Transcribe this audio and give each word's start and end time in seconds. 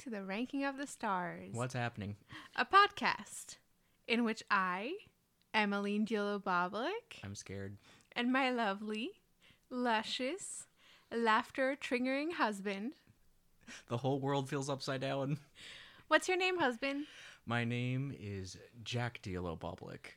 welcome 0.00 0.04
to 0.04 0.10
the 0.10 0.24
Ranking 0.24 0.64
of 0.64 0.76
the 0.78 0.86
Stars, 0.86 1.50
What's 1.52 1.74
happening? 1.74 2.16
a 2.56 2.64
podcast 2.64 3.56
in 4.06 4.24
which 4.24 4.42
I, 4.50 4.92
Emmeline 5.52 6.06
Diallo 6.06 6.42
Boblik, 6.42 7.20
I'm 7.22 7.34
scared. 7.34 7.76
and 8.16 8.32
my 8.32 8.50
lovely, 8.50 9.10
luscious, 9.70 10.66
laughter 11.14 11.76
triggering 11.80 12.32
husband. 12.32 12.92
The 13.88 13.98
whole 13.98 14.20
world 14.20 14.48
feels 14.48 14.70
upside 14.70 15.00
down. 15.00 15.38
What's 16.08 16.28
your 16.28 16.36
name, 16.38 16.58
husband? 16.58 17.06
My 17.46 17.64
name 17.64 18.14
is 18.18 18.56
Jack 18.84 19.20
Diallo 19.22 19.58
Boblik. 19.58 20.16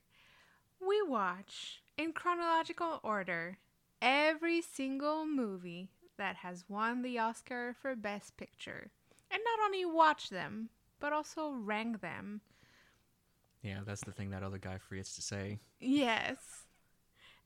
We 0.85 1.01
watch, 1.07 1.81
in 1.97 2.13
chronological 2.13 2.99
order, 3.03 3.57
every 4.01 4.61
single 4.61 5.25
movie 5.25 5.89
that 6.17 6.37
has 6.37 6.63
won 6.69 7.01
the 7.01 7.19
Oscar 7.19 7.75
for 7.81 7.95
Best 7.95 8.37
Picture. 8.37 8.91
And 9.31 9.41
not 9.43 9.65
only 9.65 9.85
watch 9.85 10.29
them, 10.29 10.69
but 10.99 11.13
also 11.13 11.51
rank 11.51 12.01
them. 12.01 12.41
Yeah, 13.61 13.79
that's 13.85 14.03
the 14.05 14.11
thing 14.11 14.29
that 14.29 14.43
other 14.43 14.57
guy 14.59 14.77
forgets 14.77 15.15
to 15.15 15.21
say. 15.21 15.59
Yes. 15.79 16.37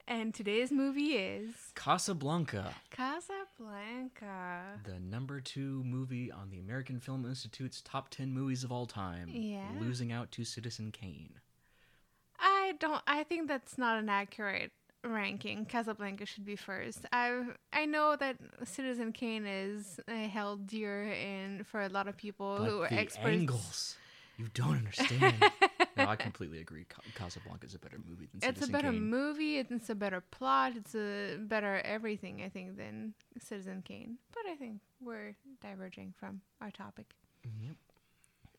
And 0.07 0.33
today's 0.33 0.71
movie 0.71 1.13
is 1.17 1.53
Casablanca, 1.75 2.73
Casablanca. 2.89 4.79
the 4.83 4.99
number 4.99 5.39
two 5.39 5.83
movie 5.83 6.31
on 6.31 6.49
the 6.49 6.59
American 6.59 6.99
Film 6.99 7.25
Institute's 7.25 7.79
top 7.81 8.09
10 8.09 8.31
movies 8.31 8.63
of 8.63 8.71
all 8.71 8.85
time, 8.87 9.29
Yeah. 9.31 9.67
losing 9.79 10.11
out 10.11 10.31
to 10.31 10.43
Citizen 10.43 10.91
Kane. 10.91 11.39
I 12.39 12.73
don't 12.79 13.03
I 13.05 13.23
think 13.23 13.47
that's 13.47 13.77
not 13.77 13.99
an 13.99 14.09
accurate 14.09 14.71
ranking. 15.03 15.65
Casablanca 15.65 16.25
should 16.25 16.45
be 16.45 16.55
first. 16.55 17.05
I 17.11 17.43
I 17.73 17.85
know 17.85 18.15
that 18.15 18.37
Citizen 18.63 19.11
Kane 19.11 19.45
is 19.45 19.99
uh, 20.07 20.13
held 20.27 20.67
dear 20.67 21.03
in 21.11 21.63
for 21.63 21.81
a 21.81 21.89
lot 21.89 22.07
of 22.07 22.17
people 22.17 22.57
But 22.59 22.69
who 22.69 22.81
are 22.83 22.89
the 22.89 22.95
experts. 22.95 23.27
angles, 23.27 23.95
you 24.37 24.47
don't 24.53 24.77
understand. 24.77 25.35
no, 25.97 26.05
I 26.05 26.15
completely 26.15 26.59
agree. 26.59 26.85
Ca- 26.85 27.01
Casablanca 27.15 27.65
is 27.67 27.75
a 27.75 27.79
better 27.79 27.97
movie 28.07 28.27
than 28.31 28.37
It's 28.37 28.59
Citizen 28.59 28.69
a 28.69 28.77
better 28.77 28.91
Kane. 28.91 29.09
movie. 29.09 29.57
It's 29.57 29.89
a 29.89 29.95
better 29.95 30.21
plot. 30.31 30.73
It's 30.75 30.95
a 30.95 31.37
better 31.37 31.81
everything, 31.85 32.41
I 32.41 32.49
think, 32.49 32.77
than 32.77 33.13
Citizen 33.39 33.81
Kane. 33.85 34.17
But 34.33 34.43
I 34.51 34.55
think 34.55 34.79
we're 35.01 35.35
diverging 35.61 36.13
from 36.17 36.41
our 36.61 36.71
topic. 36.71 37.15
Yep. 37.61 37.75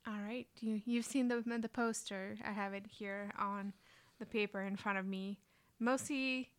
All 0.06 0.22
right, 0.27 0.46
you 0.61 0.80
you've 0.86 1.05
seen 1.05 1.28
the 1.28 1.42
the 1.46 1.68
poster. 1.68 2.36
I 2.44 2.52
have 2.52 2.72
it 2.72 2.86
here 2.88 3.30
on 3.38 3.74
the 4.18 4.24
paper 4.27 4.62
in 4.62 4.77
front 4.77 4.98
of 4.98 5.05
me. 5.06 5.38
Mostly, 5.81 6.50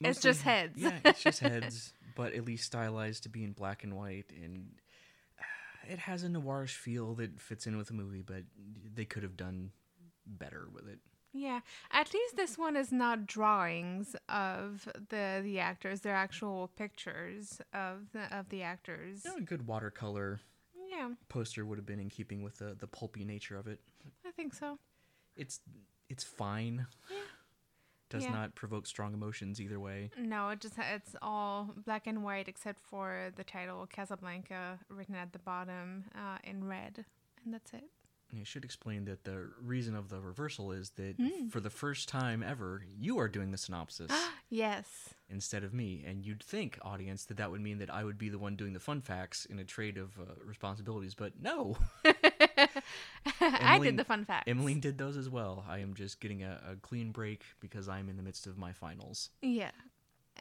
It's 0.00 0.20
just 0.20 0.42
heads. 0.42 0.80
yeah, 0.80 0.98
it's 1.04 1.22
just 1.22 1.38
heads, 1.50 1.92
but 2.16 2.32
at 2.32 2.44
least 2.44 2.64
stylized 2.64 3.22
to 3.24 3.28
be 3.28 3.44
in 3.44 3.52
black 3.52 3.84
and 3.84 3.94
white, 3.96 4.32
and 4.42 4.72
uh, 5.38 5.92
it 5.92 5.98
has 6.00 6.24
a 6.24 6.28
noirish 6.28 6.74
feel 6.76 7.14
that 7.16 7.40
fits 7.40 7.66
in 7.66 7.76
with 7.76 7.88
the 7.88 7.94
movie. 7.94 8.22
But 8.22 8.44
they 8.94 9.04
could 9.04 9.22
have 9.22 9.36
done 9.36 9.70
better 10.26 10.68
with 10.72 10.88
it. 10.88 10.98
yeah. 11.32 11.60
At 11.90 12.12
least 12.14 12.36
this 12.36 12.56
one 12.58 12.76
is 12.76 12.90
not 12.92 13.26
drawings 13.26 14.16
of 14.28 14.88
the 15.10 15.40
the 15.42 15.58
actors. 15.60 16.00
They're 16.00 16.14
actual 16.14 16.68
pictures 16.76 17.60
of 17.74 18.10
the, 18.12 18.34
of 18.36 18.48
the 18.48 18.62
actors. 18.62 19.24
A 19.26 19.40
good 19.40 19.66
watercolor 19.66 20.40
Yeah, 20.90 21.10
poster 21.28 21.64
would 21.66 21.78
have 21.78 21.86
been 21.86 22.00
in 22.00 22.08
keeping 22.08 22.42
with 22.42 22.58
the 22.58 22.74
the 22.78 22.86
pulpy 22.86 23.24
nature 23.24 23.56
of 23.58 23.66
it. 23.66 23.80
I 24.26 24.30
think 24.30 24.54
so. 24.54 24.78
It's 25.36 25.60
it's 26.08 26.24
fine. 26.24 26.86
Does 28.12 28.24
Yeah. 28.24 28.32
not 28.32 28.54
provoke 28.54 28.86
strong 28.86 29.14
emotions 29.14 29.60
either 29.60 29.80
way. 29.80 30.10
No, 30.18 30.50
it 30.50 30.60
just 30.60 30.74
it's 30.78 31.16
all 31.22 31.74
black 31.86 32.06
and 32.06 32.22
white 32.22 32.46
except 32.46 32.78
for 32.80 33.32
the 33.36 33.42
title 33.44 33.86
Casablanca 33.86 34.78
written 34.90 35.14
at 35.14 35.32
the 35.32 35.38
bottom 35.38 36.04
uh, 36.14 36.36
in 36.44 36.64
red, 36.64 37.04
and 37.44 37.54
that's 37.54 37.72
it. 37.72 37.84
I 38.38 38.44
should 38.44 38.64
explain 38.64 39.04
that 39.06 39.24
the 39.24 39.50
reason 39.60 39.94
of 39.94 40.08
the 40.08 40.18
reversal 40.20 40.72
is 40.72 40.90
that 40.96 41.16
Hmm. 41.16 41.48
for 41.48 41.60
the 41.60 41.68
first 41.70 42.08
time 42.08 42.42
ever, 42.42 42.82
you 42.86 43.18
are 43.18 43.28
doing 43.28 43.50
the 43.50 43.58
synopsis. 43.58 44.10
Yes. 44.54 45.14
instead 45.30 45.64
of 45.64 45.72
me. 45.72 46.04
And 46.06 46.22
you'd 46.22 46.42
think, 46.42 46.78
audience, 46.82 47.24
that 47.24 47.38
that 47.38 47.50
would 47.50 47.62
mean 47.62 47.78
that 47.78 47.88
I 47.88 48.04
would 48.04 48.18
be 48.18 48.28
the 48.28 48.38
one 48.38 48.54
doing 48.54 48.74
the 48.74 48.80
fun 48.80 49.00
facts 49.00 49.46
in 49.46 49.58
a 49.58 49.64
trade 49.64 49.96
of 49.96 50.18
uh, 50.20 50.24
responsibilities. 50.44 51.14
But 51.14 51.40
no, 51.40 51.78
I 53.40 53.78
did 53.78 53.96
the 53.96 54.04
fun 54.04 54.24
facts. 54.24 54.44
Emmeline 54.48 54.80
did 54.80 54.98
those 54.98 55.16
as 55.16 55.28
well. 55.28 55.64
I 55.68 55.78
am 55.78 55.94
just 55.94 56.20
getting 56.20 56.42
a, 56.42 56.60
a 56.72 56.76
clean 56.76 57.12
break 57.12 57.42
because 57.60 57.88
I'm 57.88 58.08
in 58.08 58.16
the 58.16 58.22
midst 58.22 58.46
of 58.46 58.56
my 58.58 58.72
finals. 58.72 59.30
Yeah. 59.40 59.70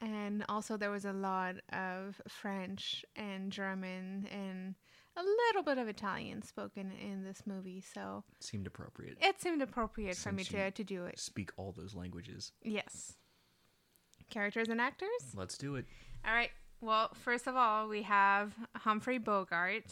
And 0.01 0.43
also, 0.49 0.77
there 0.77 0.89
was 0.91 1.05
a 1.05 1.13
lot 1.13 1.55
of 1.73 2.19
French 2.27 3.05
and 3.15 3.51
German 3.51 4.27
and 4.31 4.75
a 5.17 5.21
little 5.21 5.63
bit 5.63 5.77
of 5.77 5.87
Italian 5.89 6.41
spoken 6.41 6.91
in 6.91 7.23
this 7.25 7.43
movie. 7.45 7.81
So 7.93 8.23
It 8.39 8.43
seemed 8.45 8.65
appropriate. 8.67 9.17
it 9.21 9.41
seemed 9.41 9.61
appropriate 9.61 10.15
for 10.15 10.31
me 10.31 10.43
to, 10.45 10.71
to 10.71 10.83
do 10.83 11.05
it. 11.05 11.19
Speak 11.19 11.51
all 11.57 11.73
those 11.77 11.93
languages. 11.93 12.53
Yes. 12.63 13.17
Characters 14.29 14.69
and 14.69 14.79
actors? 14.79 15.09
Let's 15.35 15.57
do 15.57 15.75
it. 15.75 15.85
All 16.25 16.33
right. 16.33 16.51
Well, 16.79 17.09
first 17.13 17.45
of 17.47 17.55
all, 17.55 17.89
we 17.89 18.03
have 18.03 18.53
Humphrey 18.77 19.17
Bogart. 19.17 19.83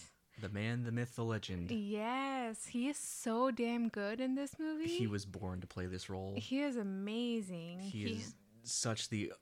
The 0.42 0.50
man, 0.50 0.84
the 0.84 0.92
myth, 0.92 1.16
the 1.16 1.24
legend. 1.24 1.70
Yes, 1.72 2.66
he 2.66 2.88
is 2.88 2.98
so 2.98 3.52
damn 3.52 3.90
good 3.90 4.20
in 4.22 4.36
this 4.36 4.56
movie. 4.58 4.88
He 4.88 5.08
was 5.08 5.26
born 5.26 5.62
to 5.62 5.68
play 5.68 5.86
this 5.86 6.10
role. 6.10 6.36
He 6.38 6.62
is 6.62 6.78
amazing. 6.78 7.80
He 7.80 8.04
is 8.04 8.36
such 8.64 9.10
the 9.10 9.34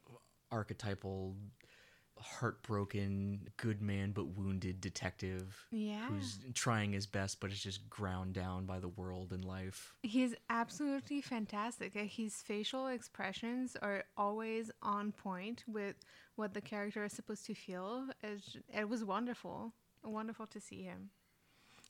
archetypal, 0.51 1.35
heartbroken, 2.19 3.47
good 3.57 3.81
man 3.81 4.11
but 4.11 4.27
wounded 4.29 4.81
detective 4.81 5.67
yeah. 5.71 6.07
who's 6.07 6.39
trying 6.53 6.93
his 6.93 7.05
best 7.05 7.39
but 7.39 7.51
is 7.51 7.61
just 7.61 7.87
ground 7.89 8.33
down 8.33 8.65
by 8.65 8.79
the 8.79 8.87
world 8.87 9.31
and 9.33 9.45
life. 9.45 9.93
He's 10.01 10.33
absolutely 10.49 11.21
fantastic. 11.21 11.95
Uh, 11.95 12.05
His 12.05 12.35
facial 12.35 12.87
expressions 12.87 13.75
are 13.81 14.03
always 14.17 14.71
on 14.81 15.11
point 15.11 15.63
with 15.67 15.95
what 16.35 16.53
the 16.53 16.61
character 16.61 17.03
is 17.03 17.13
supposed 17.13 17.45
to 17.45 17.53
feel. 17.53 18.07
It 18.73 18.89
was 18.89 19.03
wonderful. 19.03 19.73
Wonderful 20.07 20.47
to 20.47 20.59
see 20.59 20.83
him. 20.83 21.09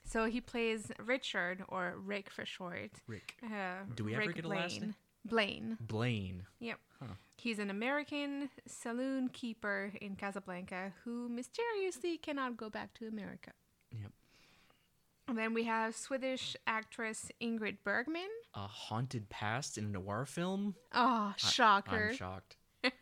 So 0.06 0.26
he 0.26 0.40
plays 0.40 0.92
Richard, 1.06 1.64
or 1.68 1.96
Rick 1.98 2.30
for 2.30 2.46
short. 2.46 2.92
Rick. 3.08 3.36
Uh, 3.44 3.84
Do 3.96 4.06
we 4.06 4.16
ever 4.16 4.28
Rick 4.28 4.38
get 4.38 4.46
a 4.46 4.48
last 4.48 4.82
name? 4.82 4.96
Blaine. 5.26 5.78
Blaine. 5.82 6.44
Yep. 6.60 6.80
Huh. 7.00 7.14
He's 7.36 7.60
an 7.60 7.70
American 7.70 8.50
saloon 8.66 9.28
keeper 9.28 9.92
in 10.02 10.16
Casablanca 10.16 10.94
who 11.04 11.28
mysteriously 11.28 12.18
cannot 12.18 12.56
go 12.56 12.70
back 12.70 12.94
to 12.96 13.08
America. 13.08 13.52
Yep. 13.92 14.12
And 15.28 15.38
then 15.38 15.54
we 15.54 15.66
have 15.66 15.94
Swedish 15.94 16.56
actress 16.66 17.30
Ingrid 17.42 17.78
Bergman. 17.84 18.30
A 18.56 18.62
haunted 18.62 19.28
past 19.30 19.78
in 19.78 19.84
a 19.84 19.90
noir 19.90 20.26
film? 20.26 20.76
Oh, 20.94 21.34
shocker. 21.36 22.10
I'm 22.12 22.16
shocked. 22.16 22.56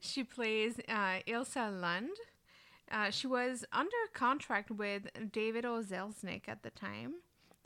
She 0.00 0.24
plays 0.24 0.78
uh, 0.88 1.20
Ilsa 1.26 1.80
Lund. 1.80 2.10
Uh, 2.90 3.10
she 3.10 3.26
was 3.26 3.64
under 3.72 3.96
contract 4.14 4.70
with 4.70 5.08
David 5.32 5.64
O. 5.64 5.80
Selznick 5.80 6.42
at 6.48 6.62
the 6.62 6.70
time. 6.70 7.14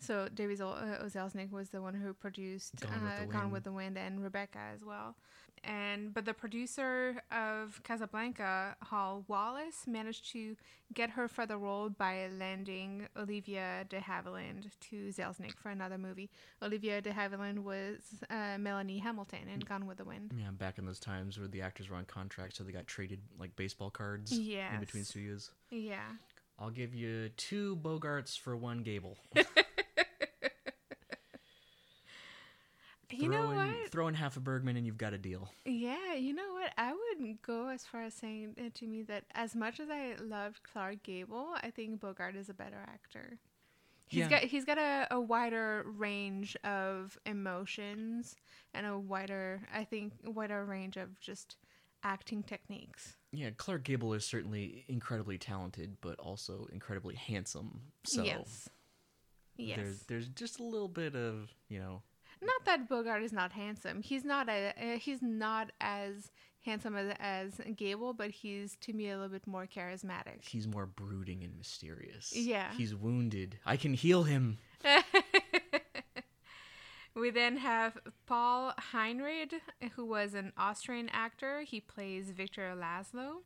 So 0.01 0.29
David 0.35 0.61
uh, 0.61 0.65
O. 1.01 1.05
Selznick 1.07 1.51
was 1.53 1.69
the 1.71 1.83
one 1.83 1.95
who 1.95 2.13
produced 2.15 2.81
Gone 2.81 3.03
with 3.03 3.13
uh, 3.13 3.21
the 3.21 3.27
Gone 3.27 3.41
Wind. 3.43 3.53
with 3.53 3.65
the 3.65 3.73
Wind 3.73 3.99
and 3.99 4.23
Rebecca 4.23 4.59
as 4.75 4.85
well. 4.85 5.15
And 5.63 6.15
but 6.15 6.25
the 6.25 6.33
producer 6.33 7.23
of 7.31 7.83
Casablanca, 7.85 8.77
Hal 8.91 9.25
Wallis, 9.29 9.87
managed 9.87 10.33
to 10.33 10.57
get 10.95 11.11
her 11.11 11.29
for 11.29 11.45
the 11.45 11.59
role 11.59 11.91
by 11.91 12.29
landing 12.39 13.07
Olivia 13.15 13.85
de 13.91 14.01
Havilland 14.01 14.71
to 14.89 15.09
Selznick 15.11 15.53
for 15.59 15.69
another 15.69 15.99
movie. 15.99 16.31
Olivia 16.63 17.03
de 17.03 17.11
Havilland 17.11 17.59
was 17.59 17.99
uh, 18.31 18.57
Melanie 18.59 18.99
Hamilton 19.01 19.49
in 19.53 19.61
Gone 19.61 19.87
with 19.87 19.99
the 19.99 20.05
Wind. 20.05 20.33
Yeah, 20.35 20.51
back 20.51 20.79
in 20.79 20.87
those 20.87 20.99
times 20.99 21.39
where 21.39 21.47
the 21.47 21.61
actors 21.61 21.91
were 21.91 21.97
on 21.97 22.07
contract, 22.07 22.57
so 22.57 22.65
they 22.65 22.73
got 22.73 22.87
traded 22.87 23.21
like 23.39 23.55
baseball 23.55 23.91
cards 23.91 24.33
Yes. 24.33 24.73
in 24.73 24.81
between 24.81 25.05
studios. 25.05 25.51
Yeah. 25.71 26.01
I'll 26.59 26.71
give 26.71 26.95
you 26.95 27.29
two 27.37 27.77
Bogarts 27.83 28.39
for 28.39 28.57
one 28.57 28.83
Gable. 28.83 29.19
You 33.13 33.29
know 33.29 33.43
Throw 33.43 33.51
in- 33.51 33.57
what? 33.81 33.91
Throw 33.91 34.09
in 34.09 34.15
half 34.15 34.37
a 34.37 34.41
Bergman 34.41 34.77
and 34.77 34.87
you've 34.87 34.99
got 34.99 35.13
a 35.13 35.19
deal. 35.19 35.51
Yeah, 35.65 36.15
you 36.15 36.33
know 36.33 36.53
what? 36.53 36.73
I 36.79 36.93
would 36.93 37.43
go 37.43 37.69
as 37.69 37.85
far 37.85 38.03
as 38.03 38.15
saying 38.15 38.55
uh, 38.59 38.71
to 38.75 38.87
me 38.87 39.03
that 39.03 39.25
as 39.35 39.55
much 39.57 39.81
as 39.81 39.91
I 39.91 40.15
loved 40.23 40.63
Clark 40.63 41.03
Gable, 41.03 41.55
I 41.63 41.71
think 41.71 42.01
Bogart 42.01 42.37
is 42.37 42.49
a 42.49 42.55
better 42.55 42.79
actor. 42.87 43.39
He's 44.07 44.21
Yeah. 44.21 44.29
got 44.31 44.43
he's 44.43 44.65
got 44.65 44.79
a, 44.79 45.07
a 45.13 45.21
wider 45.21 45.85
range 45.87 46.57
of 46.65 47.17
emotions 47.27 48.35
and 48.75 48.87
a 48.87 48.99
wider 48.99 49.63
I 49.73 49.85
think 49.85 50.15
wider 50.25 50.65
range 50.65 50.97
of 50.97 51.19
just 51.21 51.57
acting 52.03 52.43
techniques. 52.43 53.17
Yeah, 53.33 53.51
Clark 53.57 53.85
Gable 53.85 54.15
is 54.15 54.25
certainly 54.29 54.85
incredibly 54.89 55.39
talented, 55.39 55.97
but 56.01 56.19
also 56.19 56.67
incredibly 56.73 57.15
handsome. 57.15 57.81
So 58.05 58.23
yes. 58.25 58.69
Yes. 59.57 59.77
there's 59.77 60.03
there's 60.05 60.29
just 60.29 60.59
a 60.59 60.65
little 60.65 60.89
bit 60.89 61.15
of 61.15 61.51
you 61.69 61.79
know 61.79 62.03
Not 62.43 62.65
that 62.65 62.89
Bogart 62.89 63.23
is 63.23 63.33
not 63.33 63.53
handsome. 63.53 64.03
He's 64.03 64.25
not 64.25 64.49
a 64.49 64.73
uh, 64.77 64.99
he's 64.99 65.21
not 65.21 65.73
as 65.81 66.31
handsome 66.65 66.97
as, 66.97 67.15
as 67.19 67.61
Gable, 67.77 68.13
but 68.15 68.31
he's 68.31 68.77
to 68.83 68.93
me 68.93 69.11
a 69.11 69.15
little 69.15 69.31
bit 69.31 69.47
more 69.47 69.67
charismatic. 69.67 70.43
He's 70.43 70.67
more 70.67 70.87
brooding 70.87 71.43
and 71.43 71.57
mysterious. 71.57 72.35
Yeah. 72.35 72.73
He's 72.77 72.95
wounded. 72.95 73.59
I 73.67 73.77
can 73.77 73.95
heal 73.95 74.25
him. 74.25 74.59
we 77.15 77.31
then 77.31 77.57
have 77.59 77.99
Paul 78.27 78.75
Henreid, 78.93 79.55
who 79.97 80.05
was 80.07 80.35
an 80.35 80.53
Austrian 80.57 81.09
actor. 81.11 81.63
He 81.63 81.81
plays 81.81 82.31
Victor 82.31 82.75
Laszlo. 82.77 83.43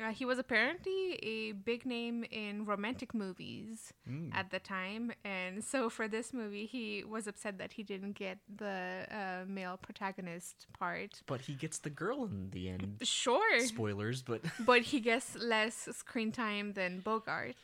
Uh, 0.00 0.12
he 0.12 0.24
was 0.24 0.38
apparently 0.38 1.14
a 1.22 1.52
big 1.52 1.84
name 1.84 2.24
in 2.30 2.64
romantic 2.64 3.12
movies 3.14 3.92
Mm. 4.08 4.30
at 4.34 4.50
the 4.50 4.58
time, 4.60 5.12
and 5.24 5.62
so 5.64 5.90
for 5.90 6.06
this 6.08 6.32
movie, 6.32 6.66
he 6.66 7.02
was 7.04 7.26
upset 7.26 7.58
that 7.58 7.72
he 7.72 7.82
didn't 7.82 8.12
get 8.12 8.38
the 8.48 9.06
uh, 9.10 9.44
male 9.46 9.76
protagonist 9.76 10.66
part. 10.78 11.20
But 11.26 11.40
he 11.42 11.54
gets 11.54 11.78
the 11.78 11.90
girl 11.90 12.24
in 12.24 12.50
the 12.50 12.68
end. 12.68 12.98
Sure, 13.02 13.60
Spoilers, 13.60 14.22
but 14.22 14.40
but 14.60 14.82
he 14.82 15.00
gets 15.00 15.36
less 15.36 15.88
screen 15.92 16.30
time 16.32 16.74
than 16.74 17.00
Bogart. 17.00 17.54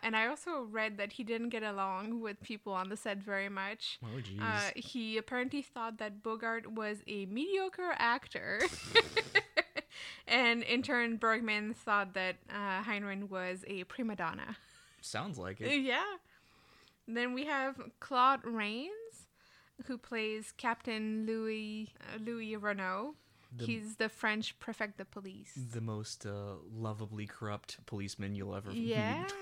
And 0.00 0.14
I 0.14 0.28
also 0.28 0.62
read 0.70 0.96
that 0.98 1.14
he 1.14 1.24
didn't 1.24 1.48
get 1.48 1.64
along 1.64 2.20
with 2.20 2.40
people 2.40 2.72
on 2.72 2.88
the 2.88 2.96
set 2.96 3.18
very 3.20 3.48
much. 3.48 3.98
oh 4.04 4.20
jeez. 4.20 4.40
Uh, 4.40 4.70
he 4.76 5.16
apparently 5.18 5.62
thought 5.62 5.98
that 5.98 6.22
Bogart 6.22 6.70
was 6.72 6.98
a 7.08 7.26
mediocre 7.26 7.94
actor. 7.98 8.60
and 10.26 10.62
in 10.62 10.82
turn, 10.82 11.16
Bergman 11.16 11.74
thought 11.74 12.14
that 12.14 12.36
uh, 12.50 12.82
Henreid 12.82 13.28
was 13.30 13.64
a 13.66 13.84
prima 13.84 14.16
donna. 14.16 14.56
Sounds 15.00 15.38
like 15.38 15.60
it. 15.60 15.80
yeah. 15.82 16.02
Then 17.06 17.32
we 17.34 17.46
have 17.46 17.80
Claude 18.00 18.44
Rains, 18.44 18.90
who 19.86 19.96
plays 19.96 20.52
Captain 20.56 21.24
Louis 21.26 21.90
uh, 22.00 22.18
Louis 22.24 22.56
Renault. 22.56 23.14
The- 23.56 23.64
He's 23.64 23.96
the 23.96 24.08
French 24.10 24.58
prefect 24.60 25.00
of 25.00 25.10
police. 25.10 25.52
The 25.72 25.80
most 25.80 26.26
uh, 26.26 26.56
lovably 26.70 27.26
corrupt 27.26 27.78
policeman 27.86 28.34
you'll 28.34 28.54
ever 28.54 28.70
Yes. 28.72 29.22
meet. 29.30 29.34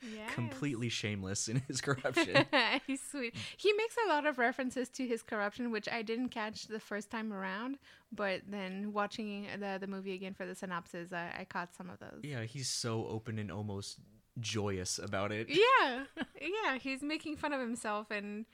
Yes. 0.00 0.32
Completely 0.34 0.88
shameless 0.88 1.48
in 1.48 1.62
his 1.66 1.80
corruption. 1.80 2.46
He's 2.86 3.00
sweet. 3.02 3.34
He 3.56 3.72
makes 3.72 3.96
a 4.06 4.08
lot 4.08 4.26
of 4.26 4.38
references 4.38 4.88
to 4.90 5.06
his 5.06 5.22
corruption, 5.22 5.70
which 5.72 5.88
I 5.88 6.02
didn't 6.02 6.28
catch 6.28 6.66
the 6.68 6.78
first 6.78 7.10
time 7.10 7.32
around. 7.32 7.78
But 8.12 8.42
then 8.48 8.92
watching 8.92 9.48
the 9.58 9.76
the 9.80 9.86
movie 9.88 10.14
again 10.14 10.34
for 10.34 10.46
the 10.46 10.54
synopsis, 10.54 11.12
I, 11.12 11.32
I 11.40 11.44
caught 11.44 11.74
some 11.74 11.90
of 11.90 11.98
those. 11.98 12.20
yeah, 12.22 12.44
he's 12.44 12.68
so 12.68 13.06
open 13.06 13.38
and 13.38 13.50
almost 13.50 13.98
joyous 14.40 14.98
about 14.98 15.32
it. 15.32 15.48
Yeah, 15.48 16.04
yeah. 16.40 16.78
He's 16.78 17.02
making 17.02 17.36
fun 17.36 17.52
of 17.52 17.60
himself 17.60 18.10
and 18.10 18.46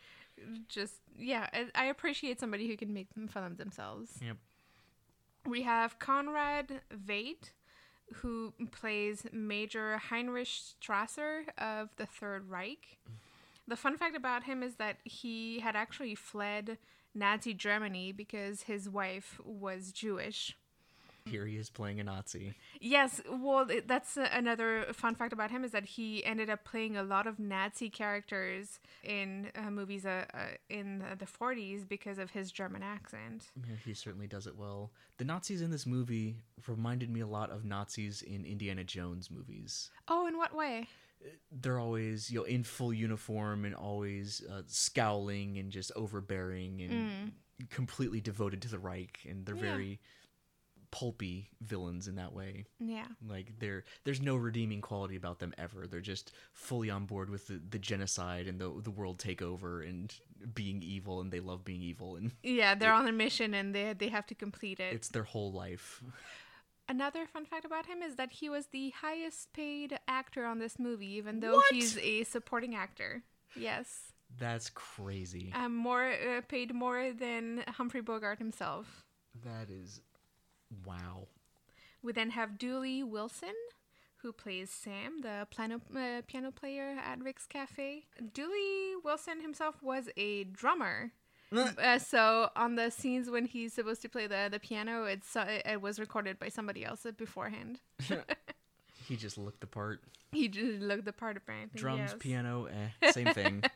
just 0.68 0.94
yeah. 1.18 1.48
I, 1.52 1.66
I 1.74 1.84
appreciate 1.86 2.40
somebody 2.40 2.66
who 2.68 2.76
can 2.76 2.92
make 2.94 3.08
fun 3.28 3.44
of 3.44 3.58
themselves. 3.58 4.12
Yep. 4.24 4.36
We 5.46 5.62
have 5.62 5.98
Conrad 5.98 6.80
Veidt, 6.90 7.52
who 8.14 8.52
plays 8.72 9.26
Major 9.32 9.98
Heinrich 9.98 10.48
Strasser 10.48 11.44
of 11.58 11.90
the 11.96 12.06
Third 12.06 12.48
Reich. 12.48 12.98
The 13.66 13.76
fun 13.76 13.96
fact 13.96 14.16
about 14.16 14.44
him 14.44 14.62
is 14.62 14.76
that 14.76 14.98
he 15.04 15.60
had 15.60 15.74
actually 15.74 16.14
fled 16.14 16.78
Nazi 17.14 17.54
Germany 17.54 18.12
because 18.12 18.62
his 18.62 18.88
wife 18.88 19.40
was 19.44 19.92
Jewish. 19.92 20.56
Here 21.26 21.46
he 21.46 21.56
is 21.56 21.70
playing 21.70 22.00
a 22.00 22.04
Nazi. 22.04 22.52
Yes, 22.82 23.22
well, 23.30 23.66
that's 23.86 24.18
another 24.18 24.84
fun 24.92 25.14
fact 25.14 25.32
about 25.32 25.50
him 25.50 25.64
is 25.64 25.70
that 25.70 25.86
he 25.86 26.22
ended 26.22 26.50
up 26.50 26.64
playing 26.64 26.98
a 26.98 27.02
lot 27.02 27.26
of 27.26 27.38
Nazi 27.38 27.88
characters 27.88 28.78
in 29.02 29.50
uh, 29.56 29.70
movies 29.70 30.04
uh, 30.04 30.26
uh, 30.34 30.38
in 30.68 31.02
the 31.18 31.24
40s 31.24 31.88
because 31.88 32.18
of 32.18 32.30
his 32.32 32.52
German 32.52 32.82
accent. 32.82 33.46
Yeah, 33.56 33.76
he 33.82 33.94
certainly 33.94 34.26
does 34.26 34.46
it 34.46 34.54
well. 34.54 34.92
The 35.16 35.24
Nazis 35.24 35.62
in 35.62 35.70
this 35.70 35.86
movie 35.86 36.36
reminded 36.68 37.08
me 37.08 37.20
a 37.20 37.26
lot 37.26 37.50
of 37.50 37.64
Nazis 37.64 38.20
in 38.20 38.44
Indiana 38.44 38.84
Jones 38.84 39.30
movies. 39.30 39.90
Oh, 40.08 40.26
in 40.26 40.36
what 40.36 40.54
way? 40.54 40.88
They're 41.50 41.78
always, 41.80 42.30
you 42.30 42.40
know, 42.40 42.44
in 42.44 42.64
full 42.64 42.92
uniform 42.92 43.64
and 43.64 43.74
always 43.74 44.42
uh, 44.52 44.60
scowling 44.66 45.56
and 45.56 45.72
just 45.72 45.90
overbearing 45.96 46.82
and 46.82 47.32
completely 47.70 48.20
devoted 48.20 48.60
to 48.60 48.68
the 48.68 48.78
Reich. 48.78 49.20
And 49.26 49.46
they're 49.46 49.54
Yeah. 49.54 49.62
very 49.62 50.00
pulpy 50.94 51.50
villains 51.60 52.06
in 52.06 52.14
that 52.14 52.32
way. 52.32 52.64
Yeah. 52.78 53.06
Like 53.26 53.58
they're 53.58 53.82
there's 54.04 54.20
no 54.22 54.36
redeeming 54.36 54.80
quality 54.80 55.16
about 55.16 55.40
them 55.40 55.52
ever. 55.58 55.86
They're 55.88 56.00
just 56.00 56.32
fully 56.52 56.88
on 56.88 57.04
board 57.06 57.30
with 57.30 57.48
the, 57.48 57.60
the 57.68 57.78
genocide 57.80 58.46
and 58.46 58.60
the 58.60 58.72
the 58.80 58.90
world 58.92 59.18
takeover 59.18 59.86
and 59.88 60.14
being 60.54 60.82
evil 60.82 61.20
and 61.20 61.32
they 61.32 61.40
love 61.40 61.64
being 61.64 61.82
evil 61.82 62.14
and 62.16 62.30
Yeah, 62.42 62.74
they're 62.76 62.92
on 62.92 63.08
a 63.08 63.12
mission 63.12 63.54
and 63.54 63.74
they 63.74 63.92
they 63.92 64.08
have 64.08 64.26
to 64.28 64.34
complete 64.36 64.78
it. 64.78 64.94
it's 64.94 65.08
their 65.08 65.24
whole 65.24 65.52
life. 65.52 66.02
Another 66.88 67.26
fun 67.26 67.46
fact 67.46 67.64
about 67.64 67.86
him 67.86 68.02
is 68.02 68.16
that 68.16 68.30
he 68.30 68.48
was 68.50 68.66
the 68.66 68.90
highest 68.90 69.52
paid 69.54 69.98
actor 70.06 70.44
on 70.44 70.58
this 70.58 70.78
movie, 70.78 71.12
even 71.14 71.40
though 71.40 71.54
What? 71.54 71.72
he's 71.74 71.96
a 71.98 72.24
supporting 72.24 72.74
actor. 72.74 73.22
Yes, 73.56 74.12
That's 74.38 74.68
crazy. 74.70 75.50
um, 75.54 75.74
more 75.74 76.04
uh, 76.12 76.42
paid 76.46 76.74
more 76.74 77.12
than 77.12 77.64
Humphrey 77.68 78.02
Bogart 78.02 78.38
himself. 78.38 79.04
That 79.44 79.70
is 79.70 80.00
wow. 80.84 81.28
We 82.02 82.12
then 82.12 82.30
have 82.30 82.58
Dooley 82.58 83.02
Wilson, 83.02 83.54
who 84.18 84.32
plays 84.32 84.70
Sam, 84.70 85.20
the 85.22 85.46
piano, 85.50 85.80
uh, 85.96 86.22
piano 86.26 86.50
player 86.50 86.96
at 87.02 87.22
Rick's 87.22 87.46
Cafe. 87.46 88.04
Dooley 88.32 88.94
Wilson 89.04 89.40
himself 89.40 89.82
was 89.82 90.08
a 90.16 90.44
drummer. 90.44 91.12
Uh, 91.52 91.98
so 91.98 92.50
on 92.56 92.74
the 92.74 92.90
scenes 92.90 93.30
when 93.30 93.44
he's 93.44 93.72
supposed 93.72 94.02
to 94.02 94.08
play 94.08 94.26
the, 94.26 94.48
the 94.50 94.58
piano, 94.58 95.04
it's 95.04 95.36
uh, 95.36 95.60
it 95.64 95.80
was 95.80 96.00
recorded 96.00 96.38
by 96.38 96.48
somebody 96.48 96.84
else 96.84 97.06
beforehand. 97.16 97.80
He 99.06 99.16
just 99.16 99.36
looked 99.36 99.60
the 99.60 99.66
part. 99.66 100.00
He 100.32 100.48
just 100.48 100.80
looked 100.80 101.04
the 101.04 101.12
part 101.12 101.36
apparently. 101.36 101.78
Drums, 101.78 101.98
yes. 101.98 102.14
piano, 102.18 102.66
eh, 102.66 103.10
same 103.12 103.32
thing. 103.34 103.62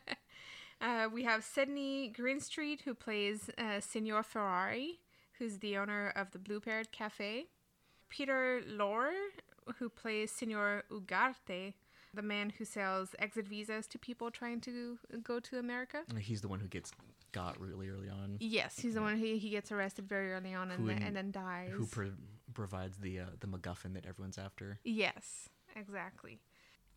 Uh, 0.80 1.08
we 1.12 1.24
have 1.24 1.42
Sydney 1.42 2.12
Greenstreet, 2.16 2.82
who 2.82 2.94
plays 2.94 3.50
uh, 3.58 3.80
Signor 3.80 4.22
Ferrari, 4.22 5.00
who's 5.38 5.58
the 5.58 5.76
owner 5.76 6.12
of 6.17 6.31
the 6.32 6.38
Blue 6.38 6.61
Parrot 6.61 6.93
Cafe. 6.93 7.46
Peter 8.08 8.62
Lorre, 8.67 9.12
who 9.79 9.89
plays 9.89 10.31
Senor 10.31 10.84
Ugarte, 10.91 11.74
the 12.15 12.22
man 12.22 12.51
who 12.56 12.65
sells 12.65 13.15
exit 13.19 13.46
visas 13.46 13.86
to 13.89 13.98
people 13.98 14.31
trying 14.31 14.60
to 14.62 14.98
go 15.22 15.41
to 15.41 15.58
America. 15.58 16.03
He's 16.19 16.41
the 16.41 16.48
one 16.48 16.60
who 16.60 16.69
gets 16.69 16.93
got 17.32 17.60
really 17.60 17.89
early 17.89 18.08
on. 18.08 18.39
Yes, 18.41 18.79
he's 18.79 18.94
the 18.94 19.03
one 19.03 19.19
who 19.19 19.36
he 19.36 19.51
gets 19.51 19.70
arrested 19.70 20.08
very 20.08 20.32
early 20.32 20.55
on 20.55 20.70
and, 20.70 20.89
then, 20.89 21.03
and 21.03 21.15
then 21.15 21.31
dies. 21.31 21.70
Who 21.72 21.86
pro- 21.86 22.12
provides 22.55 22.96
the 22.96 23.20
uh, 23.20 23.24
the 23.41 23.46
MacGuffin 23.46 23.94
that 23.94 24.06
everyone's 24.06 24.39
after? 24.39 24.79
Yes, 24.84 25.51
exactly. 25.77 26.41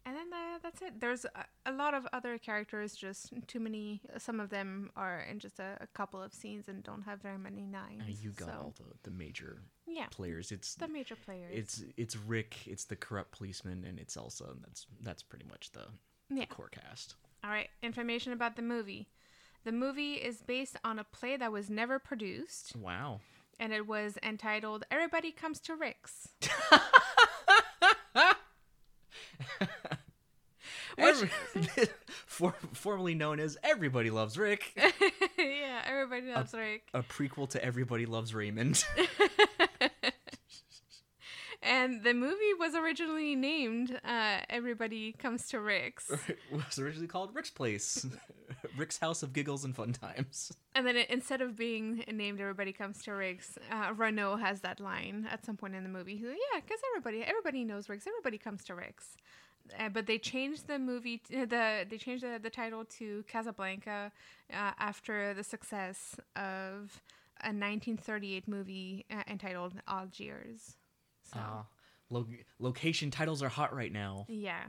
And 0.03 0.15
then 0.15 0.33
uh, 0.33 0.57
that's 0.63 0.81
it. 0.81 0.99
There's 0.99 1.25
a, 1.25 1.45
a 1.67 1.71
lot 1.71 1.93
of 1.93 2.07
other 2.11 2.37
characters, 2.39 2.95
just 2.95 3.31
too 3.47 3.59
many. 3.59 4.01
Some 4.17 4.39
of 4.39 4.49
them 4.49 4.89
are 4.95 5.21
in 5.29 5.37
just 5.39 5.59
a, 5.59 5.77
a 5.79 5.87
couple 5.87 6.21
of 6.21 6.33
scenes 6.33 6.67
and 6.67 6.81
don't 6.83 7.03
have 7.03 7.21
very 7.21 7.37
many 7.37 7.67
lines. 7.71 8.01
Uh, 8.01 8.11
you 8.19 8.31
got 8.31 8.47
so, 8.47 8.53
all 8.53 8.73
the, 8.77 9.09
the 9.09 9.15
major 9.15 9.61
yeah, 9.87 10.07
players. 10.09 10.51
It's 10.51 10.73
the 10.75 10.87
major 10.87 11.15
players. 11.15 11.51
it's 11.53 11.83
it's 11.97 12.15
Rick, 12.15 12.57
it's 12.65 12.85
the 12.85 12.95
corrupt 12.95 13.31
policeman, 13.37 13.85
and 13.87 13.99
it's 13.99 14.15
Ilsa. 14.17 14.49
And 14.51 14.61
that's 14.63 14.87
that's 15.01 15.21
pretty 15.23 15.45
much 15.45 15.71
the, 15.71 15.85
Yeah. 16.29 16.45
the 16.49 16.55
core 16.55 16.69
cast. 16.69 17.15
All 17.43 17.51
right, 17.51 17.69
information 17.83 18.33
about 18.33 18.55
the 18.55 18.61
movie. 18.63 19.07
The 19.63 19.71
movie 19.71 20.13
is 20.13 20.41
based 20.41 20.77
on 20.83 20.97
a 20.97 21.03
play 21.03 21.37
that 21.37 21.51
was 21.51 21.69
never 21.69 21.99
produced, 21.99 22.75
Wow. 22.75 23.19
and 23.59 23.71
it 23.71 23.85
was 23.85 24.17
entitled 24.23 24.83
"Everybody 24.89 25.31
Comes 25.31 25.59
to 25.61 25.75
Rick's." 25.75 26.29
Every, 31.11 31.29
for, 32.25 32.55
formerly 32.73 33.15
known 33.15 33.39
as 33.39 33.57
Everybody 33.63 34.09
Loves 34.09 34.37
Rick, 34.37 34.73
yeah, 35.37 35.81
everybody 35.85 36.31
loves 36.33 36.53
Rick. 36.53 36.83
a 36.93 37.03
prequel 37.03 37.49
to 37.49 37.63
Everybody 37.63 38.05
Loves 38.05 38.33
Raymond. 38.33 38.83
And 41.63 42.03
the 42.03 42.15
movie 42.15 42.55
was 42.59 42.73
originally 42.73 43.35
named 43.35 43.99
uh, 44.03 44.37
"Everybody 44.49 45.11
Comes 45.11 45.47
to 45.49 45.59
Rick's." 45.59 46.09
it 46.27 46.39
was 46.51 46.79
originally 46.79 47.07
called 47.07 47.35
Rick's 47.35 47.51
Place, 47.51 48.07
Rick's 48.75 48.97
House 48.97 49.21
of 49.21 49.31
Giggles 49.31 49.63
and 49.63 49.75
Fun 49.75 49.93
Times. 49.93 50.51
And 50.73 50.87
then 50.87 50.97
it, 50.97 51.09
instead 51.11 51.39
of 51.39 51.55
being 51.55 52.03
named 52.11 52.41
"Everybody 52.41 52.73
Comes 52.73 53.03
to 53.03 53.11
Rick's," 53.11 53.59
uh, 53.71 53.93
Renault 53.95 54.37
has 54.37 54.61
that 54.61 54.79
line 54.79 55.27
at 55.31 55.45
some 55.45 55.55
point 55.55 55.75
in 55.75 55.83
the 55.83 55.89
movie. 55.89 56.15
Yeah, 56.15 56.59
because 56.59 56.79
everybody, 56.95 57.23
everybody 57.23 57.63
knows 57.63 57.89
Rick's. 57.89 58.07
Everybody 58.07 58.39
comes 58.39 58.63
to 58.65 58.73
Rick's. 58.73 59.15
Uh, 59.79 59.89
but 59.89 60.05
they 60.05 60.17
changed 60.17 60.67
the 60.67 60.77
movie, 60.79 61.17
t- 61.17 61.45
the 61.45 61.85
they 61.89 61.97
changed 61.97 62.23
the, 62.23 62.39
the 62.41 62.49
title 62.49 62.83
to 62.85 63.23
Casablanca 63.27 64.11
uh, 64.51 64.71
after 64.79 65.33
the 65.33 65.43
success 65.43 66.15
of 66.35 67.01
a 67.43 67.51
1938 67.53 68.47
movie 68.47 69.05
uh, 69.11 69.23
entitled 69.27 69.73
Algiers. 69.87 70.75
So 71.23 71.39
Ah, 71.39 71.65
lo- 72.09 72.27
location 72.59 73.11
titles 73.11 73.41
are 73.41 73.49
hot 73.49 73.73
right 73.73 73.91
now. 73.91 74.25
yeah, 74.27 74.65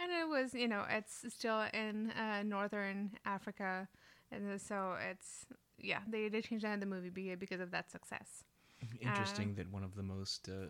and 0.00 0.10
it 0.12 0.28
was 0.28 0.54
you 0.54 0.68
know 0.68 0.84
it's 0.88 1.24
still 1.28 1.62
in 1.72 2.10
uh, 2.12 2.42
northern 2.42 3.12
Africa 3.24 3.88
And 4.32 4.60
so 4.60 4.96
it's 5.10 5.46
yeah, 5.78 6.00
they 6.08 6.28
they 6.28 6.40
changed 6.42 6.64
that 6.64 6.72
in 6.74 6.80
the 6.80 6.86
movie 6.86 7.10
because 7.36 7.60
of 7.60 7.70
that 7.70 7.90
success. 7.90 8.44
Interesting 9.00 9.54
that 9.56 9.70
one 9.70 9.82
of 9.84 9.94
the 9.94 10.02
most 10.02 10.48
uh, 10.48 10.66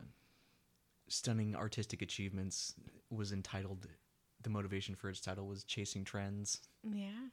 stunning 1.08 1.54
artistic 1.54 2.02
achievements 2.02 2.74
was 3.10 3.32
entitled. 3.32 3.88
The 4.42 4.50
motivation 4.50 4.94
for 4.94 5.08
its 5.08 5.20
title 5.20 5.46
was 5.46 5.64
chasing 5.64 6.04
trends. 6.04 6.60
Yeah. 6.82 7.28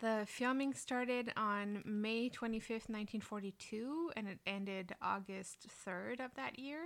The 0.00 0.24
filming 0.26 0.72
started 0.72 1.32
on 1.36 1.82
May 1.84 2.30
25th, 2.30 2.88
1942, 2.88 4.12
and 4.16 4.28
it 4.28 4.38
ended 4.46 4.94
August 5.02 5.66
3rd 5.86 6.24
of 6.24 6.34
that 6.36 6.58
year. 6.58 6.80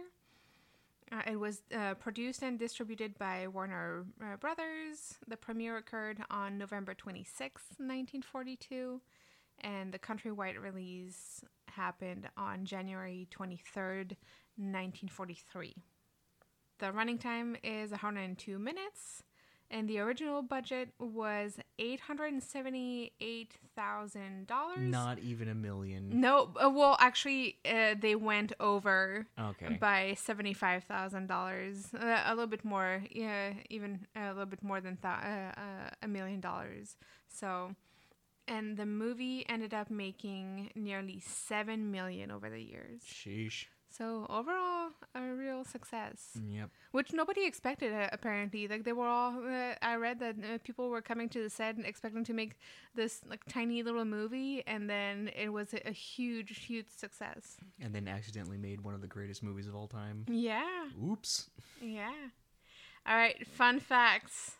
Uh, 1.13 1.23
it 1.31 1.39
was 1.39 1.63
uh, 1.77 1.95
produced 1.95 2.43
and 2.43 2.59
distributed 2.59 3.17
by 3.19 3.47
Warner 3.47 4.05
uh, 4.21 4.37
Brothers. 4.37 5.15
The 5.29 5.37
premiere 5.37 5.77
occurred 5.77 6.19
on 6.31 6.59
November 6.59 6.95
26th, 6.95 7.79
1942, 7.79 9.01
and 9.61 9.93
the 9.93 9.99
countrywide 9.99 10.61
release 10.61 11.45
happened 11.69 12.29
on 12.37 12.65
January 12.65 13.29
23rd, 13.31 14.17
1943. 14.57 15.75
The 16.79 16.93
running 16.93 17.19
time 17.19 17.57
is 17.63 17.91
102 17.93 18.59
minutes, 18.59 19.23
and 19.71 19.89
the 19.89 19.99
original 20.01 20.43
budget 20.43 20.91
was 20.99 21.59
$878,000. 21.79 24.79
Not 24.79 25.19
even 25.19 25.49
a 25.49 25.55
million. 25.55 26.21
No, 26.21 26.51
uh, 26.63 26.69
well, 26.71 26.97
actually, 27.01 27.59
uh, 27.65 27.95
they 28.01 28.15
went 28.15 28.53
over 28.61 29.27
Okay. 29.39 29.77
by 29.81 30.15
seventy-five 30.17 30.85
thousand 30.85 31.27
dollars, 31.29 31.93
uh, 31.95 32.23
a 32.27 32.31
little 32.35 32.47
bit 32.47 32.65
more, 32.65 33.03
yeah, 33.11 33.53
even 33.71 34.07
a 34.17 34.29
little 34.29 34.47
bit 34.47 34.63
more 34.63 34.81
than 34.81 34.97
th- 34.97 35.05
uh, 35.15 35.53
a 36.03 36.09
million 36.09 36.41
dollars. 36.41 36.97
So, 37.29 37.75
and 38.47 38.77
the 38.77 38.87
movie 38.87 39.45
ended 39.49 39.73
up 39.75 39.91
making 39.91 40.71
nearly 40.75 41.21
seven 41.21 41.91
million 41.91 42.31
over 42.31 42.51
the 42.51 42.61
years. 42.61 43.01
Sheesh. 43.03 43.67
So 43.97 44.27
overall, 44.29 44.91
a 45.15 45.23
real 45.23 45.65
success, 45.65 46.37
Yep. 46.49 46.69
which 46.91 47.13
nobody 47.13 47.47
expected. 47.47 47.93
Uh, 47.93 48.09
apparently, 48.13 48.67
like 48.67 48.83
they 48.85 48.93
were 48.93 49.07
all. 49.07 49.33
Uh, 49.47 49.75
I 49.83 49.95
read 49.95 50.19
that 50.19 50.35
uh, 50.43 50.59
people 50.65 50.89
were 50.89 51.01
coming 51.01 51.29
to 51.29 51.43
the 51.43 51.49
set 51.51 51.77
and 51.77 51.87
expecting 51.87 52.25
to 52.25 52.33
make 52.33 52.59
this 52.97 53.21
like 53.31 53.45
tiny 53.49 53.85
little 53.85 54.05
movie, 54.05 54.65
and 54.67 54.91
then 54.91 55.31
it 55.37 55.51
was 55.53 55.75
a, 55.75 55.89
a 55.89 55.93
huge, 55.93 56.59
huge 56.67 56.89
success. 56.89 57.57
And 57.81 57.95
then 57.95 58.09
accidentally 58.09 58.59
made 58.59 58.81
one 58.81 58.95
of 58.95 59.01
the 59.01 59.07
greatest 59.07 59.43
movies 59.45 59.69
of 59.69 59.77
all 59.77 59.87
time. 59.87 60.25
Yeah. 60.29 60.87
Oops. 61.09 61.51
Yeah. 61.81 62.11
All 63.07 63.15
right, 63.17 63.47
fun 63.47 63.79
facts. 63.81 64.57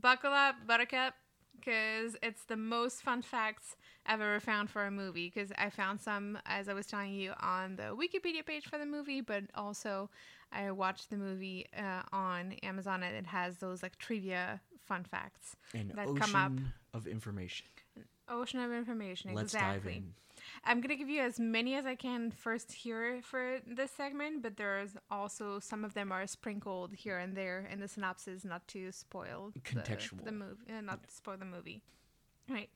Buckle 0.00 0.32
up, 0.32 0.54
Buttercup, 0.68 1.14
because 1.58 2.16
it's 2.22 2.44
the 2.44 2.56
most 2.56 3.02
fun 3.02 3.22
facts 3.22 3.76
I've 4.06 4.20
ever 4.20 4.40
found 4.40 4.70
for 4.70 4.84
a 4.84 4.90
movie. 4.90 5.30
Because 5.32 5.52
I 5.58 5.70
found 5.70 6.00
some, 6.00 6.38
as 6.46 6.68
I 6.68 6.74
was 6.74 6.86
telling 6.86 7.12
you, 7.14 7.32
on 7.40 7.76
the 7.76 7.94
Wikipedia 7.96 8.44
page 8.44 8.64
for 8.66 8.78
the 8.78 8.86
movie, 8.86 9.20
but 9.20 9.44
also 9.54 10.10
I 10.52 10.70
watched 10.70 11.10
the 11.10 11.16
movie 11.16 11.66
uh, 11.76 12.02
on 12.12 12.52
Amazon 12.62 13.02
and 13.02 13.16
it 13.16 13.26
has 13.26 13.58
those 13.58 13.82
like 13.82 13.96
trivia 13.98 14.60
fun 14.80 15.04
facts. 15.04 15.56
An 15.74 15.92
That 15.94 16.06
ocean 16.08 16.16
come 16.16 16.34
up. 16.36 16.52
of 16.94 17.06
information. 17.06 17.66
Ocean 18.28 18.60
of 18.60 18.72
information, 18.72 19.34
Let's 19.34 19.54
exactly. 19.54 19.92
dive 19.94 20.02
in. 20.02 20.14
I'm 20.64 20.80
gonna 20.80 20.96
give 20.96 21.08
you 21.08 21.20
as 21.22 21.38
many 21.40 21.74
as 21.74 21.86
I 21.86 21.94
can 21.94 22.30
first 22.30 22.72
here 22.72 23.20
for 23.22 23.58
this 23.66 23.90
segment, 23.90 24.42
but 24.42 24.56
there's 24.56 24.90
also 25.10 25.58
some 25.58 25.84
of 25.84 25.94
them 25.94 26.12
are 26.12 26.26
sprinkled 26.26 26.94
here 26.94 27.18
and 27.18 27.36
there 27.36 27.66
in 27.70 27.80
the 27.80 27.88
synopsis, 27.88 28.44
not 28.44 28.66
to 28.68 28.90
spoil 28.92 29.50
the- 29.54 29.60
Contextual. 29.60 30.24
the, 30.24 30.32
movie, 30.32 30.62
uh, 30.76 30.80
not 30.80 31.02
to 31.04 31.10
spoil 31.10 31.36
the 31.36 31.44
movie. 31.44 31.82
Right. 32.48 32.70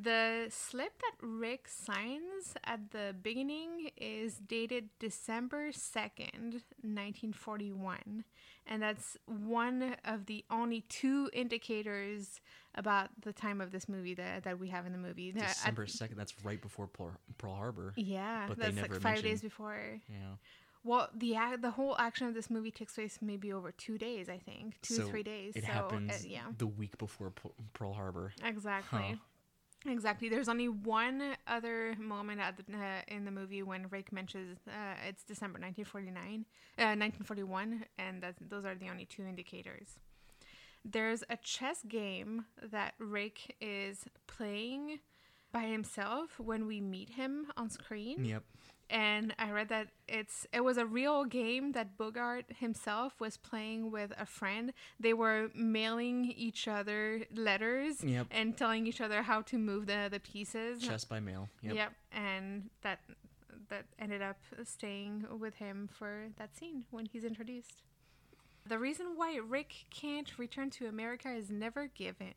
The 0.00 0.46
slip 0.50 0.92
that 1.00 1.26
Rick 1.26 1.66
signs 1.66 2.54
at 2.62 2.92
the 2.92 3.16
beginning 3.20 3.90
is 3.96 4.36
dated 4.36 4.90
December 5.00 5.72
2nd, 5.72 6.62
1941. 6.82 8.24
And 8.66 8.82
that's 8.82 9.16
one 9.26 9.96
of 10.04 10.26
the 10.26 10.44
only 10.50 10.82
two 10.82 11.30
indicators 11.32 12.40
about 12.76 13.08
the 13.22 13.32
time 13.32 13.60
of 13.60 13.72
this 13.72 13.88
movie 13.88 14.14
that, 14.14 14.44
that 14.44 14.60
we 14.60 14.68
have 14.68 14.86
in 14.86 14.92
the 14.92 14.98
movie. 14.98 15.32
December 15.32 15.86
2nd, 15.86 16.14
that's 16.16 16.34
right 16.44 16.60
before 16.60 16.86
Pearl, 16.86 17.54
Harbor. 17.54 17.92
yeah, 17.96 18.44
But 18.46 18.58
they 18.58 18.66
that's 18.66 18.76
never 18.76 18.94
like 18.94 19.02
five 19.02 19.22
days 19.22 19.40
before. 19.40 20.00
Yeah. 20.08 20.36
Well, 20.84 21.08
the 21.12 21.36
the 21.60 21.72
whole 21.72 21.96
action 21.98 22.28
of 22.28 22.34
this 22.34 22.48
movie 22.48 22.70
takes 22.70 22.94
place 22.94 23.18
maybe 23.20 23.52
over 23.52 23.72
two 23.72 23.98
days, 23.98 24.28
I 24.28 24.38
think, 24.38 24.80
two 24.80 24.94
so 24.94 25.08
three 25.08 25.24
days. 25.24 25.56
It 25.56 25.64
so, 25.64 25.72
happens 25.72 26.12
uh, 26.12 26.18
yeah, 26.24 26.42
the 26.56 26.68
week 26.68 26.96
before 26.98 27.30
Pe- 27.30 27.50
Pearl 27.74 27.92
Harbor. 27.94 28.32
exactly, 28.44 29.18
exactly. 29.86 30.28
There's 30.28 30.48
only 30.48 30.68
one 30.68 31.34
other 31.46 31.94
moment 31.98 32.40
at 32.40 32.56
the, 32.56 32.62
uh, 32.76 33.02
in 33.08 33.24
the 33.24 33.30
movie 33.30 33.62
when 33.62 33.86
Rick 33.90 34.12
mentions 34.12 34.58
uh, 34.66 34.94
it's 35.08 35.22
December 35.24 35.58
1949, 35.60 36.44
uh, 36.78 36.96
1941, 36.96 37.84
and 37.98 38.24
those 38.48 38.64
are 38.64 38.74
the 38.74 38.88
only 38.88 39.04
two 39.04 39.22
indicators. 39.22 39.98
There's 40.84 41.24
a 41.28 41.36
chess 41.36 41.82
game 41.86 42.46
that 42.62 42.94
Rick 42.98 43.56
is 43.60 44.04
playing 44.26 45.00
by 45.52 45.62
himself 45.62 46.38
when 46.38 46.66
we 46.66 46.80
meet 46.80 47.10
him 47.10 47.46
on 47.56 47.70
screen 47.70 48.24
Yep. 48.24 48.44
And 48.90 49.34
I 49.38 49.50
read 49.50 49.68
that 49.68 49.88
it's 50.08 50.46
it 50.52 50.62
was 50.64 50.76
a 50.78 50.86
real 50.86 51.24
game 51.24 51.72
that 51.72 51.96
Bogart 51.98 52.46
himself 52.58 53.20
was 53.20 53.36
playing 53.36 53.90
with 53.90 54.12
a 54.18 54.26
friend. 54.26 54.72
They 54.98 55.12
were 55.14 55.50
mailing 55.54 56.24
each 56.36 56.66
other 56.68 57.24
letters 57.34 58.02
Yep. 58.02 58.28
and 58.30 58.56
telling 58.56 58.86
each 58.86 59.00
other 59.00 59.22
how 59.22 59.42
to 59.42 59.58
move 59.58 59.86
the 59.86 60.08
the 60.10 60.20
pieces. 60.20 60.82
Chess 60.82 61.04
by 61.04 61.20
mail. 61.20 61.48
Yep. 61.62 61.74
Yep, 61.74 61.92
and 62.12 62.70
that 62.82 63.00
that 63.68 63.84
ended 63.98 64.22
up 64.22 64.38
staying 64.64 65.26
with 65.38 65.56
him 65.56 65.88
for 65.92 66.28
that 66.38 66.56
scene 66.56 66.84
when 66.90 67.04
he's 67.06 67.24
introduced. 67.24 67.82
The 68.66 68.78
reason 68.78 69.12
why 69.16 69.36
Rick 69.36 69.86
can't 69.90 70.38
return 70.38 70.70
to 70.70 70.86
America 70.86 71.30
is 71.30 71.50
never 71.50 71.86
given 71.86 72.34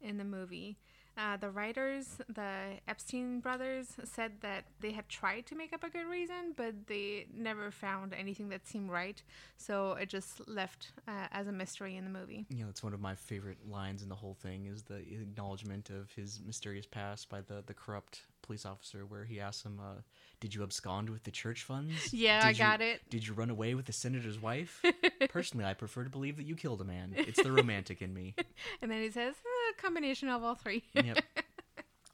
in 0.00 0.16
the 0.16 0.24
movie. 0.24 0.78
Uh, 1.20 1.36
the 1.36 1.50
writers, 1.50 2.18
the 2.34 2.78
Epstein 2.88 3.40
brothers, 3.40 3.88
said 4.04 4.32
that 4.40 4.64
they 4.80 4.92
had 4.92 5.06
tried 5.10 5.44
to 5.44 5.54
make 5.54 5.74
up 5.74 5.84
a 5.84 5.90
good 5.90 6.06
reason, 6.06 6.54
but 6.56 6.86
they 6.86 7.26
never 7.34 7.70
found 7.70 8.14
anything 8.14 8.48
that 8.48 8.66
seemed 8.66 8.88
right. 8.88 9.22
So 9.58 9.92
it 9.92 10.08
just 10.08 10.48
left 10.48 10.92
uh, 11.06 11.26
as 11.30 11.46
a 11.46 11.52
mystery 11.52 11.96
in 11.96 12.04
the 12.04 12.10
movie. 12.10 12.46
You 12.48 12.64
know, 12.64 12.70
it's 12.70 12.82
one 12.82 12.94
of 12.94 13.00
my 13.00 13.14
favorite 13.14 13.58
lines 13.68 14.02
in 14.02 14.08
the 14.08 14.14
whole 14.14 14.34
thing 14.40 14.64
is 14.64 14.82
the 14.82 14.96
acknowledgement 14.96 15.90
of 15.90 16.10
his 16.12 16.40
mysterious 16.46 16.86
past 16.86 17.28
by 17.28 17.42
the, 17.42 17.62
the 17.66 17.74
corrupt 17.74 18.22
police 18.50 18.66
officer 18.66 19.06
where 19.06 19.24
he 19.24 19.38
asks 19.38 19.64
him, 19.64 19.78
uh, 19.80 20.00
did 20.40 20.52
you 20.56 20.64
abscond 20.64 21.08
with 21.08 21.22
the 21.22 21.30
church 21.30 21.62
funds? 21.62 22.12
Yeah, 22.12 22.40
I 22.42 22.48
Did 22.48 22.58
you- 22.58 22.64
got 22.64 22.80
it. 22.80 23.00
Did 23.08 23.24
you 23.28 23.32
run 23.34 23.48
away 23.48 23.76
with 23.76 23.86
the 23.86 23.92
senator's 23.92 24.40
wife? 24.40 24.82
Personally, 25.28 25.64
I 25.64 25.74
prefer 25.74 26.02
to 26.02 26.10
believe 26.10 26.36
that 26.38 26.46
you 26.46 26.56
killed 26.56 26.80
a 26.80 26.84
man. 26.84 27.12
It's 27.16 27.40
the 27.40 27.52
romantic 27.52 28.02
in 28.02 28.12
me. 28.12 28.34
And 28.82 28.90
then 28.90 29.02
he 29.02 29.10
says, 29.10 29.34
a 29.70 29.80
combination 29.80 30.28
of 30.28 30.42
all 30.42 30.54
three. 30.56 30.82
Yep. 30.94 31.18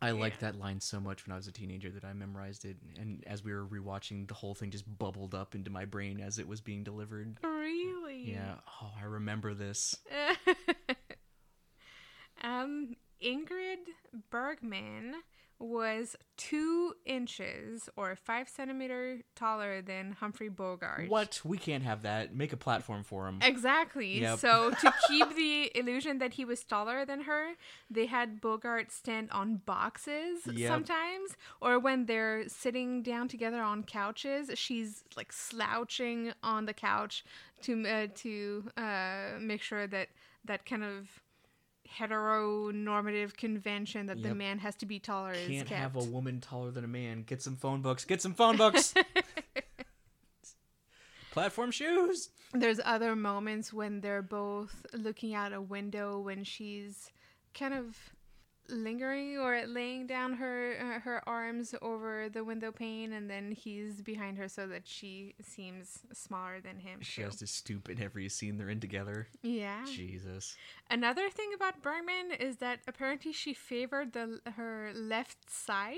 I 0.03 0.11
liked 0.11 0.41
that 0.41 0.59
line 0.59 0.81
so 0.81 1.01
much 1.01 1.27
when 1.27 1.33
I 1.33 1.37
was 1.37 1.47
a 1.47 1.53
teenager 1.53 1.89
that 1.91 2.05
I 2.05 2.13
memorized 2.13 2.67
it. 2.67 2.77
And 3.01 3.25
as 3.27 3.43
we 3.43 3.55
were 3.55 3.65
rewatching, 3.65 4.29
the 4.29 4.35
whole 4.35 4.55
thing 4.55 4.71
just 4.71 4.85
bubbled 4.99 5.35
up 5.35 5.55
into 5.55 5.71
my 5.71 5.87
brain 5.87 6.21
as 6.21 6.39
it 6.39 6.47
was 6.47 6.61
being 6.61 6.85
delivered. 6.85 7.39
really? 7.43 8.31
Yeah. 8.33 8.57
Oh, 8.83 8.91
I 9.01 9.05
remember 9.07 9.55
this. 9.55 9.97
um, 12.43 12.95
Ingrid 13.25 13.87
Bergman 14.31 15.15
was 15.59 16.17
two 16.37 16.93
inches 17.07 17.89
or 17.97 18.15
five 18.15 18.49
centimeter 18.49 19.23
taller 19.35 19.81
than 19.81 20.13
Humphrey 20.13 20.49
Bogart. 20.51 21.09
What? 21.09 21.41
We 21.45 21.57
can't 21.57 21.83
have 21.83 22.03
that. 22.03 22.35
Make 22.35 22.53
a 22.53 22.57
platform 22.59 23.03
for 23.03 23.27
him. 23.27 23.39
Exactly. 23.43 24.21
Yep. 24.21 24.39
So 24.39 24.71
to 24.71 24.95
keep 25.09 25.35
the 25.35 25.71
illusion 25.75 26.19
that 26.19 26.35
he 26.35 26.45
was 26.45 26.63
taller 26.63 27.05
than 27.07 27.23
her, 27.23 27.53
they 27.91 28.07
had 28.07 28.41
Bogart 28.41 28.93
stand 28.93 29.31
on 29.31 29.57
boxes 29.65 30.41
Yep. 30.47 30.69
sometimes, 30.71 31.37
or 31.61 31.79
when 31.79 32.07
they're 32.07 32.49
sitting 32.49 33.03
down 33.03 33.29
together 33.29 33.63
on 33.63 33.83
couches, 33.83 34.51
she's 34.55 35.05
like 35.17 35.33
slouching 35.33 36.33
on 36.43 36.67
the 36.67 36.75
couch 36.75 37.25
to 37.63 37.87
uh, 37.89 38.07
to 38.17 38.71
uh, 38.77 39.39
make 39.41 39.63
sure 39.63 39.87
that 39.87 40.09
that 40.45 40.67
kind 40.67 40.85
of 40.85 41.09
heteronormative 41.99 43.37
convention 43.37 44.07
that 44.07 44.23
the 44.23 44.35
man 44.35 44.59
has 44.59 44.75
to 44.77 44.87
be 44.87 44.99
taller 44.99 45.33
is 45.33 45.47
Can't 45.47 45.69
have 45.69 45.97
a 45.97 46.05
woman 46.05 46.41
taller 46.41 46.71
than 46.71 46.85
a 46.85 46.89
man. 46.89 47.23
Get 47.23 47.43
some 47.43 47.57
phone 47.57 47.83
books. 47.83 48.05
Get 48.05 48.23
some 48.23 48.35
phone 48.35 48.57
books. 48.57 48.95
Platform 51.33 51.71
shoes. 51.71 52.31
There's 52.53 52.81
other 52.85 53.15
moments 53.15 53.73
when 53.73 54.01
they're 54.01 54.23
both 54.23 54.87
looking 54.95 55.35
out 55.35 55.53
a 55.53 55.61
window 55.61 56.19
when 56.19 56.45
she's 56.45 57.11
kind 57.53 57.75
of 57.75 57.97
lingering 58.69 59.39
or 59.39 59.67
laying 59.67 60.07
down 60.07 60.35
her 60.35 60.77
uh, 60.81 61.01
her 61.01 61.23
arms 61.29 61.75
over 61.83 62.29
the 62.29 62.45
window 62.45 62.73
pane, 62.73 63.13
and 63.13 63.31
then 63.31 63.53
he's 63.53 64.03
behind 64.03 64.39
her 64.39 64.49
so 64.49 64.67
that 64.67 64.83
she 64.87 65.35
seems 65.43 66.01
smaller 66.13 66.61
than 66.61 66.79
him. 66.79 67.01
She 67.01 67.21
too. 67.21 67.27
has 67.27 67.37
to 67.37 67.47
stoop 67.47 67.89
in 67.89 68.03
every 68.03 68.29
scene 68.29 68.59
they're 68.59 68.69
in 68.69 68.81
together. 68.81 69.29
Yeah. 69.43 69.85
Jesus. 69.87 70.57
Another 70.91 71.31
thing 71.31 71.51
about 71.55 71.83
Bergman 71.83 72.33
is 72.39 72.57
that 72.57 72.81
apparently 72.87 73.33
she 73.33 73.55
favored 73.55 74.13
the 74.13 74.41
her 74.57 74.93
left 74.95 75.51
side. 75.51 75.97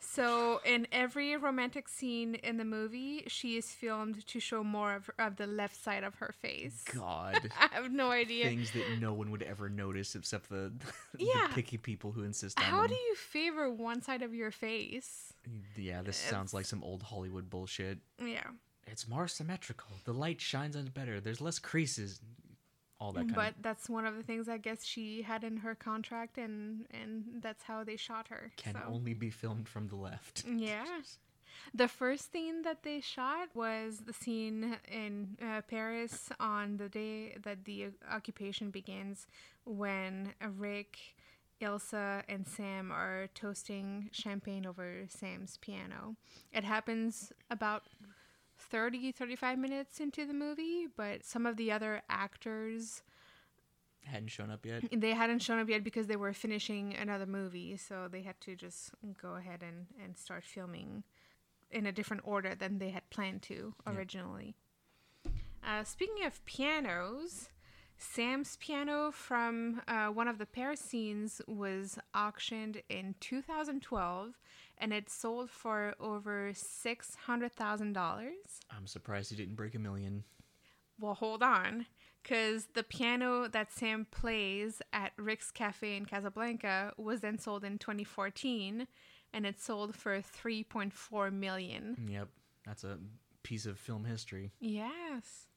So 0.00 0.60
in 0.64 0.86
every 0.92 1.36
romantic 1.36 1.88
scene 1.88 2.36
in 2.36 2.56
the 2.56 2.64
movie, 2.64 3.24
she 3.26 3.56
is 3.56 3.72
filmed 3.72 4.26
to 4.28 4.40
show 4.40 4.62
more 4.62 4.94
of, 4.94 5.10
of 5.18 5.36
the 5.36 5.46
left 5.46 5.82
side 5.82 6.04
of 6.04 6.14
her 6.16 6.32
face. 6.40 6.84
God. 6.94 7.50
I 7.60 7.68
have 7.74 7.90
no 7.92 8.10
idea. 8.10 8.44
Things 8.46 8.70
that 8.72 8.84
no 9.00 9.12
one 9.12 9.30
would 9.30 9.42
ever 9.42 9.68
notice 9.68 10.14
except 10.14 10.48
the, 10.48 10.72
Yeah. 11.18 11.48
the 11.48 11.54
picky 11.54 11.78
people 11.78 12.12
who 12.12 12.22
insist 12.22 12.58
on 12.58 12.64
it. 12.64 12.68
How 12.70 12.82
them. 12.82 12.88
do 12.90 12.94
you 12.94 13.14
favor 13.16 13.70
one 13.70 14.00
side 14.00 14.22
of 14.22 14.34
your 14.34 14.50
face? 14.50 15.32
Yeah, 15.76 16.02
this 16.02 16.16
sounds 16.16 16.54
like 16.54 16.64
some 16.66 16.82
old 16.84 17.02
Hollywood 17.02 17.50
bullshit. 17.50 17.98
Yeah. 18.24 18.44
It's 18.86 19.08
more 19.08 19.28
symmetrical. 19.28 19.88
The 20.04 20.14
light 20.14 20.40
shines 20.40 20.76
on 20.76 20.86
it 20.86 20.94
better. 20.94 21.20
There's 21.20 21.40
less 21.40 21.58
creases. 21.58 22.20
All 23.00 23.12
that 23.12 23.20
kind 23.20 23.34
But 23.34 23.54
that's 23.62 23.88
one 23.88 24.06
of 24.06 24.16
the 24.16 24.22
things 24.22 24.48
I 24.48 24.58
guess 24.58 24.84
she 24.84 25.22
had 25.22 25.44
in 25.44 25.58
her 25.58 25.74
contract, 25.74 26.36
and 26.38 26.86
and 26.90 27.24
that's 27.40 27.62
how 27.62 27.84
they 27.84 27.96
shot 27.96 28.26
her. 28.28 28.52
can 28.56 28.74
so. 28.74 28.80
only 28.88 29.14
be 29.14 29.30
filmed 29.30 29.68
from 29.68 29.88
the 29.88 29.96
left. 29.96 30.44
Yeah. 30.56 30.84
The 31.74 31.88
first 31.88 32.32
scene 32.32 32.62
that 32.62 32.82
they 32.82 33.00
shot 33.00 33.48
was 33.54 33.98
the 33.98 34.12
scene 34.12 34.76
in 34.90 35.36
uh, 35.42 35.60
Paris 35.62 36.30
on 36.40 36.76
the 36.76 36.88
day 36.88 37.36
that 37.42 37.64
the 37.64 37.88
occupation 38.10 38.70
begins 38.70 39.26
when 39.64 40.32
Rick, 40.56 40.98
Ilsa, 41.60 42.22
and 42.28 42.46
Sam 42.46 42.90
are 42.90 43.28
toasting 43.34 44.08
champagne 44.12 44.66
over 44.66 45.04
Sam's 45.08 45.58
piano. 45.58 46.16
It 46.52 46.64
happens 46.64 47.32
about 47.50 47.84
30 48.70 49.12
35 49.12 49.58
minutes 49.58 50.00
into 50.00 50.26
the 50.26 50.34
movie, 50.34 50.86
but 50.96 51.24
some 51.24 51.46
of 51.46 51.56
the 51.56 51.70
other 51.72 52.02
actors 52.08 53.02
Hadn't 54.04 54.28
shown 54.28 54.50
up 54.50 54.64
yet. 54.64 54.84
they 54.92 55.12
hadn't 55.12 55.40
shown 55.40 55.58
up 55.58 55.68
yet 55.68 55.84
because 55.84 56.06
they 56.06 56.16
were 56.16 56.32
finishing 56.32 56.94
another 56.94 57.26
movie, 57.26 57.76
so 57.76 58.08
they 58.10 58.22
had 58.22 58.40
to 58.42 58.56
just 58.56 58.90
go 59.20 59.34
ahead 59.34 59.62
and, 59.62 59.86
and 60.02 60.16
start 60.16 60.44
filming 60.44 61.02
in 61.70 61.84
a 61.84 61.92
different 61.92 62.22
order 62.24 62.54
than 62.54 62.78
they 62.78 62.88
had 62.90 63.08
planned 63.10 63.42
to 63.42 63.74
Yeah. 63.86 63.92
originally. 63.94 64.54
Uh, 65.66 65.84
speaking 65.84 66.24
of 66.24 66.42
pianos, 66.46 67.50
Sam's 67.98 68.56
piano 68.58 69.10
from 69.10 69.82
uh, 69.88 70.06
one 70.06 70.28
of 70.28 70.38
the 70.38 70.46
Paris 70.46 70.80
scenes 70.80 71.42
was 71.46 71.98
auctioned 72.14 72.80
in 72.88 73.14
2012 73.20 74.38
and 74.80 74.92
it 74.92 75.10
sold 75.10 75.50
for 75.50 75.94
over 76.00 76.52
$600,000. 76.52 78.30
I'm 78.70 78.86
surprised 78.86 79.30
he 79.30 79.36
didn't 79.36 79.56
break 79.56 79.74
a 79.74 79.78
million. 79.78 80.24
Well, 81.00 81.14
hold 81.14 81.42
on. 81.42 81.86
Because 82.22 82.66
the 82.74 82.82
piano 82.82 83.48
that 83.48 83.72
Sam 83.72 84.06
plays 84.10 84.82
at 84.92 85.12
Rick's 85.16 85.50
Cafe 85.50 85.96
in 85.96 86.04
Casablanca 86.04 86.92
was 86.98 87.20
then 87.20 87.38
sold 87.38 87.64
in 87.64 87.78
2014 87.78 88.86
and 89.32 89.46
it 89.46 89.60
sold 89.60 89.94
for 89.94 90.18
3.4 90.18 91.32
million. 91.32 92.08
Yep, 92.10 92.28
that's 92.66 92.84
a 92.84 92.98
piece 93.42 93.66
of 93.66 93.78
film 93.78 94.04
history. 94.04 94.52
Yes. 94.60 95.48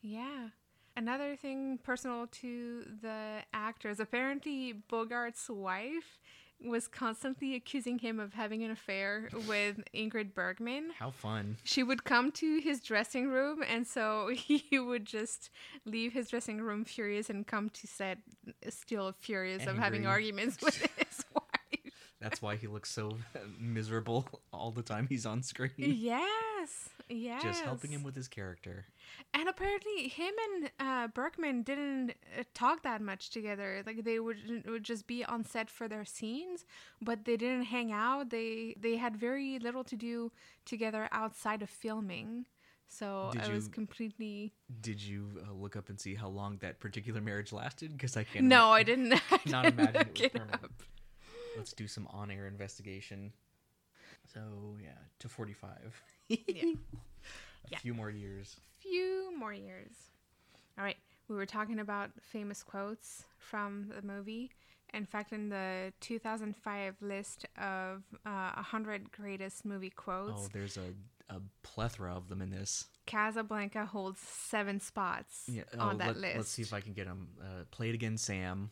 Yeah. 0.00 0.48
Another 0.96 1.36
thing 1.36 1.78
personal 1.82 2.26
to 2.26 2.84
the 3.00 3.42
actors 3.52 4.00
apparently, 4.00 4.74
Bogart's 4.90 5.48
wife 5.48 6.18
was 6.64 6.88
constantly 6.88 7.54
accusing 7.54 7.98
him 7.98 8.18
of 8.18 8.34
having 8.34 8.62
an 8.64 8.70
affair 8.70 9.28
with 9.46 9.80
Ingrid 9.94 10.34
Bergman. 10.34 10.90
How 10.98 11.10
fun. 11.10 11.56
she 11.64 11.82
would 11.82 12.04
come 12.04 12.32
to 12.32 12.58
his 12.58 12.80
dressing 12.80 13.28
room 13.28 13.62
and 13.68 13.86
so 13.86 14.28
he 14.34 14.78
would 14.78 15.04
just 15.04 15.50
leave 15.84 16.12
his 16.12 16.28
dressing 16.28 16.60
room 16.60 16.84
furious 16.84 17.30
and 17.30 17.46
come 17.46 17.70
to 17.70 17.86
set 17.86 18.18
still 18.68 19.14
furious 19.18 19.66
of 19.66 19.78
having 19.78 20.06
arguments 20.06 20.58
with 20.62 20.80
wife 20.80 21.07
That's 22.20 22.42
why 22.42 22.56
he 22.56 22.66
looks 22.66 22.90
so 22.90 23.16
miserable 23.58 24.26
all 24.52 24.70
the 24.72 24.82
time 24.82 25.06
he's 25.08 25.24
on 25.26 25.42
screen. 25.42 25.70
yes 25.76 26.88
yes 27.08 27.42
Just 27.42 27.62
helping 27.64 27.90
him 27.90 28.02
with 28.02 28.14
his 28.14 28.28
character. 28.28 28.84
and 29.32 29.48
apparently 29.48 30.08
him 30.08 30.34
and 30.46 30.70
uh, 30.78 31.06
bergman 31.08 31.62
didn't 31.62 32.10
uh, 32.38 32.42
talk 32.54 32.82
that 32.82 33.00
much 33.00 33.30
together 33.30 33.82
like 33.86 34.04
they 34.04 34.18
would, 34.18 34.36
would 34.66 34.84
just 34.84 35.06
be 35.06 35.24
on 35.24 35.42
set 35.44 35.70
for 35.70 35.88
their 35.88 36.04
scenes 36.04 36.66
but 37.00 37.24
they 37.24 37.36
didn't 37.38 37.64
hang 37.64 37.92
out 37.92 38.28
they 38.30 38.74
they 38.78 38.96
had 38.96 39.16
very 39.16 39.58
little 39.58 39.84
to 39.84 39.96
do 39.96 40.30
together 40.66 41.08
outside 41.12 41.62
of 41.62 41.70
filming 41.70 42.44
so 42.88 43.30
Did 43.32 43.42
i 43.42 43.48
was 43.54 43.68
completely 43.68 44.52
Did 44.80 45.00
you 45.02 45.28
uh, 45.48 45.52
look 45.54 45.76
up 45.76 45.88
and 45.88 45.98
see 45.98 46.14
how 46.14 46.28
long 46.28 46.58
that 46.58 46.78
particular 46.80 47.20
marriage 47.22 47.52
lasted? 47.52 47.92
Because 47.92 48.16
I 48.16 48.24
can't. 48.24 48.46
No, 48.46 48.70
I 48.70 48.82
didn't. 48.82 49.12
I 49.30 49.40
not 49.46 49.64
didn't 49.64 49.80
imagine 49.80 50.00
it 50.14 50.18
was 50.20 50.28
permanent. 50.32 50.64
up. 50.64 50.72
Let's 51.56 51.72
do 51.72 51.86
some 51.88 52.06
on-air 52.12 52.46
investigation. 52.46 53.32
So 54.32 54.40
yeah, 54.82 54.90
to 55.20 55.28
forty-five. 55.28 56.02
Yeah. 56.28 56.62
A 56.64 57.70
Yeah. 57.70 57.78
few 57.78 57.94
more 57.94 58.10
years. 58.10 58.56
Few 58.78 59.32
more 59.38 59.52
years. 59.52 59.92
All 60.78 60.84
right, 60.84 60.96
we 61.28 61.36
were 61.36 61.46
talking 61.46 61.80
about 61.80 62.10
famous 62.20 62.62
quotes 62.62 63.24
from 63.38 63.90
the 63.94 64.02
movie. 64.06 64.50
In 64.94 65.04
fact, 65.04 65.32
in 65.32 65.48
the 65.50 65.92
2005 66.00 66.96
list 67.02 67.44
of 67.58 68.02
uh, 68.24 68.52
100 68.54 69.10
greatest 69.12 69.64
movie 69.66 69.90
quotes, 69.90 70.44
Oh, 70.44 70.48
there's 70.52 70.78
a, 70.78 70.94
a 71.34 71.40
plethora 71.62 72.14
of 72.14 72.28
them 72.28 72.40
in 72.40 72.50
this. 72.50 72.86
Casablanca 73.06 73.84
holds 73.86 74.20
seven 74.20 74.80
spots 74.80 75.44
Yeah. 75.52 75.64
on 75.78 75.96
oh, 75.96 75.98
that 75.98 76.06
let, 76.08 76.16
list. 76.16 76.36
Let's 76.36 76.48
see 76.50 76.62
if 76.62 76.72
I 76.72 76.80
can 76.80 76.92
get 76.94 77.06
them. 77.06 77.28
Uh, 77.40 77.64
play 77.70 77.88
it 77.90 77.94
again, 77.94 78.16
Sam. 78.16 78.70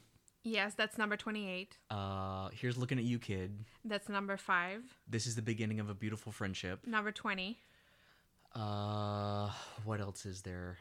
Yes, 0.48 0.74
that's 0.74 0.96
number 0.96 1.16
28. 1.16 1.76
Uh, 1.90 2.50
here's 2.52 2.78
looking 2.78 2.98
at 2.98 3.04
you, 3.04 3.18
kid. 3.18 3.64
That's 3.84 4.08
number 4.08 4.36
five. 4.36 4.80
This 5.08 5.26
is 5.26 5.34
the 5.34 5.42
beginning 5.42 5.80
of 5.80 5.90
a 5.90 5.94
beautiful 5.94 6.30
friendship. 6.30 6.86
Number 6.86 7.10
20. 7.10 7.58
Uh, 8.54 9.50
what 9.84 10.00
else 10.00 10.24
is 10.24 10.42
there? 10.42 10.78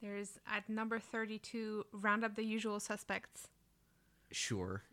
There's 0.00 0.38
at 0.48 0.68
number 0.68 1.00
32, 1.00 1.86
round 1.92 2.24
up 2.24 2.36
the 2.36 2.44
usual 2.44 2.78
suspects. 2.78 3.48
Sure. 4.30 4.82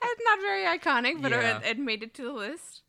It's 0.00 0.24
not 0.24 0.40
very 0.40 0.78
iconic, 0.78 1.20
but 1.22 1.30
Yeah. 1.32 1.58
it, 1.58 1.64
it 1.66 1.78
made 1.78 2.02
it 2.02 2.14
to 2.14 2.22
the 2.22 2.32
list. 2.32 2.82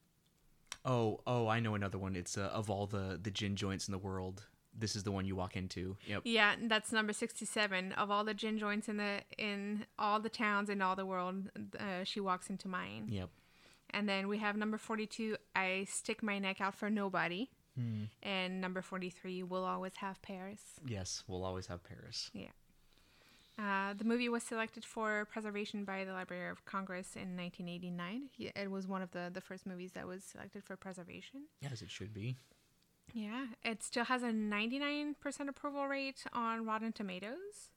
Oh, 0.86 1.20
oh, 1.28 1.48
I 1.48 1.60
know 1.60 1.74
another 1.76 1.98
one. 1.98 2.16
It's 2.16 2.38
uh, 2.38 2.50
of 2.54 2.70
all 2.70 2.86
the 2.88 3.20
the 3.22 3.30
gin 3.32 3.56
joints 3.56 3.88
in 3.88 3.92
the 3.92 3.98
world, 3.98 4.46
this 4.78 4.96
is 4.96 5.04
the 5.04 5.12
one 5.12 5.26
you 5.26 5.36
walk 5.36 5.56
into. 5.56 5.98
Yep. 6.08 6.22
Yeah, 6.26 6.56
that's 6.64 6.92
number 6.92 7.14
sixty-seven 7.14 7.94
of 7.94 8.10
all 8.12 8.24
the 8.24 8.34
gin 8.34 8.58
joints 8.58 8.88
in 8.88 8.98
the 8.98 9.22
in 9.38 9.86
all 9.98 10.20
the 10.20 10.30
towns 10.30 10.70
in 10.70 10.82
all 10.82 10.96
the 10.96 11.06
world. 11.06 11.50
Uh, 11.80 12.04
she 12.04 12.20
walks 12.20 12.50
into 12.50 12.68
mine, 12.68 13.08
Yep. 13.10 13.30
and 13.92 14.08
then 14.08 14.28
we 14.28 14.38
have 14.40 14.56
number 14.56 14.78
forty-two. 14.78 15.38
I 15.56 15.86
stick 15.90 16.22
my 16.24 16.40
neck 16.40 16.62
out 16.62 16.76
for 16.76 16.90
nobody, 16.90 17.50
Hmm. 17.76 18.06
and 18.24 18.62
number 18.62 18.82
forty-three. 18.82 19.44
We'll 19.44 19.66
always 19.66 19.96
have 19.98 20.22
Paris. 20.22 20.62
Yes, 20.86 21.24
we'll 21.28 21.44
always 21.44 21.68
have 21.68 21.84
Paris. 21.84 22.30
Yeah. 22.34 22.50
Uh, 23.58 23.94
the 23.94 24.06
movie 24.06 24.30
was 24.30 24.42
selected 24.44 24.86
for 24.86 25.26
preservation 25.34 25.84
by 25.84 26.06
the 26.06 26.14
Library 26.14 26.50
of 26.50 26.64
Congress 26.64 27.18
in 27.18 27.36
1989. 27.36 28.30
It 28.56 28.72
was 28.72 28.88
one 28.88 29.02
of 29.02 29.12
the, 29.12 29.30
the 29.34 29.42
first 29.42 29.66
movies 29.66 29.92
that 29.96 30.08
was 30.08 30.24
selected 30.24 30.64
for 30.64 30.78
preservation. 30.78 31.42
As 31.70 31.82
it 31.82 31.92
should 31.92 32.14
be. 32.14 32.38
Yeah, 33.14 33.48
it 33.64 33.84
still 33.84 34.06
has 34.06 34.24
a 34.24 34.28
99% 34.28 35.16
approval 35.48 35.88
rate 35.88 36.24
on 36.34 36.66
Rotten 36.66 36.92
Tomatoes. 36.92 37.72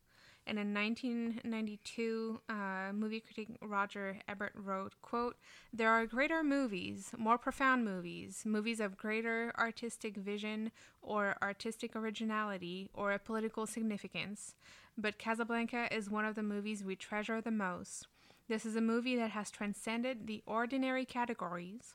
And 0.45 0.59
in 0.59 0.75
1992, 0.75 2.41
uh, 2.49 2.93
movie 2.93 3.21
critic 3.21 3.49
Roger 3.61 4.19
Ebert 4.27 4.53
wrote, 4.57 4.95
quote, 5.01 5.37
There 5.73 5.89
are 5.89 6.05
greater 6.05 6.43
movies, 6.43 7.13
more 7.17 7.39
profound 7.39 7.85
movies, 7.85 8.43
movies 8.45 8.81
of 8.81 8.97
greater 8.97 9.53
artistic 9.57 10.17
vision 10.17 10.73
or 11.01 11.37
artistic 11.41 11.95
originality 11.95 12.89
or 12.93 13.13
a 13.13 13.21
political 13.21 13.67
significance. 13.67 14.57
But 14.99 15.19
Casablanca 15.19 15.95
is 15.95 16.11
one 16.11 16.25
of 16.25 16.35
the 16.35 16.43
movies 16.43 16.83
we 16.83 16.97
treasure 16.97 17.41
the 17.41 17.53
most. 17.53 18.09
This 18.49 18.67
is 18.67 18.75
a 18.75 18.81
movie 18.81 19.17
that 19.17 19.31
has 19.31 19.51
transcended 19.51 20.27
the 20.27 20.43
ordinary 20.45 21.05
categories 21.05 21.95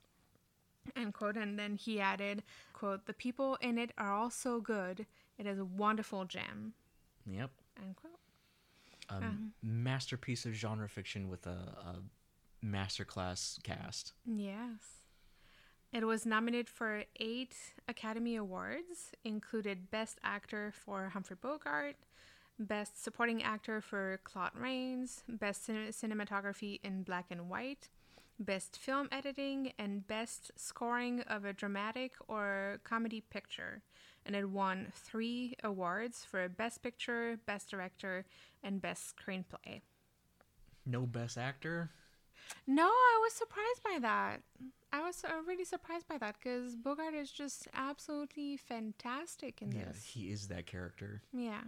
end 0.96 1.14
quote 1.14 1.38
and 1.38 1.58
then 1.60 1.76
he 1.76 2.00
added 2.00 2.44
quote 2.74 3.06
the 3.06 3.14
people 3.14 3.58
in 3.62 3.78
it 3.78 3.92
are 3.98 4.14
all 4.14 4.30
so 4.30 4.60
good 4.62 5.06
it 5.38 5.46
is 5.46 5.60
a 5.60 5.66
wonderful 5.66 6.26
gem 6.26 6.74
Yep. 7.30 7.52
end 7.84 7.96
quote 7.96 8.14
A 9.10 9.16
Uh-huh. 9.16 9.32
masterpiece 9.64 10.46
of 10.46 10.54
genre 10.54 10.88
fiction 10.90 11.30
with 11.30 11.46
a, 11.48 11.50
a 11.92 12.66
masterclass 12.66 13.62
cast. 13.64 14.14
yes 14.26 15.02
it 15.94 16.06
was 16.06 16.26
nominated 16.26 16.68
for 16.70 17.04
eight 17.20 17.56
academy 17.88 18.36
awards 18.36 19.12
included 19.24 19.90
best 19.90 20.20
actor 20.24 20.72
for 20.74 21.10
humphrey 21.10 21.38
bogart 21.42 21.96
Best 22.60 23.04
Supporting 23.04 23.44
Actor 23.44 23.82
for 23.82 24.20
Claude 24.24 24.56
Rains, 24.56 25.22
Best 25.30 25.64
cin- 25.66 25.90
Cinematography 25.90 26.80
in 26.84 27.04
Black 27.04 27.26
and 27.30 27.50
White, 27.52 27.88
Best 28.40 28.78
Film 28.78 29.08
Editing, 29.12 29.74
and 29.80 30.08
Best 30.08 30.52
Scoring 30.56 31.22
of 31.22 31.46
a 31.46 31.54
Dramatic 31.54 32.14
or 32.28 32.80
Comedy 32.84 33.22
Picture. 33.22 33.82
And 34.26 34.36
it 34.36 34.50
won 34.50 34.88
three 34.94 35.56
awards 35.64 36.26
for 36.26 36.48
Best 36.50 36.84
Picture, 36.84 37.40
Best 37.46 37.70
Director, 37.72 38.26
and 38.64 38.82
Best 38.82 39.16
Screenplay. 39.16 39.82
No 40.86 41.06
best 41.06 41.38
actor. 41.38 41.90
No, 42.66 42.88
I 42.88 43.20
was 43.24 43.34
surprised 43.34 43.84
by 43.84 44.00
that. 44.02 44.42
I 44.94 45.02
was 45.02 45.24
really 45.46 45.66
surprised 45.66 46.08
by 46.08 46.18
that 46.18 46.36
because 46.42 46.76
Bogart 46.76 47.14
is 47.14 47.32
just 47.32 47.68
absolutely 47.74 48.58
fantastic 48.58 49.62
in 49.62 49.72
Yeah, 49.72 49.86
this. 49.86 50.12
Yeah, 50.16 50.22
he 50.22 50.32
is 50.32 50.48
that 50.48 50.66
character. 50.66 51.22
Yeah. 51.34 51.62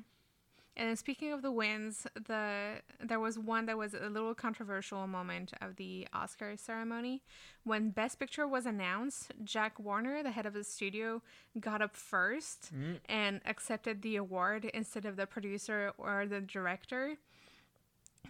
And 0.79 0.97
speaking 0.97 1.33
of 1.33 1.41
the 1.41 1.51
wins, 1.51 2.07
the 2.15 2.75
there 3.03 3.19
was 3.19 3.37
one 3.37 3.65
that 3.65 3.77
was 3.77 3.93
a 3.93 4.09
little 4.09 4.33
controversial 4.33 5.05
moment 5.07 5.51
of 5.61 5.75
the 5.75 6.07
Oscar 6.13 6.55
ceremony. 6.55 7.21
When 7.65 7.89
Best 7.89 8.17
Picture 8.17 8.47
was 8.47 8.65
announced, 8.65 9.33
Jack 9.43 9.77
Warner, 9.77 10.23
the 10.23 10.31
head 10.31 10.45
of 10.45 10.53
the 10.53 10.63
studio, 10.63 11.21
got 11.59 11.81
up 11.81 11.97
first 11.97 12.73
mm. 12.73 12.97
and 13.09 13.41
accepted 13.45 14.01
the 14.01 14.15
award 14.15 14.71
instead 14.73 15.03
of 15.03 15.17
the 15.17 15.27
producer 15.27 15.91
or 15.97 16.25
the 16.25 16.39
director. 16.39 17.17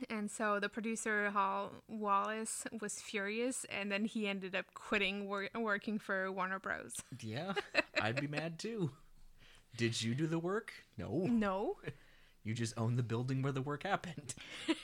And 0.10 0.32
so 0.32 0.60
the 0.60 0.70
producer, 0.70 1.30
Hal 1.30 1.72
Wallis, 1.88 2.66
was 2.82 3.00
furious, 3.00 3.64
and 3.70 3.92
then 3.92 4.06
he 4.06 4.28
ended 4.28 4.56
up 4.56 4.74
quitting 4.74 5.28
wor- 5.28 5.50
working 5.56 6.00
for 6.00 6.32
Warner 6.32 6.58
Bros. 6.58 6.96
Yeah, 7.22 7.54
I'd 8.02 8.20
be 8.20 8.28
mad 8.28 8.58
too. 8.58 8.90
Did 9.78 10.02
you 10.02 10.16
do 10.16 10.26
the 10.26 10.40
work? 10.40 10.74
No. 10.98 11.28
No. 11.30 11.78
You 12.50 12.56
just 12.56 12.74
own 12.78 12.96
the 12.96 13.04
building 13.04 13.44
where 13.44 13.52
the 13.52 13.62
work 13.62 13.84
happened. 13.84 14.34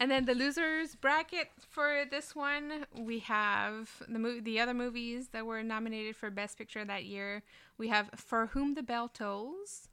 And 0.00 0.12
then 0.12 0.26
the 0.26 0.34
losers 0.34 0.94
bracket 0.94 1.48
for 1.58 2.04
this 2.08 2.36
one, 2.36 2.86
we 2.96 3.18
have 3.18 3.90
the 4.08 4.20
mo- 4.20 4.40
the 4.40 4.60
other 4.60 4.72
movies 4.72 5.30
that 5.32 5.44
were 5.44 5.60
nominated 5.64 6.14
for 6.14 6.30
Best 6.30 6.56
Picture 6.56 6.84
that 6.84 7.04
year. 7.04 7.42
We 7.76 7.88
have 7.88 8.10
For 8.14 8.46
Whom 8.46 8.74
the 8.74 8.82
Bell 8.84 9.08
Tolls, 9.08 9.88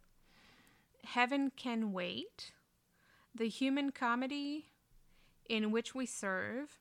Heaven 1.04 1.52
Can 1.56 1.92
Wait, 1.92 2.52
The 3.34 3.48
Human 3.48 3.92
Comedy, 3.92 4.68
In 5.50 5.72
Which 5.72 5.96
We 5.96 6.06
Serve, 6.06 6.78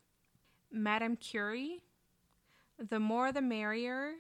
Madame 0.71 1.17
Curie, 1.17 1.83
The 2.79 3.01
More 3.01 3.33
the 3.33 3.41
Merrier, 3.41 4.17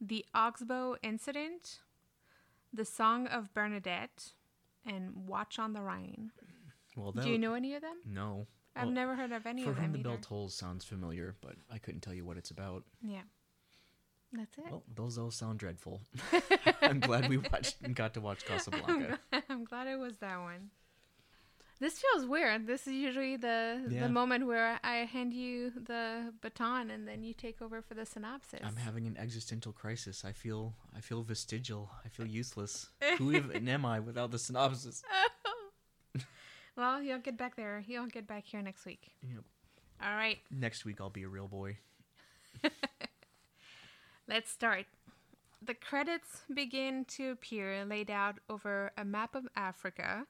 The 0.00 0.24
Oxbow 0.34 0.96
Incident, 1.04 1.78
The 2.72 2.84
Song 2.84 3.28
of 3.28 3.54
Bernadette, 3.54 4.32
and 4.86 5.26
Watch 5.26 5.58
on 5.58 5.72
the 5.72 5.80
Rhine. 5.82 6.30
Well, 6.96 7.12
that 7.12 7.24
Do 7.24 7.30
you 7.30 7.38
know 7.38 7.54
any 7.54 7.74
of 7.74 7.82
them? 7.82 7.96
No. 8.06 8.46
I've 8.76 8.84
Well, 8.84 8.92
never 8.92 9.14
heard 9.16 9.32
of 9.32 9.46
any 9.46 9.64
For 9.64 9.70
of 9.70 9.76
whom 9.76 9.92
them 9.92 10.02
the 10.02 10.08
bell 10.08 10.18
tolls 10.20 10.54
sounds 10.54 10.84
familiar, 10.84 11.34
but 11.40 11.56
I 11.70 11.78
couldn't 11.78 12.00
tell 12.00 12.14
you 12.14 12.24
what 12.24 12.36
it's 12.38 12.50
about. 12.50 12.84
yeah, 13.02 13.22
that's 14.32 14.56
it. 14.58 14.64
Well, 14.70 14.82
those 14.94 15.18
all 15.18 15.30
sound 15.30 15.58
dreadful. 15.58 16.00
I'm 16.82 17.00
glad 17.00 17.28
we 17.28 17.36
watched 17.38 17.76
and 17.82 17.94
got 17.94 18.14
to 18.14 18.20
watch 18.20 18.44
Casablanca. 18.46 19.18
I'm 19.48 19.64
glad 19.64 19.88
it 19.88 19.98
was 19.98 20.18
that 20.18 20.38
one. 20.40 20.70
This 21.82 21.98
feels 21.98 22.26
weird. 22.26 22.68
This 22.68 22.86
is 22.86 22.92
usually 22.92 23.36
the 23.36 23.84
Yeah. 23.90 24.02
the 24.04 24.08
moment 24.08 24.46
where 24.46 24.78
I 24.84 24.98
hand 24.98 25.34
you 25.34 25.70
the 25.70 26.32
baton 26.40 26.90
and 26.90 27.08
then 27.08 27.24
you 27.24 27.34
take 27.34 27.60
over 27.60 27.82
for 27.82 27.94
the 27.94 28.06
synopsis. 28.06 28.60
I'm 28.62 28.76
having 28.76 29.04
an 29.08 29.16
existential 29.16 29.72
crisis. 29.72 30.24
I 30.24 30.30
feel 30.30 30.76
I 30.94 31.00
feel 31.00 31.24
vestigial. 31.24 31.90
I 32.04 32.08
feel 32.08 32.28
useless. 32.28 32.92
Who 33.18 33.32
even 33.32 33.68
am 33.68 33.84
I 33.84 33.98
without 33.98 34.30
the 34.30 34.38
synopsis? 34.38 35.02
well, 36.76 37.02
you'll 37.02 37.18
get 37.28 37.36
back 37.36 37.56
there. 37.56 37.82
You'll 37.84 38.06
get 38.06 38.28
back 38.28 38.44
here 38.46 38.62
next 38.62 38.86
week. 38.86 39.10
Yep. 39.20 39.42
All 40.04 40.14
right, 40.14 40.38
Next 40.52 40.84
week 40.84 41.00
I'll 41.00 41.10
be 41.10 41.24
a 41.24 41.28
real 41.28 41.48
boy. 41.48 41.78
let's 44.28 44.50
start. 44.50 44.86
The 45.60 45.74
credits 45.74 46.42
begin 46.52 47.06
to 47.16 47.30
appear 47.32 47.84
laid 47.84 48.10
out 48.10 48.38
over 48.48 48.92
a 48.96 49.04
map 49.04 49.34
of 49.34 49.48
Africa 49.56 50.26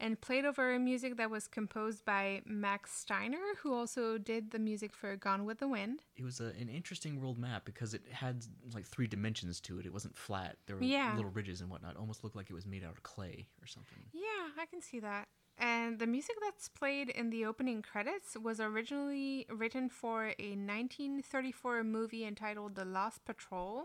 and 0.00 0.20
played 0.20 0.44
over 0.44 0.76
music 0.78 1.16
that 1.18 1.30
was 1.30 1.46
composed 1.46 2.04
by 2.04 2.40
Max 2.46 2.92
Steiner, 2.92 3.38
who 3.62 3.74
also 3.74 4.16
did 4.18 4.50
the 4.50 4.58
music 4.58 4.94
for 4.94 5.14
Gone 5.16 5.44
with 5.44 5.58
the 5.58 5.68
Wind. 5.68 6.02
It 6.16 6.24
was 6.24 6.40
a, 6.40 6.46
an 6.58 6.68
interesting 6.68 7.20
world 7.20 7.38
map 7.38 7.64
because 7.64 7.92
it 7.94 8.02
had 8.10 8.44
like 8.74 8.86
three 8.86 9.06
dimensions 9.06 9.60
to 9.62 9.78
it. 9.78 9.86
It 9.86 9.92
wasn't 9.92 10.16
flat. 10.16 10.56
There 10.66 10.76
were 10.76 10.82
Yeah. 10.82 11.14
little 11.16 11.30
ridges 11.30 11.60
and 11.60 11.70
whatnot. 11.70 11.96
Almost 11.96 12.24
looked 12.24 12.34
like 12.36 12.48
it 12.50 12.54
was 12.54 12.66
made 12.66 12.82
out 12.82 12.92
of 12.92 13.02
clay 13.02 13.46
or 13.62 13.66
something. 13.66 13.98
Yeah, 14.12 14.48
I 14.58 14.66
can 14.66 14.80
see 14.80 14.98
that. 15.00 15.28
And 15.58 15.98
the 15.98 16.06
music 16.06 16.36
that's 16.40 16.68
played 16.70 17.10
in 17.10 17.28
the 17.28 17.44
opening 17.44 17.82
credits 17.82 18.34
was 18.42 18.60
originally 18.60 19.46
written 19.50 19.90
for 19.90 20.32
a 20.38 20.56
1934 20.56 21.84
movie 21.84 22.24
entitled 22.24 22.74
The 22.74 22.84
Lost 22.86 23.24
Patrol, 23.26 23.84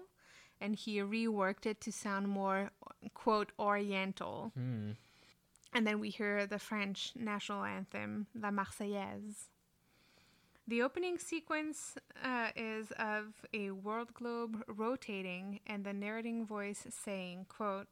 and 0.62 0.76
he 0.76 1.00
reworked 1.00 1.66
it 1.66 1.82
to 1.82 1.92
sound 1.92 2.30
more, 2.30 2.72
quote, 3.14 3.52
oriental. 3.60 4.52
Hmm. 4.56 4.92
And 5.76 5.86
then 5.86 6.00
we 6.00 6.10
hear 6.10 6.48
the 6.48 6.58
French 6.58 7.12
national 7.18 7.66
anthem, 7.66 8.28
La 8.34 8.50
Marseillaise. 8.50 9.50
The 10.66 10.82
opening 10.82 11.20
sequence 11.20 11.98
uh, 12.24 12.48
is 12.56 12.92
of 12.98 13.46
a 13.54 13.72
world 13.72 14.14
globe 14.14 14.64
rotating 14.70 15.60
and 15.68 15.84
the 15.84 15.92
narrating 15.92 16.46
voice 16.46 16.88
saying, 16.90 17.48
quote, 17.50 17.88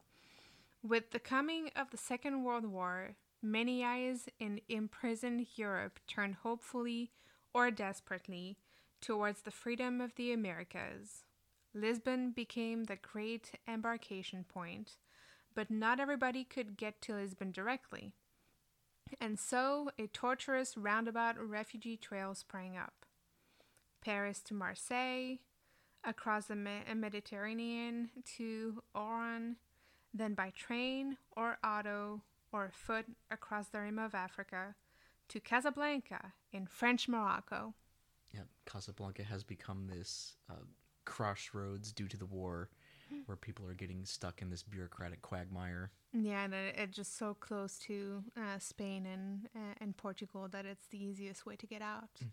With 0.81 1.11
the 1.11 1.19
coming 1.19 1.71
of 1.75 1.89
the 1.89 1.97
Second 1.97 2.45
World 2.45 2.65
War, 2.65 3.15
many 3.41 3.83
eyes 3.83 4.29
in 4.39 4.61
imprisoned 4.69 5.45
Europe 5.57 5.99
turned 6.07 6.35
hopefully 6.35 7.11
or 7.53 7.69
desperately 7.69 8.55
towards 9.01 9.41
the 9.41 9.51
freedom 9.51 9.99
of 9.99 10.15
the 10.15 10.31
Americas. 10.31 11.25
Lisbon 11.73 12.31
became 12.31 12.85
the 12.85 12.95
great 12.95 13.51
embarkation 13.67 14.45
point, 14.45 14.95
but 15.55 15.71
not 15.71 15.99
everybody 15.99 16.43
could 16.43 16.77
get 16.77 17.01
to 17.01 17.15
Lisbon 17.15 17.51
directly. 17.51 18.13
And 19.21 19.39
so 19.39 19.91
a 19.99 20.07
tortuous 20.07 20.75
roundabout 20.77 21.35
refugee 21.37 21.97
trail 21.97 22.33
sprang 22.33 22.75
up. 22.77 23.05
Paris 24.01 24.41
to 24.41 24.53
Marseille, 24.53 25.37
across 26.03 26.45
the 26.45 26.55
Mediterranean 26.55 28.09
to 28.37 28.81
Oran, 28.93 29.55
then 30.13 30.33
by 30.33 30.51
train 30.51 31.17
or 31.35 31.57
auto 31.63 32.21
or 32.51 32.71
foot 32.73 33.05
across 33.31 33.67
the 33.67 33.79
rim 33.79 33.97
of 33.97 34.13
Africa 34.13 34.75
to 35.29 35.39
Casablanca 35.39 36.33
in 36.51 36.67
French 36.67 37.07
Morocco. 37.07 37.73
Yeah, 38.33 38.41
Casablanca 38.65 39.23
has 39.23 39.43
become 39.43 39.87
this 39.87 40.35
uh, 40.49 40.65
crossroads 41.05 41.91
due 41.91 42.07
to 42.07 42.17
the 42.17 42.25
war, 42.25 42.69
where 43.25 43.35
people 43.37 43.67
are 43.67 43.73
getting 43.73 44.05
stuck 44.05 44.41
in 44.41 44.49
this 44.49 44.63
bureaucratic 44.63 45.21
quagmire. 45.21 45.91
Yeah, 46.13 46.43
and 46.43 46.53
it, 46.53 46.75
it's 46.77 46.95
just 46.95 47.17
so 47.17 47.33
close 47.33 47.77
to 47.79 48.23
uh, 48.37 48.59
Spain 48.59 49.05
and 49.05 49.49
uh, 49.55 49.73
and 49.81 49.95
Portugal 49.97 50.47
that 50.51 50.65
it's 50.65 50.87
the 50.87 51.03
easiest 51.03 51.45
way 51.45 51.55
to 51.55 51.65
get 51.65 51.81
out. 51.81 52.09
Yep. 52.19 52.29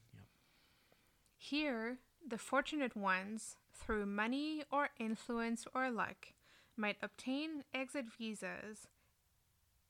Here, 1.36 1.98
the 2.26 2.38
fortunate 2.38 2.94
ones, 2.96 3.56
through 3.72 4.04
money 4.06 4.62
or 4.70 4.90
influence 4.98 5.64
or 5.74 5.90
luck, 5.90 6.34
might 6.76 6.96
obtain 7.02 7.64
exit 7.72 8.06
visas 8.18 8.88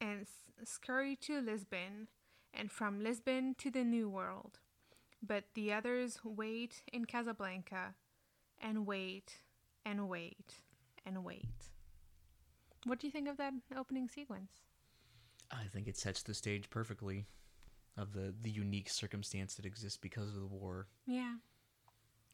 and 0.00 0.22
s- 0.22 0.28
scurry 0.64 1.16
to 1.16 1.40
Lisbon, 1.40 2.08
and 2.54 2.70
from 2.70 3.02
Lisbon 3.02 3.54
to 3.58 3.70
the 3.70 3.84
New 3.84 4.08
World. 4.08 4.60
But 5.22 5.44
the 5.54 5.72
others 5.72 6.20
wait 6.24 6.82
in 6.92 7.04
Casablanca, 7.04 7.94
and 8.62 8.86
wait, 8.86 9.42
and 9.84 10.08
wait, 10.08 10.60
and 11.06 11.24
wait. 11.24 11.70
What 12.84 12.98
do 12.98 13.06
you 13.06 13.10
think 13.10 13.28
of 13.28 13.36
that 13.36 13.52
opening 13.76 14.08
sequence? 14.08 14.52
I 15.50 15.64
think 15.72 15.88
it 15.88 15.96
sets 15.96 16.22
the 16.22 16.34
stage 16.34 16.70
perfectly 16.70 17.26
of 17.96 18.12
the 18.12 18.34
the 18.40 18.50
unique 18.50 18.88
circumstance 18.88 19.54
that 19.54 19.66
exists 19.66 19.98
because 19.98 20.28
of 20.28 20.40
the 20.40 20.46
war. 20.46 20.86
Yeah. 21.06 21.34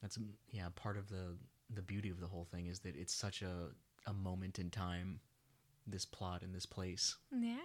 That's 0.02 0.18
mm, 0.18 0.28
yeah 0.50 0.68
part 0.74 0.96
of 0.96 1.08
the 1.08 1.36
the 1.70 1.82
beauty 1.82 2.10
of 2.10 2.20
the 2.20 2.26
whole 2.26 2.44
thing 2.44 2.66
is 2.66 2.80
that 2.80 2.94
it's 2.96 3.14
such 3.14 3.42
a 3.42 3.70
a 4.06 4.12
moment 4.12 4.58
in 4.58 4.70
time. 4.70 5.20
This 5.88 6.04
plot 6.04 6.42
in 6.42 6.52
this 6.52 6.66
place. 6.66 7.16
Yeah. 7.32 7.58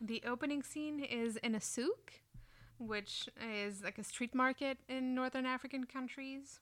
The 0.00 0.22
opening 0.26 0.62
scene 0.62 1.00
is 1.00 1.36
in 1.36 1.54
a 1.54 1.60
souk, 1.60 2.12
which 2.78 3.28
is 3.40 3.82
like 3.82 3.98
a 3.98 4.04
street 4.04 4.34
market 4.34 4.78
in 4.88 5.14
northern 5.14 5.46
African 5.46 5.84
countries. 5.84 6.60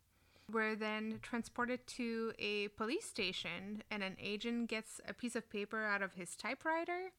We're 0.53 0.75
then 0.75 1.21
transported 1.23 1.87
to 1.89 2.33
a 2.39 2.69
police 2.69 3.05
station, 3.05 3.83
and 3.91 4.03
an 4.03 4.17
agent 4.21 4.69
gets 4.69 5.01
a 5.07 5.15
piece 5.15 5.37
of 5.37 5.51
paper 5.51 5.85
out 5.85 6.03
of 6.03 6.15
his 6.15 6.35
typewriter 6.35 7.11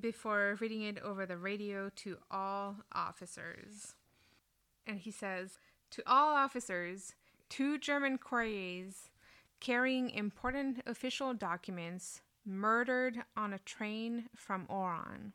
before 0.00 0.56
reading 0.60 0.82
it 0.82 0.98
over 1.02 1.26
the 1.26 1.36
radio 1.36 1.90
to 1.96 2.18
all 2.30 2.76
officers. 2.92 3.94
And 4.86 4.98
he 4.98 5.10
says, 5.10 5.58
To 5.90 6.02
all 6.06 6.34
officers, 6.36 7.14
two 7.48 7.78
German 7.78 8.18
couriers 8.18 9.10
carrying 9.60 10.10
important 10.10 10.82
official 10.86 11.34
documents 11.34 12.22
murdered 12.46 13.24
on 13.36 13.52
a 13.52 13.58
train 13.58 14.28
from 14.34 14.66
Oran. 14.68 15.32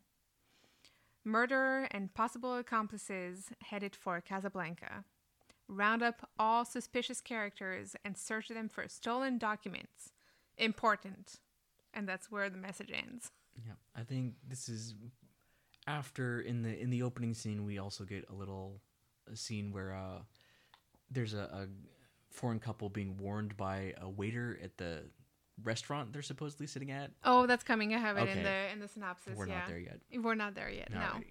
Murderer 1.24 1.88
and 1.92 2.13
possible 2.13 2.56
accomplices 2.56 3.52
headed 3.62 3.96
for 3.96 4.22
Casablanca. 4.22 5.04
Round 5.71 6.01
up 6.01 6.27
all 6.39 6.65
suspicious 6.65 7.21
characters 7.21 7.95
and 8.03 8.17
search 8.17 8.47
them 8.47 8.69
for 8.69 8.88
stolen 8.88 9.38
documents. 9.38 10.12
Important. 10.58 11.36
And 11.93 12.10
that's 12.10 12.32
where 12.32 12.49
the 12.49 12.58
message 12.58 12.91
ends. 12.91 13.32
Yeah, 13.63 13.73
I 13.95 14.01
think 14.01 14.34
this 14.47 14.67
is 14.67 14.95
after 15.88 16.41
in 16.41 16.63
the 16.63 16.77
in 16.79 16.89
the 16.89 17.03
opening 17.03 17.34
scene 17.34 17.65
we 17.65 17.79
also 17.79 18.03
get 18.03 18.27
a 18.29 18.34
little 18.34 18.79
a 19.32 19.36
scene 19.36 19.71
where 19.71 19.93
uh 19.93 20.21
there's 21.10 21.34
a, 21.34 21.41
a 21.41 21.67
foreign 22.32 22.60
couple 22.60 22.89
being 22.89 23.17
warned 23.17 23.58
by 23.58 23.93
a 24.01 24.10
waiter 24.10 24.60
at 24.63 24.77
the 24.77 25.03
restaurant 25.63 26.13
they're 26.13 26.21
supposedly 26.21 26.67
sitting 26.67 26.91
at. 26.91 27.12
Oh, 27.23 27.45
that's 27.45 27.63
coming. 27.63 27.93
I 27.93 27.97
have 27.97 28.17
it 28.17 28.29
in 28.29 28.43
the 28.43 28.71
in 28.71 28.79
the 28.79 28.88
synopsis. 28.88 29.36
We're 29.36 29.47
yeah. 29.47 29.60
not 29.60 29.67
there 29.67 29.79
yet. 29.79 29.99
We're 30.21 30.36
not 30.36 30.55
there 30.55 30.69
yet. 30.69 30.91
No. 30.91 31.21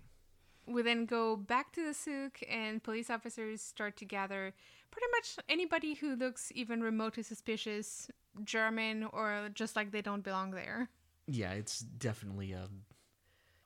We 0.68 0.82
then 0.82 1.06
go 1.06 1.36
back 1.36 1.72
to 1.72 1.84
the 1.84 1.94
souk, 1.94 2.40
and 2.48 2.82
police 2.82 3.08
officers 3.10 3.62
start 3.62 3.96
to 3.98 4.04
gather 4.04 4.52
pretty 4.90 5.06
much 5.16 5.36
anybody 5.48 5.94
who 5.94 6.14
looks 6.16 6.52
even 6.54 6.82
remotely 6.82 7.22
suspicious, 7.22 8.10
German, 8.44 9.04
or 9.12 9.48
just 9.54 9.76
like 9.76 9.90
they 9.92 10.02
don't 10.02 10.22
belong 10.22 10.50
there. 10.50 10.88
Yeah, 11.26 11.52
it's 11.52 11.80
definitely 11.80 12.52
a 12.52 12.68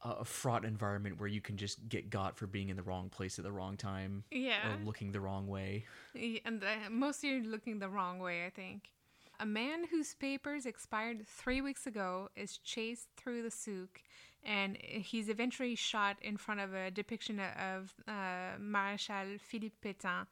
a 0.04 0.24
fraught 0.24 0.64
environment 0.64 1.20
where 1.20 1.28
you 1.28 1.40
can 1.40 1.56
just 1.56 1.88
get 1.88 2.10
got 2.10 2.36
for 2.36 2.48
being 2.48 2.70
in 2.70 2.76
the 2.76 2.82
wrong 2.82 3.08
place 3.08 3.38
at 3.38 3.44
the 3.44 3.52
wrong 3.52 3.76
time 3.76 4.24
Yeah. 4.32 4.72
or 4.74 4.84
looking 4.84 5.12
the 5.12 5.20
wrong 5.20 5.46
way. 5.46 5.84
Y- 6.12 6.40
And 6.44 6.60
the, 6.60 6.74
mostly 6.90 7.40
looking 7.40 7.78
the 7.78 7.88
wrong 7.88 8.18
way, 8.18 8.44
I 8.44 8.50
think. 8.50 8.90
A 9.38 9.46
man 9.46 9.84
whose 9.92 10.14
papers 10.14 10.66
expired 10.66 11.24
three 11.24 11.60
weeks 11.60 11.86
ago 11.86 12.30
is 12.34 12.58
chased 12.58 13.10
through 13.16 13.42
the 13.44 13.50
souk, 13.52 14.02
and 14.44 14.76
he's 14.80 15.28
eventually 15.28 15.74
shot 15.74 16.16
in 16.20 16.36
front 16.36 16.60
of 16.60 16.74
a 16.74 16.90
depiction 16.90 17.40
of 17.40 17.94
uh, 18.08 18.58
Maréchal 18.60 19.40
Philippe 19.40 19.76
Pétain. 19.82 20.26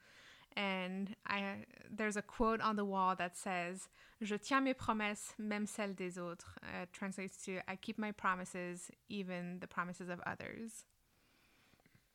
And 0.56 1.14
I, 1.26 1.66
there's 1.88 2.16
a 2.16 2.22
quote 2.22 2.60
on 2.60 2.76
the 2.76 2.84
wall 2.84 3.14
that 3.16 3.36
says, 3.36 3.88
Je 4.20 4.36
tiens 4.36 4.62
mes 4.62 4.74
promesses, 4.74 5.34
même 5.40 5.66
celles 5.66 5.94
des 5.94 6.18
autres. 6.18 6.58
Uh, 6.62 6.86
translates 6.92 7.36
to, 7.44 7.60
I 7.68 7.76
keep 7.76 7.98
my 7.98 8.12
promises, 8.12 8.90
even 9.08 9.58
the 9.60 9.66
promises 9.66 10.08
of 10.08 10.20
others. 10.26 10.84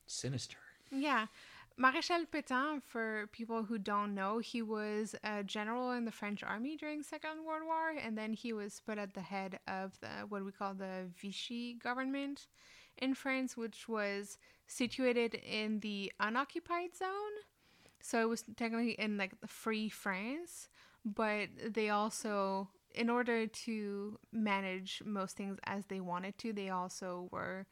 Sinister. 0.06 0.58
Yeah. 0.92 1.28
Maréchal 1.78 2.26
Pétain, 2.28 2.82
for 2.82 3.28
people 3.34 3.64
who 3.64 3.78
don't 3.78 4.16
know, 4.16 4.40
he 4.40 4.62
was 4.62 5.14
a 5.26 5.44
general 5.44 5.92
in 5.92 6.06
the 6.06 6.12
French 6.12 6.42
army 6.42 6.78
during 6.78 7.04
Second 7.04 7.44
World 7.46 7.64
War, 7.66 7.90
and 8.02 8.18
then 8.18 8.32
he 8.32 8.54
was 8.54 8.82
put 8.86 8.98
at 8.98 9.14
the 9.14 9.22
head 9.22 9.60
of 9.68 10.00
the 10.00 10.26
what 10.30 10.46
we 10.46 10.54
call 10.54 10.74
the 10.74 11.10
Vichy 11.22 11.74
government 11.74 12.48
in 12.98 13.14
France, 13.14 13.58
which 13.58 13.90
was 13.90 14.38
situated 14.68 15.36
in 15.36 15.82
the 15.82 16.14
unoccupied 16.18 16.96
zone. 16.96 17.44
So 18.02 18.22
it 18.22 18.30
was 18.30 18.46
technically 18.56 18.92
in 18.92 19.18
like 19.18 19.42
the 19.42 19.48
free 19.48 19.90
France, 19.90 20.70
but 21.04 21.50
they 21.72 21.90
also, 21.90 22.70
in 22.94 23.10
order 23.10 23.48
to 23.48 24.18
manage 24.32 25.02
most 25.06 25.36
things 25.36 25.58
as 25.66 25.88
they 25.88 26.00
wanted 26.00 26.38
to, 26.38 26.54
they 26.54 26.70
also 26.70 27.28
were 27.32 27.66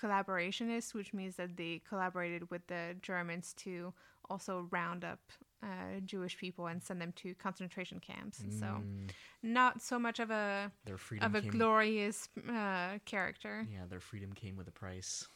collaborationists, 0.00 0.94
which 0.94 1.12
means 1.12 1.36
that 1.36 1.56
they 1.56 1.80
collaborated 1.88 2.50
with 2.50 2.66
the 2.66 2.96
Germans 3.02 3.54
to 3.58 3.92
also 4.28 4.68
round 4.70 5.04
up 5.04 5.20
uh, 5.62 6.00
Jewish 6.04 6.36
people 6.36 6.66
and 6.66 6.82
send 6.82 7.00
them 7.00 7.12
to 7.16 7.34
concentration 7.34 7.98
camps. 8.00 8.38
So 8.60 8.66
Mm, 8.66 9.10
not 9.42 9.80
so 9.80 9.98
much 9.98 10.20
of 10.20 10.30
a 10.30 10.70
their 10.84 10.98
freedom 10.98 11.26
of 11.26 11.34
a 11.34 11.46
glorious 11.46 12.28
uh, 12.48 12.98
character. 13.04 13.66
Yeah, 13.72 13.86
their 13.88 14.00
freedom 14.00 14.32
came 14.32 14.56
with 14.56 14.68
a 14.68 14.72
price. 14.72 15.26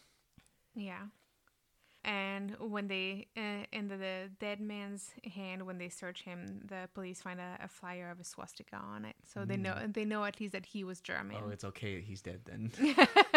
Yeah. 0.74 1.06
And 2.02 2.56
when 2.58 2.88
they, 2.88 3.26
uh, 3.36 3.66
in 3.72 3.88
the, 3.88 3.96
the 3.98 4.30
dead 4.40 4.58
man's 4.58 5.10
hand, 5.34 5.66
when 5.66 5.76
they 5.76 5.90
search 5.90 6.22
him, 6.22 6.62
the 6.66 6.88
police 6.94 7.20
find 7.20 7.38
a, 7.38 7.58
a 7.62 7.68
flyer 7.68 8.10
of 8.10 8.18
a 8.18 8.24
swastika 8.24 8.76
on 8.76 9.04
it, 9.04 9.16
so 9.22 9.44
they 9.44 9.58
know 9.58 9.76
they 9.86 10.06
know 10.06 10.24
at 10.24 10.40
least 10.40 10.52
that 10.52 10.64
he 10.64 10.82
was 10.82 11.00
German. 11.02 11.36
Oh, 11.44 11.50
it's 11.50 11.64
okay. 11.64 12.00
He's 12.00 12.22
dead 12.22 12.40
then. 12.46 12.72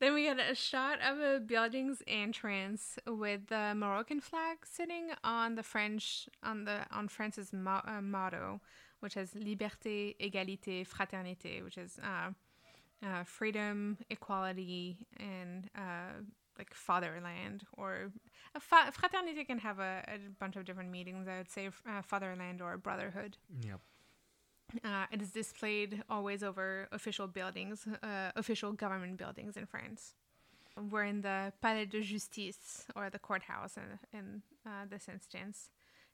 Then 0.00 0.14
we 0.14 0.22
get 0.24 0.38
a 0.40 0.54
shot 0.54 0.98
of 1.02 1.18
a 1.20 1.40
building's 1.40 2.02
entrance 2.06 2.98
with 3.06 3.48
the 3.48 3.74
Moroccan 3.76 4.20
flag 4.20 4.58
sitting 4.64 5.10
on 5.22 5.56
the 5.56 5.62
French 5.62 6.26
on 6.42 6.64
the 6.64 6.86
on 6.90 7.06
France's 7.08 7.52
mo- 7.52 7.82
uh, 7.86 8.00
motto, 8.00 8.60
which 9.00 9.16
is 9.16 9.32
"Liberté, 9.34 10.16
égalité, 10.18 10.86
fraternité," 10.88 11.62
which 11.62 11.76
is 11.76 11.98
uh, 12.02 12.30
uh, 13.06 13.24
freedom, 13.24 13.98
equality, 14.08 15.06
and 15.18 15.68
uh, 15.76 16.22
like 16.58 16.72
fatherland. 16.72 17.64
Or 17.76 18.10
fa- 18.58 18.92
fraternité 18.92 19.46
can 19.46 19.58
have 19.58 19.78
a, 19.80 20.02
a 20.08 20.18
bunch 20.38 20.56
of 20.56 20.64
different 20.64 20.90
meanings. 20.90 21.28
I 21.28 21.38
would 21.38 21.50
say 21.50 21.68
uh, 21.86 22.00
fatherland 22.02 22.62
or 22.62 22.78
brotherhood. 22.78 23.36
yep. 23.62 23.80
Uh, 24.84 25.06
it 25.10 25.20
is 25.22 25.30
displayed 25.30 26.02
always 26.08 26.42
over 26.42 26.88
official 26.92 27.26
buildings, 27.26 27.86
uh, 28.02 28.30
official 28.36 28.72
government 28.72 29.16
buildings 29.16 29.56
in 29.56 29.66
France. 29.66 30.14
We're 30.90 31.04
in 31.04 31.22
the 31.22 31.52
Palais 31.60 31.86
de 31.86 32.00
Justice, 32.00 32.86
or 32.94 33.10
the 33.10 33.18
courthouse 33.18 33.76
in, 33.76 34.18
in 34.18 34.42
uh, 34.64 34.86
this 34.88 35.08
instance. 35.08 35.70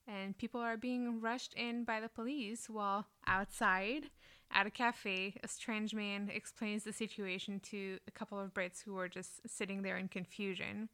And 0.08 0.36
people 0.38 0.60
are 0.60 0.76
being 0.76 1.20
rushed 1.20 1.54
in 1.54 1.84
by 1.84 2.00
the 2.00 2.08
police 2.08 2.68
while 2.70 3.06
outside 3.26 4.10
at 4.50 4.66
a 4.66 4.70
cafe, 4.70 5.34
a 5.42 5.48
strange 5.48 5.92
man 5.92 6.30
explains 6.32 6.84
the 6.84 6.92
situation 6.92 7.60
to 7.60 7.98
a 8.06 8.10
couple 8.10 8.38
of 8.38 8.54
Brits 8.54 8.82
who 8.84 8.96
are 8.98 9.08
just 9.08 9.48
sitting 9.48 9.82
there 9.82 9.96
in 9.96 10.08
confusion. 10.08 10.88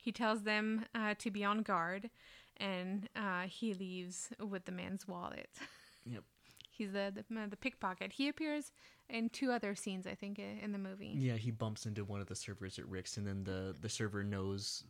He 0.00 0.12
tells 0.12 0.42
them 0.42 0.86
uh, 0.94 1.14
to 1.18 1.30
be 1.30 1.44
on 1.44 1.62
guard, 1.62 2.10
and 2.56 3.08
uh, 3.14 3.42
he 3.42 3.74
leaves 3.74 4.30
with 4.40 4.64
the 4.64 4.72
man's 4.72 5.06
wallet. 5.06 5.50
He's 6.72 6.92
the, 6.92 7.12
the 7.14 7.46
the 7.48 7.56
pickpocket. 7.56 8.12
He 8.12 8.28
appears 8.28 8.72
in 9.08 9.28
two 9.28 9.52
other 9.52 9.74
scenes, 9.74 10.06
I 10.06 10.14
think, 10.14 10.38
in 10.38 10.72
the 10.72 10.78
movie. 10.78 11.14
Yeah, 11.18 11.36
he 11.36 11.50
bumps 11.50 11.84
into 11.84 12.04
one 12.04 12.20
of 12.20 12.26
the 12.26 12.34
servers 12.34 12.78
at 12.78 12.88
Rick's, 12.88 13.16
and 13.18 13.26
then 13.26 13.44
the 13.44 13.74
the 13.78 13.88
server 13.88 14.24
knows 14.24 14.84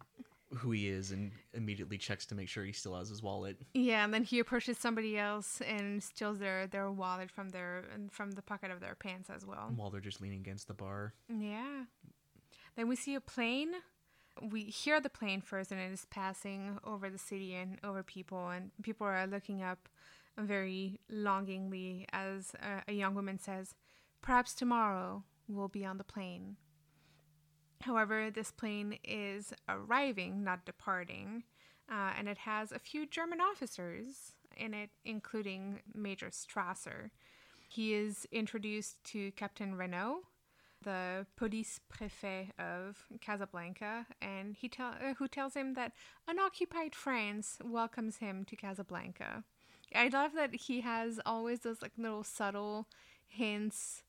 who 0.55 0.71
he 0.71 0.89
is 0.89 1.11
and 1.11 1.33
immediately 1.55 1.99
checks 1.99 2.27
to 2.27 2.35
make 2.35 2.49
sure 2.49 2.65
he 2.65 2.73
still 2.73 2.95
has 2.95 3.09
his 3.09 3.23
wallet. 3.23 3.57
Yeah, 3.75 4.05
and 4.05 4.13
then 4.13 4.23
he 4.23 4.39
approaches 4.39 4.79
somebody 4.79 5.19
else 5.19 5.61
and 5.63 6.03
steals 6.03 6.39
their 6.39 6.67
their 6.67 6.91
wallet 6.91 7.31
from 7.31 7.51
their 7.51 7.85
and 7.93 8.13
from 8.13 8.33
the 8.33 8.43
pocket 8.43 8.71
of 8.71 8.81
their 8.81 8.95
pants 8.95 9.31
as 9.31 9.47
well. 9.47 9.73
While 9.75 9.91
they're 9.91 10.01
just 10.01 10.21
leaning 10.21 10.41
against 10.41 10.69
the 10.69 10.75
bar. 10.75 11.15
Yeah. 11.29 11.85
Then 12.77 12.89
we 12.89 12.97
see 12.97 13.15
a 13.15 13.21
plane. 13.21 13.73
We 14.41 14.63
hear 14.63 15.01
the 15.01 15.11
plane 15.11 15.43
first, 15.43 15.73
and 15.73 15.81
it 15.81 15.93
is 15.93 16.07
passing 16.11 16.79
over 16.85 17.11
the 17.11 17.19
city 17.19 17.55
and 17.55 17.79
over 17.85 18.03
people, 18.03 18.49
and 18.49 18.71
people 18.83 19.07
are 19.07 19.27
looking 19.27 19.63
up 19.63 19.89
very 20.39 21.01
longingly 21.09 22.07
as 22.13 22.53
a, 22.61 22.91
a 22.91 22.95
young 22.95 23.15
woman 23.15 23.39
says, 23.39 23.75
"Perhaps 24.21 24.55
tomorrow 24.55 25.25
we'll 25.49 25.69
be 25.69 25.85
on 25.85 25.99
the 25.99 26.05
plane." 26.05 26.57
However, 27.83 28.31
this 28.31 28.53
plane 28.53 28.99
is 29.03 29.53
arriving, 29.69 30.45
not 30.45 30.65
departing, 30.65 31.43
uh, 31.91 32.13
and 32.17 32.29
it 32.29 32.39
has 32.39 32.71
a 32.71 32.79
few 32.79 33.07
German 33.07 33.41
officers 33.41 34.33
in 34.57 34.73
it, 34.73 34.91
including 35.05 35.81
Major 35.93 36.29
Strasser. 36.29 37.11
He 37.69 37.95
is 37.95 38.27
introduced 38.31 39.03
to 39.05 39.33
Captain 39.33 39.75
Renault, 39.75 40.21
the 40.83 41.27
police 41.37 41.81
prefet 41.89 42.51
of 42.59 43.05
Casablanca, 43.21 44.07
and 44.21 44.55
he 44.55 44.71
uh, 44.79 45.15
who 45.15 45.27
tells 45.27 45.55
him 45.55 45.75
that 45.75 45.93
unoccupied 46.29 46.95
France 46.95 47.59
welcomes 47.65 48.19
him 48.19 48.45
to 48.45 48.57
Casablanca. 48.57 49.45
I 49.95 50.09
love 50.09 50.33
that 50.35 50.55
he 50.55 50.81
has 50.81 51.21
always 51.25 51.61
those 51.61 51.83
like 51.83 51.93
little 51.97 52.25
subtle 52.25 52.87
hints 53.27 54.03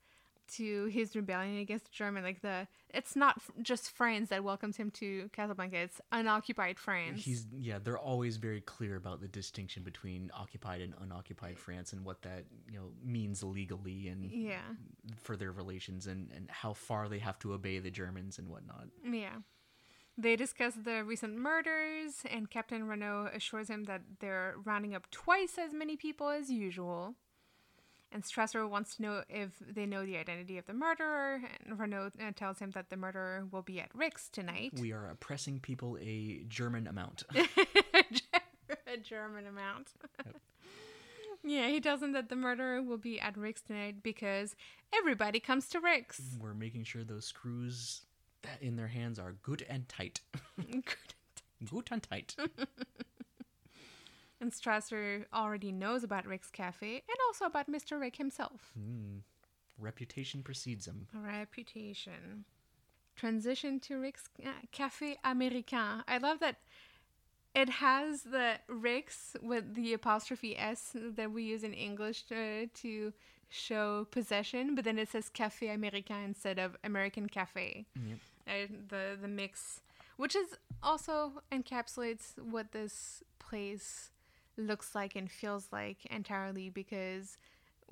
to 0.56 0.86
his 0.86 1.16
rebellion 1.16 1.58
against 1.58 1.92
German. 1.92 2.24
Like 2.24 2.42
the 2.42 2.68
it's 2.94 3.16
not 3.16 3.38
f- 3.38 3.52
just 3.62 3.90
France 3.90 4.30
that 4.30 4.44
welcomes 4.44 4.78
him 4.78 4.92
to 4.92 5.30
Casablanca; 5.34 5.78
it's 5.78 6.02
unoccupied 6.12 6.78
France. 6.78 7.24
He's 7.24 7.48
yeah, 7.58 7.80
they're 7.84 7.98
always 7.98 8.38
very 8.38 8.62
clear 8.62 8.96
about 8.96 9.22
the 9.22 9.28
distinction 9.28 9.84
between 9.84 10.30
occupied 10.38 10.82
and 10.82 10.94
unoccupied 11.02 11.58
France 11.58 11.94
and 11.94 12.06
what 12.06 12.22
that 12.24 12.46
you 12.70 12.78
know 12.78 12.92
means 13.04 13.44
legally 13.44 14.10
and 14.10 14.32
yeah, 14.32 14.60
for 15.22 15.36
their 15.36 15.52
relations 15.52 16.08
and 16.08 16.30
and 16.36 16.50
how 16.50 16.74
far 16.74 17.08
they 17.10 17.20
have 17.20 17.40
to 17.40 17.54
obey 17.54 17.80
the 17.80 17.92
Germans 17.92 18.38
and 18.38 18.48
whatnot. 18.48 18.88
yeah. 19.10 19.36
They 20.18 20.36
discuss 20.36 20.76
the 20.76 21.04
recent 21.04 21.36
murders, 21.38 22.24
and 22.30 22.50
Captain 22.50 22.88
Renault 22.88 23.32
assures 23.34 23.70
him 23.70 23.86
that 23.86 24.02
they're 24.20 24.56
rounding 24.64 24.94
up 24.94 25.10
twice 25.10 25.58
as 25.58 25.74
many 25.74 25.98
people 25.98 26.30
as 26.30 26.52
usual. 26.52 27.16
And 28.12 28.24
Strasser 28.24 28.70
wants 28.70 28.96
to 28.98 29.02
know 29.02 29.24
if 29.28 29.54
they 29.60 29.88
know 29.88 30.06
the 30.06 30.18
identity 30.18 30.60
of 30.60 30.68
the 30.68 30.74
murderer, 30.74 31.42
and 31.66 31.80
Renault 31.80 32.12
uh, 32.22 32.32
tells 32.36 32.60
him 32.60 32.70
that 32.72 32.92
the 32.92 32.98
murderer 32.98 33.48
will 33.52 33.64
be 33.64 33.80
at 33.80 33.90
Rick's 33.96 34.30
tonight. 34.30 34.74
We 34.80 34.92
are 34.92 35.10
oppressing 35.10 35.60
people 35.60 35.98
a 36.00 36.44
German 36.48 36.86
amount. 36.86 37.24
a 37.36 38.98
German 38.98 39.48
amount. 39.48 39.94
Yeah, 41.46 41.68
he 41.68 41.82
tells 41.82 42.02
him 42.02 42.14
that 42.14 42.30
the 42.30 42.38
murderer 42.38 42.82
will 42.82 42.98
be 42.98 43.20
at 43.20 43.36
Rick's 43.36 43.62
tonight 43.62 44.02
because 44.02 44.56
everybody 44.96 45.42
comes 45.42 45.68
to 45.70 45.82
Rick's. 45.82 46.22
We're 46.40 46.54
making 46.54 46.86
sure 46.86 47.04
those 47.04 47.26
screws 47.26 48.04
that 48.44 48.62
in 48.62 48.76
their 48.76 48.88
hands 48.88 49.20
are 49.20 49.34
good 49.44 49.66
and 49.70 49.88
tight. 49.90 50.22
good 50.58 51.88
and 51.92 52.04
tight. 52.04 52.36
and 54.40 54.52
Strasser 54.52 55.26
already 55.34 55.72
knows 55.72 56.04
about 56.04 56.26
Rick's 56.26 56.50
cafe 56.50 56.96
and 56.96 57.18
also 57.28 57.46
about 57.46 57.70
Mr. 57.72 58.00
Rick 58.00 58.18
himself. 58.18 58.72
Mm. 58.80 59.22
Reputation 59.80 60.44
precedes 60.44 60.86
him. 60.88 61.08
Reputation. 61.14 62.46
Transition 63.16 63.80
to 63.82 64.00
Rick's 64.00 64.30
uh, 64.44 64.50
Cafe 64.72 65.18
Américain. 65.24 66.04
I 66.08 66.18
love 66.18 66.40
that 66.40 66.58
it 67.54 67.70
has 67.70 68.24
the 68.24 68.56
Rick's 68.68 69.36
with 69.42 69.76
the 69.76 69.94
apostrophe 69.94 70.58
S 70.58 70.96
that 70.96 71.32
we 71.32 71.44
use 71.44 71.64
in 71.64 71.74
English 71.74 72.24
to, 72.24 72.68
to 72.68 73.14
show 73.50 74.08
possession, 74.10 74.74
but 74.74 74.84
then 74.84 74.98
it 74.98 75.10
says 75.10 75.30
Cafe 75.30 75.68
Américain 75.68 76.26
instead 76.26 76.58
of 76.58 76.76
American 76.84 77.28
Cafe. 77.30 77.86
Yep. 77.96 78.18
Uh, 78.48 78.68
the 78.90 79.18
the 79.22 79.28
mix, 79.28 79.82
which 80.18 80.36
is 80.36 80.50
also 80.82 81.44
encapsulates 81.52 82.38
what 82.38 82.72
this 82.72 83.24
place 83.40 84.12
looks 84.58 84.94
like 84.94 85.16
and 85.16 85.32
feels 85.32 85.70
like 85.72 86.06
entirely 86.06 86.70
because 86.70 87.38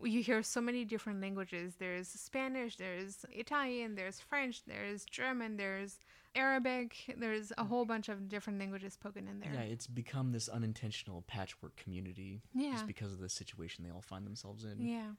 you 0.04 0.22
hear 0.22 0.44
so 0.44 0.62
many 0.62 0.84
different 0.86 1.22
languages. 1.22 1.76
There's 1.80 2.08
Spanish, 2.08 2.76
there's 2.78 3.26
Italian, 3.32 3.96
there's 3.96 4.20
French, 4.20 4.64
there's 4.66 5.06
German, 5.06 5.58
there's 5.58 6.00
Arabic. 6.36 7.16
There's 7.18 7.52
a 7.58 7.64
whole 7.64 7.86
bunch 7.86 8.10
of 8.10 8.30
different 8.30 8.60
languages 8.60 8.94
spoken 8.94 9.28
in 9.28 9.40
there. 9.40 9.52
Yeah, 9.54 9.62
it's 9.62 9.88
become 9.88 10.32
this 10.32 10.48
unintentional 10.50 11.24
patchwork 11.28 11.76
community. 11.76 12.42
Yeah. 12.54 12.72
Just 12.72 12.88
because 12.88 13.12
of 13.14 13.20
the 13.20 13.30
situation 13.30 13.84
they 13.84 13.92
all 13.92 14.02
find 14.02 14.26
themselves 14.26 14.64
in. 14.64 14.78
Yeah. 14.80 15.12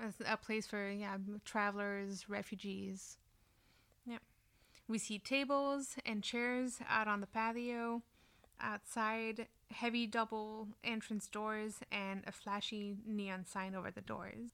It's 0.00 0.16
a 0.26 0.36
place 0.36 0.66
for 0.66 0.90
yeah 0.90 1.16
travelers, 1.44 2.28
refugees. 2.28 3.16
We 4.88 4.98
see 4.98 5.18
tables 5.18 5.96
and 6.04 6.22
chairs 6.22 6.78
out 6.88 7.08
on 7.08 7.20
the 7.20 7.26
patio. 7.26 8.02
Outside, 8.60 9.48
heavy 9.70 10.06
double 10.06 10.68
entrance 10.84 11.28
doors 11.28 11.80
and 11.90 12.22
a 12.26 12.32
flashy 12.32 12.96
neon 13.06 13.44
sign 13.44 13.74
over 13.74 13.90
the 13.90 14.00
doors. 14.00 14.50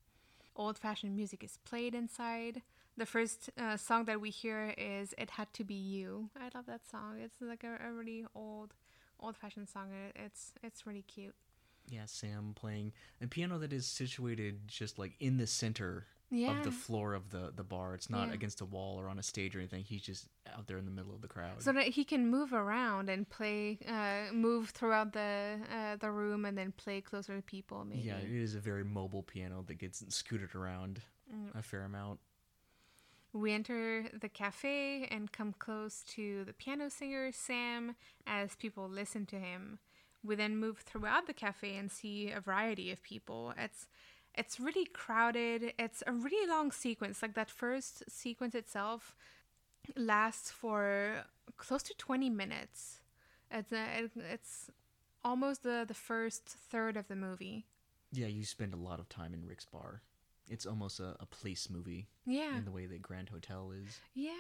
Old 0.57 0.79
fashioned 0.79 1.15
music 1.15 1.45
is 1.45 1.59
played 1.65 1.95
inside. 1.95 2.63
The 2.97 3.07
first 3.07 3.51
uh, 3.59 3.77
song 3.77 4.05
that 4.07 4.21
we 4.21 4.31
hear 4.31 4.75
is 4.77 5.15
"It 5.17 5.31
Had 5.31 5.53
to 5.55 5.65
Be 5.65 5.75
You." 5.75 6.31
I 6.39 6.51
love 6.55 6.67
that 6.67 6.87
song. 6.91 7.17
It's 7.23 7.41
like 7.41 7.65
a, 7.65 7.79
a 7.87 7.93
really 7.93 8.27
old, 8.35 8.75
old-fashioned 9.21 9.69
song. 9.69 9.89
It's 10.15 10.53
it's 10.63 10.87
really 10.87 11.03
cute. 11.03 11.35
Yeah, 11.89 12.07
Sam 12.07 12.53
playing 12.55 12.93
a 13.21 13.27
piano 13.27 13.59
that 13.59 13.73
is 13.73 13.87
situated 13.87 14.69
just 14.69 14.99
like 14.99 15.13
in 15.21 15.37
the 15.39 15.47
center 15.47 16.07
Yeah. 16.35 16.57
of 16.59 16.65
the 16.65 16.71
floor 16.73 17.13
of 17.13 17.29
the 17.31 17.53
the 17.55 17.63
bar. 17.63 17.95
It's 17.95 18.09
not 18.09 18.29
Yeah. 18.29 18.35
against 18.35 18.61
a 18.63 18.65
wall 18.65 18.99
or 18.99 19.07
on 19.09 19.19
a 19.19 19.23
stage 19.23 19.55
or 19.55 19.59
anything. 19.59 19.85
He's 19.85 20.03
just 20.03 20.29
out 20.57 20.67
there 20.67 20.79
in 20.79 20.87
the 20.87 20.91
middle 20.91 21.15
of 21.15 21.21
the 21.21 21.29
crowd. 21.29 21.63
so 21.63 21.73
that 21.73 21.89
he 21.89 22.05
can 22.05 22.27
move 22.31 22.53
around 22.55 23.09
and 23.11 23.29
play, 23.29 23.79
uh, 23.87 24.33
move 24.33 24.71
throughout 24.71 25.13
the 25.13 25.61
uh, 25.71 25.97
the 25.97 26.11
room 26.11 26.45
and 26.47 26.57
then 26.57 26.73
play 26.73 27.01
closer 27.03 27.37
to 27.37 27.43
people. 27.43 27.85
Maybe. 27.85 28.01
yeah, 28.03 28.17
it 28.17 28.31
is 28.31 28.55
a 28.55 28.61
very 28.61 28.83
mobile 28.85 29.23
piano 29.23 29.63
that 29.67 29.75
gets 29.75 30.03
scooted 30.15 30.55
around 30.55 31.03
Mm. 31.33 31.55
a 31.55 31.63
fair 31.63 31.85
amount. 31.85 32.19
We 33.33 33.53
enter 33.53 34.09
the 34.13 34.29
cafe 34.29 35.07
and 35.11 35.33
come 35.33 35.55
close 35.59 36.03
to 36.15 36.45
the 36.45 36.53
piano 36.53 36.91
singer 36.91 37.33
Sam 37.33 37.97
as 38.27 38.55
people 38.57 38.89
listen 38.89 39.25
to 39.27 39.39
him. 39.39 39.79
We 40.23 40.35
then 40.37 40.57
move 40.59 40.79
throughout 40.79 41.27
the 41.27 41.33
cafe 41.33 41.77
and 41.77 41.91
see 41.91 42.31
a 42.31 42.41
variety 42.41 42.93
of 42.93 43.03
people. 43.03 43.55
It's 43.57 43.89
it's 44.35 44.59
really 44.61 44.85
crowded. 44.87 45.75
It's 45.79 46.03
a 46.07 46.13
really 46.13 46.47
long 46.49 46.73
sequence. 46.73 47.23
Like 47.23 47.35
that 47.35 47.51
first 47.51 48.05
sequence 48.11 48.55
itself 48.55 49.15
lasts 49.97 50.51
for 50.51 51.25
close 51.57 51.83
to 51.85 51.95
20 51.95 52.31
minutes. 52.31 53.01
It's 53.51 53.73
a, 53.73 54.09
it's 54.17 54.71
almost 55.25 55.63
the 55.63 55.85
the 55.87 55.95
first 55.95 56.45
third 56.49 56.97
of 56.97 57.09
the 57.09 57.17
movie. 57.17 57.67
Yeah, 58.13 58.27
you 58.27 58.45
spend 58.45 58.75
a 58.75 58.77
lot 58.79 59.01
of 59.01 59.09
time 59.09 59.35
in 59.35 59.47
Rick's 59.47 59.65
bar. 59.67 60.03
It's 60.49 60.67
almost 60.67 61.01
a, 61.01 61.17
a 61.21 61.27
place 61.27 61.71
movie 61.71 62.09
Yeah. 62.27 62.57
in 62.59 62.65
the 62.65 62.71
way 62.73 62.87
that 62.87 63.01
Grand 63.01 63.29
Hotel 63.29 63.71
is. 63.73 64.01
Yeah, 64.15 64.33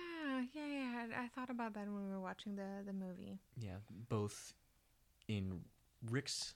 yeah, 0.52 0.66
yeah. 0.66 1.06
I 1.20 1.24
I 1.24 1.28
thought 1.28 1.48
about 1.50 1.74
that 1.74 1.86
when 1.86 2.04
we 2.04 2.10
were 2.10 2.20
watching 2.20 2.56
the 2.56 2.82
the 2.84 2.92
movie. 2.92 3.38
Yeah, 3.58 3.76
both 4.08 4.54
in 5.28 5.60
Rick's 6.10 6.54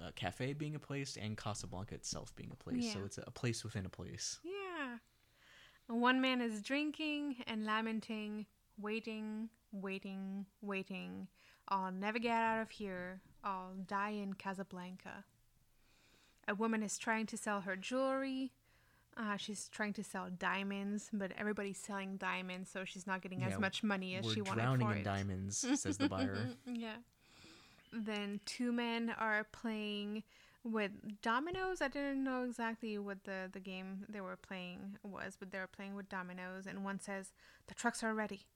uh, 0.00 0.10
cafe 0.14 0.52
being 0.52 0.74
a 0.74 0.78
place 0.78 1.16
and 1.20 1.36
Casablanca 1.36 1.94
itself 1.94 2.34
being 2.36 2.50
a 2.52 2.56
place. 2.56 2.92
So 2.92 3.00
it's 3.04 3.18
a, 3.18 3.24
a 3.26 3.30
place 3.30 3.64
within 3.64 3.86
a 3.86 3.88
place. 3.88 4.38
Yeah. 4.44 4.98
One 5.88 6.20
man 6.20 6.40
is 6.40 6.62
drinking 6.62 7.36
and 7.46 7.64
lamenting, 7.64 8.46
waiting, 8.80 9.48
waiting, 9.72 10.46
waiting. 10.60 11.28
I'll 11.68 11.92
never 11.92 12.18
get 12.18 12.32
out 12.32 12.62
of 12.62 12.70
here. 12.70 13.20
I'll 13.44 13.72
die 13.86 14.10
in 14.10 14.34
Casablanca. 14.34 15.24
A 16.48 16.54
woman 16.54 16.82
is 16.82 16.98
trying 16.98 17.26
to 17.26 17.36
sell 17.36 17.62
her 17.62 17.76
jewelry. 17.76 18.52
Uh, 19.16 19.36
she's 19.36 19.68
trying 19.68 19.94
to 19.94 20.04
sell 20.04 20.28
diamonds, 20.38 21.08
but 21.12 21.32
everybody's 21.38 21.78
selling 21.78 22.18
diamonds, 22.18 22.70
so 22.70 22.84
she's 22.84 23.06
not 23.06 23.22
getting 23.22 23.40
Yeah, 23.40 23.48
as 23.48 23.58
much 23.58 23.82
money 23.82 24.14
as 24.14 24.30
she 24.30 24.42
wanted 24.42 24.60
drowning 24.60 24.90
in 24.90 25.02
diamonds, 25.02 25.58
says 25.80 25.96
the 25.96 26.08
buyer. 26.08 26.50
yeah. 26.66 26.96
Then 27.92 28.40
two 28.44 28.72
men 28.72 29.14
are 29.18 29.44
playing 29.44 30.22
with 30.64 30.90
dominoes. 31.22 31.80
I 31.80 31.88
didn't 31.88 32.24
know 32.24 32.44
exactly 32.44 32.98
what 32.98 33.24
the, 33.24 33.48
the 33.52 33.60
game 33.60 34.04
they 34.08 34.20
were 34.20 34.36
playing 34.36 34.98
was, 35.02 35.36
but 35.38 35.50
they 35.52 35.58
were 35.58 35.66
playing 35.66 35.94
with 35.94 36.08
dominoes. 36.08 36.66
And 36.66 36.84
one 36.84 37.00
says, 37.00 37.32
The 37.68 37.74
trucks 37.74 38.02
are 38.02 38.14
ready. 38.14 38.46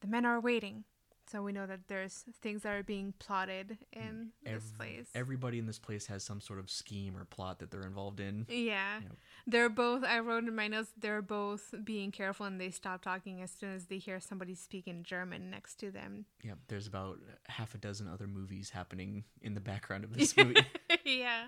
The 0.00 0.08
men 0.08 0.24
are 0.24 0.40
waiting. 0.40 0.84
So 1.30 1.42
we 1.42 1.52
know 1.52 1.66
that 1.66 1.86
there's 1.86 2.24
things 2.42 2.62
that 2.62 2.74
are 2.74 2.82
being 2.82 3.14
plotted 3.18 3.78
mm, 3.96 4.00
in 4.00 4.30
this 4.44 4.64
place. 4.76 5.06
Everybody 5.14 5.58
in 5.58 5.66
this 5.66 5.78
place 5.78 6.06
has 6.06 6.24
some 6.24 6.40
sort 6.40 6.58
of 6.58 6.68
scheme 6.68 7.16
or 7.16 7.24
plot 7.24 7.60
that 7.60 7.70
they're 7.70 7.82
involved 7.82 8.18
in. 8.18 8.46
yeah. 8.48 9.00
Yep. 9.00 9.12
They're 9.46 9.68
both, 9.68 10.02
I 10.04 10.18
wrote 10.20 10.44
in 10.44 10.54
my 10.56 10.66
notes, 10.66 10.90
they're 10.98 11.22
both 11.22 11.72
being 11.84 12.10
careful 12.10 12.46
and 12.46 12.60
they 12.60 12.70
stop 12.70 13.02
talking 13.02 13.42
as 13.42 13.50
soon 13.50 13.74
as 13.74 13.86
they 13.86 13.98
hear 13.98 14.18
somebody 14.18 14.54
speak 14.54 14.88
in 14.88 15.04
German 15.04 15.50
next 15.50 15.76
to 15.76 15.90
them. 15.90 16.24
Yeah, 16.42 16.54
there's 16.68 16.86
about 16.86 17.18
half 17.46 17.74
a 17.74 17.78
dozen 17.78 18.08
other 18.08 18.26
movies 18.26 18.70
happening 18.70 19.24
in 19.40 19.54
the 19.54 19.60
background 19.60 20.04
of 20.04 20.12
this 20.16 20.36
movie. 20.36 20.64
yeah. 21.04 21.46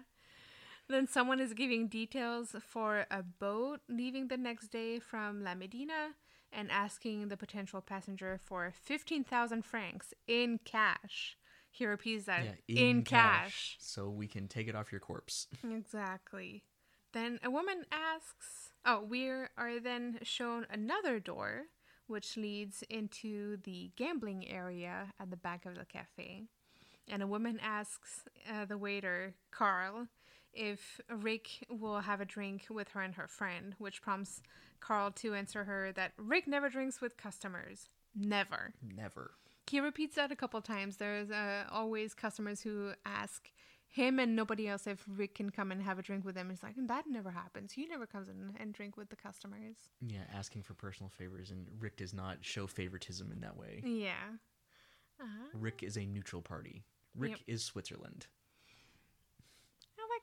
Then 0.88 1.08
someone 1.08 1.40
is 1.40 1.54
giving 1.54 1.88
details 1.88 2.54
for 2.68 3.06
a 3.10 3.22
boat 3.22 3.80
leaving 3.88 4.28
the 4.28 4.36
next 4.36 4.68
day 4.68 4.98
from 4.98 5.42
La 5.42 5.54
Medina 5.54 6.10
and 6.52 6.70
asking 6.70 7.28
the 7.28 7.36
potential 7.36 7.80
passenger 7.80 8.38
for 8.42 8.72
15,000 8.72 9.64
francs 9.64 10.12
in 10.26 10.60
cash. 10.64 11.36
He 11.70 11.86
repeats 11.86 12.26
that 12.26 12.44
yeah, 12.66 12.80
in, 12.80 13.02
cash. 13.02 13.76
So 13.80 14.10
we 14.10 14.26
can 14.26 14.46
take 14.46 14.68
it 14.68 14.74
off 14.74 14.92
your 14.92 15.00
corpse. 15.00 15.46
Exactly. 15.68 16.64
Then 17.12 17.38
a 17.42 17.50
woman 17.50 17.86
asks, 17.90 18.72
oh, 18.84 19.02
we 19.02 19.28
are 19.28 19.80
then 19.82 20.18
shown 20.22 20.66
another 20.70 21.18
door 21.18 21.64
which 22.06 22.36
leads 22.36 22.82
into 22.90 23.56
the 23.64 23.90
gambling 23.96 24.46
area 24.48 25.12
at 25.18 25.30
the 25.30 25.36
back 25.36 25.64
of 25.64 25.76
the 25.76 25.84
cafe. 25.86 26.42
And 27.08 27.22
a 27.22 27.26
woman 27.26 27.58
asks 27.62 28.24
uh, 28.50 28.66
the 28.66 28.76
waiter, 28.76 29.34
Carl, 29.50 30.08
if 30.52 31.00
Rick 31.10 31.66
will 31.70 32.00
have 32.00 32.20
a 32.20 32.24
drink 32.24 32.66
with 32.70 32.88
her 32.90 33.00
and 33.00 33.14
her 33.14 33.26
friend, 33.28 33.74
which 33.78 34.02
prompts 34.02 34.42
Carl 34.80 35.10
to 35.12 35.34
answer 35.34 35.64
her 35.64 35.92
that 35.92 36.12
Rick 36.16 36.46
never 36.46 36.68
drinks 36.68 37.00
with 37.00 37.16
customers. 37.16 37.88
Never. 38.14 38.74
Never. 38.96 39.32
He 39.68 39.80
repeats 39.80 40.16
that 40.16 40.32
a 40.32 40.36
couple 40.36 40.60
times. 40.60 40.96
There's 40.96 41.30
uh, 41.30 41.64
always 41.70 42.14
customers 42.14 42.60
who 42.62 42.92
ask 43.06 43.50
him 43.88 44.18
and 44.18 44.34
nobody 44.34 44.68
else 44.68 44.86
if 44.86 45.04
Rick 45.06 45.34
can 45.36 45.50
come 45.50 45.70
and 45.70 45.82
have 45.82 45.98
a 45.98 46.02
drink 46.02 46.24
with 46.24 46.34
them. 46.34 46.50
He's 46.50 46.62
like, 46.62 46.74
that 46.86 47.04
never 47.08 47.30
happens. 47.30 47.72
He 47.72 47.86
never 47.86 48.06
comes 48.06 48.28
in 48.28 48.54
and 48.58 48.72
drink 48.72 48.96
with 48.96 49.10
the 49.10 49.16
customers. 49.16 49.76
Yeah, 50.00 50.24
asking 50.34 50.62
for 50.62 50.74
personal 50.74 51.10
favors, 51.10 51.50
and 51.50 51.66
Rick 51.78 51.98
does 51.98 52.12
not 52.14 52.38
show 52.40 52.66
favoritism 52.66 53.30
in 53.30 53.40
that 53.40 53.56
way. 53.56 53.82
Yeah. 53.84 54.12
Uh-huh. 55.20 55.48
Rick 55.54 55.82
is 55.82 55.96
a 55.96 56.06
neutral 56.06 56.42
party. 56.42 56.84
Rick 57.14 57.30
Yep. 57.32 57.40
is 57.46 57.64
Switzerland. 57.64 58.26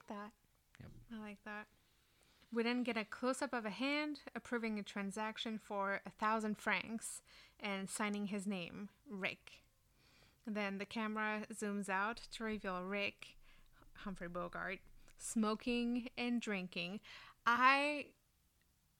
I 0.09 0.13
like 0.13 0.21
that. 0.21 0.31
Yep. 0.79 0.89
I 1.13 1.27
like 1.27 1.37
that. 1.45 1.67
We 2.51 2.63
then 2.63 2.83
get 2.83 2.97
a 2.97 3.05
close 3.05 3.41
up 3.41 3.53
of 3.53 3.65
a 3.65 3.69
hand 3.69 4.21
approving 4.35 4.79
a 4.79 4.83
transaction 4.83 5.59
for 5.59 6.01
a 6.05 6.09
thousand 6.09 6.57
francs 6.57 7.21
and 7.59 7.89
signing 7.89 8.27
his 8.27 8.47
name, 8.47 8.89
Rick. 9.07 9.61
Then 10.47 10.79
the 10.79 10.85
camera 10.85 11.43
zooms 11.53 11.89
out 11.89 12.21
to 12.33 12.43
reveal 12.43 12.81
Rick, 12.81 13.35
Humphrey 13.97 14.29
Bogart, 14.29 14.79
smoking 15.17 16.09
and 16.17 16.41
drinking. 16.41 17.01
I. 17.45 18.07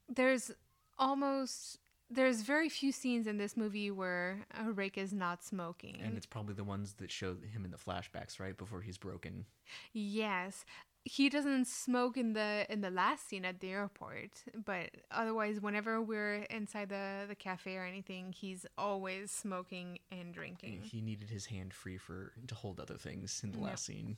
There's 0.07 0.51
almost. 0.99 1.79
There's 2.11 2.41
very 2.41 2.69
few 2.69 2.91
scenes 2.91 3.27
in 3.27 3.37
this 3.37 3.55
movie 3.55 3.91
where 3.91 4.45
uh, 4.59 4.71
Rick 4.71 4.97
is 4.97 5.13
not 5.13 5.43
smoking. 5.43 6.01
And 6.03 6.17
it's 6.17 6.25
probably 6.25 6.55
the 6.55 6.63
ones 6.63 6.93
that 6.97 7.11
show 7.11 7.35
him 7.53 7.65
in 7.65 7.69
the 7.69 7.77
flashbacks, 7.77 8.39
right? 8.39 8.57
Before 8.57 8.81
he's 8.81 8.97
broken. 8.97 9.45
Yes. 9.93 10.65
He 11.09 11.27
doesn't 11.29 11.65
smoke 11.67 12.17
in 12.17 12.33
the 12.33 12.65
in 12.69 12.81
the 12.81 12.89
last 12.91 13.27
scene 13.27 13.43
at 13.45 13.59
the 13.59 13.69
airport, 13.69 14.43
but 14.65 14.89
otherwise, 15.11 15.59
whenever 15.59 16.01
we're 16.01 16.43
inside 16.49 16.89
the 16.89 17.25
the 17.27 17.35
cafe 17.35 17.75
or 17.75 17.83
anything, 17.85 18.31
he's 18.31 18.65
always 18.77 19.31
smoking 19.31 19.99
and 20.11 20.33
drinking. 20.33 20.81
He 20.83 21.01
needed 21.01 21.29
his 21.29 21.47
hand 21.47 21.73
free 21.73 21.97
for 21.97 22.33
to 22.47 22.55
hold 22.55 22.79
other 22.79 22.97
things 22.97 23.41
in 23.43 23.51
the 23.51 23.57
Yep. 23.59 23.67
last 23.67 23.85
scene. 23.85 24.17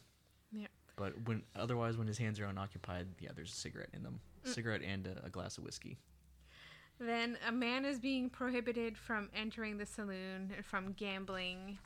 Yeah. 0.52 0.68
But 0.98 1.14
when 1.28 1.44
otherwise, 1.56 1.98
when 1.98 2.08
his 2.08 2.18
hands 2.18 2.40
are 2.40 2.46
unoccupied, 2.46 3.08
yeah, 3.20 3.30
there's 3.34 3.52
a 3.54 3.56
cigarette 3.56 3.90
in 3.94 4.04
them, 4.04 4.20
Mm. 4.46 4.54
cigarette 4.54 4.82
and 4.84 5.08
a, 5.08 5.26
a 5.26 5.30
glass 5.30 5.58
of 5.58 5.64
whiskey. 5.64 5.98
Then 7.00 7.38
a 7.48 7.52
man 7.52 7.86
is 7.86 8.00
being 8.00 8.30
prohibited 8.30 8.98
from 8.98 9.30
entering 9.34 9.78
the 9.78 9.86
saloon, 9.86 10.52
from 10.64 10.94
gambling, 10.94 11.80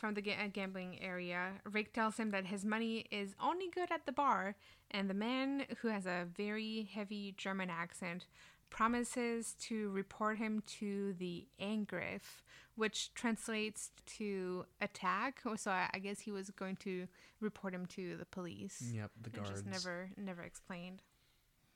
from 0.00 0.14
the 0.14 0.22
ga- 0.22 0.36
uh, 0.42 0.48
gambling 0.50 0.98
area. 1.02 1.52
Rick 1.70 1.92
tells 1.92 2.16
him 2.16 2.30
that 2.30 2.46
his 2.46 2.64
money 2.64 3.06
is 3.10 3.34
only 3.38 3.68
good 3.68 3.92
at 3.92 4.06
the 4.06 4.12
bar, 4.12 4.56
and 4.90 5.10
the 5.10 5.14
man, 5.14 5.66
who 5.80 5.88
has 5.88 6.06
a 6.06 6.26
very 6.34 6.88
heavy 6.92 7.34
German 7.36 7.68
accent, 7.68 8.26
promises 8.70 9.54
to 9.60 9.90
report 9.90 10.38
him 10.38 10.62
to 10.78 11.12
the 11.18 11.46
Angriff, 11.60 12.42
which 12.76 13.12
translates 13.14 13.90
to 14.06 14.64
attack. 14.80 15.42
So 15.56 15.70
I 15.70 15.90
I 15.92 15.98
guess 15.98 16.20
he 16.20 16.32
was 16.32 16.50
going 16.50 16.76
to 16.76 17.06
report 17.40 17.74
him 17.74 17.84
to 17.86 18.16
the 18.16 18.24
police. 18.24 18.92
Yep, 18.94 19.10
the 19.20 19.30
guards. 19.30 19.50
just 19.50 19.66
never 19.66 20.10
never 20.16 20.42
explained. 20.42 21.02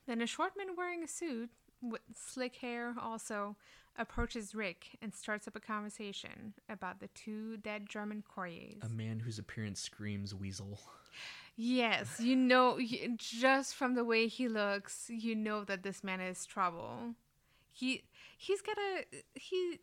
Then 0.07 0.23
a 0.23 0.27
short 0.27 0.53
man 0.57 0.77
wearing 0.77 1.03
a 1.03 1.09
suit 1.09 1.51
with 1.83 2.01
slick 2.15 2.57
hair 2.57 2.95
also 3.01 3.57
approaches 3.99 4.55
Rick 4.55 4.97
and 5.03 5.15
starts 5.15 5.47
up 5.49 5.57
a 5.57 5.61
conversation 5.61 6.55
about 6.69 7.01
the 7.01 7.09
two 7.09 7.57
dead 7.59 7.89
German 7.89 8.23
couriers. 8.29 8.83
A 8.83 8.89
man 8.89 9.21
whose 9.21 9.39
appearance 9.39 9.81
screams 9.81 10.35
weasel. 10.35 10.81
yes, 11.57 12.19
you 12.21 12.37
know, 12.37 12.79
just 13.17 13.75
from 13.75 13.95
the 13.95 14.05
way 14.05 14.27
he 14.27 14.49
looks, 14.49 15.07
you 15.09 15.35
know 15.35 15.65
that 15.65 15.83
this 15.83 16.03
man 16.03 16.21
is 16.21 16.45
trouble. 16.47 17.15
He 17.73 18.03
he's 18.39 18.61
got 18.63 18.77
a 18.79 19.05
he 19.35 19.79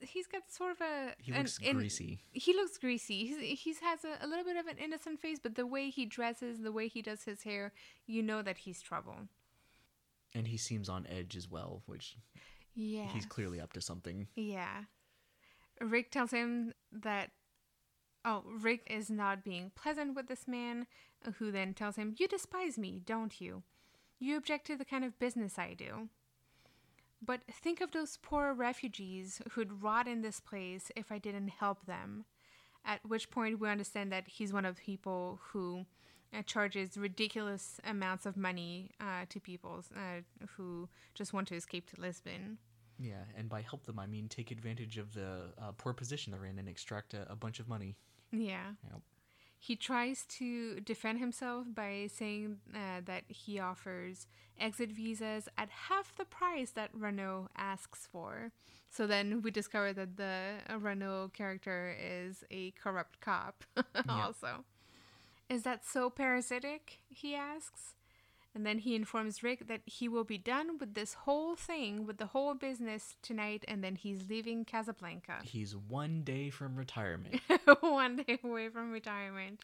he's 0.00 0.26
got 0.26 0.42
sort 0.50 0.72
of 0.72 0.80
a 0.80 1.12
He 1.18 1.32
looks 1.32 1.58
in- 1.58 1.76
greasy. 1.76 2.20
he 2.32 2.52
looks 2.54 2.76
greasy. 2.78 3.26
He's, 3.26 3.60
he's 3.60 3.78
has 3.80 4.00
a, 4.04 4.24
a 4.24 4.26
little 4.26 4.44
bit 4.44 4.56
of 4.56 4.66
an 4.66 4.78
innocent 4.78 5.20
face, 5.20 5.38
but 5.42 5.54
the 5.54 5.66
way 5.66 5.90
he 5.90 6.04
dresses, 6.06 6.60
the 6.60 6.72
way 6.72 6.88
he 6.88 7.02
does 7.02 7.22
his 7.24 7.42
hair, 7.42 7.72
you 8.06 8.22
know 8.22 8.42
that 8.42 8.58
he's 8.58 8.80
trouble. 8.82 9.16
And 10.34 10.48
he 10.48 10.56
seems 10.56 10.88
on 10.88 11.06
edge 11.08 11.36
as 11.36 11.48
well, 11.50 11.82
which 11.86 12.16
Yeah. 12.74 13.08
he's 13.12 13.26
clearly 13.26 13.60
up 13.60 13.72
to 13.74 13.80
something. 13.80 14.28
Yeah. 14.34 14.84
Rick 15.80 16.10
tells 16.10 16.30
him 16.30 16.72
that. 16.92 17.30
Oh, 18.24 18.44
Rick 18.46 18.86
is 18.88 19.10
not 19.10 19.42
being 19.42 19.72
pleasant 19.74 20.14
with 20.14 20.28
this 20.28 20.46
man, 20.46 20.86
who 21.38 21.50
then 21.50 21.74
tells 21.74 21.96
him, 21.96 22.14
You 22.18 22.28
despise 22.28 22.78
me, 22.78 23.00
don't 23.04 23.40
you? 23.40 23.64
You 24.20 24.36
object 24.36 24.66
to 24.68 24.76
the 24.76 24.84
kind 24.84 25.04
of 25.04 25.18
business 25.18 25.58
I 25.58 25.74
do. 25.74 26.08
But 27.24 27.40
think 27.50 27.80
of 27.80 27.92
those 27.92 28.18
poor 28.20 28.52
refugees 28.52 29.40
who'd 29.52 29.82
rot 29.82 30.08
in 30.08 30.22
this 30.22 30.40
place 30.40 30.90
if 30.96 31.10
I 31.10 31.18
didn't 31.18 31.48
help 31.48 31.86
them. 31.86 32.24
At 32.84 33.04
which 33.04 33.30
point, 33.30 33.60
we 33.60 33.68
understand 33.68 34.10
that 34.12 34.26
he's 34.26 34.52
one 34.52 34.64
of 34.64 34.76
the 34.76 34.82
people 34.82 35.40
who 35.50 35.86
uh, 36.36 36.42
charges 36.42 36.96
ridiculous 36.96 37.80
amounts 37.84 38.26
of 38.26 38.36
money 38.36 38.90
uh, 39.00 39.24
to 39.28 39.40
people 39.40 39.84
uh, 39.94 40.20
who 40.56 40.88
just 41.14 41.32
want 41.32 41.48
to 41.48 41.54
escape 41.54 41.90
to 41.94 42.00
Lisbon. 42.00 42.58
Yeah, 42.98 43.24
and 43.36 43.48
by 43.48 43.62
help 43.62 43.84
them, 43.84 43.98
I 43.98 44.06
mean 44.06 44.28
take 44.28 44.50
advantage 44.50 44.98
of 44.98 45.14
the 45.14 45.52
uh, 45.60 45.72
poor 45.76 45.92
position 45.92 46.32
they're 46.32 46.44
in 46.44 46.58
and 46.58 46.68
extract 46.68 47.14
a, 47.14 47.30
a 47.30 47.36
bunch 47.36 47.58
of 47.58 47.68
money. 47.68 47.96
Yeah. 48.30 48.72
Yep. 48.90 49.02
He 49.58 49.76
tries 49.76 50.26
to 50.38 50.80
defend 50.80 51.20
himself 51.20 51.66
by 51.72 52.08
saying 52.12 52.56
uh, 52.74 53.02
that 53.04 53.22
he 53.28 53.60
offers 53.60 54.26
exit 54.58 54.90
visas 54.90 55.48
at 55.56 55.68
half 55.70 56.16
the 56.16 56.24
price 56.24 56.70
that 56.72 56.90
Renault 56.92 57.48
asks 57.56 58.08
for. 58.10 58.50
So 58.90 59.06
then 59.06 59.40
we 59.40 59.52
discover 59.52 59.92
that 59.92 60.16
the 60.16 60.54
uh, 60.68 60.78
Renault 60.78 61.30
character 61.32 61.96
is 61.96 62.42
a 62.50 62.72
corrupt 62.72 63.20
cop, 63.20 63.62
also. 64.08 64.64
Is 65.52 65.64
that 65.64 65.84
so 65.84 66.08
parasitic? 66.08 67.00
He 67.10 67.34
asks. 67.34 67.92
And 68.54 68.64
then 68.64 68.78
he 68.78 68.94
informs 68.94 69.42
Rick 69.42 69.68
that 69.68 69.82
he 69.84 70.08
will 70.08 70.24
be 70.24 70.38
done 70.38 70.78
with 70.78 70.94
this 70.94 71.12
whole 71.12 71.56
thing, 71.56 72.06
with 72.06 72.16
the 72.16 72.26
whole 72.26 72.54
business 72.54 73.16
tonight, 73.22 73.62
and 73.68 73.84
then 73.84 73.96
he's 73.96 74.30
leaving 74.30 74.64
Casablanca. 74.64 75.40
He's 75.42 75.76
one 75.76 76.22
day 76.22 76.48
from 76.48 76.76
retirement. 76.76 77.40
one 77.80 78.16
day 78.16 78.38
away 78.42 78.70
from 78.70 78.92
retirement. 78.92 79.60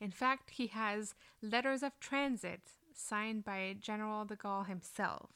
In 0.00 0.10
fact, 0.10 0.50
he 0.52 0.68
has 0.68 1.14
letters 1.42 1.82
of 1.82 2.00
transit 2.00 2.62
signed 2.94 3.44
by 3.44 3.76
General 3.78 4.24
de 4.24 4.36
Gaulle 4.36 4.68
himself. 4.68 5.30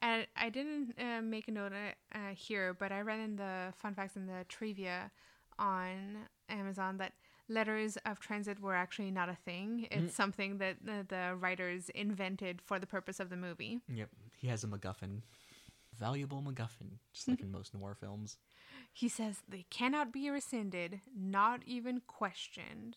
And 0.00 0.28
I 0.36 0.50
didn't 0.50 0.94
uh, 1.00 1.20
make 1.20 1.48
a 1.48 1.52
note 1.52 1.72
uh, 2.14 2.18
here, 2.36 2.74
but 2.74 2.92
I 2.92 3.00
read 3.00 3.18
in 3.18 3.34
the 3.34 3.72
fun 3.76 3.94
facts 3.94 4.14
and 4.14 4.28
the 4.28 4.44
trivia 4.48 5.10
on 5.58 6.28
Amazon 6.48 6.98
that 6.98 7.12
letters 7.52 7.96
of 8.06 8.20
transit 8.20 8.60
were 8.60 8.74
actually 8.74 9.10
not 9.10 9.28
a 9.28 9.36
thing. 9.44 9.86
It's 9.90 10.12
mm. 10.12 10.16
something 10.16 10.58
that 10.58 10.76
the, 10.84 11.04
the 11.08 11.36
writers 11.38 11.90
invented 11.90 12.60
for 12.60 12.78
the 12.78 12.86
purpose 12.86 13.20
of 13.20 13.30
the 13.30 13.36
movie. 13.36 13.80
yep, 13.88 14.08
he 14.36 14.48
has 14.48 14.64
a 14.64 14.66
MacGuffin. 14.66 15.22
Valuable 15.98 16.42
MacGuffin, 16.42 16.98
just 17.12 17.28
like 17.28 17.40
in 17.40 17.52
most 17.58 17.74
noir 17.74 17.94
films. 17.94 18.38
He 18.92 19.08
says 19.08 19.42
they 19.48 19.66
cannot 19.70 20.12
be 20.12 20.28
rescinded, 20.30 21.00
not 21.16 21.62
even 21.66 22.00
questioned. 22.06 22.96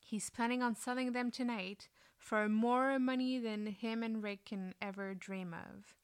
He's 0.00 0.30
planning 0.30 0.62
on 0.62 0.76
selling 0.76 1.12
them 1.12 1.30
tonight 1.30 1.88
for 2.18 2.48
more 2.48 2.98
money 2.98 3.38
than 3.38 3.66
him 3.66 4.02
and 4.02 4.22
Rick 4.22 4.44
can 4.46 4.74
ever 4.80 5.14
dream 5.14 5.54
of. 5.54 5.96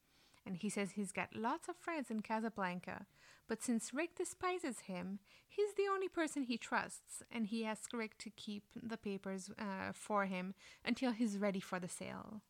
And 0.46 0.56
he 0.56 0.68
says 0.68 0.92
he's 0.92 1.12
got 1.12 1.36
lots 1.36 1.68
of 1.68 1.76
friends 1.76 2.10
in 2.10 2.22
Casablanca, 2.22 3.06
but 3.48 3.62
since 3.62 3.94
Rick 3.94 4.16
despises 4.16 4.80
him, 4.80 5.18
he's 5.48 5.74
the 5.74 5.88
only 5.90 6.08
person 6.08 6.42
he 6.42 6.58
trusts, 6.58 7.22
and 7.30 7.46
he 7.46 7.64
asks 7.64 7.94
Rick 7.94 8.18
to 8.18 8.30
keep 8.30 8.64
the 8.74 8.96
papers 8.96 9.50
uh, 9.58 9.92
for 9.92 10.26
him 10.26 10.54
until 10.84 11.12
he's 11.12 11.38
ready 11.38 11.60
for 11.60 11.80
the 11.80 11.88
sale. 11.88 12.42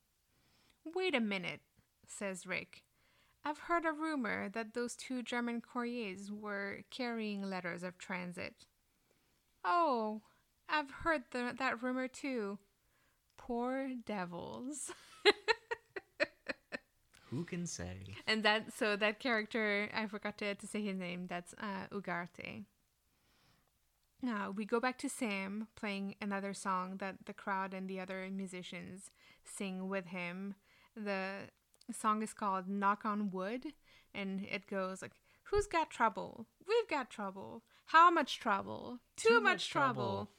Wait 0.85 1.15
a 1.15 1.21
minute, 1.21 1.61
says 2.07 2.47
Rick. 2.47 2.83
I've 3.45 3.59
heard 3.61 3.87
a 3.87 3.93
rumor 3.93 4.49
that 4.51 4.75
those 4.75 4.97
two 4.97 5.23
German 5.23 5.61
couriers 5.61 6.31
were 6.31 6.83
carrying 6.91 7.49
letters 7.49 7.83
of 7.83 7.97
transit. 7.97 8.67
Oh, 9.65 10.23
I've 10.69 10.91
heard 10.91 11.23
the, 11.31 11.55
that 11.59 11.83
rumor 11.83 12.09
too. 12.09 12.59
Poor 13.37 13.91
devils. 14.05 14.93
Who 17.31 17.45
can 17.45 17.67
say? 17.67 17.99
And 18.27 18.43
that 18.43 18.73
so 18.73 18.97
that 18.97 19.21
character 19.21 19.89
I 19.95 20.07
forgot 20.07 20.39
to, 20.39 20.55
to 20.55 20.67
say 20.67 20.83
his 20.83 20.97
name. 20.99 21.27
That's 21.29 21.55
uh, 21.55 21.87
Ugarte. 21.93 22.65
Now 24.23 24.51
we 24.51 24.65
go 24.65 24.81
back 24.81 24.99
to 24.99 25.09
Sam 25.09 25.69
playing 25.77 26.17
another 26.21 26.53
song 26.55 26.97
that 26.99 27.27
the 27.27 27.33
crowd 27.33 27.73
and 27.75 27.89
the 27.89 28.01
other 28.01 28.29
musicians 28.31 29.11
sing 29.45 29.89
with 29.89 30.07
him. 30.07 30.55
The 30.97 31.51
song 31.93 32.23
is 32.23 32.33
called 32.33 32.69
"Knock 32.69 33.05
on 33.05 33.31
Wood," 33.31 33.75
and 34.15 34.47
it 34.51 34.67
goes 34.67 35.03
like, 35.03 35.13
"Who's 35.45 35.67
got 35.67 35.91
trouble? 35.91 36.47
We've 36.67 36.89
got 36.89 37.11
trouble. 37.11 37.63
How 37.87 38.11
much 38.11 38.41
trouble? 38.41 38.99
Too, 39.17 39.29
Too 39.29 39.41
much, 39.41 39.53
much 39.53 39.71
trouble." 39.71 39.95
trouble. 39.95 40.31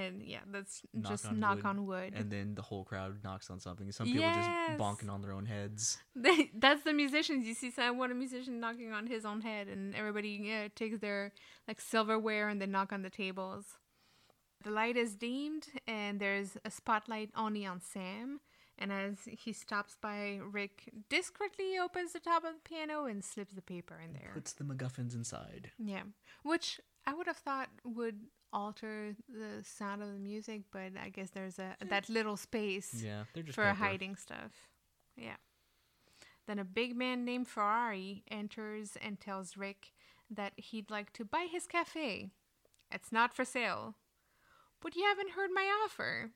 And 0.00 0.22
yeah, 0.22 0.38
that's 0.50 0.80
Knock 0.94 1.12
just 1.12 1.26
on 1.26 1.38
knock 1.38 1.56
wood. 1.56 1.66
on 1.66 1.86
wood. 1.86 2.12
And 2.16 2.30
then 2.30 2.54
the 2.54 2.62
whole 2.62 2.82
crowd 2.82 3.22
knocks 3.22 3.50
on 3.50 3.60
something. 3.60 3.92
Some 3.92 4.06
people 4.06 4.22
Yes. 4.22 4.36
just 4.36 4.80
bonking 4.80 5.10
on 5.12 5.20
their 5.20 5.32
own 5.32 5.44
heads. 5.44 5.98
They, 6.16 6.50
that's 6.54 6.82
the 6.82 6.94
musicians. 6.94 7.46
You 7.46 7.52
see 7.54 7.70
some 7.70 7.98
one 7.98 8.16
musician 8.18 8.58
knocking 8.58 8.92
on 8.92 9.06
his 9.06 9.26
own 9.26 9.42
head, 9.42 9.68
and 9.68 9.94
everybody 9.94 10.32
uh, 10.50 10.68
takes 10.74 10.98
their 11.00 11.32
like 11.68 11.80
silverware 11.80 12.48
and 12.48 12.58
they 12.60 12.66
knock 12.66 12.90
on 12.92 13.02
the 13.02 13.10
tables. 13.10 13.64
The 14.64 14.70
light 14.70 14.96
is 14.96 15.14
dimmed, 15.14 15.66
and 15.86 16.18
there's 16.20 16.56
a 16.64 16.70
spotlight 16.70 17.30
only 17.36 17.66
on 17.66 17.80
Sam. 17.80 18.40
And 18.78 18.90
as 18.92 19.16
he 19.26 19.52
stops 19.52 19.96
by, 20.00 20.40
Rick 20.42 20.90
discreetly 21.10 21.76
opens 21.78 22.12
the 22.14 22.20
top 22.20 22.44
of 22.44 22.54
the 22.54 22.60
piano 22.68 23.04
and 23.04 23.22
slips 23.22 23.52
the 23.54 23.60
paper 23.62 24.00
in 24.02 24.14
there. 24.14 24.30
Puts 24.32 24.54
the 24.54 24.64
MacGuffins 24.64 25.14
inside. 25.14 25.70
Yeah, 25.78 26.04
which 26.42 26.80
I 27.06 27.12
would 27.12 27.26
have 27.26 27.36
thought 27.36 27.68
would 27.84 28.20
alter 28.52 29.14
the 29.28 29.64
sound 29.64 30.02
of 30.02 30.08
the 30.08 30.18
music, 30.18 30.62
but 30.72 30.92
I 31.02 31.08
guess 31.08 31.30
there's 31.30 31.58
a 31.58 31.76
that 31.84 32.08
little 32.08 32.36
space 32.36 33.02
Yeah, 33.04 33.24
they're 33.34 33.42
just 33.42 33.54
for 33.54 33.64
hiding 33.64 34.16
stuff. 34.16 34.68
Yeah. 35.16 35.36
Then 36.46 36.58
a 36.58 36.64
big 36.64 36.96
man 36.96 37.24
named 37.24 37.48
Ferrari 37.48 38.24
enters 38.30 38.96
and 39.00 39.20
tells 39.20 39.56
Rick 39.56 39.92
that 40.30 40.52
he'd 40.56 40.90
like 40.90 41.12
to 41.14 41.24
buy 41.24 41.46
his 41.50 41.66
cafe. 41.66 42.30
It's 42.90 43.12
not 43.12 43.34
for 43.34 43.44
sale. 43.44 43.94
But 44.80 44.96
you 44.96 45.04
haven't 45.04 45.30
heard 45.30 45.50
my 45.54 45.70
offer. 45.84 46.32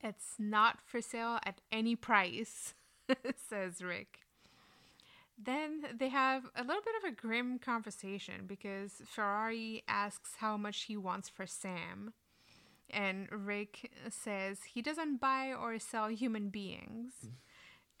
It's 0.00 0.36
not 0.38 0.80
for 0.80 1.00
sale 1.00 1.38
at 1.44 1.60
any 1.72 1.96
price, 1.96 2.74
says 3.48 3.82
Rick. 3.82 4.20
Then 5.36 5.82
they 5.98 6.08
have 6.08 6.44
a 6.54 6.62
little 6.62 6.82
bit 6.82 6.94
of 7.02 7.12
a 7.12 7.14
grim 7.14 7.58
conversation 7.58 8.46
because 8.46 9.02
Ferrari 9.06 9.82
asks 9.88 10.36
how 10.38 10.56
much 10.56 10.82
he 10.82 10.96
wants 10.96 11.28
for 11.28 11.46
Sam. 11.46 12.12
And 12.90 13.28
Rick 13.32 13.90
says 14.10 14.60
he 14.74 14.82
doesn't 14.82 15.20
buy 15.20 15.52
or 15.52 15.78
sell 15.78 16.08
human 16.08 16.50
beings. 16.50 17.12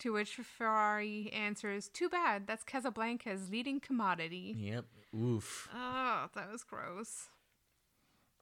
To 0.00 0.12
which 0.12 0.34
Ferrari 0.34 1.30
answers, 1.32 1.88
Too 1.88 2.08
bad, 2.08 2.46
that's 2.46 2.64
Casablanca's 2.64 3.50
leading 3.50 3.80
commodity. 3.80 4.54
Yep. 4.56 4.84
Oof. 5.16 5.68
Oh, 5.74 6.26
that 6.34 6.50
was 6.50 6.64
gross. 6.64 7.28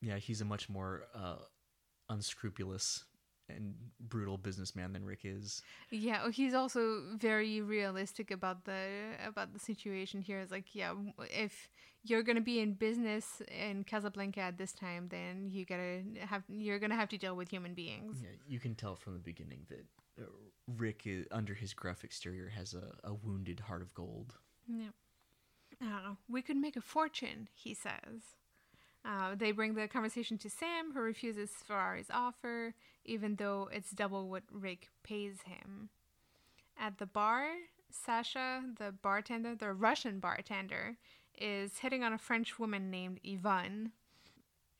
Yeah, 0.00 0.16
he's 0.16 0.40
a 0.40 0.44
much 0.44 0.68
more 0.68 1.04
uh, 1.14 1.36
unscrupulous 2.08 3.04
and 3.56 3.74
brutal 4.00 4.38
businessman 4.38 4.92
than 4.92 5.04
Rick 5.04 5.20
is. 5.24 5.62
Yeah, 5.90 6.30
he's 6.30 6.54
also 6.54 7.02
very 7.16 7.60
realistic 7.60 8.30
about 8.30 8.64
the 8.64 8.86
about 9.26 9.52
the 9.52 9.58
situation 9.58 10.20
here. 10.20 10.40
It's 10.40 10.52
like, 10.52 10.74
yeah, 10.74 10.94
if 11.30 11.68
you're 12.04 12.22
gonna 12.22 12.40
be 12.40 12.60
in 12.60 12.74
business 12.74 13.42
in 13.48 13.84
Casablanca 13.84 14.40
at 14.40 14.58
this 14.58 14.72
time, 14.72 15.08
then 15.08 15.48
you 15.50 15.64
gotta 15.64 16.02
have 16.20 16.42
you're 16.48 16.78
gonna 16.78 16.96
have 16.96 17.08
to 17.10 17.18
deal 17.18 17.36
with 17.36 17.50
human 17.50 17.74
beings. 17.74 18.18
Yeah, 18.22 18.30
you 18.46 18.60
can 18.60 18.74
tell 18.74 18.96
from 18.96 19.14
the 19.14 19.20
beginning 19.20 19.66
that 19.68 19.84
uh, 20.20 20.26
Rick, 20.66 21.02
is, 21.06 21.26
under 21.30 21.54
his 21.54 21.74
gruff 21.74 22.04
exterior, 22.04 22.48
has 22.48 22.74
a, 22.74 22.92
a 23.04 23.14
wounded 23.14 23.60
heart 23.60 23.82
of 23.82 23.94
gold. 23.94 24.34
Yeah. 24.68 24.90
Uh, 25.80 26.14
we 26.28 26.42
could 26.42 26.56
make 26.56 26.76
a 26.76 26.80
fortune, 26.80 27.48
he 27.54 27.74
says. 27.74 28.36
Uh, 29.04 29.34
they 29.34 29.50
bring 29.50 29.74
the 29.74 29.88
conversation 29.88 30.38
to 30.38 30.48
Sam, 30.48 30.92
who 30.94 31.00
refuses 31.00 31.50
Ferrari's 31.66 32.10
offer, 32.10 32.74
even 33.04 33.36
though 33.36 33.68
it's 33.72 33.90
double 33.90 34.28
what 34.28 34.44
Rick 34.52 34.88
pays 35.02 35.38
him. 35.44 35.88
At 36.78 36.98
the 36.98 37.06
bar, 37.06 37.46
Sasha, 37.90 38.62
the 38.78 38.92
bartender, 38.92 39.54
the 39.54 39.72
Russian 39.72 40.20
bartender, 40.20 40.96
is 41.38 41.78
hitting 41.78 42.04
on 42.04 42.12
a 42.12 42.18
French 42.18 42.58
woman 42.58 42.90
named 42.90 43.20
Yvonne. 43.24 43.90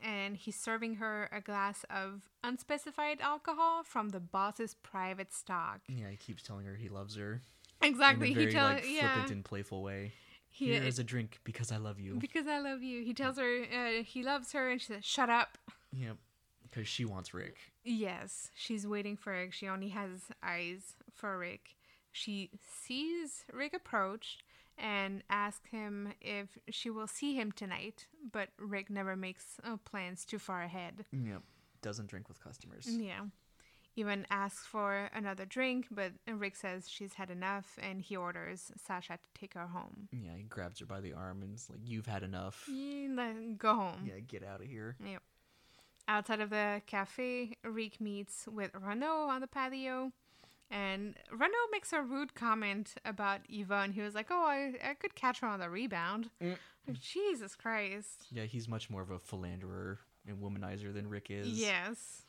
And 0.01 0.37
he's 0.37 0.57
serving 0.57 0.97
her 0.97 1.29
a 1.33 1.41
glass 1.41 1.85
of 1.89 2.29
unspecified 2.43 3.21
alcohol 3.21 3.83
from 3.85 4.09
the 4.09 4.19
boss's 4.21 4.75
private 4.75 5.33
stock. 5.33 5.81
Yeah, 5.89 6.11
he 6.11 6.17
keeps 6.17 6.43
telling 6.43 6.67
her 6.67 6.75
he 6.75 6.89
loves 6.89 7.17
her 7.17 7.41
Exactly. 7.81 8.29
in 8.29 8.33
a 8.33 8.35
very 8.35 8.47
he 8.47 8.53
tells 8.53 8.75
like 8.75 8.85
yeah. 8.89 9.13
flippant 9.13 9.31
and 9.33 9.45
playful 9.45 9.83
way. 9.83 10.13
He, 10.55 10.67
Here 10.67 10.83
is 10.83 10.99
a 10.99 11.05
drink 11.05 11.41
because 11.45 11.73
I 11.73 11.79
love 11.79 11.99
you. 11.99 12.19
Because 12.21 12.47
I 12.47 12.59
love 12.61 12.83
you. 12.83 13.03
He 13.03 13.15
tells 13.15 13.39
her 13.39 13.63
uh, 13.63 14.03
he 14.05 14.23
loves 14.23 14.53
her, 14.53 14.71
and 14.71 14.81
she 14.81 14.89
says, 14.89 15.05
"Shut 15.05 15.31
up." 15.31 15.57
Yep, 15.93 16.19
because 16.63 16.87
she 16.87 17.07
wants 17.07 17.33
Rick. 17.33 17.57
Yes, 17.85 18.51
she's 18.55 18.87
waiting 18.87 19.17
for 19.17 19.33
Rick. 19.33 19.55
She 19.55 19.67
only 19.67 19.89
has 19.89 20.29
eyes 20.43 20.95
for 21.11 21.39
Rick. 21.39 21.77
She 22.13 22.51
sees 22.61 23.45
Rick 23.51 23.73
approach 23.73 24.39
and 24.77 25.23
asks 25.31 25.71
him 25.71 26.13
if 26.21 26.59
she 26.69 26.91
will 26.91 27.07
see 27.07 27.35
him 27.35 27.51
tonight, 27.53 28.07
but 28.31 28.51
Rick 28.59 28.91
never 28.91 29.17
makes 29.17 29.59
uh, 29.65 29.79
plans 29.79 30.27
too 30.27 30.39
far 30.39 30.63
ahead. 30.63 31.07
Yep, 31.13 31.43
doesn't 31.81 32.09
drink 32.09 32.29
with 32.29 32.45
customers. 32.45 32.87
Yeah. 32.89 33.23
Even 33.95 34.27
asks 34.31 34.67
for 34.67 35.11
another 35.15 35.45
drink, 35.45 35.87
but 35.91 36.13
Rick 36.27 36.57
says 36.57 36.89
she's 36.89 37.13
had 37.15 37.31
enough, 37.31 37.79
and 37.83 38.01
he 38.01 38.17
orders 38.17 38.73
Sasha 38.77 39.19
to 39.19 39.41
take 39.41 39.55
her 39.55 39.67
home. 39.67 40.09
Yeah, 40.13 40.35
he 40.37 40.45
grabs 40.45 40.81
her 40.81 40.87
by 40.87 41.01
the 41.01 41.13
arm 41.13 41.43
and 41.43 41.55
is 41.55 41.69
like, 41.69 41.81
"You've 41.85 42.07
had 42.07 42.23
enough. 42.23 42.67
Yeah, 42.69 43.33
Go 43.59 43.75
home. 43.75 44.05
Yeah, 44.07 44.21
get 44.21 44.43
out 44.43 44.63
of 44.63 44.67
here." 44.67 44.97
Yep. 45.05 45.23
Outside 46.09 46.41
of 46.41 46.51
the 46.51 46.83
cafe, 46.87 47.57
Rick 47.65 48.01
meets 48.01 48.49
with 48.49 48.71
Renault 48.75 49.29
on 49.29 49.41
the 49.41 49.47
patio. 49.47 50.13
And 50.71 51.15
Renault 51.31 51.69
makes 51.71 51.93
a 51.93 52.01
rude 52.01 52.35
comment 52.35 52.95
about 53.05 53.41
Yvonne. 53.49 53.93
He 53.93 54.01
was 54.01 54.15
like, 54.15 54.29
Oh, 54.31 54.45
I, 54.47 54.73
I 54.83 54.95
could 54.95 55.15
catch 55.15 55.41
her 55.41 55.47
on 55.47 55.61
the 55.61 55.69
rebound. 55.69 56.31
Mm. 56.43 56.57
Like, 56.89 56.99
Jesus 56.99 57.55
Christ. 57.55 58.27
Yeah, 58.33 58.45
he's 58.45 58.69
much 58.69 58.89
more 58.89 59.03
of 59.03 59.11
a 59.11 59.19
philanderer 59.19 59.99
and 60.27 60.39
womanizer 60.39 60.93
than 60.93 61.09
Rick 61.09 61.27
is. 61.31 61.49
Yes. 61.49 62.23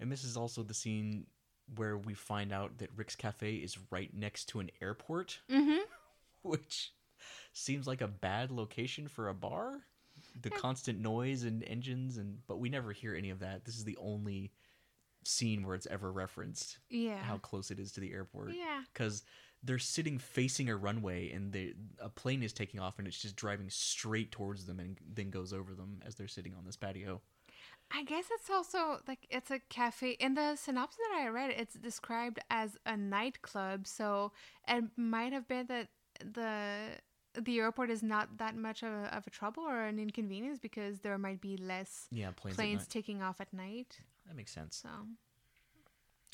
And 0.00 0.10
this 0.12 0.24
is 0.24 0.36
also 0.36 0.62
the 0.62 0.74
scene 0.74 1.26
where 1.74 1.96
we 1.96 2.14
find 2.14 2.52
out 2.52 2.78
that 2.78 2.90
Rick's 2.96 3.16
Cafe 3.16 3.56
is 3.56 3.76
right 3.90 4.12
next 4.14 4.46
to 4.50 4.60
an 4.60 4.70
airport, 4.80 5.40
Mm-hmm. 5.50 5.80
which 6.42 6.92
seems 7.52 7.86
like 7.86 8.00
a 8.02 8.06
bad 8.08 8.50
location 8.50 9.08
for 9.08 9.28
a 9.28 9.34
bar. 9.34 9.80
The 10.42 10.50
constant 10.50 11.00
noise 11.00 11.42
and 11.44 11.62
engines 11.64 12.16
and 12.18 12.38
but 12.46 12.58
we 12.58 12.68
never 12.68 12.92
hear 12.92 13.14
any 13.14 13.30
of 13.30 13.40
that. 13.40 13.64
This 13.64 13.76
is 13.76 13.84
the 13.84 13.96
only 14.00 14.52
scene 15.24 15.66
where 15.66 15.74
it's 15.74 15.86
ever 15.88 16.10
referenced 16.12 16.78
Yeah. 16.88 17.18
how 17.18 17.38
close 17.38 17.70
it 17.70 17.78
is 17.80 17.92
to 17.92 18.00
the 18.00 18.12
airport. 18.12 18.54
Yeah. 18.54 18.82
Cuz 18.94 19.24
they're 19.62 19.78
sitting 19.78 20.18
facing 20.18 20.68
a 20.68 20.76
runway 20.76 21.30
and 21.32 21.52
they, 21.52 21.74
a 21.98 22.08
plane 22.08 22.42
is 22.42 22.52
taking 22.52 22.78
off 22.78 22.98
and 22.98 23.08
it's 23.08 23.20
just 23.20 23.34
driving 23.36 23.68
straight 23.68 24.30
towards 24.30 24.66
them 24.66 24.78
and 24.78 24.98
then 25.04 25.30
goes 25.30 25.52
over 25.52 25.74
them 25.74 26.00
as 26.06 26.14
they're 26.14 26.28
sitting 26.28 26.54
on 26.54 26.64
this 26.64 26.76
patio. 26.76 27.20
I 27.90 28.02
guess 28.04 28.24
it's 28.32 28.50
also 28.50 28.98
like 29.06 29.26
it's 29.30 29.50
a 29.50 29.60
cafe. 29.68 30.10
In 30.20 30.34
the 30.34 30.56
synopsis 30.56 30.98
that 31.10 31.20
I 31.22 31.28
read, 31.28 31.50
it's 31.56 31.74
described 31.74 32.38
as 32.50 32.76
a 32.84 32.96
nightclub. 32.96 33.86
So 33.86 34.32
it 34.68 34.84
might 34.96 35.32
have 35.32 35.46
been 35.48 35.66
that 35.68 35.88
the 36.20 36.98
the 37.40 37.58
airport 37.60 37.90
is 37.90 38.02
not 38.02 38.38
that 38.38 38.56
much 38.56 38.82
of 38.82 38.90
a, 38.92 39.14
of 39.16 39.26
a 39.26 39.30
trouble 39.30 39.62
or 39.62 39.84
an 39.84 39.98
inconvenience 39.98 40.58
because 40.58 41.00
there 41.00 41.16
might 41.18 41.40
be 41.40 41.56
less 41.58 42.06
Yeah, 42.10 42.30
planes. 42.34 42.56
planes 42.56 42.86
taking 42.86 43.22
off 43.22 43.40
at 43.40 43.52
night. 43.52 44.00
that 44.26 44.34
makes 44.34 44.52
sense. 44.52 44.76
So 44.82 44.88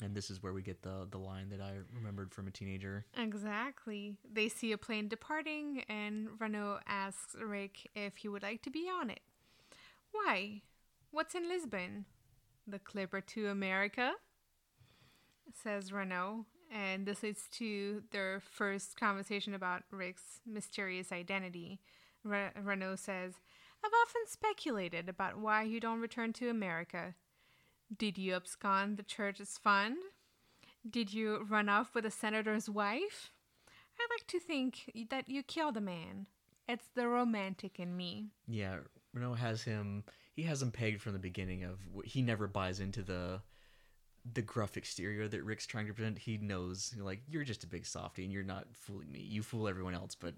And 0.01 0.15
this 0.15 0.29
is 0.31 0.41
where 0.41 0.53
we 0.53 0.61
get 0.61 0.81
the 0.81 1.07
the 1.09 1.17
line 1.19 1.49
that 1.49 1.61
I 1.61 1.73
remembered 1.93 2.33
from 2.33 2.47
a 2.47 2.51
teenager. 2.51 3.05
exactly, 3.17 4.15
they 4.31 4.49
see 4.49 4.71
a 4.71 4.77
plane 4.77 5.07
departing, 5.07 5.83
and 5.87 6.29
Renault 6.39 6.79
asks 6.87 7.35
Rick 7.39 7.89
if 7.95 8.17
he 8.17 8.27
would 8.27 8.41
like 8.43 8.61
to 8.63 8.69
be 8.71 8.89
on 8.89 9.09
it. 9.09 9.21
Why? 10.11 10.61
What's 11.13 11.35
in 11.35 11.47
Lisbon? 11.47 12.05
The 12.65 12.79
Clipper 12.79 13.21
to 13.21 13.47
America? 13.49 14.13
Says 15.53 15.93
Renault, 15.93 16.47
and 16.71 17.05
this 17.05 17.21
leads 17.21 17.47
to 17.51 18.01
their 18.09 18.39
first 18.39 18.99
conversation 18.99 19.53
about 19.53 19.83
Rick's 19.91 20.41
mysterious 20.43 21.11
identity. 21.11 21.79
Re- 22.23 22.49
Renault 22.59 22.95
says, 22.95 23.33
I've 23.85 23.91
often 24.01 24.23
speculated 24.25 25.07
about 25.07 25.37
why 25.37 25.61
you 25.61 25.79
don't 25.79 26.01
return 26.01 26.33
to 26.33 26.49
America. 26.49 27.13
Did 27.95 28.17
you 28.17 28.33
abscond 28.33 28.97
the 28.97 29.03
church's 29.03 29.59
fund? 29.59 29.97
Did 30.89 31.13
you 31.13 31.45
run 31.47 31.69
off 31.69 31.93
with 31.93 32.07
a 32.07 32.11
senator's 32.11 32.71
wife? 32.71 33.29
I 33.99 34.07
like 34.09 34.25
to 34.29 34.39
think 34.39 34.91
that 35.11 35.29
you 35.29 35.43
killed 35.43 35.77
a 35.77 35.81
man. 35.81 36.25
It's 36.67 36.89
the 36.95 37.07
romantic 37.07 37.79
in 37.79 37.95
me. 37.95 38.29
Yeah, 38.47 38.77
Renault 39.13 39.35
has 39.35 39.63
him. 39.63 40.03
He 40.33 40.43
has 40.43 40.61
him 40.61 40.71
pegged 40.71 41.01
from 41.01 41.13
the 41.13 41.19
beginning 41.19 41.63
of 41.63 41.79
he 42.05 42.21
never 42.21 42.47
buys 42.47 42.79
into 42.79 43.01
the 43.01 43.41
the 44.33 44.41
gruff 44.41 44.77
exterior 44.77 45.27
that 45.27 45.43
Rick's 45.43 45.67
trying 45.67 45.87
to 45.87 45.93
present. 45.93 46.17
He 46.17 46.37
knows 46.37 46.93
like 46.99 47.21
you're 47.27 47.43
just 47.43 47.63
a 47.63 47.67
big 47.67 47.85
softy 47.85 48.23
and 48.23 48.31
you're 48.31 48.43
not 48.43 48.67
fooling 48.73 49.11
me. 49.11 49.19
You 49.19 49.43
fool 49.43 49.67
everyone 49.67 49.93
else, 49.93 50.15
but 50.15 50.33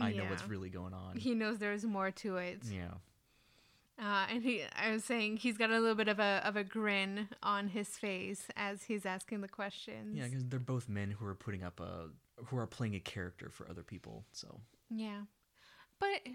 I 0.00 0.12
know 0.12 0.24
what's 0.24 0.46
really 0.46 0.70
going 0.70 0.92
on. 0.92 1.16
He 1.16 1.34
knows 1.34 1.58
there's 1.58 1.84
more 1.84 2.10
to 2.10 2.36
it. 2.36 2.58
yeah. 2.70 2.94
Uh, 3.96 4.26
and 4.28 4.42
he, 4.42 4.64
I 4.76 4.90
was 4.90 5.04
saying 5.04 5.36
he's 5.36 5.56
got 5.56 5.70
a 5.70 5.78
little 5.78 5.94
bit 5.94 6.08
of 6.08 6.18
a 6.18 6.42
of 6.44 6.56
a 6.56 6.64
grin 6.64 7.28
on 7.44 7.68
his 7.68 7.86
face 7.88 8.48
as 8.56 8.82
he's 8.82 9.06
asking 9.06 9.40
the 9.40 9.48
questions. 9.48 10.16
Yeah, 10.16 10.24
because 10.24 10.44
they're 10.46 10.58
both 10.58 10.88
men 10.88 11.12
who 11.12 11.24
are 11.26 11.34
putting 11.36 11.62
up 11.62 11.78
a 11.78 12.08
who 12.46 12.58
are 12.58 12.66
playing 12.66 12.96
a 12.96 13.00
character 13.00 13.50
for 13.50 13.68
other 13.70 13.84
people. 13.84 14.24
So 14.32 14.60
Yeah. 14.90 15.20
But 16.00 16.26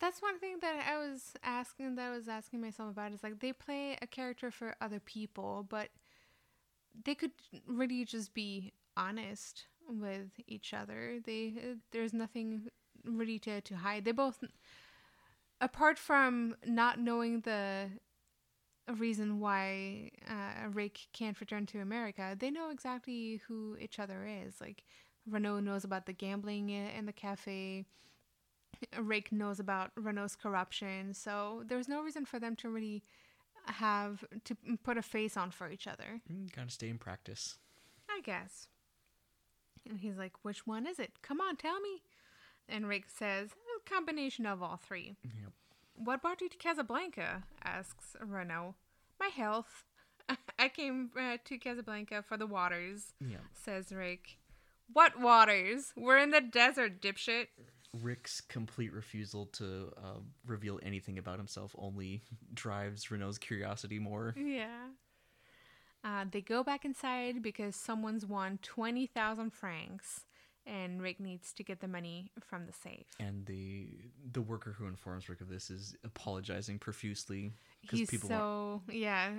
that's 0.00 0.22
one 0.22 0.38
thing 0.38 0.56
that 0.60 0.84
I 0.88 0.98
was 0.98 1.34
asking 1.42 1.96
that 1.96 2.12
I 2.12 2.16
was 2.16 2.28
asking 2.28 2.60
myself 2.60 2.90
about 2.90 3.12
is 3.12 3.22
like 3.22 3.40
they 3.40 3.52
play 3.52 3.96
a 4.00 4.06
character 4.06 4.50
for 4.50 4.74
other 4.80 5.00
people, 5.00 5.66
but 5.68 5.88
they 7.04 7.14
could 7.14 7.32
really 7.66 8.04
just 8.04 8.34
be 8.34 8.72
honest 8.96 9.66
with 9.88 10.28
each 10.46 10.74
other. 10.74 11.18
They 11.24 11.54
there's 11.92 12.12
nothing 12.12 12.68
really 13.04 13.38
to 13.40 13.60
to 13.60 13.76
hide. 13.76 14.04
They 14.04 14.12
both 14.12 14.42
apart 15.60 15.98
from 15.98 16.56
not 16.64 16.98
knowing 16.98 17.40
the 17.40 17.90
reason 18.96 19.40
why 19.40 20.10
uh, 20.28 20.68
Rick 20.72 21.08
can't 21.12 21.38
return 21.40 21.66
to 21.66 21.80
America, 21.80 22.36
they 22.38 22.50
know 22.50 22.70
exactly 22.70 23.40
who 23.46 23.76
each 23.80 23.98
other 23.98 24.26
is. 24.26 24.60
Like 24.60 24.84
Renault 25.26 25.60
knows 25.60 25.84
about 25.84 26.06
the 26.06 26.12
gambling 26.12 26.70
in 26.70 27.06
the 27.06 27.12
cafe. 27.12 27.84
Rick 28.98 29.32
knows 29.32 29.58
about 29.60 29.90
Renault's 29.96 30.36
corruption, 30.36 31.14
so 31.14 31.62
there's 31.66 31.88
no 31.88 32.02
reason 32.02 32.24
for 32.24 32.38
them 32.38 32.54
to 32.56 32.68
really 32.68 33.02
have 33.66 34.24
to 34.44 34.56
put 34.82 34.96
a 34.96 35.02
face 35.02 35.36
on 35.36 35.50
for 35.50 35.70
each 35.70 35.86
other. 35.86 36.20
mm, 36.32 36.54
gotta 36.54 36.70
stay 36.70 36.88
in 36.88 36.98
practice. 36.98 37.58
I 38.10 38.20
guess. 38.22 38.68
And 39.88 40.00
he's 40.00 40.16
like, 40.16 40.32
"Which 40.42 40.66
one 40.66 40.86
is 40.86 40.98
it? 40.98 41.20
Come 41.22 41.40
on, 41.40 41.56
tell 41.56 41.80
me." 41.80 42.02
And 42.68 42.86
Rick 42.88 43.06
says, 43.08 43.50
"A 43.52 43.88
combination 43.90 44.46
of 44.46 44.62
all 44.62 44.76
three. 44.76 45.16
Yep. 45.22 45.52
What 45.94 46.22
brought 46.22 46.40
you 46.40 46.48
to 46.48 46.56
Casablanca? 46.56 47.44
asks 47.64 48.16
Renault. 48.20 48.74
My 49.18 49.28
health. 49.28 49.84
I 50.58 50.68
came 50.68 51.10
uh, 51.18 51.38
to 51.44 51.58
Casablanca 51.58 52.22
for 52.22 52.36
the 52.36 52.46
waters, 52.46 53.14
Yeah. 53.20 53.38
says 53.52 53.90
Rick. 53.92 54.38
What 54.92 55.18
waters? 55.20 55.92
We're 55.96 56.18
in 56.18 56.30
the 56.30 56.40
desert, 56.40 57.00
dipshit. 57.02 57.48
Rick's 58.02 58.40
complete 58.40 58.92
refusal 58.92 59.46
to 59.46 59.92
uh, 59.96 60.20
reveal 60.46 60.78
anything 60.82 61.18
about 61.18 61.38
himself 61.38 61.74
only 61.78 62.22
drives 62.54 63.10
Renault's 63.10 63.38
curiosity 63.38 63.98
more. 63.98 64.34
Yeah. 64.36 64.88
Uh, 66.04 66.24
they 66.30 66.40
go 66.40 66.62
back 66.62 66.84
inside 66.84 67.42
because 67.42 67.74
someone's 67.74 68.24
won 68.24 68.58
20,000 68.62 69.50
francs 69.50 70.24
and 70.68 71.00
Rick 71.02 71.18
needs 71.18 71.52
to 71.54 71.64
get 71.64 71.80
the 71.80 71.88
money 71.88 72.30
from 72.40 72.66
the 72.66 72.72
safe. 72.72 73.06
And 73.18 73.46
the 73.46 73.88
the 74.30 74.42
worker 74.42 74.74
who 74.78 74.86
informs 74.86 75.28
Rick 75.28 75.40
of 75.40 75.48
this 75.48 75.70
is 75.70 75.96
apologizing 76.04 76.78
profusely 76.78 77.52
He's 77.80 78.08
people 78.08 78.28
so, 78.28 78.82
yeah, 78.90 79.30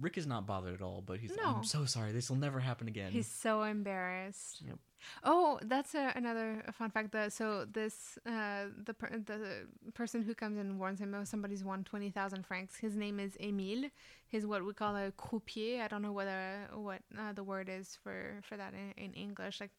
Rick 0.00 0.18
is 0.18 0.26
not 0.26 0.46
bothered 0.46 0.74
at 0.74 0.82
all, 0.82 1.02
but 1.04 1.18
he's 1.20 1.30
like, 1.30 1.40
No. 1.40 1.56
I'm 1.56 1.64
so 1.64 1.84
sorry. 1.86 2.12
This 2.12 2.28
will 2.28 2.36
never 2.36 2.60
happen 2.60 2.86
again. 2.88 3.12
he's 3.12 3.26
so 3.26 3.62
embarrassed. 3.62 4.62
Yep. 4.66 4.78
Oh, 5.24 5.58
that's 5.62 5.94
a, 5.94 6.12
another 6.16 6.64
fun 6.72 6.90
fact. 6.90 7.12
That 7.12 7.32
so 7.32 7.64
this, 7.64 8.18
uh, 8.26 8.66
the, 8.84 8.92
per, 8.92 9.08
the 9.18 9.66
person 9.94 10.22
who 10.22 10.34
comes 10.34 10.58
and 10.58 10.78
warns 10.78 11.00
him, 11.00 11.14
oh, 11.14 11.24
somebody's 11.24 11.64
won 11.64 11.84
20,000 11.84 12.44
francs. 12.44 12.76
His 12.76 12.96
name 12.96 13.18
is 13.20 13.36
Emile. 13.40 13.88
He's 14.26 14.44
what 14.44 14.64
we 14.66 14.72
call 14.74 14.96
a 14.96 15.12
croupier. 15.12 15.82
I 15.82 15.88
don't 15.88 16.02
know 16.02 16.12
whether, 16.12 16.68
what 16.74 17.00
uh, 17.18 17.32
the 17.32 17.44
word 17.44 17.68
is 17.70 17.96
for, 18.02 18.40
for 18.42 18.56
that 18.56 18.74
in, 18.74 19.02
in 19.02 19.12
English. 19.14 19.60
Like, 19.60 19.70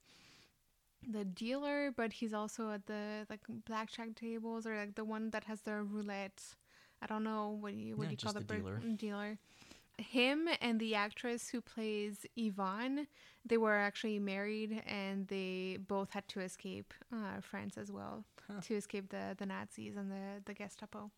the 1.08 1.24
dealer, 1.26 1.92
but 1.96 2.12
he's 2.12 2.34
also 2.34 2.72
at 2.72 2.88
the 2.88 3.26
like 3.30 3.42
blackjack 3.66 4.16
tables 4.16 4.66
or 4.66 4.76
like 4.76 4.96
the 4.96 5.06
one 5.06 5.30
that 5.30 5.44
has 5.46 5.62
the 5.62 5.84
roulette. 5.84 6.42
I 7.02 7.06
don't 7.06 7.24
know 7.24 7.56
what 7.62 7.76
you 7.76 7.96
what 7.96 8.06
Yeah, 8.06 8.12
you 8.12 8.18
call 8.18 8.34
just 8.34 8.48
the, 8.48 8.54
the 8.56 8.60
dealer. 8.60 8.82
dealer. 8.98 9.38
Him 9.98 10.48
and 10.62 10.80
the 10.80 10.96
actress 10.96 11.50
who 11.50 11.60
plays 11.60 12.26
Yvonne, 12.36 13.08
they 13.46 13.58
were 13.58 13.76
actually 13.76 14.20
married, 14.20 14.84
and 14.86 15.28
they 15.28 15.78
both 15.88 16.12
had 16.12 16.28
to 16.30 16.40
escape 16.42 16.94
uh, 17.12 17.42
France 17.42 17.78
as 17.78 17.92
well 17.92 18.24
Huh. 18.48 18.62
to 18.62 18.76
escape 18.76 19.10
the 19.10 19.36
the 19.38 19.46
Nazis 19.46 19.98
and 19.98 20.10
the 20.12 20.42
the 20.46 20.54
Gestapo. 20.54 21.12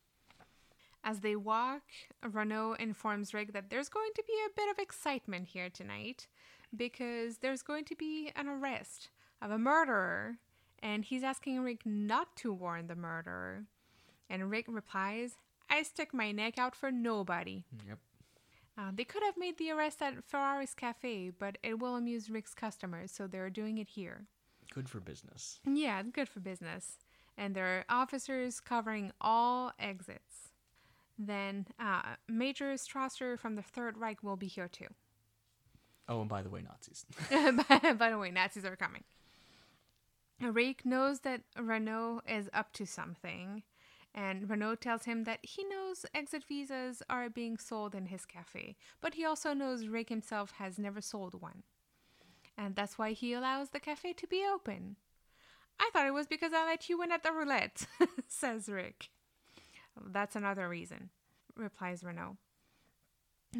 As 1.03 1.19
they 1.19 1.35
walk, 1.35 1.83
Renault 2.27 2.73
informs 2.79 3.33
Rick 3.33 3.53
that 3.53 3.69
there's 3.69 3.87
going 3.89 4.11
to 4.15 4.23
be 4.25 4.33
a 4.45 4.53
bit 4.55 4.69
of 4.69 4.79
excitement 4.79 5.47
here 5.49 5.69
tonight 5.69 6.27
because 6.75 7.37
there's 7.37 7.61
going 7.61 7.85
to 7.85 7.95
be 7.95 8.31
an 8.35 8.47
arrest 8.47 9.09
of 9.41 9.51
a 9.51 9.57
murderer, 9.57 10.37
and 10.81 11.05
he's 11.05 11.23
asking 11.23 11.59
Rick 11.61 11.85
not 11.85 12.35
to 12.37 12.51
warn 12.51 12.87
the 12.87 12.95
murderer. 12.95 13.65
And 14.29 14.49
Rick 14.51 14.65
replies, 14.67 15.37
I 15.69 15.83
stick 15.83 16.13
my 16.13 16.31
neck 16.31 16.57
out 16.57 16.75
for 16.75 16.91
nobody. 16.91 17.63
Yep. 17.87 17.99
Uh, 18.79 18.91
they 18.93 19.03
could 19.03 19.23
have 19.23 19.35
made 19.35 19.57
the 19.57 19.71
arrest 19.71 20.01
at 20.01 20.23
Ferrari's 20.23 20.73
Cafe, 20.73 21.31
but 21.37 21.57
it 21.63 21.79
will 21.79 21.97
amuse 21.97 22.29
Rick's 22.29 22.53
customers, 22.53 23.11
so 23.11 23.27
they're 23.27 23.49
doing 23.49 23.77
it 23.77 23.89
here. 23.89 24.25
Good 24.73 24.87
for 24.87 25.01
business. 25.01 25.59
Yeah, 25.65 26.01
good 26.03 26.29
for 26.29 26.39
business. 26.39 26.97
And 27.37 27.55
there 27.55 27.65
are 27.65 27.85
officers 27.89 28.61
covering 28.61 29.11
all 29.19 29.73
exits. 29.79 30.53
Then 31.17 31.67
uh, 31.77 32.15
Major 32.29 32.73
Strasser 32.75 33.37
from 33.37 33.55
the 33.55 33.61
Third 33.61 33.97
Reich 33.97 34.23
will 34.23 34.37
be 34.37 34.47
here 34.47 34.69
too. 34.69 34.87
Oh, 36.07 36.21
and 36.21 36.29
by 36.29 36.41
the 36.41 36.49
way, 36.49 36.61
Nazis. 36.61 37.05
by, 37.29 37.93
by 37.93 38.09
the 38.09 38.17
way, 38.17 38.31
Nazis 38.31 38.63
are 38.63 38.77
coming. 38.77 39.03
Rick 40.41 40.85
knows 40.85 41.19
that 41.21 41.41
Renault 41.59 42.21
is 42.25 42.49
up 42.53 42.71
to 42.73 42.85
something, 42.85 43.63
and 44.13 44.49
Renault 44.49 44.75
tells 44.75 45.05
him 45.05 45.23
that 45.25 45.39
he 45.43 45.63
knows 45.63 46.05
exit 46.13 46.43
visas 46.43 47.03
are 47.09 47.29
being 47.29 47.57
sold 47.57 47.93
in 47.93 48.07
his 48.07 48.25
cafe, 48.25 48.75
but 49.01 49.13
he 49.13 49.25
also 49.25 49.53
knows 49.53 49.87
Rick 49.87 50.09
himself 50.09 50.51
has 50.57 50.79
never 50.79 51.01
sold 51.01 51.41
one. 51.41 51.63
And 52.57 52.75
that's 52.75 52.97
why 52.97 53.13
he 53.13 53.33
allows 53.33 53.69
the 53.69 53.79
cafe 53.79 54.13
to 54.13 54.27
be 54.27 54.43
open. 54.45 54.97
I 55.79 55.89
thought 55.93 56.07
it 56.07 56.13
was 56.13 56.27
because 56.27 56.51
I 56.53 56.65
let 56.65 56.89
you 56.89 57.01
in 57.01 57.11
at 57.11 57.23
the 57.23 57.31
roulette, 57.31 57.87
says 58.27 58.67
Rick. 58.67 59.09
That's 60.11 60.35
another 60.35 60.67
reason, 60.67 61.09
replies 61.55 62.03
Renault. 62.03 62.37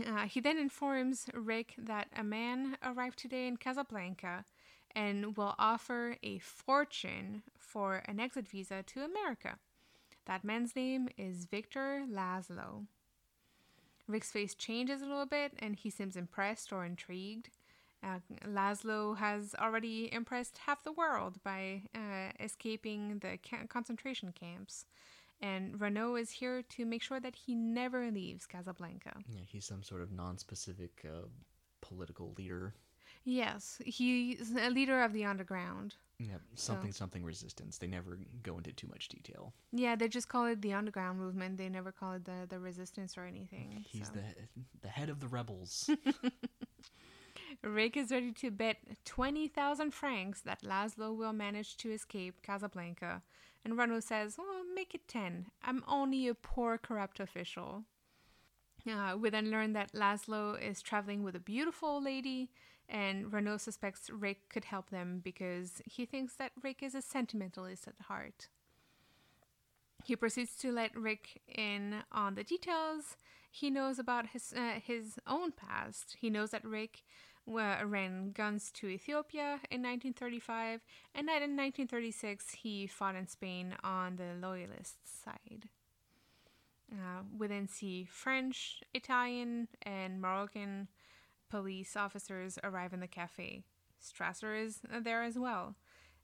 Uh, 0.06 0.26
he 0.26 0.40
then 0.40 0.58
informs 0.58 1.26
Rick 1.34 1.76
that 1.78 2.08
a 2.16 2.24
man 2.24 2.78
arrived 2.84 3.18
today 3.18 3.48
in 3.48 3.58
Casablanca 3.58 4.46
and 4.96 5.38
will 5.38 5.56
offer 5.58 6.18
a 6.22 6.40
fortune 6.40 7.44
for 7.58 8.04
an 8.06 8.20
exit 8.20 8.48
visa 8.48 8.84
to 8.84 9.04
America. 9.04 9.58
That 10.30 10.44
man's 10.44 10.76
name 10.76 11.10
is 11.18 11.46
Victor 11.46 12.06
Laszlo. 12.08 12.86
Rick's 14.08 14.32
face 14.32 14.54
changes 14.54 15.02
a 15.02 15.08
little 15.08 15.26
bit 15.26 15.54
and 15.58 15.76
he 15.76 15.90
seems 15.90 16.16
impressed 16.16 16.72
or 16.72 16.86
intrigued. 16.86 17.50
Uh, 18.04 18.20
Laszlo 18.48 19.18
has 19.18 19.56
already 19.60 20.08
impressed 20.14 20.60
half 20.60 20.84
the 20.84 20.92
world 20.92 21.40
by 21.44 21.82
uh, 21.96 22.32
escaping 22.40 23.18
the 23.18 23.40
ca- 23.44 23.66
concentration 23.70 24.32
camps, 24.32 24.86
and 25.42 25.82
Renault 25.82 26.18
is 26.18 26.30
here 26.30 26.62
to 26.62 26.86
make 26.86 27.02
sure 27.02 27.20
that 27.20 27.36
he 27.36 27.56
never 27.56 28.12
leaves 28.12 28.46
Casablanca. 28.46 29.16
yeah, 29.28 29.42
he's 29.48 29.66
some 29.66 29.82
sort 29.82 30.04
of 30.04 30.12
non-specific 30.12 31.04
uh, 31.06 31.26
political 31.82 32.36
leader. 32.38 32.76
Yes, 33.24 33.82
he's 33.86 34.54
a 34.56 34.70
leader 34.70 35.04
of 35.04 35.14
the 35.14 35.26
underground. 35.26 35.96
Yeah, 36.20 36.38
something 36.56 36.92
something 36.92 37.24
resistance. 37.24 37.78
They 37.78 37.88
never 37.88 38.20
go 38.44 38.58
into 38.58 38.74
too 38.74 38.88
much 38.88 39.08
detail. 39.08 39.54
Yeah, 39.72 39.96
they 39.96 40.10
just 40.10 40.28
call 40.28 40.48
it 40.48 40.62
the 40.62 40.74
underground 40.74 41.18
movement. 41.18 41.58
They 41.58 41.70
never 41.70 41.92
call 41.94 42.14
it 42.14 42.26
the, 42.26 42.46
the 42.50 42.60
resistance 42.60 43.18
or 43.18 43.24
anything. 43.24 43.86
He's 43.88 44.08
so. 44.08 44.14
the 44.14 44.24
the 44.82 44.90
head 44.90 45.10
of 45.10 45.22
the 45.22 45.28
rebels. 45.28 45.90
Rick 47.64 47.98
is 47.98 48.12
ready 48.12 48.32
to 48.34 48.52
bet 48.52 48.78
20,000 49.06 49.92
francs 49.92 50.42
that 50.42 50.62
Laszlo 50.62 51.16
will 51.16 51.34
manage 51.34 51.78
to 51.78 51.92
escape 51.92 52.42
Casablanca. 52.42 53.22
And 53.66 53.78
Renault 53.78 54.02
says, 54.02 54.38
oh, 54.40 54.64
make 54.74 54.96
it 54.96 55.08
10. 55.08 55.48
I'm 55.64 55.84
only 55.88 56.28
a 56.28 56.34
poor 56.34 56.78
corrupt 56.78 57.20
official. 57.20 57.84
Uh, 58.90 59.18
we 59.18 59.30
then 59.30 59.52
learn 59.52 59.74
that 59.74 59.92
Laszlo 59.94 60.60
is 60.62 60.82
traveling 60.82 61.24
with 61.24 61.36
a 61.36 61.40
beautiful 61.40 62.02
lady, 62.02 62.50
and 62.90 63.32
Renault 63.32 63.58
suspects 63.58 64.10
Rick 64.10 64.50
could 64.50 64.66
help 64.66 64.90
them 64.90 65.22
because 65.24 65.82
he 65.86 66.06
thinks 66.06 66.36
that 66.36 66.52
Rick 66.62 66.82
is 66.82 66.96
a 66.96 67.02
sentimentalist 67.02 67.88
at 67.88 67.94
heart. 68.08 68.48
He 70.04 70.16
proceeds 70.16 70.56
to 70.58 70.72
let 70.72 70.96
Rick 70.96 71.42
in 71.48 72.04
on 72.12 72.36
the 72.36 72.44
details. 72.44 73.18
He 73.52 73.70
knows 73.70 74.00
about 74.00 74.28
his 74.28 74.54
uh, 74.56 74.80
his 74.84 75.20
own 75.28 75.52
past. 75.52 76.18
He 76.20 76.30
knows 76.30 76.52
that 76.52 76.66
Rick 76.66 77.04
uh, 77.48 77.78
ran 77.86 78.32
guns 78.32 78.72
to 78.72 78.88
Ethiopia 78.88 79.60
in 79.70 79.82
1935, 79.82 80.82
and 81.14 81.28
that 81.28 81.42
in 81.42 81.56
1936 81.56 82.52
he 82.62 82.88
fought 82.88 83.16
in 83.16 83.28
Spain 83.28 83.76
on 83.84 84.16
the 84.16 84.36
Loyalist 84.40 85.24
side. 85.24 85.70
Uh, 86.92 87.22
we 87.38 87.48
then 87.48 87.68
see 87.68 88.08
French, 88.10 88.82
Italian, 88.94 89.68
and 89.84 90.22
Moroccan 90.22 90.88
police 91.50 91.96
officers 91.96 92.58
arrive 92.64 92.94
in 92.94 93.00
the 93.00 93.08
cafe. 93.08 93.64
Strasser 94.02 94.60
is 94.66 94.80
there 95.02 95.24
as 95.24 95.38
well, 95.38 95.76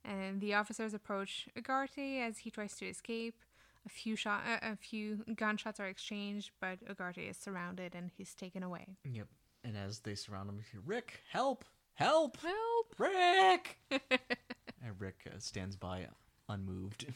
and 0.04 0.40
the 0.40 0.54
officers 0.54 0.94
approach 0.94 1.48
Ugarte 1.58 2.22
as 2.22 2.40
he 2.40 2.50
tries 2.52 2.76
to 2.78 2.86
escape. 2.88 3.36
A 3.86 3.90
few 3.90 4.16
shot, 4.16 4.42
uh, 4.50 4.58
a 4.62 4.76
few 4.76 5.24
gunshots 5.36 5.80
are 5.80 5.88
exchanged, 5.88 6.52
but 6.60 6.84
Ugarte 6.88 7.30
is 7.30 7.38
surrounded 7.38 7.94
and 7.94 8.10
he's 8.18 8.34
taken 8.34 8.64
away. 8.64 8.98
yep. 9.04 9.28
And 9.64 9.76
as 9.78 10.00
they 10.00 10.16
surround 10.16 10.50
him, 10.50 10.60
he- 10.72 10.78
Rick, 10.86 11.22
help, 11.32 11.66
help, 11.96 12.38
Help! 12.42 12.96
Rick. 12.98 13.78
and 13.92 15.00
Rick 15.00 15.28
uh, 15.28 15.38
stands 15.40 15.76
by, 15.76 16.08
unmoved. 16.50 17.08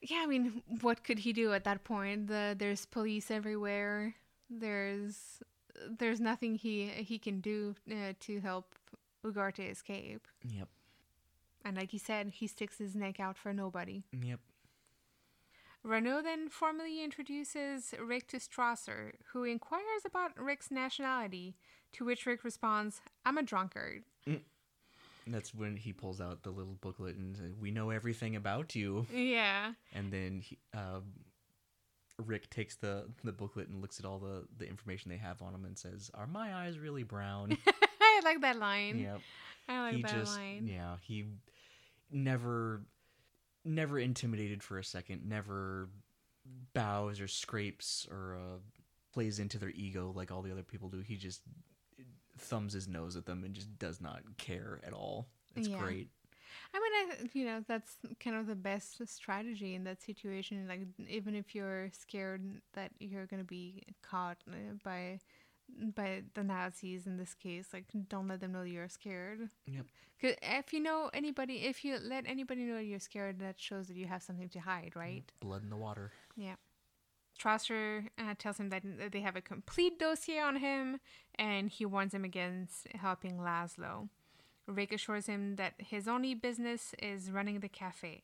Yeah, 0.00 0.20
I 0.22 0.26
mean, 0.26 0.62
what 0.80 1.04
could 1.04 1.20
he 1.20 1.32
do 1.32 1.52
at 1.52 1.64
that 1.64 1.84
point? 1.84 2.26
The, 2.26 2.56
there's 2.58 2.86
police 2.86 3.30
everywhere. 3.30 4.14
There's 4.50 5.42
there's 5.98 6.20
nothing 6.20 6.54
he 6.56 6.86
he 6.86 7.18
can 7.18 7.40
do 7.40 7.74
uh, 7.90 8.12
to 8.20 8.40
help 8.40 8.74
Ugarte 9.24 9.70
escape. 9.70 10.26
Yep. 10.44 10.68
And 11.64 11.76
like 11.76 11.90
he 11.90 11.98
said, 11.98 12.32
he 12.34 12.46
sticks 12.46 12.78
his 12.78 12.94
neck 12.96 13.20
out 13.20 13.36
for 13.36 13.52
nobody. 13.52 14.02
Yep. 14.12 14.40
Renault 15.84 16.22
then 16.22 16.48
formally 16.48 17.02
introduces 17.02 17.92
Rick 18.00 18.28
to 18.28 18.36
Strasser, 18.36 19.12
who 19.32 19.42
inquires 19.42 20.04
about 20.04 20.38
Rick's 20.38 20.70
nationality, 20.70 21.56
to 21.94 22.04
which 22.04 22.24
Rick 22.24 22.44
responds, 22.44 23.00
I'm 23.26 23.36
a 23.36 23.42
drunkard. 23.42 24.04
That's 25.26 25.54
when 25.54 25.76
he 25.76 25.92
pulls 25.92 26.20
out 26.20 26.42
the 26.42 26.50
little 26.50 26.76
booklet 26.80 27.16
and 27.16 27.36
says, 27.36 27.54
"We 27.54 27.70
know 27.70 27.90
everything 27.90 28.34
about 28.34 28.74
you." 28.74 29.06
Yeah. 29.12 29.74
And 29.92 30.12
then 30.12 30.40
he, 30.40 30.58
uh, 30.74 31.00
Rick 32.18 32.50
takes 32.50 32.76
the 32.76 33.06
the 33.24 33.32
booklet 33.32 33.68
and 33.68 33.80
looks 33.80 33.98
at 33.98 34.04
all 34.06 34.18
the 34.18 34.44
the 34.58 34.68
information 34.68 35.10
they 35.10 35.16
have 35.16 35.42
on 35.42 35.54
him 35.54 35.64
and 35.64 35.76
says, 35.78 36.10
"Are 36.14 36.26
my 36.26 36.54
eyes 36.54 36.78
really 36.78 37.02
brown?" 37.02 37.56
I 38.00 38.20
like 38.24 38.40
that 38.42 38.56
line. 38.58 38.98
yep. 38.98 39.20
I 39.68 39.80
like 39.80 39.94
he 39.96 40.02
that 40.02 40.10
just 40.12 40.36
line. 40.36 40.66
yeah 40.66 40.96
he 41.02 41.26
never 42.10 42.82
never 43.64 43.98
intimidated 43.98 44.62
for 44.62 44.78
a 44.78 44.84
second 44.84 45.26
never 45.28 45.88
bows 46.74 47.20
or 47.20 47.28
scrapes 47.28 48.06
or 48.10 48.36
uh, 48.36 48.58
plays 49.12 49.38
into 49.38 49.56
their 49.58 49.70
ego 49.70 50.12
like 50.14 50.30
all 50.32 50.42
the 50.42 50.50
other 50.50 50.64
people 50.64 50.88
do 50.88 51.00
he 51.00 51.16
just 51.16 51.42
thumbs 52.38 52.72
his 52.72 52.88
nose 52.88 53.14
at 53.16 53.24
them 53.24 53.44
and 53.44 53.54
just 53.54 53.78
does 53.78 54.00
not 54.00 54.20
care 54.36 54.80
at 54.84 54.92
all 54.92 55.28
it's 55.54 55.68
Yeah. 55.68 55.78
great 55.78 56.08
I 56.74 56.78
mean, 56.78 56.92
I 56.94 57.28
you 57.32 57.44
know 57.44 57.64
that's 57.66 57.96
kind 58.20 58.36
of 58.36 58.46
the 58.46 58.54
best 58.54 59.06
strategy 59.06 59.74
in 59.74 59.84
that 59.84 60.02
situation. 60.02 60.66
Like 60.68 60.86
even 61.08 61.34
if 61.34 61.54
you're 61.54 61.90
scared 61.92 62.42
that 62.74 62.92
you're 62.98 63.26
gonna 63.26 63.44
be 63.44 63.82
caught 64.02 64.38
uh, 64.48 64.74
by 64.84 65.20
by 65.94 66.22
the 66.34 66.44
Nazis 66.44 67.06
in 67.06 67.16
this 67.16 67.34
case, 67.34 67.68
like 67.72 67.84
don't 68.08 68.28
let 68.28 68.40
them 68.40 68.52
know 68.52 68.62
you're 68.62 68.88
scared. 68.88 69.48
Yep. 69.66 69.86
Cause 70.20 70.34
if 70.42 70.72
you 70.72 70.80
know 70.80 71.10
anybody, 71.12 71.64
if 71.64 71.84
you 71.84 71.98
let 72.02 72.26
anybody 72.28 72.62
know 72.62 72.78
you're 72.78 73.00
scared, 73.00 73.40
that 73.40 73.60
shows 73.60 73.88
that 73.88 73.96
you 73.96 74.06
have 74.06 74.22
something 74.22 74.48
to 74.50 74.60
hide, 74.60 74.92
right? 74.94 75.24
Blood 75.40 75.62
in 75.64 75.70
the 75.70 75.76
water. 75.76 76.12
Yeah. 76.36 76.54
Strasser 77.38 78.08
uh, 78.18 78.34
tells 78.38 78.58
him 78.58 78.68
that 78.68 78.82
they 79.10 79.20
have 79.20 79.36
a 79.36 79.40
complete 79.40 79.98
dossier 79.98 80.38
on 80.38 80.56
him, 80.56 81.00
and 81.34 81.70
he 81.70 81.84
warns 81.84 82.14
him 82.14 82.24
against 82.24 82.86
helping 82.94 83.38
Laszlo. 83.38 84.08
Rick 84.66 84.92
assures 84.92 85.26
him 85.26 85.56
that 85.56 85.74
his 85.78 86.06
only 86.08 86.34
business 86.34 86.94
is 87.02 87.30
running 87.30 87.60
the 87.60 87.68
cafe. 87.68 88.22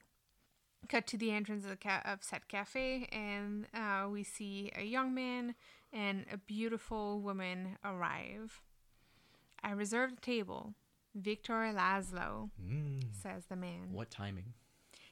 Cut 0.89 1.07
to 1.09 1.17
the 1.17 1.33
entrance 1.33 1.65
of, 1.65 1.71
the 1.71 1.77
ca- 1.77 2.03
of 2.05 2.23
said 2.23 2.47
cafe, 2.49 3.09
and 3.11 3.67
uh, 3.75 4.09
we 4.09 4.23
see 4.23 4.71
a 4.77 4.85
young 4.85 5.13
man 5.15 5.55
and 5.93 6.25
a 6.33 6.37
beautiful 6.39 7.21
woman 7.21 7.77
arrive. 7.85 8.63
I 9.63 9.73
reserved 9.73 10.19
a 10.19 10.21
table. 10.21 10.75
Victor 11.15 11.73
Laszlo, 11.75 12.51
Mm, 12.63 13.03
says 13.13 13.47
the 13.47 13.57
man. 13.57 13.89
what 13.93 14.11
timing? 14.11 14.53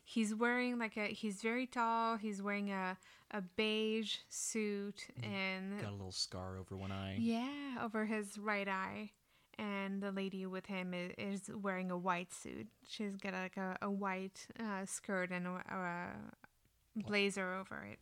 He's 0.05 0.33
wearing 0.33 0.79
like 0.79 0.97
a 0.97 1.07
he's 1.09 1.43
very 1.43 1.66
tall. 1.66 2.16
He's 2.16 2.41
wearing 2.41 2.70
a 2.70 2.97
a 3.33 3.41
beige 3.43 4.18
suit 4.29 5.09
and 5.20 5.81
Got 5.81 5.91
a 5.91 5.97
little 5.97 6.12
scar 6.12 6.59
over 6.59 6.77
one 6.77 6.93
eye. 6.93 7.16
yeah, 7.18 7.79
over 7.83 8.05
his 8.05 8.39
right 8.39 8.68
eye. 8.68 9.11
And 9.59 10.03
the 10.03 10.13
lady 10.13 10.45
with 10.47 10.67
him 10.67 10.93
is, 10.93 11.13
is 11.17 11.51
wearing 11.55 11.91
a 11.91 11.97
white 11.97 12.33
suit. 12.33 12.67
She's 12.87 13.17
got 13.17 13.33
like 13.33 13.57
a, 13.57 13.79
a 13.81 13.91
white 13.91 14.47
uh, 14.61 14.85
skirt 14.85 15.31
and 15.31 15.47
a, 15.47 15.51
a 15.51 17.03
blazer 17.03 17.55
over 17.55 17.85
it. 17.91 17.99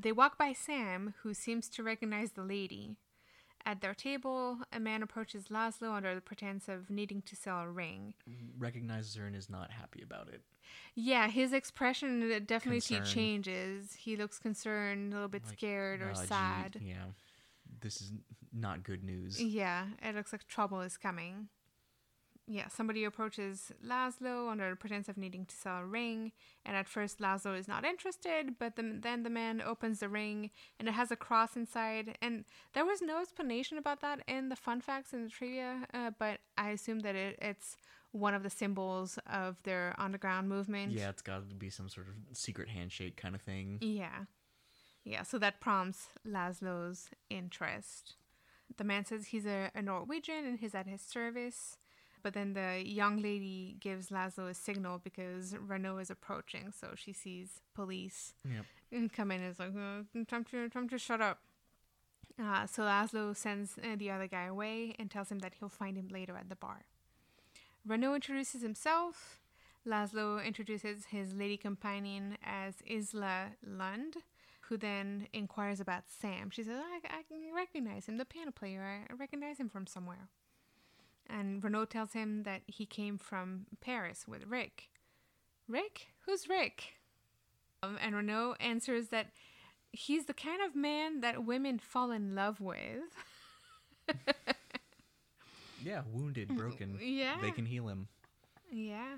They 0.00 0.12
walk 0.12 0.38
by 0.38 0.52
Sam, 0.52 1.14
who 1.22 1.34
seems 1.34 1.68
to 1.70 1.82
recognize 1.82 2.32
the 2.32 2.42
lady. 2.42 2.96
At 3.64 3.80
their 3.80 3.94
table, 3.94 4.58
a 4.72 4.80
man 4.80 5.02
approaches 5.02 5.44
Laszlo 5.48 5.92
under 5.92 6.14
the 6.16 6.20
pretense 6.20 6.68
of 6.68 6.90
needing 6.90 7.22
to 7.22 7.36
sell 7.36 7.60
a 7.60 7.68
ring. 7.68 8.14
Recognizes 8.58 9.14
her 9.14 9.26
and 9.26 9.36
is 9.36 9.48
not 9.48 9.70
happy 9.70 10.02
about 10.02 10.28
it. 10.28 10.42
Yeah, 10.94 11.28
his 11.28 11.52
expression 11.52 12.20
definitely 12.44 12.80
changes. 13.04 13.94
He 13.94 14.16
looks 14.16 14.38
concerned, 14.40 15.12
a 15.12 15.16
little 15.16 15.28
bit 15.28 15.44
Like, 15.46 15.58
scared 15.58 16.02
or 16.02 16.10
"Ah, 16.10 16.20
gee," 16.22 16.26
sad. 16.26 16.80
yeah. 16.82 17.04
This 17.80 18.00
is 18.00 18.12
not 18.52 18.84
good 18.84 19.02
news. 19.02 19.42
Yeah, 19.42 19.86
it 20.02 20.14
looks 20.14 20.32
like 20.32 20.46
trouble 20.46 20.80
is 20.80 20.96
coming. 20.96 21.48
Yeah, 22.48 22.66
somebody 22.68 23.04
approaches 23.04 23.70
Laszlo 23.86 24.50
under 24.50 24.68
the 24.68 24.76
pretense 24.76 25.08
of 25.08 25.16
needing 25.16 25.46
to 25.46 25.54
sell 25.54 25.78
a 25.78 25.86
ring, 25.86 26.32
and 26.66 26.76
at 26.76 26.88
first 26.88 27.20
Laszlo 27.20 27.56
is 27.56 27.68
not 27.68 27.84
interested, 27.84 28.58
but 28.58 28.74
the, 28.74 28.98
then 29.00 29.22
the 29.22 29.30
man 29.30 29.62
opens 29.62 30.00
the 30.00 30.08
ring 30.08 30.50
and 30.78 30.88
it 30.88 30.92
has 30.92 31.12
a 31.12 31.16
cross 31.16 31.54
inside. 31.54 32.18
And 32.20 32.44
there 32.74 32.84
was 32.84 33.00
no 33.00 33.20
explanation 33.20 33.78
about 33.78 34.00
that 34.00 34.22
in 34.26 34.48
the 34.48 34.56
fun 34.56 34.80
facts 34.80 35.12
and 35.12 35.24
the 35.24 35.30
trivia, 35.30 35.86
uh, 35.94 36.10
but 36.18 36.40
I 36.58 36.70
assume 36.70 37.00
that 37.00 37.14
it, 37.14 37.38
it's 37.40 37.76
one 38.10 38.34
of 38.34 38.42
the 38.42 38.50
symbols 38.50 39.18
of 39.32 39.56
their 39.62 39.94
underground 39.96 40.48
movement. 40.48 40.92
Yeah, 40.92 41.10
it's 41.10 41.22
got 41.22 41.48
to 41.48 41.54
be 41.54 41.70
some 41.70 41.88
sort 41.88 42.08
of 42.08 42.36
secret 42.36 42.68
handshake 42.68 43.16
kind 43.16 43.36
of 43.36 43.40
thing. 43.40 43.78
Yeah. 43.80 44.24
Yeah, 45.04 45.22
so 45.24 45.38
that 45.38 45.60
prompts 45.60 46.08
Laszlo's 46.26 47.08
interest. 47.28 48.14
The 48.76 48.84
man 48.84 49.04
says 49.04 49.26
he's 49.26 49.46
a, 49.46 49.70
a 49.74 49.82
Norwegian 49.82 50.44
and 50.46 50.58
he's 50.58 50.74
at 50.74 50.86
his 50.86 51.00
service. 51.00 51.76
But 52.22 52.34
then 52.34 52.52
the 52.52 52.80
young 52.86 53.20
lady 53.20 53.76
gives 53.80 54.10
Laszlo 54.10 54.48
a 54.48 54.54
signal 54.54 55.00
because 55.02 55.56
Renault 55.58 55.98
is 55.98 56.10
approaching. 56.10 56.72
So 56.78 56.90
she 56.94 57.12
sees 57.12 57.60
police 57.74 58.34
Yep. 58.48 58.64
and 58.92 59.12
come 59.12 59.32
in 59.32 59.40
and 59.42 59.50
is 59.50 59.58
like, 59.58 59.72
uh, 59.76 60.24
time, 60.28 60.44
to, 60.52 60.68
time 60.68 60.88
to 60.88 60.98
shut 60.98 61.20
up. 61.20 61.40
Uh, 62.40 62.66
so 62.66 62.82
Laszlo 62.84 63.36
sends 63.36 63.76
uh, 63.78 63.96
the 63.96 64.10
other 64.10 64.28
guy 64.28 64.44
away 64.46 64.94
and 65.00 65.10
tells 65.10 65.30
him 65.30 65.40
that 65.40 65.54
he'll 65.58 65.68
find 65.68 65.96
him 65.96 66.08
later 66.12 66.36
at 66.36 66.48
the 66.48 66.54
bar. 66.56 66.84
Renault 67.84 68.14
introduces 68.14 68.62
himself. 68.62 69.40
Laszlo 69.84 70.42
introduces 70.44 71.06
his 71.06 71.34
lady 71.34 71.56
companion 71.56 72.38
as 72.44 72.76
Ilsa 72.88 73.48
Lund, 73.66 74.18
who 74.72 74.78
then 74.78 75.28
inquires 75.34 75.80
about 75.80 76.04
Sam. 76.08 76.48
She 76.48 76.62
says, 76.62 76.78
I, 76.78 77.06
I 77.06 77.22
recognize 77.54 78.06
him, 78.06 78.16
the 78.16 78.24
piano 78.24 78.50
player. 78.50 79.04
I 79.10 79.12
recognize 79.12 79.58
him 79.58 79.68
from 79.68 79.86
somewhere. 79.86 80.30
And 81.28 81.62
Renault 81.62 81.86
tells 81.86 82.14
him 82.14 82.44
that 82.44 82.62
he 82.66 82.86
came 82.86 83.18
from 83.18 83.66
Paris 83.82 84.24
with 84.26 84.46
Rick. 84.46 84.88
Rick? 85.68 86.06
Who's 86.24 86.48
Rick? 86.48 86.94
Um, 87.82 87.98
and 88.00 88.16
Renault 88.16 88.54
answers 88.60 89.08
that 89.08 89.26
he's 89.90 90.24
the 90.24 90.32
kind 90.32 90.62
of 90.62 90.74
man 90.74 91.20
that 91.20 91.44
women 91.44 91.78
fall 91.78 92.10
in 92.10 92.34
love 92.34 92.58
with. 92.58 93.02
Yeah, 95.84 96.02
wounded, 96.12 96.56
broken. 96.56 96.96
Yeah. 97.02 97.38
They 97.42 97.50
can 97.50 97.66
heal 97.66 97.88
him. 97.88 98.06
Yeah. 98.70 99.16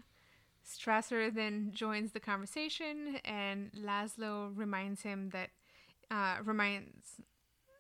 Strasser 0.67 1.33
then 1.33 1.73
joins 1.75 2.13
the 2.13 2.21
conversation, 2.21 3.21
and 3.25 3.71
Laszlo 3.73 4.57
reminds 4.57 5.03
him 5.03 5.31
that, 5.31 5.51
uh, 6.11 6.37
reminds 6.43 7.21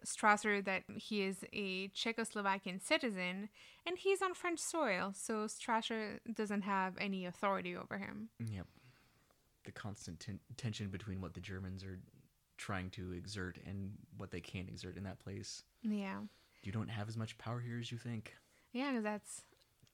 Strasser 0.05 0.62
that 0.64 0.82
he 0.97 1.22
is 1.22 1.45
a 1.53 1.89
Czechoslovakian 1.89 2.82
citizen 2.82 3.49
and 3.87 3.99
he's 3.99 4.20
on 4.20 4.35
French 4.35 4.59
soil, 4.59 5.12
so 5.14 5.47
Strasser 5.47 6.20
doesn't 6.35 6.62
have 6.62 6.95
any 6.99 7.24
authority 7.24 7.74
over 7.74 7.97
him. 7.99 8.28
Yep. 8.39 8.66
The 9.64 9.72
constant 9.72 10.20
ten- 10.20 10.41
tension 10.57 10.89
between 10.89 11.20
what 11.22 11.32
the 11.32 11.41
Germans 11.41 11.82
are 11.85 12.01
trying 12.59 12.91
to 12.91 13.12
exert 13.12 13.59
and 13.66 13.93
what 14.16 14.30
they 14.30 14.41
can't 14.41 14.68
exert 14.68 14.97
in 14.97 15.05
that 15.05 15.18
place. 15.18 15.64
Yeah. 15.82 16.20
You 16.62 16.72
don't 16.72 16.89
have 16.89 17.09
as 17.09 17.16
much 17.16 17.39
power 17.39 17.61
here 17.61 17.78
as 17.78 17.91
you 17.91 17.99
think. 17.99 18.35
Yeah, 18.72 19.01
that's 19.03 19.43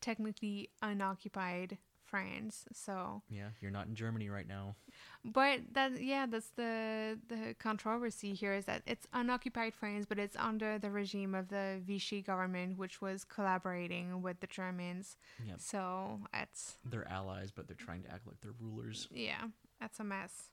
technically 0.00 0.70
unoccupied 0.82 1.78
France, 2.10 2.64
so 2.72 3.22
Yeah, 3.28 3.50
you're 3.60 3.70
not 3.70 3.86
in 3.86 3.94
Germany 3.94 4.28
right 4.28 4.46
now. 4.48 4.76
But 5.24 5.60
that 5.72 6.02
yeah, 6.02 6.26
that's 6.26 6.50
the 6.50 7.18
the 7.28 7.54
controversy 7.58 8.34
here 8.34 8.52
is 8.54 8.64
that 8.64 8.82
it's 8.86 9.06
unoccupied 9.12 9.74
France, 9.74 10.06
but 10.08 10.18
it's 10.18 10.36
under 10.36 10.78
the 10.78 10.90
regime 10.90 11.34
of 11.34 11.48
the 11.48 11.80
Vichy 11.86 12.22
government, 12.22 12.78
which 12.78 13.00
was 13.00 13.24
collaborating 13.24 14.22
with 14.22 14.40
the 14.40 14.46
Germans. 14.46 15.16
Yep. 15.46 15.60
So 15.60 16.20
it's 16.34 16.76
They're 16.84 17.08
allies, 17.08 17.50
but 17.50 17.66
they're 17.68 17.76
trying 17.76 18.02
to 18.02 18.10
act 18.10 18.26
like 18.26 18.40
they're 18.40 18.54
rulers. 18.60 19.08
yeah, 19.12 19.44
that's 19.80 20.00
a 20.00 20.04
mess. 20.04 20.50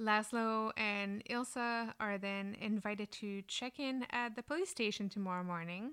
Laszlo 0.00 0.72
and 0.76 1.22
Ilsa 1.28 1.92
are 2.00 2.18
then 2.18 2.56
invited 2.60 3.10
to 3.12 3.42
check 3.42 3.78
in 3.78 4.06
at 4.10 4.36
the 4.36 4.42
police 4.42 4.70
station 4.70 5.08
tomorrow 5.08 5.44
morning 5.44 5.92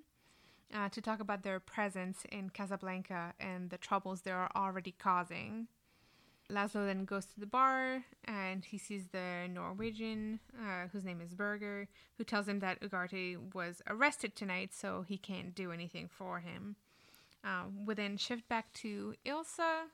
uh, 0.73 0.89
to 0.89 1.01
talk 1.01 1.19
about 1.19 1.43
their 1.43 1.59
presence 1.59 2.23
in 2.31 2.49
Casablanca 2.49 3.33
and 3.39 3.69
the 3.69 3.77
troubles 3.77 4.21
they 4.21 4.31
are 4.31 4.51
already 4.55 4.93
causing. 4.97 5.67
Laszlo 6.51 6.85
then 6.85 7.05
goes 7.05 7.25
to 7.27 7.39
the 7.39 7.45
bar 7.45 8.03
and 8.25 8.65
he 8.65 8.77
sees 8.77 9.07
the 9.11 9.47
Norwegian, 9.51 10.39
uh, 10.59 10.87
whose 10.91 11.05
name 11.05 11.21
is 11.21 11.35
Berger, 11.35 11.87
who 12.17 12.23
tells 12.23 12.47
him 12.47 12.59
that 12.59 12.81
Ugarte 12.81 13.53
was 13.53 13.81
arrested 13.87 14.35
tonight, 14.35 14.73
so 14.73 15.05
he 15.07 15.17
can't 15.17 15.53
do 15.53 15.71
anything 15.71 16.07
for 16.07 16.39
him. 16.39 16.75
Um, 17.43 17.85
we 17.85 17.93
then 17.93 18.17
shift 18.17 18.49
back 18.49 18.73
to 18.73 19.13
Ilsa, 19.25 19.89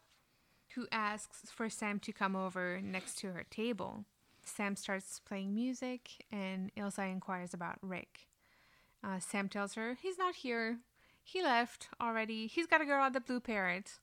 who 0.75 0.87
asks 0.91 1.51
for 1.51 1.69
Sam 1.69 1.99
to 1.99 2.13
come 2.13 2.35
over 2.35 2.79
next 2.81 3.17
to 3.19 3.33
her 3.33 3.45
table. 3.49 4.05
Sam 4.43 4.75
starts 4.75 5.19
playing 5.19 5.53
music, 5.53 6.25
and 6.31 6.73
Ilsa 6.75 7.11
inquires 7.11 7.53
about 7.53 7.77
Rick. 7.81 8.27
Uh, 9.05 9.19
Sam 9.19 9.49
tells 9.49 9.73
her 9.75 9.97
he's 10.01 10.17
not 10.17 10.35
here. 10.35 10.79
He 11.23 11.41
left 11.43 11.89
already. 12.01 12.47
He's 12.47 12.65
got 12.67 12.81
a 12.81 12.85
girl 12.85 13.03
at 13.03 13.13
the 13.13 13.19
Blue 13.19 13.39
Parrot. 13.39 13.99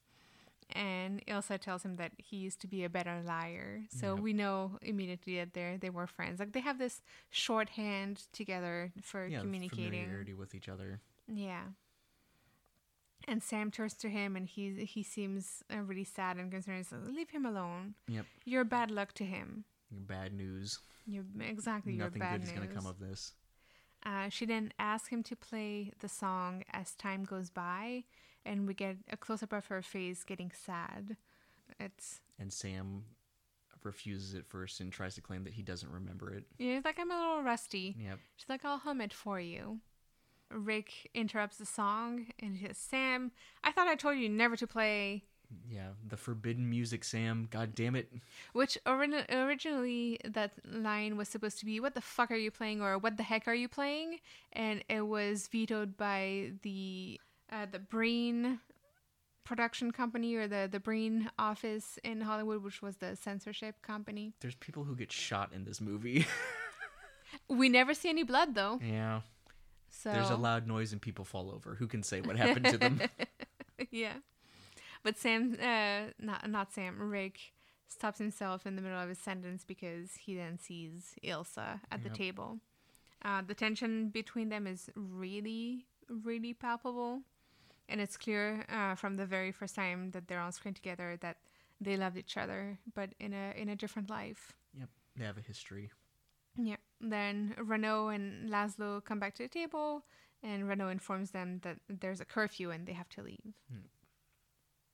And 0.75 1.25
Ilsa 1.27 1.59
tells 1.61 1.83
him 1.83 1.97
that 1.97 2.13
he 2.17 2.37
used 2.37 2.61
to 2.63 2.67
be 2.67 2.83
a 2.85 2.89
better 2.89 3.21
liar. 3.23 3.83
So 3.91 4.15
Yep. 4.15 4.23
we 4.23 4.33
know 4.33 4.79
immediately 4.81 5.37
that 5.37 5.53
they 5.55 5.77
they 5.79 5.91
were 5.91 6.07
friends. 6.07 6.39
Like 6.41 6.53
they 6.53 6.61
have 6.61 6.79
this 6.79 7.03
shorthand 7.31 8.15
together 8.33 8.93
for 9.03 9.27
Yeah, 9.27 9.41
communicating. 9.41 9.91
familiarity 9.91 10.35
with 10.35 10.55
each 10.55 10.69
other. 10.71 11.01
Yeah. 11.29 11.65
And 13.29 13.43
Sam 13.43 13.71
turns 13.71 13.95
to 13.99 14.09
him, 14.09 14.35
and 14.35 14.49
he 14.49 14.85
he 14.85 15.03
seems 15.03 15.63
uh, 15.73 15.79
really 15.83 16.05
sad 16.05 16.39
and 16.39 16.51
concerned. 16.51 16.87
Like, 16.91 17.15
"Leave 17.15 17.31
him 17.31 17.45
alone. 17.47 17.95
Yep. 18.09 18.27
You're 18.45 18.65
bad 18.65 18.91
luck 18.91 19.13
to 19.15 19.25
him. 19.25 19.65
Bad 19.91 20.33
news. 20.33 20.79
You're 21.07 21.25
exactly 21.41 21.95
Nothing 21.97 22.21
bad 22.21 22.41
good 22.41 22.47
is 22.49 22.53
going 22.53 22.69
to 22.69 22.75
come 22.75 22.87
of 22.87 22.99
this. 22.99 23.33
Uh, 24.05 24.29
she 24.29 24.45
then 24.47 24.73
asks 24.79 25.09
him 25.09 25.23
to 25.23 25.37
play 25.37 25.93
the 26.01 26.09
song 26.09 26.65
as 26.73 26.95
time 26.95 27.25
goes 27.25 27.51
by, 27.51 28.05
and 28.45 28.67
we 28.67 28.75
get 28.75 28.97
a 29.11 29.17
close 29.17 29.43
up 29.43 29.53
of 29.53 29.67
her 29.67 29.83
face 29.83 30.25
getting 30.25 30.51
sad. 30.53 31.17
It's 31.79 32.21
And 32.39 32.53
Sam 32.53 33.05
refuses 33.85 34.35
it 34.35 34.47
first 34.47 34.81
and 34.81 34.93
tries 34.93 35.15
to 35.17 35.21
claim 35.21 35.45
that 35.45 35.55
he 35.55 35.63
doesn't 35.63 35.91
remember 35.91 36.33
it. 36.33 36.45
yeah, 36.59 36.75
he's 36.77 36.85
like 36.85 36.99
I'm 36.99 37.11
a 37.11 37.19
little 37.19 37.43
rusty. 37.43 37.97
Yep. 37.99 38.19
She's 38.37 38.49
like, 38.49 38.65
I'll 38.65 38.79
hum 38.79 39.01
it 39.01 39.13
for 39.13 39.41
you. 39.41 39.81
Rick 40.51 41.11
interrupts 41.15 41.57
the 41.57 41.67
song 41.67 42.27
and 42.39 42.57
he 42.57 42.67
says, 42.67 42.77
Sam, 42.79 43.33
I 43.65 43.73
thought 43.73 43.89
I 43.89 43.95
told 43.97 44.19
you 44.19 44.29
never 44.29 44.57
to 44.57 44.67
play 44.67 45.25
Yeah, 45.71 45.89
the 46.07 46.17
forbidden 46.17 46.69
music, 46.69 47.05
Sam. 47.05 47.49
God 47.51 47.75
damn 47.75 47.95
it. 47.97 48.13
Which 48.53 48.79
ori- 48.87 49.25
originally 49.31 50.19
that 50.25 50.53
line 50.71 51.17
was 51.17 51.29
supposed 51.29 51.59
to 51.61 51.65
be 51.67 51.81
"What 51.81 51.95
the 51.95 52.01
fuck 52.01 52.31
are 52.31 52.37
you 52.37 52.51
playing?" 52.51 52.83
or 52.83 52.99
"What 52.99 53.17
the 53.17 53.23
heck 53.23 53.49
are 53.49 53.55
you 53.55 53.69
playing?" 53.69 54.21
and 54.53 54.85
it 54.89 55.03
was 55.03 55.49
vetoed 55.49 55.97
by 55.97 56.53
the 56.63 57.21
uh, 57.51 57.67
the 57.71 57.79
Breen 57.79 58.61
production 59.45 59.91
company 59.91 60.35
or 60.35 60.47
the 60.47 60.69
the 60.71 60.81
Breen 60.81 61.31
office 61.39 61.99
in 62.05 62.21
Hollywood, 62.21 62.63
which 62.63 62.83
was 62.83 62.97
the 62.97 63.17
censorship 63.17 63.83
company. 63.83 64.35
There's 64.41 64.55
people 64.55 64.85
who 64.85 64.95
get 64.97 65.11
shot 65.13 65.53
in 65.53 65.65
this 65.65 65.81
movie. 65.81 66.27
We 67.49 67.69
never 67.69 67.95
see 67.95 68.09
any 68.09 68.25
blood 68.25 68.55
though, 68.55 68.79
yeah. 68.83 69.21
so 69.89 70.13
There's 70.13 70.31
a 70.31 70.37
loud 70.37 70.67
noise 70.67 70.93
and 70.93 71.01
people 71.01 71.25
fall 71.25 71.51
over. 71.51 71.75
Who 71.77 71.87
can 71.87 72.03
say 72.03 72.21
what 72.21 72.37
happened 72.37 72.67
to 72.67 72.77
them? 72.79 73.01
yeah. 73.91 74.15
But 75.03 75.19
Sam, 75.19 75.57
uh, 75.61 76.13
not 76.19 76.49
not 76.49 76.73
Sam, 76.73 77.11
Rick 77.11 77.53
stops 77.89 78.19
himself 78.19 78.67
in 78.67 78.77
the 78.77 78.83
middle 78.83 78.99
of 79.01 79.09
his 79.09 79.19
sentence 79.19 79.65
because 79.65 80.15
he 80.15 80.35
then 80.35 80.59
sees 80.59 81.15
Ilsa 81.23 81.81
at 81.91 82.03
the 82.03 82.09
Yep. 82.09 82.17
table. 82.17 82.61
Uh, 83.23 83.43
the 83.43 83.55
tension 83.55 84.09
between 84.09 84.49
them 84.49 84.67
is 84.67 84.91
really, 84.97 85.87
really 86.09 86.55
palpable, 86.55 87.23
and 87.89 88.01
it's 88.01 88.17
clear 88.17 88.65
uh, 88.69 88.95
from 88.95 89.17
the 89.17 89.27
very 89.27 89.53
first 89.53 89.75
time 89.75 90.11
that 90.13 90.27
they're 90.27 90.41
on 90.41 90.53
screen 90.53 90.75
together 90.75 91.17
that 91.21 91.37
they 91.81 91.97
loved 91.97 92.17
each 92.17 92.37
other, 92.37 92.79
but 92.95 93.11
in 93.21 93.33
a 93.33 93.53
in 93.57 93.69
a 93.69 93.77
different 93.77 94.09
life. 94.11 94.53
yep. 94.79 94.89
They 95.17 95.25
have 95.27 95.37
a 95.39 95.43
history. 95.43 95.91
Yeah. 96.57 96.77
Then 97.01 97.55
Renault 97.59 98.09
and 98.09 98.49
Laszlo 98.51 99.05
come 99.05 99.19
back 99.19 99.35
to 99.35 99.43
the 99.43 99.49
table, 99.49 100.05
and 100.43 100.69
Renault 100.69 100.89
informs 100.91 101.31
them 101.33 101.61
that 101.63 101.79
there's 101.89 102.21
a 102.21 102.25
curfew 102.25 102.71
and 102.71 102.87
they 102.87 102.93
have 102.95 103.09
to 103.11 103.23
leave. 103.23 103.55
Hmm. 103.71 103.87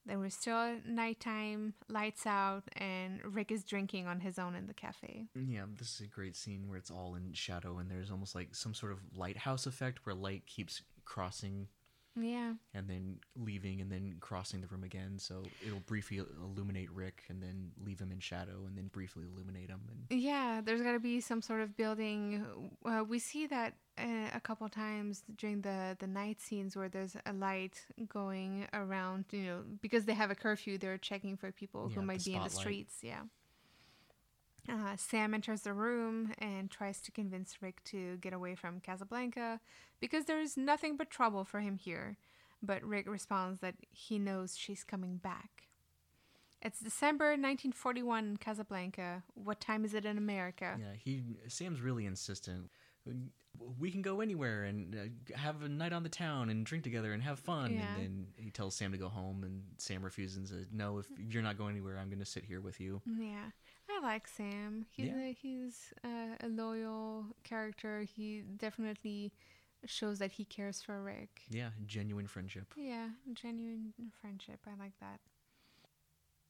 Then 0.08 0.20
we're 0.20 0.30
still 0.30 0.76
nighttime, 0.86 1.74
lights 1.90 2.26
out, 2.26 2.62
and 2.78 3.20
Rick 3.22 3.52
is 3.52 3.62
drinking 3.62 4.06
on 4.06 4.20
his 4.20 4.38
own 4.38 4.54
in 4.54 4.66
the 4.66 4.72
cafe. 4.72 5.26
Yeah, 5.34 5.64
this 5.78 5.94
is 5.94 6.00
a 6.00 6.06
great 6.06 6.34
scene 6.34 6.66
where 6.66 6.78
it's 6.78 6.90
all 6.90 7.14
in 7.14 7.34
shadow 7.34 7.76
and 7.76 7.90
there's 7.90 8.10
almost 8.10 8.34
like 8.34 8.54
some 8.54 8.72
sort 8.72 8.92
of 8.92 9.00
lighthouse 9.14 9.66
effect 9.66 10.00
where 10.04 10.14
light 10.14 10.46
keeps 10.46 10.80
crossing 11.04 11.68
Yeah. 12.22 12.54
and 12.74 12.88
then 12.88 13.18
leaving 13.36 13.80
and 13.80 13.90
then 13.90 14.16
crossing 14.20 14.60
the 14.60 14.66
room 14.68 14.84
again. 14.84 15.18
So 15.18 15.42
it'll 15.66 15.80
briefly 15.80 16.20
illuminate 16.42 16.90
Rick 16.92 17.24
and 17.28 17.42
then 17.42 17.72
leave 17.84 18.00
him 18.00 18.12
in 18.12 18.20
shadow 18.20 18.64
and 18.66 18.76
then 18.76 18.88
briefly 18.88 19.24
illuminate 19.32 19.68
him. 19.70 19.80
And 20.10 20.20
Yeah, 20.20 20.60
there's 20.64 20.82
got 20.82 20.92
to 20.92 21.00
be 21.00 21.20
some 21.20 21.42
sort 21.42 21.60
of 21.60 21.76
building. 21.76 22.44
Uh, 22.84 23.04
we 23.06 23.18
see 23.18 23.46
that 23.46 23.74
uh, 23.98 24.30
a 24.34 24.40
couple 24.40 24.68
times 24.68 25.22
during 25.36 25.62
the 25.62 25.96
the 25.98 26.06
night 26.06 26.40
scenes 26.40 26.76
where 26.76 26.88
there's 26.88 27.16
a 27.26 27.32
light 27.32 27.84
going 28.08 28.66
around. 28.72 29.24
You 29.32 29.42
know, 29.42 29.62
because 29.82 30.04
they 30.04 30.14
have 30.14 30.30
a 30.30 30.34
curfew, 30.34 30.78
they're 30.78 30.98
checking 30.98 31.36
for 31.36 31.50
people 31.52 31.88
Yeah, 31.88 31.96
who 31.96 32.02
might 32.02 32.24
be 32.24 32.34
in 32.34 32.42
the 32.42 32.50
streets. 32.50 32.98
Yeah. 33.02 33.22
Uh, 34.68 34.96
Sam 34.96 35.32
enters 35.34 35.62
the 35.62 35.72
room 35.72 36.32
and 36.38 36.70
tries 36.70 37.00
to 37.02 37.10
convince 37.10 37.62
Rick 37.62 37.82
to 37.84 38.16
get 38.18 38.32
away 38.32 38.54
from 38.54 38.80
Casablanca 38.80 39.60
because 40.00 40.26
there's 40.26 40.56
nothing 40.56 40.96
but 40.96 41.10
trouble 41.10 41.44
for 41.44 41.60
him 41.60 41.76
here. 41.76 42.18
But 42.62 42.82
Rick 42.82 43.08
responds 43.08 43.60
that 43.60 43.76
he 43.90 44.18
knows 44.18 44.56
she's 44.56 44.84
coming 44.84 45.16
back. 45.16 45.68
It's 46.60 46.80
December 46.80 47.26
1941 47.26 48.24
in 48.24 48.36
Casablanca. 48.36 49.22
What 49.34 49.60
time 49.60 49.84
is 49.84 49.94
it 49.94 50.04
in 50.04 50.18
America? 50.18 50.76
yeah, 50.78 50.86
he 50.98 51.22
Sam's 51.46 51.80
really 51.80 52.04
insistent. 52.04 52.70
We 53.78 53.90
can 53.90 54.02
go 54.02 54.20
anywhere 54.20 54.64
and 54.64 54.94
uh, 54.94 55.36
have 55.36 55.62
a 55.62 55.68
night 55.68 55.92
on 55.92 56.02
the 56.02 56.08
town 56.08 56.50
and 56.50 56.66
drink 56.66 56.84
together 56.84 57.12
and 57.12 57.22
have 57.22 57.38
fun. 57.38 57.74
Yeah. 57.74 57.94
And 57.94 58.02
then 58.02 58.26
he 58.36 58.50
tells 58.50 58.74
Sam 58.74 58.92
to 58.92 58.98
go 58.98 59.08
home, 59.08 59.44
and 59.44 59.62
Sam 59.78 60.02
refuses 60.02 60.36
and 60.36 60.48
says, 60.48 60.66
"No, 60.72 60.98
if 60.98 61.06
you're 61.16 61.42
not 61.42 61.58
going 61.58 61.70
anywhere, 61.76 61.98
I'm 61.98 62.08
going 62.08 62.18
to 62.18 62.26
sit 62.26 62.44
here 62.44 62.60
with 62.60 62.80
you." 62.80 63.00
Yeah, 63.06 63.50
I 63.90 64.00
like 64.02 64.28
Sam. 64.28 64.86
He's 64.90 65.06
Yeah. 65.06 65.18
a, 65.18 65.32
he's 65.32 65.92
a, 66.04 66.46
a 66.46 66.48
loyal 66.48 67.26
character. 67.42 68.02
He 68.02 68.42
definitely 68.56 69.32
shows 69.86 70.18
that 70.18 70.32
he 70.32 70.44
cares 70.44 70.82
for 70.82 71.02
Rick. 71.02 71.42
Yeah, 71.50 71.70
genuine 71.86 72.26
friendship. 72.26 72.74
Yeah, 72.76 73.08
genuine 73.32 73.92
friendship. 74.20 74.60
I 74.66 74.74
like 74.82 74.98
that. 75.00 75.20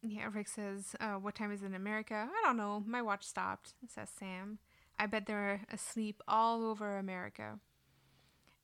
Yeah, 0.02 0.28
Rick 0.32 0.48
says, 0.48 0.94
uh, 1.00 1.14
"What 1.14 1.34
time 1.34 1.50
is 1.52 1.62
it 1.62 1.66
in 1.66 1.74
America?" 1.74 2.28
I 2.30 2.46
don't 2.46 2.56
know. 2.56 2.82
My 2.86 3.02
watch 3.02 3.24
stopped. 3.24 3.74
Says 3.88 4.08
Sam. 4.10 4.58
I 4.98 5.06
bet 5.06 5.26
they're 5.26 5.62
asleep 5.72 6.22
all 6.28 6.64
over 6.64 6.98
America. 6.98 7.58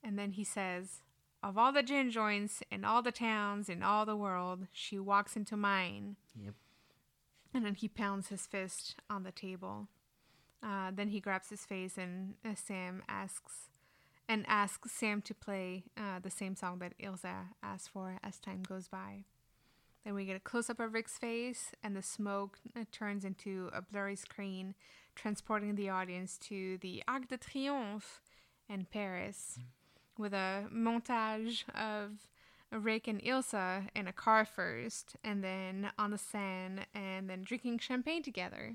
And 0.03 0.19
then 0.19 0.33
he 0.33 0.45
says, 0.45 1.03
"Of 1.43 1.59
all 1.59 1.73
the 1.73 1.83
gin 1.83 2.11
joints 2.11 2.63
in 2.71 2.85
all 2.85 3.03
the 3.03 3.13
towns 3.13 3.69
in 3.69 3.83
all 3.83 4.07
the 4.07 4.17
world, 4.17 4.67
she 4.73 4.99
walks 4.99 5.37
into 5.37 5.57
mine." 5.57 6.17
Yep. 6.41 6.55
And 7.55 7.65
then 7.65 7.75
he 7.75 7.89
pounds 7.89 8.29
his 8.29 8.47
fist 8.47 8.97
on 9.09 9.23
the 9.23 9.33
table. 9.33 9.87
Uh, 10.63 10.91
then 10.93 11.09
he 11.09 11.21
grabs 11.21 11.51
his 11.51 11.65
face 11.65 11.97
and 11.97 12.35
uh, 12.45 12.55
Sam 12.57 13.03
asks, 13.09 13.71
and 14.29 14.45
asks 14.49 14.91
Sam 14.91 15.23
to 15.23 15.35
play 15.35 15.85
uh, 15.97 16.19
the 16.21 16.31
same 16.31 16.57
song 16.57 16.81
that 16.81 16.99
Ilsa 16.99 17.51
asked 17.63 17.91
for 17.91 18.19
as 18.23 18.41
time 18.41 18.63
goes 18.67 18.89
by. 18.89 19.25
Then 20.05 20.15
we 20.15 20.27
get 20.27 20.37
a 20.37 20.41
close 20.41 20.69
up 20.69 20.81
of 20.81 20.93
Rick's 20.93 21.17
face, 21.17 21.73
and 21.83 21.97
the 21.97 22.03
smoke 22.03 22.59
uh, 22.77 22.85
turns 22.93 23.25
into 23.25 23.71
a 23.73 23.81
blurry 23.81 24.17
screen, 24.17 24.75
transporting 25.15 25.77
the 25.77 25.89
audience 25.89 26.37
to 26.49 26.77
the 26.79 27.03
Arc 27.09 27.29
de 27.29 27.39
Triomphe 27.39 28.21
in 28.69 28.85
Paris, 28.85 29.59
with 30.19 30.35
a 30.35 30.65
montage 30.71 31.65
of 31.75 32.29
Rick 32.75 33.09
and 33.09 33.23
Ilsa 33.23 33.89
in 33.95 34.07
a 34.09 34.13
car 34.13 34.45
first, 34.45 35.17
and 35.25 35.43
then 35.43 35.91
on 35.99 36.11
the 36.11 36.19
sand, 36.19 36.87
and 36.95 37.29
then 37.31 37.43
drinking 37.43 37.79
champagne 37.79 38.23
together. 38.23 38.75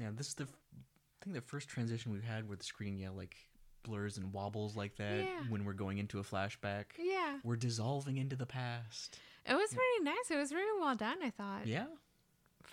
Yeah, 0.00 0.10
this 0.14 0.28
is 0.28 0.34
the, 0.34 0.44
I 0.44 1.24
think 1.24 1.34
the 1.36 1.40
first 1.42 1.68
transition 1.68 2.12
we've 2.12 2.24
had 2.24 2.48
where 2.48 2.56
the 2.56 2.64
screen, 2.64 2.98
yeah, 2.98 3.10
like 3.10 3.36
blurs 3.82 4.16
and 4.16 4.32
wobbles 4.32 4.76
like 4.76 4.96
that 4.96 5.18
Yeah. 5.24 5.42
when 5.48 5.64
we're 5.64 5.72
going 5.74 5.98
into 5.98 6.18
a 6.18 6.22
flashback. 6.22 6.86
Yeah, 6.98 7.38
We're 7.44 7.56
dissolving 7.56 8.16
into 8.16 8.34
the 8.36 8.46
past. 8.46 9.18
it 9.46 9.54
was 9.54 9.76
really 9.76 10.04
nice. 10.04 10.30
It 10.30 10.36
was 10.36 10.52
really 10.52 10.80
well 10.80 10.94
done. 10.96 11.18
I 11.22 11.30
thought. 11.30 11.66
Yeah, 11.66 11.86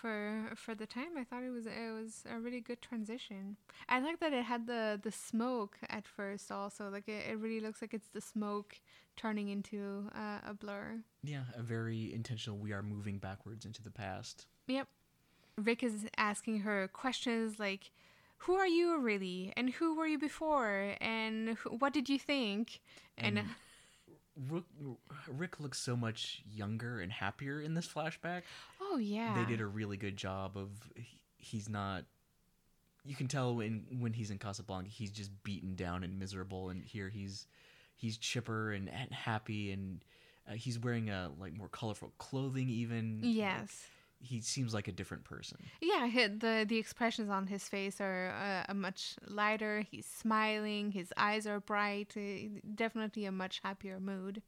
for 0.02 0.52
for 0.56 0.74
the 0.76 0.86
time. 0.86 1.12
I 1.18 1.24
thought 1.24 1.44
it 1.44 1.52
was 1.52 1.66
it 1.66 1.92
was 2.00 2.24
a 2.30 2.40
really 2.40 2.62
good 2.62 2.82
transition. 2.82 3.58
I 3.88 4.00
like 4.00 4.20
that 4.20 4.34
it 4.34 4.44
had 4.46 4.68
the 4.68 5.00
the 5.02 5.12
smoke 5.12 5.78
at 5.90 6.06
first 6.08 6.52
also. 6.52 6.90
Like 6.90 7.08
it, 7.08 7.22
it 7.32 7.38
really 7.40 7.60
looks 7.60 7.82
like 7.82 7.94
it's 7.94 8.08
the 8.14 8.22
smoke 8.22 8.80
turning 9.16 9.50
into 9.50 10.10
uh, 10.16 10.40
a 10.52 10.54
blur. 10.54 11.00
Yeah, 11.24 11.44
a 11.56 11.62
very 11.62 12.12
intentional. 12.14 12.58
We 12.58 12.72
are 12.74 12.82
moving 12.84 13.20
backwards 13.20 13.66
into 13.66 13.82
the 13.84 13.92
past. 13.92 14.48
yep. 14.68 14.88
Rick 15.58 15.84
is 15.84 16.08
asking 16.18 16.60
her 16.62 16.88
questions 16.88 17.60
like 17.60 17.92
who 18.46 18.54
are 18.56 18.68
you 18.68 18.98
really? 19.00 19.54
And 19.56 19.70
who 19.70 19.96
were 19.96 20.08
you 20.08 20.18
before? 20.18 20.96
And 21.00 21.58
wh- 21.60 21.80
what 21.82 21.94
did 21.94 22.10
you 22.10 22.18
think? 22.18 22.80
And, 23.18 23.38
And- 23.40 23.48
Rick, 24.50 24.64
Rick 25.28 25.60
looks 25.60 25.80
so 25.80 25.96
much 25.96 26.42
younger 26.52 27.00
and 27.02 27.12
happier 27.12 27.62
in 27.62 27.74
this 27.74 27.88
flashback. 27.88 28.44
oh 28.82 28.98
yeah 28.98 29.36
They 29.36 29.46
did 29.46 29.62
a 29.62 29.66
really 29.68 29.98
good 29.98 30.18
job 30.18 30.58
of. 30.58 30.70
he- 30.96 31.18
He's 31.44 31.68
not. 31.68 32.04
You 33.04 33.16
can 33.16 33.28
tell 33.28 33.56
when 33.56 33.86
when 34.00 34.14
he's 34.14 34.30
in 34.30 34.38
Casablanca, 34.38 34.90
he's 34.92 35.10
just 35.10 35.32
beaten 35.44 35.74
down 35.76 36.04
and 36.04 36.20
miserable, 36.20 36.70
and 36.70 36.84
here 36.84 37.10
he's 37.10 37.48
he's 37.96 38.16
chipper 38.18 38.72
and, 38.72 38.88
and 38.88 39.12
happy, 39.12 39.72
and 39.72 40.06
uh, 40.48 40.54
he's 40.54 40.78
wearing 40.78 41.10
a 41.10 41.32
like 41.40 41.58
more 41.58 41.68
colorful 41.68 42.14
clothing. 42.20 42.70
Even 42.70 43.22
yes 43.24 43.86
he 44.22 44.40
seems 44.42 44.74
like 44.74 44.88
a 44.88 44.92
different 44.92 45.24
person. 45.24 45.58
Yeah, 45.82 46.08
the 46.38 46.66
the 46.68 46.78
expressions 46.78 47.30
on 47.30 47.48
his 47.48 47.68
face 47.68 48.00
are 48.00 48.30
uh, 48.32 48.72
a 48.72 48.74
much 48.74 49.16
lighter. 49.28 49.84
He's 49.92 50.06
smiling. 50.06 50.92
His 50.92 51.12
eyes 51.18 51.46
are 51.48 51.60
bright. 51.60 52.14
uh, 52.16 52.60
Definitely 52.76 53.26
a 53.26 53.32
much 53.32 53.60
happier 53.64 54.00
mood. 54.00 54.42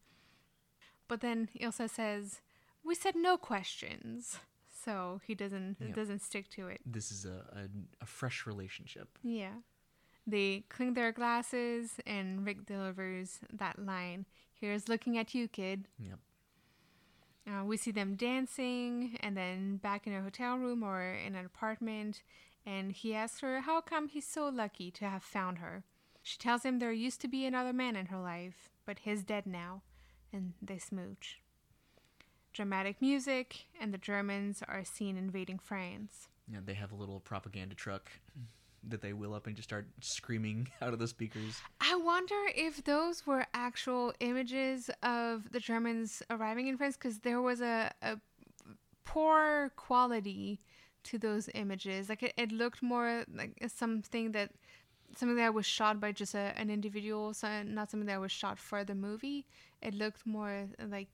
But 1.08 1.22
then 1.22 1.50
Ilsa 1.60 1.90
says, 1.90 2.42
"We 2.84 2.96
said 2.96 3.16
no 3.16 3.38
questions," 3.38 4.40
so 4.84 5.22
he 5.28 5.36
doesn't 5.36 5.78
Yeah. 5.80 5.94
doesn't 5.94 6.22
stick 6.22 6.50
to 6.52 6.68
it. 6.68 6.82
This 6.86 7.12
is 7.12 7.26
a, 7.26 7.38
a, 7.62 8.04
a 8.04 8.06
fresh 8.06 8.46
relationship. 8.46 9.10
Yeah, 9.24 9.56
they 10.28 10.64
clink 10.70 10.96
their 10.96 11.12
glasses, 11.12 12.00
and 12.06 12.46
Rick 12.46 12.66
delivers 12.66 13.40
that 13.52 13.78
line. 13.80 14.26
Here's 14.54 14.88
looking 14.88 15.18
at 15.18 15.34
you, 15.36 15.48
kid. 15.48 15.88
Yep. 16.00 16.20
Uh, 17.48 17.64
we 17.66 17.76
see 17.76 17.92
them 17.92 18.16
dancing 18.16 19.18
and 19.20 19.36
then 19.36 19.78
back 19.78 20.08
in 20.08 20.14
a 20.14 20.22
hotel 20.22 20.58
room 20.58 20.84
or 20.84 21.04
in 21.04 21.36
an 21.36 21.46
apartment. 21.46 22.24
And 22.66 22.92
he 22.92 23.14
asks 23.14 23.42
her 23.42 23.62
how 23.62 23.82
come 23.82 24.08
he's 24.08 24.28
so 24.28 24.48
lucky 24.48 24.90
to 24.92 25.06
have 25.06 25.24
found 25.24 25.58
her. 25.58 25.84
She 26.22 26.38
tells 26.38 26.64
him 26.64 26.80
there 26.80 26.94
used 26.94 27.20
to 27.22 27.28
be 27.28 27.46
another 27.46 27.74
man 27.74 27.98
in 27.98 28.06
her 28.06 28.20
life, 28.20 28.70
but 28.86 29.00
he's 29.00 29.24
dead 29.24 29.46
now. 29.46 29.82
And 30.32 30.54
they 30.62 30.78
smooch. 30.78 31.42
Dramatic 32.54 33.02
music, 33.02 33.66
and 33.80 33.94
the 33.94 33.98
Germans 33.98 34.64
are 34.68 34.86
seen 34.86 35.18
invading 35.18 35.60
France. 35.60 36.30
Yeah, 36.50 36.60
they 36.64 36.76
have 36.76 36.92
a 36.92 36.96
little 36.96 37.20
propaganda 37.20 37.76
truck 37.76 38.12
that 38.90 39.02
they 39.02 39.14
wheel 39.14 39.34
up 39.34 39.48
and 39.48 39.56
just 39.56 39.68
start 39.70 39.88
screaming 40.02 40.68
out 40.82 40.94
of 40.94 41.00
the 41.00 41.08
speakers. 41.08 41.60
I 41.82 41.96
wonder 41.96 42.36
if 42.56 42.84
those 42.84 43.26
were 43.26 43.46
actual 43.54 44.14
images 44.20 44.90
of 45.02 45.52
the 45.52 45.60
Germans 45.60 46.22
arriving 46.30 46.68
in 46.68 46.78
France 46.78 46.96
because 46.98 47.20
there 47.20 47.42
was 47.42 47.62
a, 47.62 47.92
a 48.02 48.18
poor 49.06 49.72
quality 49.76 50.60
to 51.06 51.18
those 51.18 51.50
images. 51.54 52.10
Like 52.10 52.24
it, 52.24 52.34
it 52.38 52.52
looked 52.52 52.82
more 52.82 53.24
like 53.34 53.58
something 53.68 54.32
that 54.32 54.52
something 55.18 55.36
that 55.38 55.54
was 55.54 55.66
shot 55.66 56.00
by 56.00 56.12
just 56.12 56.34
a, 56.34 56.54
an 56.58 56.70
individual, 56.70 57.34
so 57.34 57.62
not 57.64 57.92
something 57.92 58.08
that 58.08 58.20
was 58.20 58.32
shot 58.32 58.58
for 58.58 58.84
the 58.84 58.96
movie. 58.96 59.46
It 59.82 59.94
looked 59.94 60.26
more 60.26 60.66
like 60.90 61.08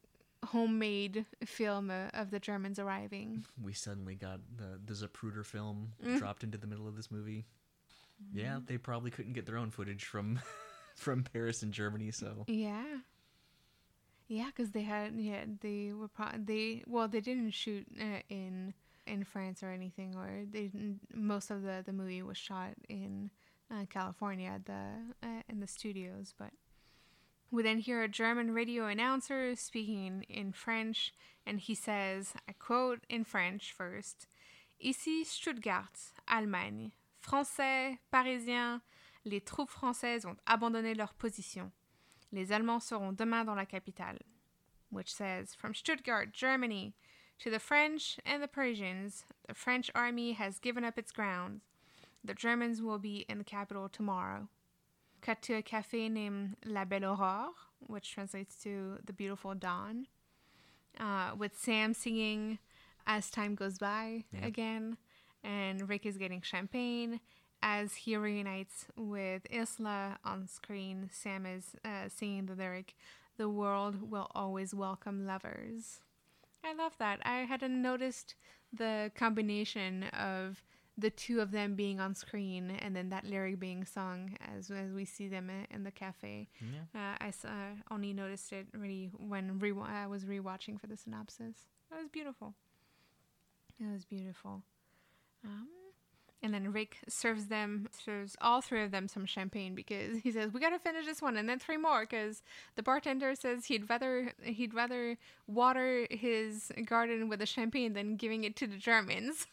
homemade 0.46 1.26
film 1.46 1.92
of 2.14 2.32
the 2.32 2.40
Germans 2.40 2.80
arriving. 2.80 3.44
We 3.62 3.74
suddenly 3.74 4.16
got 4.16 4.40
the 4.58 4.80
the 4.86 4.94
Zapruder 4.94 5.46
film 5.46 5.94
Mm. 6.06 6.18
dropped 6.18 6.44
into 6.44 6.58
the 6.58 6.68
middle 6.68 6.88
of 6.88 6.96
this 6.96 7.12
movie. 7.12 7.46
Yeah, 8.34 8.60
they 8.66 8.78
probably 8.78 9.12
couldn't 9.12 9.34
get 9.34 9.46
their 9.46 9.58
own 9.58 9.72
footage 9.72 10.06
from 10.06 10.40
from 10.96 11.24
Paris 11.24 11.64
and 11.64 11.74
Germany, 11.74 12.12
so 12.12 12.46
Yeah. 12.48 13.00
Yeah, 14.28 14.48
because 14.56 14.72
they 14.72 14.84
had 14.84 15.14
yeah 15.16 15.46
they 15.62 15.92
were 15.92 16.08
pro- 16.08 16.38
they 16.38 16.84
well 16.86 17.08
they 17.08 17.22
didn't 17.22 17.52
shoot 17.52 17.88
uh, 18.00 18.22
in 18.30 18.74
in 19.08 19.24
France 19.24 19.64
or 19.64 19.72
anything 19.72 20.16
or 20.16 20.46
they 20.52 20.68
didn't, 20.68 21.00
most 21.14 21.50
of 21.50 21.64
the 21.64 21.82
the 21.84 21.94
movie 21.94 22.22
was 22.22 22.38
shot 22.38 22.74
in 22.88 23.32
uh, 23.72 23.86
California 23.90 24.62
the 24.66 25.28
uh, 25.28 25.42
in 25.50 25.60
the 25.60 25.68
studios 25.68 26.36
but 26.38 26.52
we 27.50 27.64
then 27.64 27.80
hear 27.80 28.04
a 28.04 28.08
German 28.08 28.52
radio 28.52 28.86
announcer 28.86 29.56
speaking 29.56 30.26
in 30.30 30.52
French 30.52 31.12
and 31.46 31.60
he 31.60 31.74
says 31.74 32.34
I 32.48 32.52
quote 32.54 33.00
in 33.10 33.24
French 33.24 33.74
first 33.76 34.28
Ici 34.80 35.24
Stuttgart 35.24 36.14
Allemagne 36.28 36.92
Français 37.22 37.98
Parisiens 38.12 38.82
les 39.26 39.42
troupes 39.42 39.70
françaises 39.70 40.26
ont 40.26 40.38
abandonné 40.46 40.96
leur 40.96 41.14
position 41.14 41.72
Les 42.32 42.52
Allemands 42.52 42.80
seront 42.80 43.12
demain 43.12 43.44
dans 43.44 43.56
la 43.56 43.66
capitale. 43.66 44.20
Which 44.92 45.14
says, 45.14 45.54
From 45.56 45.74
Stuttgart, 45.76 46.32
Germany, 46.32 46.94
to 47.40 47.50
the 47.50 47.60
French 47.60 48.20
and 48.26 48.42
the 48.42 48.48
Persians, 48.48 49.26
the 49.48 49.54
French 49.54 49.92
army 49.94 50.34
has 50.34 50.60
given 50.60 50.84
up 50.84 50.98
its 50.98 51.12
ground. 51.12 51.62
The 52.24 52.34
Germans 52.34 52.82
will 52.82 52.98
be 53.00 53.26
in 53.30 53.38
the 53.38 53.44
capital 53.44 53.88
tomorrow. 53.90 54.48
Cut 55.22 55.42
to 55.44 55.54
a 55.56 55.62
cafe 55.62 56.10
named 56.10 56.56
La 56.66 56.86
Belle 56.86 57.16
Aurore, 57.16 57.54
which 57.88 58.12
translates 58.12 58.56
to 58.64 58.98
the 59.06 59.14
beautiful 59.14 59.54
dawn, 59.54 60.08
uh, 61.00 61.32
with 61.38 61.58
Sam 61.58 61.94
singing 61.94 62.60
As 63.06 63.30
Time 63.30 63.56
Goes 63.56 63.78
By 63.78 64.26
Yeah. 64.32 64.46
again, 64.46 64.98
and 65.44 65.88
Rick 65.88 66.06
is 66.06 66.18
getting 66.18 66.42
champagne. 66.42 67.20
As 67.62 67.94
he 67.96 68.16
reunites 68.16 68.86
with 68.96 69.44
Ilsa 69.52 70.16
on 70.24 70.48
screen, 70.48 71.10
Sam 71.12 71.46
is 71.46 71.76
uh, 71.84 72.08
singing 72.08 72.46
the 72.46 72.56
lyric, 72.56 72.96
The 73.38 73.50
world 73.50 74.10
will 74.10 74.32
always 74.34 74.74
welcome 74.74 75.26
lovers. 75.26 76.00
I 76.64 76.74
love 76.74 76.94
that. 77.00 77.20
I 77.24 77.40
hadn't 77.40 77.82
noticed 77.82 78.36
the 78.72 79.12
combination 79.16 80.04
of 80.14 80.64
the 80.98 81.10
two 81.10 81.40
of 81.40 81.52
them 81.52 81.76
being 81.76 82.00
on 82.02 82.14
screen 82.16 82.72
and 82.72 82.94
then 82.96 83.08
that 83.10 83.24
lyric 83.26 83.58
being 83.60 83.86
sung 83.86 84.36
as, 84.54 84.70
as 84.70 84.92
we 84.92 85.06
see 85.06 85.30
them 85.30 85.50
in 85.72 85.84
the 85.86 85.92
cafe. 85.92 86.50
yeah. 86.62 86.82
Uh, 87.14 87.16
I 87.22 87.28
s- 87.30 87.46
uh, 87.46 87.76
only 87.90 88.12
noticed 88.12 88.52
it 88.52 88.68
really 88.74 89.10
when 89.18 89.60
re- 89.60 89.74
I 89.86 90.08
was 90.08 90.26
rewatching 90.26 90.80
for 90.80 90.88
the 90.88 90.98
synopsis. 90.98 91.56
That 91.90 92.00
was 92.00 92.10
beautiful. 92.10 92.54
It 93.80 93.92
was 93.92 94.04
beautiful. 94.04 94.64
Um, 95.44 95.68
and 96.42 96.54
then 96.54 96.72
Rick 96.72 97.00
serves 97.08 97.48
them, 97.48 97.90
serves 97.92 98.38
all 98.42 98.62
three 98.62 98.84
of 98.84 98.92
them 98.92 99.08
some 99.08 99.26
champagne 99.26 99.76
because 99.76 100.20
he 100.20 100.32
says 100.32 100.54
we 100.54 100.60
gotta 100.60 100.80
finish 100.80 101.06
this 101.06 101.22
one 101.22 101.36
and 101.36 101.50
then 101.50 101.60
three 101.60 101.78
more 101.78 102.02
because 102.02 102.44
the 102.76 102.84
bartender 102.84 103.36
says 103.36 103.66
he'd 103.66 103.90
rather 103.90 104.34
he'd 104.44 104.74
rather 104.74 105.18
water 105.48 106.08
his 106.10 106.72
garden 106.86 107.28
with 107.28 107.40
the 107.40 107.46
champagne 107.46 107.94
than 107.94 108.16
giving 108.16 108.44
it 108.46 108.56
to 108.58 108.68
the 108.68 108.78
Germans. 108.78 109.48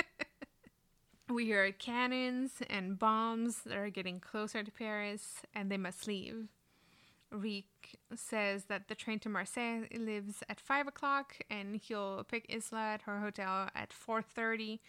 we 1.28 1.44
hear 1.44 1.70
cannons 1.72 2.52
and 2.70 2.98
bombs 2.98 3.60
that 3.66 3.76
are 3.76 3.90
getting 3.90 4.18
closer 4.18 4.62
to 4.62 4.70
Paris 4.70 5.42
and 5.54 5.70
they 5.70 5.76
must 5.76 6.06
leave. 6.06 6.48
Rick 7.30 7.98
says 8.14 8.64
that 8.64 8.88
the 8.88 8.94
train 8.94 9.18
to 9.20 9.28
Marseille 9.28 9.84
lives 9.96 10.42
at 10.48 10.60
five 10.60 10.86
o'clock, 10.86 11.36
and 11.50 11.76
he'll 11.76 12.24
pick 12.24 12.48
Ilsa 12.48 12.72
at 12.94 13.02
her 13.02 13.20
hotel 13.20 13.68
at 13.74 13.92
four 13.92 14.22
thirty. 14.22 14.80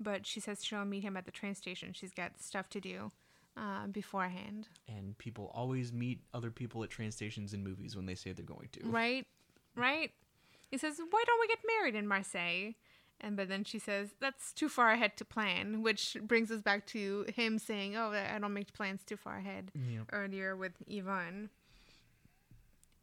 But 0.00 0.26
she 0.26 0.38
says 0.38 0.64
she'll 0.64 0.84
meet 0.84 1.02
him 1.02 1.16
at 1.16 1.24
the 1.26 1.32
train 1.32 1.54
station. 1.56 1.92
She's 1.92 2.12
got 2.12 2.40
stuff 2.40 2.68
to 2.70 2.80
do 2.80 3.10
uh, 3.56 3.88
beforehand, 3.88 4.68
And 4.86 5.18
people 5.18 5.50
always 5.52 5.92
meet 5.92 6.20
other 6.32 6.52
people 6.52 6.84
at 6.84 6.90
train 6.90 7.10
stations 7.10 7.52
in 7.52 7.64
movies 7.64 7.96
when 7.96 8.06
they 8.06 8.14
say 8.14 8.30
they're 8.32 8.44
going 8.44 8.68
to. 8.72 8.86
right? 8.88 9.26
Right? 9.74 10.12
He 10.70 10.78
says, 10.78 10.98
"Why 11.10 11.24
don't 11.26 11.40
we 11.40 11.48
get 11.48 11.58
married 11.78 11.94
in 11.96 12.06
Marseille?" 12.06 12.74
And 13.20 13.36
but 13.36 13.48
then 13.48 13.64
she 13.64 13.80
says, 13.80 14.10
"That's 14.20 14.52
too 14.52 14.68
far 14.68 14.92
ahead 14.92 15.16
to 15.16 15.24
plan," 15.24 15.82
which 15.82 16.16
brings 16.22 16.52
us 16.52 16.60
back 16.62 16.86
to 16.88 17.26
him 17.34 17.58
saying, 17.58 17.96
"Oh, 17.96 18.12
I 18.12 18.38
don't 18.38 18.54
make 18.54 18.72
plans 18.72 19.02
too 19.04 19.16
far 19.16 19.38
ahead." 19.38 19.72
Earlier 20.12 20.54
with 20.54 20.74
Yvonne. 20.86 21.50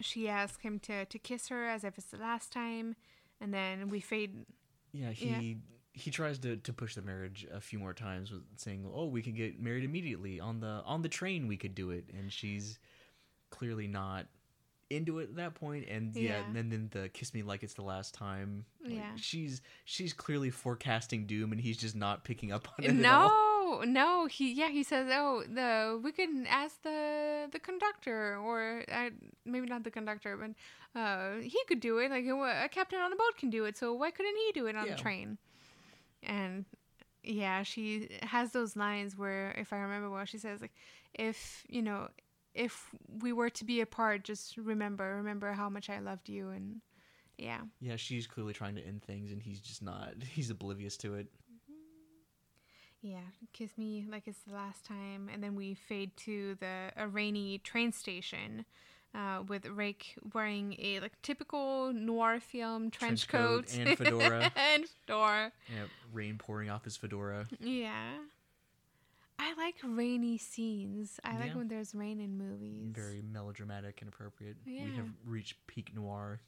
She 0.02 0.28
asks 0.28 0.62
him 0.62 0.80
to, 0.80 1.06
to 1.06 1.20
kiss 1.20 1.48
her 1.50 1.66
as 1.68 1.84
if 1.84 1.98
it's 1.98 2.08
the 2.08 2.18
last 2.18 2.52
time, 2.52 2.96
and 3.40 3.54
then 3.54 3.90
we 3.90 4.00
fade. 4.00 4.46
Yeah, 4.92 5.12
he 5.12 5.58
he 5.94 6.12
tries 6.12 6.38
to, 6.40 6.58
to 6.58 6.74
push 6.74 6.96
the 6.96 7.02
marriage 7.02 7.48
a 7.54 7.62
few 7.62 7.80
more 7.80 7.94
times 7.94 8.32
with 8.32 8.44
saying, 8.58 8.86
"Oh, 8.94 9.06
we 9.08 9.22
could 9.22 9.36
get 9.36 9.60
married 9.60 9.84
immediately 9.86 10.40
on 10.40 10.60
the 10.60 10.82
on 10.86 11.02
the 11.02 11.10
train. 11.10 11.48
We 11.48 11.58
could 11.58 11.76
do 11.76 11.92
it." 11.92 12.06
And 12.18 12.32
she's 12.32 12.80
clearly 13.52 13.88
not 13.88 14.26
into 14.90 15.20
it 15.20 15.30
at 15.30 15.36
that 15.38 15.56
point. 15.56 15.88
And 15.90 16.16
yeah, 16.16 16.22
Yeah. 16.40 16.46
and 16.46 16.56
then, 16.56 16.70
then 16.70 16.90
the 16.92 17.10
kiss 17.10 17.34
me 17.34 17.42
like 17.44 17.64
it's 17.64 17.74
the 17.76 17.82
last 17.84 18.14
time. 18.14 18.66
like, 18.84 18.94
Yeah. 18.96 19.12
she's 19.16 19.62
she's 19.86 20.14
clearly 20.14 20.50
forecasting 20.50 21.26
doom, 21.26 21.52
and 21.54 21.62
he's 21.62 21.78
just 21.78 21.96
not 21.96 22.24
picking 22.24 22.52
up 22.52 22.68
on 22.78 22.84
it. 22.86 22.90
at 23.00 23.06
all. 23.14 23.30
No, 23.66 23.82
no, 23.82 24.26
he 24.28 24.54
yeah 24.54 24.70
he 24.70 24.84
says 24.84 25.08
oh 25.12 25.44
the 25.52 26.00
we 26.04 26.12
can 26.12 26.46
ask 26.48 26.82
the 26.84 27.48
the 27.52 27.60
conductor 27.60 28.38
or 28.38 28.84
uh, 28.92 29.10
maybe 29.46 29.68
not 29.68 29.84
the 29.84 29.92
conductor 29.92 30.38
but 30.38 31.00
uh 31.00 31.36
he 31.42 31.60
could 31.68 31.80
do 31.80 31.98
it 31.98 32.12
like 32.12 32.26
a 32.26 32.70
captain 32.70 33.00
on 33.00 33.12
a 33.12 33.16
boat 33.16 33.36
can 33.38 33.50
do 33.50 33.66
it 33.66 33.78
so 33.78 33.94
why 33.94 34.12
couldn't 34.12 34.36
he 34.46 34.52
do 34.54 34.68
it 34.68 34.76
on 34.76 34.86
Yeah. 34.86 34.96
the 34.96 35.02
train? 35.02 35.38
And 36.24 36.66
yeah, 37.24 37.64
she 37.64 38.10
has 38.22 38.52
those 38.52 38.76
lines 38.76 39.18
where 39.18 39.52
if 39.58 39.74
I 39.74 39.78
remember 39.78 40.10
well, 40.10 40.26
she 40.26 40.38
says 40.38 40.62
like 40.62 40.74
if 41.14 41.64
you 41.68 41.82
know 41.82 42.10
if 42.54 42.90
we 43.22 43.34
were 43.34 43.50
to 43.50 43.66
be 43.66 43.82
apart, 43.82 44.24
just 44.24 44.58
remember 44.58 45.16
remember 45.18 45.54
how 45.54 45.70
much 45.70 45.90
I 45.90 46.00
loved 46.00 46.30
you 46.30 46.50
and 46.50 46.82
yeah. 47.38 47.62
Yeah, 47.82 47.98
she's 47.98 48.28
clearly 48.28 48.54
trying 48.54 48.76
to 48.76 48.86
end 48.86 49.04
things, 49.04 49.32
and 49.32 49.42
he's 49.42 49.60
just 49.60 49.84
not. 49.84 50.14
He's 50.34 50.50
oblivious 50.50 50.96
to 50.98 51.16
it. 51.16 51.28
Yeah, 53.06 53.20
kiss 53.54 53.78
me 53.78 54.08
like 54.10 54.24
it's 54.26 54.40
the 54.48 54.56
last 54.56 54.84
time, 54.84 55.30
and 55.32 55.44
then 55.44 55.54
we 55.54 55.76
fade 55.76 56.18
to 56.18 56.56
the 56.60 56.92
a 56.98 57.08
rainy 57.08 57.60
train 57.60 57.92
station, 57.92 58.66
uh, 59.14 59.44
with 59.48 59.68
Rick 59.68 60.16
wearing 60.34 60.76
a 60.80 61.00
like 61.02 61.22
typical 61.22 61.94
noir 61.94 62.40
film 62.40 62.90
trench, 62.90 63.28
Trench 63.28 63.28
coat 63.28 63.68
coat 63.68 63.78
and 63.78 63.96
fedora. 63.96 64.52
and 64.56 64.86
fedora. 65.06 65.52
Yeah, 65.72 65.84
rain 66.12 66.40
pouring 66.40 66.72
off 66.72 66.84
his 66.84 66.98
fedora. 66.98 67.46
Yeah, 67.60 68.16
I 69.38 69.54
like 69.54 69.76
rainy 69.84 70.40
scenes. 70.40 71.20
I 71.24 71.38
like 71.38 71.54
when 71.54 71.68
there's 71.68 71.94
rain 71.94 72.20
in 72.20 72.40
movies. 72.40 72.92
Very 72.92 73.22
melodramatic 73.22 74.02
and 74.02 74.10
appropriate. 74.10 74.58
We 74.66 74.96
have 74.96 75.10
reached 75.24 75.68
peak 75.68 75.96
noir. 75.96 76.40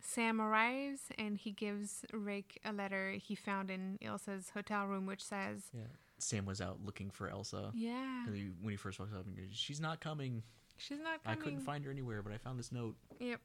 Sam 0.00 0.40
arrives 0.40 1.00
and 1.18 1.36
he 1.36 1.50
gives 1.52 2.04
Rick 2.12 2.58
a 2.64 2.72
letter 2.72 3.12
he 3.12 3.34
found 3.34 3.70
in 3.70 3.98
Ilsa's 4.02 4.50
hotel 4.50 4.86
room, 4.86 5.06
which 5.06 5.22
says, 5.24 5.64
Yeah. 5.72 5.82
Sam 6.18 6.44
was 6.44 6.60
out 6.60 6.78
looking 6.84 7.10
for 7.10 7.28
Ilsa. 7.30 7.70
"Yeah, 7.74 8.26
And 8.26 8.36
he, 8.36 8.50
when 8.60 8.72
he 8.72 8.76
first 8.76 8.98
walks 9.00 9.12
up, 9.14 9.24
he 9.26 9.40
goes, 9.40 9.50
"She's 9.56 9.80
not 9.80 10.00
coming. 10.00 10.42
she's 10.76 10.98
not 10.98 11.24
coming. 11.24 11.38
I 11.38 11.42
couldn't 11.42 11.60
find 11.60 11.82
her 11.86 11.90
anywhere, 11.90 12.20
but 12.22 12.30
I 12.32 12.36
found 12.36 12.58
this 12.58 12.70
note." 12.70 12.94
Yep. 13.18 13.40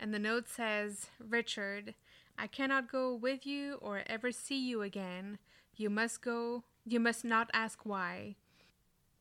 And 0.00 0.14
the 0.14 0.18
note 0.18 0.48
says, 0.48 1.06
Richard, 1.18 1.94
I 2.38 2.46
cannot 2.46 2.90
go 2.90 3.14
with 3.14 3.46
you 3.46 3.74
or 3.74 4.02
ever 4.06 4.32
see 4.32 4.58
you 4.58 4.80
again. 4.82 5.38
You 5.76 5.90
must 5.90 6.22
go. 6.22 6.64
You 6.86 6.98
must 6.98 7.24
not 7.24 7.50
ask 7.52 7.80
why. 7.84 8.36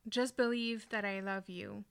Just 0.07 0.35
believe 0.37 0.87
that 0.89 1.03
I 1.05 1.19
love 1.19 1.49
you. 1.49 1.83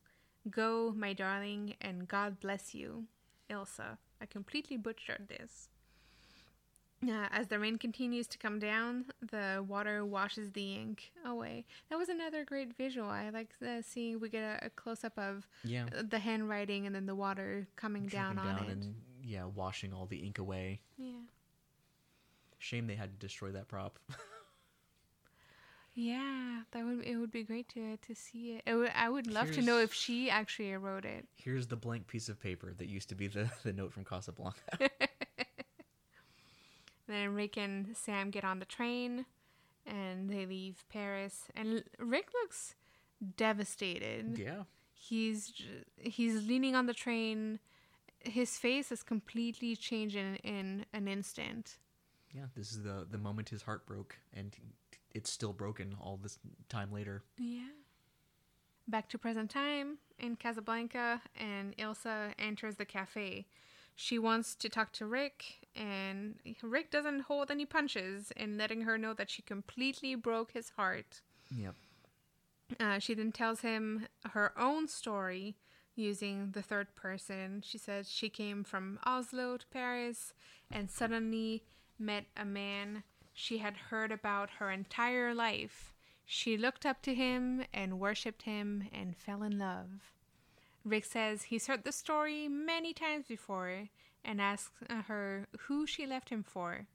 Go, 0.51 0.93
my 0.97 1.13
darling, 1.13 1.75
and 1.81 2.09
God 2.09 2.41
bless 2.41 2.75
you. 2.75 3.05
Ilsa. 3.51 3.99
I 4.23 4.27
completely 4.27 4.77
butchered 4.77 5.27
this. 5.29 5.69
Uh, 7.05 7.27
as 7.33 7.49
the 7.49 7.59
rain 7.59 7.79
continues 7.79 8.29
to 8.29 8.39
come 8.39 8.61
down, 8.61 9.07
the 9.21 9.65
water 9.67 10.05
washes 10.07 10.53
the 10.53 10.75
ink 10.77 11.11
away. 11.27 11.65
That 11.91 11.99
was 11.99 12.09
another 12.09 12.45
great 12.45 12.77
visual. 12.77 13.09
I 13.09 13.31
like 13.31 13.49
seeing 13.83 14.21
we 14.21 14.29
get 14.29 14.63
a, 14.63 14.67
a 14.67 14.71
close 14.71 15.03
up 15.03 15.19
of 15.19 15.49
Yeah. 15.65 15.87
the 16.09 16.21
handwriting 16.21 16.87
and 16.87 16.95
then 16.95 17.07
the 17.07 17.17
water 17.17 17.67
coming 17.75 18.07
down 18.07 18.39
on 18.39 18.59
it. 18.65 18.69
and 18.71 18.95
yeah, 19.25 19.45
washing 19.47 19.93
all 19.93 20.07
the 20.07 20.19
ink 20.19 20.39
away. 20.39 20.81
Yeah. 20.97 21.11
Shame 22.59 22.87
they 22.87 22.95
had 22.95 23.11
to 23.19 23.27
destroy 23.27 23.51
that 23.51 23.67
prop. 23.67 23.99
Yeah, 25.95 26.63
that 26.71 26.85
would 26.85 27.05
it 27.05 27.17
would 27.17 27.31
be 27.31 27.43
great 27.43 27.69
to 27.71 27.99
to 27.99 28.15
see 28.15 28.53
it. 28.53 28.63
it 28.67 28.75
would, 28.75 28.93
I 28.95 29.09
would 29.11 29.27
love 29.27 29.53
to 29.53 29.63
know 29.63 29.79
if 29.79 29.93
she 29.93 30.31
actually 30.31 30.73
wrote 30.75 31.05
it. 31.05 31.27
Here's 31.35 31.67
the 31.67 31.77
blank 31.77 32.07
piece 32.07 32.29
of 32.31 32.41
paper 32.41 32.73
that 32.79 32.89
used 32.89 33.11
to 33.11 33.15
be 33.15 33.27
the, 33.27 33.51
the 33.63 33.73
note 33.73 33.93
from 33.93 34.05
Casablanca. 34.05 34.61
then 37.07 37.35
Rick 37.35 37.59
and 37.59 37.95
Sam 37.95 38.31
get 38.31 38.45
on 38.45 38.59
the 38.59 38.65
train 38.65 39.27
and 39.87 40.31
they 40.31 40.47
leave 40.47 40.85
Paris. 40.89 41.45
And 41.55 41.85
Rick 41.99 42.29
looks 42.33 42.75
devastated. 43.37 44.39
Yeah. 44.39 44.63
He's 44.95 45.53
he's 45.97 46.47
leaning 46.47 46.75
on 46.75 46.87
the 46.87 46.95
train. 46.95 47.59
His 48.21 48.57
face 48.57 48.93
is 48.93 49.03
completely 49.03 49.75
changed 49.77 50.17
in, 50.17 50.37
in 50.37 50.87
an 50.93 51.09
instant. 51.09 51.79
Yeah. 52.35 52.47
This 52.57 52.73
is 52.73 52.83
the 52.83 53.07
the 53.11 53.19
moment 53.19 53.51
his 53.51 53.63
heart 53.63 53.85
broke, 53.85 54.17
and 54.33 54.57
it's 55.15 55.31
still 55.31 55.53
broken 55.53 55.97
all 56.01 56.19
this 56.23 56.39
time 56.69 56.93
later. 56.93 57.23
Yeah. 57.39 57.69
Back 58.89 59.09
to 59.11 59.19
present 59.19 59.51
time 59.51 59.99
in 60.19 60.37
Casablanca, 60.37 61.23
and 61.39 61.77
Ilsa 61.77 62.33
enters 62.39 62.77
the 62.77 62.85
cafe. 62.85 63.47
She 63.95 64.19
wants 64.19 64.55
to 64.57 64.69
talk 64.69 64.93
to 64.95 65.07
Rick, 65.07 65.69
and 65.77 66.37
Rick 66.63 66.91
doesn't 66.91 67.21
hold 67.21 67.51
any 67.51 67.67
punches 67.67 68.33
in 68.37 68.59
letting 68.59 68.83
her 68.83 68.99
know 68.99 69.15
that 69.15 69.31
she 69.31 69.43
completely 69.43 70.15
broke 70.15 70.53
his 70.53 70.71
heart. 70.71 71.21
Yep. 71.57 71.75
Uh, 72.81 72.99
she 72.99 73.15
then 73.15 73.33
tells 73.33 73.61
him 73.61 74.07
her 74.31 74.53
own 74.59 74.89
story 74.89 75.57
using 75.95 76.51
the 76.53 76.63
third 76.63 76.95
person. 76.95 77.63
She 77.65 77.79
says 77.79 78.11
she 78.11 78.31
came 78.31 78.65
from 78.65 78.99
Oslo 79.05 79.59
to 79.59 79.67
Paris 79.67 80.33
and 80.71 80.91
suddenly 80.91 81.63
met 81.99 82.25
a 82.37 82.45
man 82.45 83.03
she 83.33 83.59
had 83.59 83.77
heard 83.91 84.13
about 84.13 84.51
her 84.59 84.71
entire 84.71 85.35
life. 85.35 85.93
She 86.25 86.57
looked 86.57 86.87
up 86.87 87.03
to 87.03 87.15
him 87.15 87.65
and 87.73 88.01
worshipped 88.01 88.43
him 88.43 88.89
and 88.93 89.17
fell 89.17 89.43
in 89.43 89.59
love. 89.59 90.13
Rick 90.85 91.05
says 91.05 91.45
he's 91.45 91.67
heard 91.67 91.85
the 91.85 91.93
story 91.93 92.49
many 92.49 92.93
times 92.93 93.27
before 93.27 93.89
and 94.25 94.41
asks 94.41 94.73
her 95.07 95.47
who 95.61 95.87
she 95.87 96.07
left 96.07 96.29
him 96.29 96.43
for, 96.43 96.87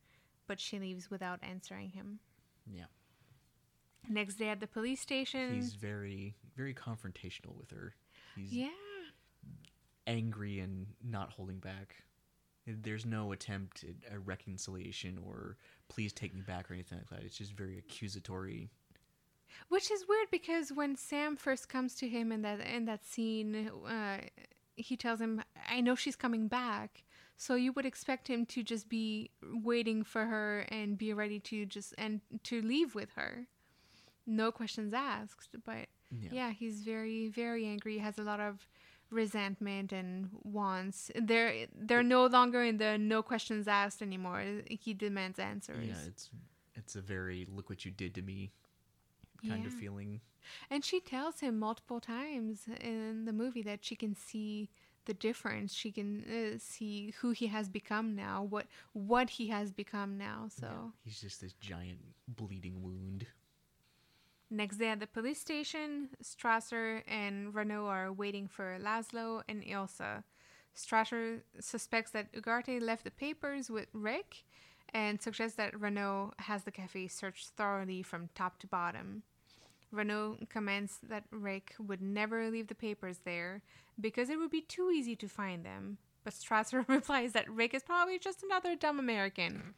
but 0.47 0.59
she 0.59 0.79
leaves 0.79 1.09
without 1.09 1.39
answering 1.41 1.91
him. 1.91 2.19
Yeah. 2.65 2.85
Next 4.09 4.35
day 4.35 4.49
at 4.49 4.59
the 4.59 4.67
police 4.67 5.01
station. 5.01 5.53
He's 5.53 5.73
very 5.73 6.35
very 6.55 6.73
confrontational 6.73 7.55
with 7.55 7.69
her. 7.71 7.93
He's 8.35 8.51
yeah. 8.51 8.69
angry 10.07 10.59
and 10.59 10.87
not 11.03 11.31
holding 11.31 11.59
back. 11.59 11.95
There's 12.67 13.05
no 13.05 13.31
attempt 13.31 13.83
at 13.83 14.13
a 14.13 14.19
reconciliation 14.19 15.17
or 15.25 15.57
please 15.87 16.11
take 16.11 16.35
me 16.35 16.41
back 16.41 16.69
or 16.69 16.73
anything 16.73 16.97
like 16.99 17.09
that. 17.09 17.25
It's 17.25 17.37
just 17.37 17.53
very 17.53 17.77
accusatory. 17.77 18.69
Which 19.69 19.89
is 19.89 20.05
weird 20.07 20.27
because 20.29 20.71
when 20.73 20.95
Sam 20.95 21.35
first 21.37 21.69
comes 21.69 21.95
to 21.95 22.07
him 22.07 22.31
in 22.31 22.41
that 22.41 22.59
in 22.59 22.85
that 22.85 23.05
scene, 23.05 23.69
uh, 23.87 24.19
he 24.75 24.97
tells 24.97 25.19
him, 25.21 25.41
"I 25.69 25.81
know 25.81 25.95
she's 25.95 26.15
coming 26.15 26.47
back." 26.47 27.03
So 27.37 27.55
you 27.55 27.71
would 27.73 27.85
expect 27.85 28.27
him 28.27 28.45
to 28.47 28.63
just 28.63 28.89
be 28.89 29.31
waiting 29.41 30.03
for 30.03 30.25
her 30.25 30.61
and 30.69 30.97
be 30.97 31.13
ready 31.13 31.39
to 31.41 31.65
just 31.65 31.93
and 31.97 32.21
to 32.43 32.61
leave 32.61 32.95
with 32.95 33.11
her, 33.11 33.47
no 34.25 34.51
questions 34.51 34.93
asked. 34.93 35.55
But 35.63 35.87
Yeah. 36.11 36.29
yeah, 36.31 36.51
he's 36.51 36.81
very 36.81 37.27
very 37.29 37.65
angry. 37.65 37.93
He 37.93 37.99
has 37.99 38.19
a 38.19 38.23
lot 38.23 38.39
of 38.39 38.67
resentment 39.09 39.91
and 39.91 40.29
wants. 40.43 41.11
They're 41.15 41.67
they're 41.75 42.03
no 42.03 42.25
longer 42.25 42.63
in 42.63 42.77
the 42.77 42.97
no 42.97 43.21
questions 43.21 43.67
asked 43.67 44.01
anymore. 44.01 44.43
He 44.69 44.93
demands 44.93 45.39
answers. 45.39 45.87
Yeah, 45.87 46.07
it's 46.07 46.29
it's 46.75 46.95
a 46.95 47.01
very 47.01 47.47
look 47.49 47.69
what 47.69 47.85
you 47.85 47.91
did 47.91 48.15
to 48.15 48.21
me 48.21 48.51
kind 49.47 49.65
of 49.65 49.73
feeling. 49.73 50.21
And 50.69 50.83
she 50.83 50.99
tells 50.99 51.41
him 51.41 51.59
multiple 51.59 51.99
times 51.99 52.65
in 52.81 53.25
the 53.25 53.33
movie 53.33 53.61
that 53.63 53.83
she 53.83 53.95
can 53.95 54.15
see 54.15 54.69
the 55.05 55.13
difference. 55.13 55.73
She 55.73 55.91
can 55.91 56.23
uh, 56.23 56.57
see 56.59 57.13
who 57.19 57.31
he 57.31 57.47
has 57.47 57.69
become 57.69 58.15
now, 58.15 58.43
what 58.43 58.67
what 58.93 59.31
he 59.31 59.47
has 59.47 59.71
become 59.71 60.17
now. 60.17 60.47
So 60.49 60.67
Yeah, 60.67 60.89
he's 61.03 61.21
just 61.21 61.41
this 61.41 61.53
giant 61.53 61.99
bleeding 62.27 62.81
wound. 62.81 63.25
Next 64.49 64.77
day 64.77 64.89
at 64.89 64.99
the 64.99 65.07
police 65.07 65.39
station, 65.39 66.09
Strasser 66.23 67.01
and 67.07 67.53
Renault 67.53 67.87
are 67.87 68.11
waiting 68.11 68.47
for 68.47 68.77
Laszlo 68.81 69.41
and 69.47 69.63
Ilsa. 69.63 70.23
Strasser 70.75 71.41
suspects 71.59 72.11
that 72.11 72.31
Ugarte 72.33 72.81
left 72.81 73.03
the 73.03 73.11
papers 73.11 73.69
with 73.69 73.87
Rick 73.93 74.43
and 74.93 75.21
suggests 75.21 75.57
that 75.57 75.79
Renault 75.79 76.33
has 76.39 76.63
the 76.63 76.71
cafe 76.71 77.07
searched 77.07 77.49
thoroughly 77.57 78.03
from 78.03 78.29
top 78.35 78.59
to 78.59 78.67
bottom. 78.67 79.23
Renault 79.91 80.37
comments 80.49 80.99
that 81.07 81.23
Rick 81.31 81.75
would 81.79 82.01
never 82.01 82.49
leave 82.49 82.67
the 82.67 82.75
papers 82.75 83.19
there 83.23 83.61
because 83.99 84.29
it 84.29 84.37
would 84.37 84.51
be 84.51 84.61
too 84.61 84.91
easy 84.91 85.15
to 85.15 85.27
find 85.27 85.65
them. 85.65 85.97
But 86.23 86.33
Strasser 86.33 86.87
replies 86.87 87.33
that 87.33 87.49
Rick 87.49 87.73
is 87.73 87.83
probably 87.83 88.19
just 88.19 88.43
another 88.43 88.75
dumb 88.75 88.99
American. 88.99 89.73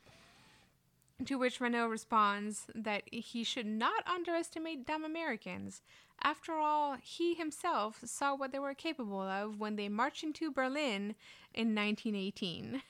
To 1.26 1.38
which 1.38 1.59
Renault 1.59 1.88
responds 1.88 2.65
that 2.74 3.03
he 3.11 3.43
should 3.43 3.65
not 3.65 4.07
underestimate 4.07 4.86
dumb 4.88 5.03
Americans. 5.03 5.82
After 6.22 6.53
all, 6.53 6.97
he 7.01 7.34
himself 7.34 7.99
saw 8.05 8.36
what 8.36 8.51
they 8.51 8.59
were 8.59 8.74
capable 8.74 9.22
of 9.22 9.59
when 9.59 9.76
they 9.76 9.89
marched 9.89 10.24
into 10.24 10.51
Berlin 10.51 11.15
in 11.53 11.76
1918. 11.76 12.82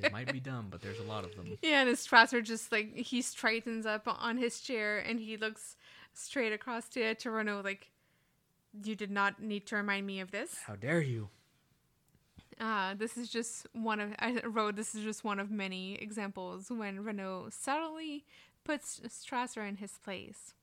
They 0.00 0.08
might 0.10 0.32
be 0.32 0.40
dumb, 0.40 0.68
but 0.70 0.80
there's 0.80 1.00
a 1.00 1.04
lot 1.04 1.24
of 1.24 1.34
them. 1.36 1.58
Yeah, 1.62 1.82
and 1.82 1.90
Strasser 1.96 2.42
just 2.42 2.72
like 2.72 2.96
he 2.96 3.20
straightens 3.20 3.84
up 3.84 4.04
on 4.06 4.38
his 4.38 4.60
chair 4.60 4.98
and 4.98 5.20
he 5.20 5.36
looks 5.36 5.76
straight 6.14 6.52
across 6.52 6.88
to 6.90 7.14
to 7.14 7.30
Renault 7.30 7.60
like, 7.62 7.90
"You 8.82 8.94
did 8.96 9.10
not 9.10 9.42
need 9.42 9.66
to 9.66 9.76
remind 9.76 10.06
me 10.06 10.20
of 10.20 10.30
this." 10.30 10.60
How 10.66 10.76
dare 10.76 11.02
you? 11.02 11.28
Uh, 12.60 12.94
this 12.94 13.16
is 13.16 13.30
just 13.30 13.66
one 13.72 14.00
of 14.00 14.10
I 14.18 14.42
wrote. 14.44 14.76
This 14.76 14.94
is 14.94 15.02
just 15.02 15.24
one 15.24 15.40
of 15.40 15.50
many 15.50 15.94
examples 15.94 16.70
when 16.70 17.02
Renault 17.02 17.48
subtly 17.50 18.26
puts 18.64 19.00
Strasser 19.08 19.66
in 19.66 19.76
his 19.76 19.92
place. 20.04 20.54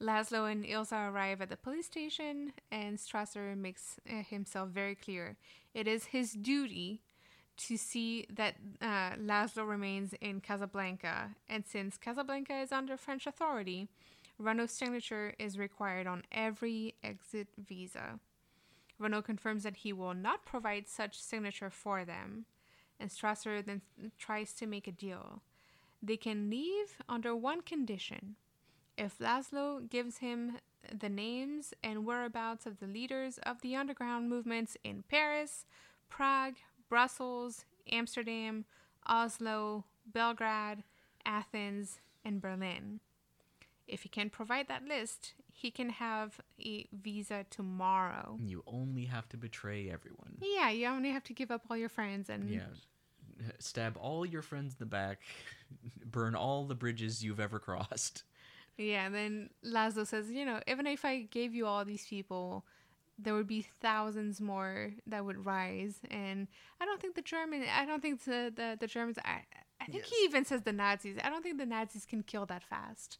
Laszlo 0.00 0.50
and 0.50 0.64
Ilsa 0.64 1.10
arrive 1.10 1.40
at 1.40 1.48
the 1.48 1.56
police 1.56 1.86
station, 1.86 2.52
and 2.70 2.98
Strasser 2.98 3.56
makes 3.56 3.98
uh, 4.08 4.22
himself 4.22 4.68
very 4.68 4.94
clear. 4.94 5.36
It 5.74 5.88
is 5.88 6.04
his 6.04 6.32
duty 6.32 7.00
to 7.56 7.76
see 7.76 8.26
that 8.30 8.56
uh, 8.80 9.16
Laszlo 9.16 9.66
remains 9.68 10.12
in 10.20 10.40
Casablanca, 10.40 11.30
and 11.48 11.64
since 11.66 11.96
Casablanca 11.96 12.60
is 12.60 12.70
under 12.70 12.96
French 12.96 13.26
authority, 13.26 13.88
Renault's 14.38 14.74
signature 14.74 15.34
is 15.38 15.58
required 15.58 16.06
on 16.06 16.22
every 16.30 16.94
exit 17.02 17.48
visa. 17.58 18.20
Renault 18.98 19.22
confirms 19.22 19.62
that 19.62 19.76
he 19.76 19.92
will 19.92 20.14
not 20.14 20.46
provide 20.46 20.88
such 20.88 21.20
signature 21.20 21.70
for 21.70 22.04
them, 22.04 22.46
and 22.98 23.10
Strasser 23.10 23.64
then 23.64 23.82
tries 24.18 24.52
to 24.54 24.66
make 24.66 24.86
a 24.86 24.92
deal. 24.92 25.42
They 26.02 26.16
can 26.16 26.50
leave 26.50 26.96
under 27.08 27.34
one 27.34 27.62
condition. 27.62 28.36
If 28.96 29.18
Laszlo 29.18 29.88
gives 29.88 30.18
him 30.18 30.58
the 30.92 31.08
names 31.08 31.74
and 31.82 32.06
whereabouts 32.06 32.64
of 32.64 32.78
the 32.78 32.86
leaders 32.86 33.38
of 33.42 33.60
the 33.60 33.76
underground 33.76 34.30
movements 34.30 34.76
in 34.84 35.04
Paris, 35.08 35.66
Prague, 36.08 36.54
Brussels, 36.88 37.64
Amsterdam, 37.90 38.64
Oslo, 39.06 39.84
Belgrade, 40.06 40.84
Athens, 41.24 42.00
and 42.24 42.40
Berlin. 42.40 43.00
If 43.86 44.02
he 44.02 44.08
can 44.08 44.30
provide 44.30 44.68
that 44.68 44.84
list, 44.84 45.34
he 45.58 45.70
can 45.70 45.88
have 45.88 46.38
a 46.60 46.86
visa 46.92 47.46
tomorrow. 47.48 48.38
You 48.44 48.62
only 48.66 49.06
have 49.06 49.26
to 49.30 49.38
betray 49.38 49.90
everyone. 49.90 50.36
Yeah, 50.42 50.68
you 50.68 50.86
only 50.86 51.10
have 51.10 51.24
to 51.24 51.32
give 51.32 51.50
up 51.50 51.62
all 51.70 51.78
your 51.78 51.88
friends 51.88 52.28
and 52.28 52.50
Yeah. 52.50 52.66
Stab 53.58 53.96
all 53.98 54.26
your 54.26 54.42
friends 54.42 54.74
in 54.74 54.78
the 54.80 54.86
back. 54.86 55.20
Burn 56.04 56.34
all 56.34 56.66
the 56.66 56.74
bridges 56.74 57.24
you've 57.24 57.40
ever 57.40 57.58
crossed. 57.58 58.22
Yeah, 58.76 59.06
and 59.06 59.14
then 59.14 59.50
Laszlo 59.64 60.06
says, 60.06 60.30
you 60.30 60.44
know, 60.44 60.60
even 60.66 60.86
if 60.86 61.06
I 61.06 61.22
gave 61.22 61.54
you 61.54 61.66
all 61.66 61.86
these 61.86 62.06
people, 62.06 62.66
there 63.18 63.32
would 63.32 63.46
be 63.46 63.62
thousands 63.62 64.38
more 64.42 64.92
that 65.06 65.24
would 65.24 65.46
rise. 65.46 66.00
And 66.10 66.48
I 66.82 66.84
don't 66.84 67.00
think 67.00 67.14
the 67.14 67.22
German, 67.22 67.64
I 67.74 67.86
don't 67.86 68.02
think 68.02 68.24
the 68.24 68.52
the, 68.54 68.76
the 68.78 68.86
Germans, 68.86 69.18
I, 69.24 69.40
I 69.80 69.86
think 69.86 70.04
he 70.04 70.16
even 70.24 70.44
says 70.44 70.62
the 70.62 70.72
Nazis. 70.72 71.16
I 71.24 71.30
don't 71.30 71.42
think 71.42 71.56
the 71.56 71.64
Nazis 71.64 72.04
can 72.04 72.22
kill 72.22 72.44
that 72.46 72.62
fast. 72.62 73.18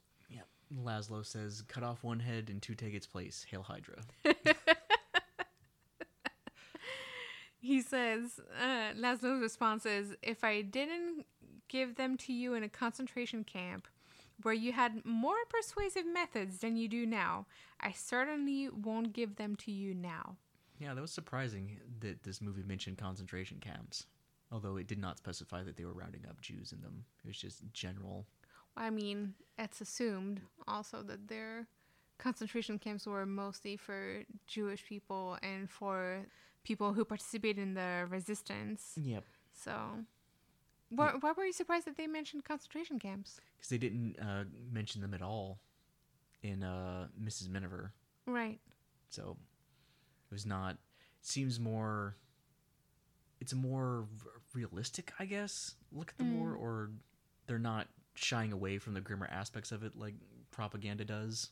Laszlo 0.75 1.25
says, 1.25 1.63
cut 1.69 1.83
off 1.83 2.03
one 2.03 2.21
head 2.21 2.49
and 2.49 2.61
two 2.61 2.75
take 2.75 2.95
its 2.95 3.07
place. 3.07 3.47
Hail 3.49 3.63
Hydra. 3.63 4.03
He 7.67 7.83
says, 7.83 8.39
uh, 8.63 8.93
Laszlo's 8.97 9.43
response 9.43 9.87
is, 9.87 10.15
if 10.23 10.45
I 10.45 10.63
didn't 10.63 11.27
give 11.67 11.97
them 11.97 12.17
to 12.19 12.33
you 12.33 12.55
in 12.55 12.63
a 12.63 12.69
concentration 12.69 13.43
camp 13.43 13.89
where 14.43 14.55
you 14.55 14.71
had 14.71 15.05
more 15.05 15.35
persuasive 15.49 16.07
methods 16.07 16.59
than 16.59 16.77
you 16.77 16.87
do 16.87 17.05
now, 17.05 17.47
I 17.81 17.91
certainly 17.91 18.69
won't 18.69 19.13
give 19.13 19.35
them 19.35 19.57
to 19.57 19.73
you 19.73 19.95
now. 19.95 20.37
Yeah, 20.79 20.95
that 20.95 21.01
was 21.01 21.11
surprising 21.11 21.81
that 21.99 22.23
this 22.23 22.41
movie 22.41 22.63
mentioned 22.63 22.99
concentration 22.99 23.59
camps. 23.59 24.07
Although 24.53 24.77
it 24.77 24.87
did 24.87 25.01
not 25.01 25.19
specify 25.19 25.65
that 25.65 25.77
they 25.77 25.85
were 25.85 25.93
rounding 25.93 26.25
up 26.29 26.41
Jews 26.41 26.71
in 26.71 26.83
them. 26.83 27.05
It 27.25 27.27
was 27.27 27.37
just 27.37 27.63
general. 27.73 28.29
I 28.77 28.91
mean, 28.91 29.35
it's 29.59 29.81
assumed 29.81 30.41
also 30.69 31.03
that 31.05 31.29
their 31.29 31.67
concentration 32.19 32.79
camps 32.79 33.07
were 33.07 33.27
mostly 33.27 33.77
for 33.77 34.23
Jewish 34.47 34.85
people 34.85 35.39
and 35.43 35.69
for 35.71 36.27
people 36.65 36.93
who 36.93 37.05
participated 37.05 37.63
in 37.63 37.75
the 37.75 38.07
resistance. 38.09 38.93
Yep. 38.97 39.25
So, 39.53 39.73
Why, 40.91 41.13
why 41.21 41.33
were 41.33 41.45
you 41.45 41.53
surprised 41.53 41.87
that 41.87 41.97
they 41.97 42.07
mentioned 42.07 42.45
concentration 42.45 42.99
camps? 42.99 43.41
because 43.57 43.71
they 43.71 43.79
didn't 43.79 44.19
uh, 44.21 44.45
mention 44.71 45.01
them 45.01 45.15
at 45.15 45.23
all 45.23 45.59
in 46.43 46.63
uh, 46.63 47.07
Mrs. 47.23 47.49
Miniver. 47.49 47.93
Right. 48.27 48.61
So 49.09 49.37
it 50.31 50.35
was 50.35 50.45
not. 50.45 50.73
It 50.73 51.27
seems 51.27 51.59
more. 51.59 52.17
It's 53.41 53.55
more 53.55 54.07
r- 54.25 54.33
realistic, 54.55 55.13
I 55.19 55.25
guess. 55.27 55.75
Look 55.93 56.11
at 56.11 56.19
the 56.19 56.25
war, 56.25 56.55
or 56.55 56.91
they're 57.47 57.59
not 57.59 57.87
shying 58.19 58.53
away 58.53 58.79
from 58.79 58.95
the 58.95 59.01
grimmer 59.01 59.29
aspects 59.31 59.73
of 59.73 59.83
it 59.83 59.97
like 59.97 60.15
propaganda 60.51 61.05
does. 61.05 61.51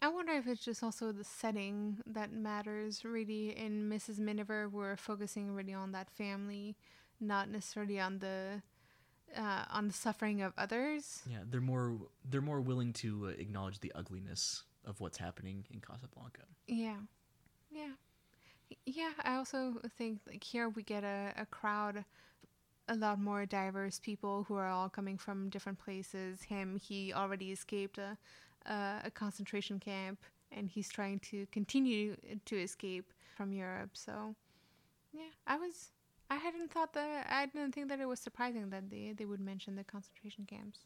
I 0.00 0.08
wonder 0.08 0.32
if 0.32 0.46
it's 0.46 0.64
just 0.64 0.82
also 0.82 1.12
the 1.12 1.24
setting 1.24 1.98
that 2.06 2.32
matters. 2.32 3.04
Really, 3.04 3.56
in 3.56 3.90
Mrs. 3.90 4.18
Miniver, 4.18 4.68
we're 4.68 4.96
focusing 4.96 5.54
really 5.54 5.74
on 5.74 5.92
that 5.92 6.10
family, 6.10 6.76
not 7.20 7.50
necessarily 7.50 8.00
on 8.00 8.18
the 8.20 8.62
uh, 9.36 9.64
on 9.70 9.88
the 9.88 9.92
suffering 9.92 10.42
of 10.42 10.52
others. 10.56 11.22
Yeah, 11.30 11.38
they're 11.48 11.60
more 11.60 11.98
they're 12.28 12.40
more 12.40 12.60
willing 12.60 12.92
to 12.94 13.26
uh, 13.26 13.40
acknowledge 13.40 13.80
the 13.80 13.92
ugliness 13.94 14.64
of 14.86 15.00
what's 15.00 15.18
happening 15.18 15.64
in 15.70 15.80
Casablanca. 15.80 16.42
Yeah, 16.66 16.96
yeah, 17.70 17.92
yeah. 18.86 19.10
I 19.22 19.36
also 19.36 19.74
think 19.98 20.20
like 20.26 20.42
here 20.42 20.68
we 20.70 20.82
get 20.82 21.04
a, 21.04 21.32
a 21.36 21.46
crowd, 21.46 22.04
a 22.88 22.94
lot 22.94 23.18
more 23.18 23.46
diverse 23.46 23.98
people 23.98 24.44
who 24.44 24.54
are 24.54 24.68
all 24.68 24.88
coming 24.88 25.16
from 25.16 25.48
different 25.48 25.78
places. 25.78 26.42
Him, 26.42 26.78
he 26.78 27.12
already 27.12 27.50
escaped 27.50 27.98
a 27.98 28.18
a, 28.66 29.10
concentration 29.14 29.78
camp, 29.78 30.18
and 30.52 30.68
he's 30.68 30.88
trying 30.88 31.18
to 31.20 31.46
continue 31.52 32.16
to 32.44 32.56
escape 32.56 33.12
from 33.36 33.52
Europe. 33.52 33.90
So, 33.94 34.34
yeah, 35.12 35.32
I 35.46 35.56
was. 35.56 35.90
I 36.30 36.36
hadn't 36.36 36.70
thought 36.70 36.94
that. 36.94 37.26
I 37.30 37.46
didn't 37.46 37.72
think 37.72 37.88
that 37.88 38.00
it 38.00 38.08
was 38.08 38.20
surprising 38.20 38.70
that 38.70 38.90
they 38.90 39.12
they 39.16 39.24
would 39.24 39.40
mention 39.40 39.76
the 39.76 39.84
concentration 39.84 40.46
camps. 40.46 40.80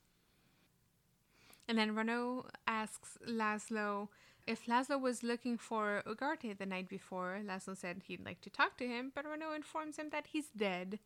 And 1.68 1.76
then 1.76 1.94
Renault 1.94 2.46
asks 2.66 3.18
Laszlo 3.28 4.08
if 4.46 4.64
Laszlo 4.66 4.98
was 4.98 5.22
looking 5.22 5.58
for 5.58 6.02
Ugarte 6.06 6.56
the 6.56 6.64
night 6.64 6.88
before. 6.88 7.40
Laszlo 7.44 7.76
said 7.76 8.02
he'd 8.06 8.24
like 8.24 8.40
to 8.40 8.50
talk 8.50 8.78
to 8.78 8.86
him, 8.86 9.12
but 9.14 9.26
Renault 9.26 9.52
informs 9.52 9.98
him 9.98 10.08
that 10.10 10.28
he's 10.28 10.48
dead. 10.48 10.98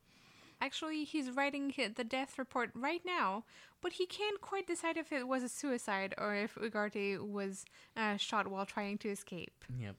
Actually, 0.62 1.02
he's 1.02 1.28
writing 1.30 1.74
the 1.96 2.04
death 2.04 2.38
report 2.38 2.70
right 2.72 3.02
now, 3.04 3.44
but 3.80 3.94
he 3.94 4.06
can't 4.06 4.40
quite 4.40 4.64
decide 4.64 4.96
if 4.96 5.10
it 5.10 5.26
was 5.26 5.42
a 5.42 5.48
suicide 5.48 6.14
or 6.16 6.36
if 6.36 6.54
Ugarte 6.54 7.18
was 7.18 7.64
uh, 7.96 8.16
shot 8.16 8.46
while 8.46 8.64
trying 8.64 8.96
to 8.98 9.08
escape. 9.08 9.64
Yep. 9.76 9.96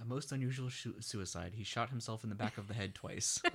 A 0.00 0.04
most 0.06 0.32
unusual 0.32 0.70
suicide. 0.70 1.52
He 1.56 1.64
shot 1.64 1.90
himself 1.90 2.24
in 2.24 2.30
the 2.30 2.34
back 2.34 2.56
of 2.56 2.68
the 2.68 2.74
head 2.74 2.94
twice. 2.94 3.42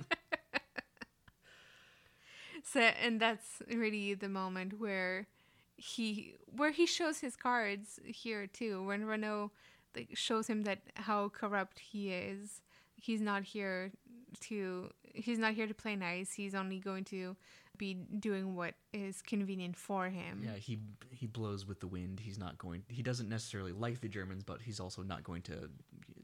So, 2.66 2.80
and 2.80 3.20
that's 3.20 3.62
really 3.72 4.14
the 4.14 4.28
moment 4.28 4.80
where 4.80 5.28
he 5.76 6.34
where 6.46 6.72
he 6.72 6.84
shows 6.84 7.20
his 7.20 7.36
cards 7.36 8.00
here 8.04 8.48
too. 8.48 8.84
When 8.84 9.04
Renault 9.04 9.52
like, 9.94 10.10
shows 10.14 10.48
him 10.48 10.64
that 10.64 10.80
how 10.94 11.28
corrupt 11.28 11.78
he 11.78 12.10
is, 12.12 12.60
he's 12.96 13.20
not 13.20 13.44
here 13.44 13.92
to 14.40 14.90
he's 15.14 15.38
not 15.38 15.54
here 15.54 15.66
to 15.66 15.74
play 15.74 15.96
nice. 15.96 16.32
He's 16.32 16.54
only 16.54 16.78
going 16.78 17.04
to 17.04 17.36
be 17.78 17.94
doing 18.18 18.54
what 18.54 18.74
is 18.92 19.20
convenient 19.22 19.76
for 19.76 20.08
him. 20.08 20.42
yeah, 20.44 20.56
he 20.56 20.78
he 21.10 21.26
blows 21.26 21.66
with 21.66 21.80
the 21.80 21.86
wind. 21.86 22.20
He's 22.20 22.38
not 22.38 22.58
going. 22.58 22.82
He 22.88 23.02
doesn't 23.02 23.28
necessarily 23.28 23.72
like 23.72 24.00
the 24.00 24.08
Germans, 24.08 24.42
but 24.44 24.60
he's 24.62 24.80
also 24.80 25.02
not 25.02 25.24
going 25.24 25.42
to 25.42 25.70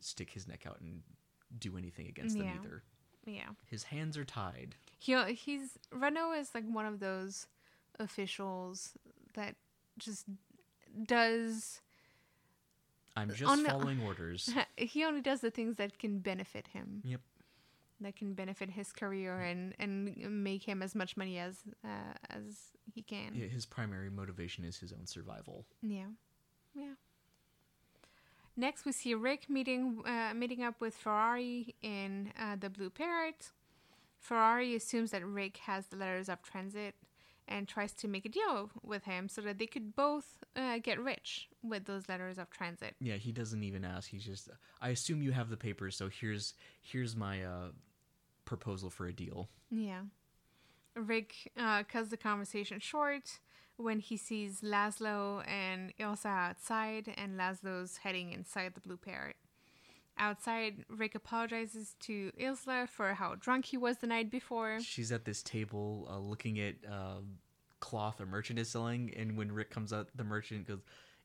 stick 0.00 0.30
his 0.30 0.48
neck 0.48 0.64
out 0.66 0.80
and 0.80 1.02
do 1.58 1.76
anything 1.76 2.06
against 2.08 2.36
them 2.36 2.50
either. 2.60 2.82
Yeah. 3.24 3.50
His 3.66 3.84
hands 3.84 4.16
are 4.16 4.24
tied. 4.24 4.76
He 4.98 5.16
he's 5.34 5.78
Renault 5.92 6.32
is 6.32 6.54
like 6.54 6.64
one 6.64 6.86
of 6.86 7.00
those 7.00 7.46
officials 7.98 8.92
that 9.34 9.56
just 9.98 10.26
does 11.06 11.80
I'm 13.16 13.30
just 13.30 13.44
on 13.50 13.62
the- 13.62 13.68
following 13.68 14.02
orders. 14.02 14.52
he 14.76 15.04
only 15.04 15.20
does 15.20 15.40
the 15.40 15.50
things 15.50 15.76
that 15.76 15.98
can 15.98 16.18
benefit 16.18 16.68
him. 16.68 17.02
Yep. 17.04 17.20
That 18.02 18.16
can 18.16 18.34
benefit 18.34 18.70
his 18.70 18.92
career 18.92 19.40
and 19.40 19.74
and 19.78 20.42
make 20.44 20.64
him 20.64 20.82
as 20.82 20.94
much 20.94 21.16
money 21.16 21.38
as 21.38 21.62
uh, 21.84 22.14
as 22.30 22.72
he 22.92 23.02
can. 23.02 23.34
Yeah, 23.34 23.46
his 23.46 23.66
primary 23.66 24.10
motivation 24.10 24.64
is 24.64 24.78
his 24.78 24.92
own 24.92 25.06
survival. 25.06 25.66
Yeah. 25.82 26.06
Yeah. 26.74 26.94
Next, 28.56 28.84
we 28.84 28.92
see 28.92 29.14
Rick 29.14 29.48
meeting 29.48 30.02
uh, 30.04 30.34
meeting 30.34 30.62
up 30.62 30.80
with 30.80 30.94
Ferrari 30.94 31.74
in 31.82 32.32
uh, 32.38 32.56
the 32.58 32.68
Blue 32.68 32.90
Parrot. 32.90 33.50
Ferrari 34.18 34.74
assumes 34.76 35.10
that 35.10 35.24
Rick 35.24 35.56
has 35.58 35.86
the 35.86 35.96
letters 35.96 36.28
of 36.28 36.42
transit 36.42 36.94
and 37.48 37.66
tries 37.66 37.92
to 37.92 38.08
make 38.08 38.24
a 38.24 38.28
deal 38.28 38.70
with 38.82 39.04
him 39.04 39.28
so 39.28 39.40
that 39.40 39.58
they 39.58 39.66
could 39.66 39.96
both 39.96 40.44
uh, 40.54 40.78
get 40.78 41.00
rich 41.00 41.48
with 41.62 41.86
those 41.86 42.08
letters 42.08 42.38
of 42.38 42.48
transit. 42.50 42.94
Yeah, 43.00 43.16
he 43.16 43.32
doesn't 43.32 43.62
even 43.62 43.84
ask. 43.84 44.08
He's 44.10 44.24
just. 44.24 44.48
I 44.80 44.90
assume 44.90 45.22
you 45.22 45.32
have 45.32 45.50
the 45.50 45.56
papers, 45.56 45.96
so 45.96 46.08
here's 46.08 46.54
here's 46.82 47.16
my 47.16 47.44
uh, 47.44 47.68
proposal 48.44 48.90
for 48.90 49.06
a 49.06 49.12
deal. 49.12 49.48
Yeah. 49.70 50.02
Rick 50.94 51.52
uh, 51.56 51.84
cuts 51.84 52.10
the 52.10 52.16
conversation 52.16 52.80
short 52.80 53.40
when 53.76 53.98
he 53.98 54.16
sees 54.16 54.60
Laszlo 54.60 55.46
and 55.48 55.92
Ilsa 55.98 56.26
outside, 56.26 57.12
and 57.16 57.38
Laszlo's 57.38 57.98
heading 57.98 58.32
inside 58.32 58.74
the 58.74 58.80
Blue 58.80 58.96
Parrot. 58.96 59.36
Outside, 60.18 60.84
Rick 60.90 61.14
apologizes 61.14 61.96
to 62.00 62.30
Ilsa 62.38 62.88
for 62.88 63.14
how 63.14 63.34
drunk 63.34 63.64
he 63.64 63.78
was 63.78 63.98
the 63.98 64.06
night 64.06 64.30
before. 64.30 64.78
She's 64.80 65.10
at 65.10 65.24
this 65.24 65.42
table 65.42 66.06
uh, 66.10 66.18
looking 66.18 66.60
at 66.60 66.74
uh, 66.88 67.20
cloth 67.80 68.20
a 68.20 68.26
merchant 68.26 68.58
is 68.58 68.68
selling, 68.68 69.12
and 69.16 69.36
when 69.36 69.50
Rick 69.50 69.70
comes 69.70 69.92
out, 69.92 70.08
the 70.14 70.24
merchant 70.24 70.68
goes, 70.68 70.80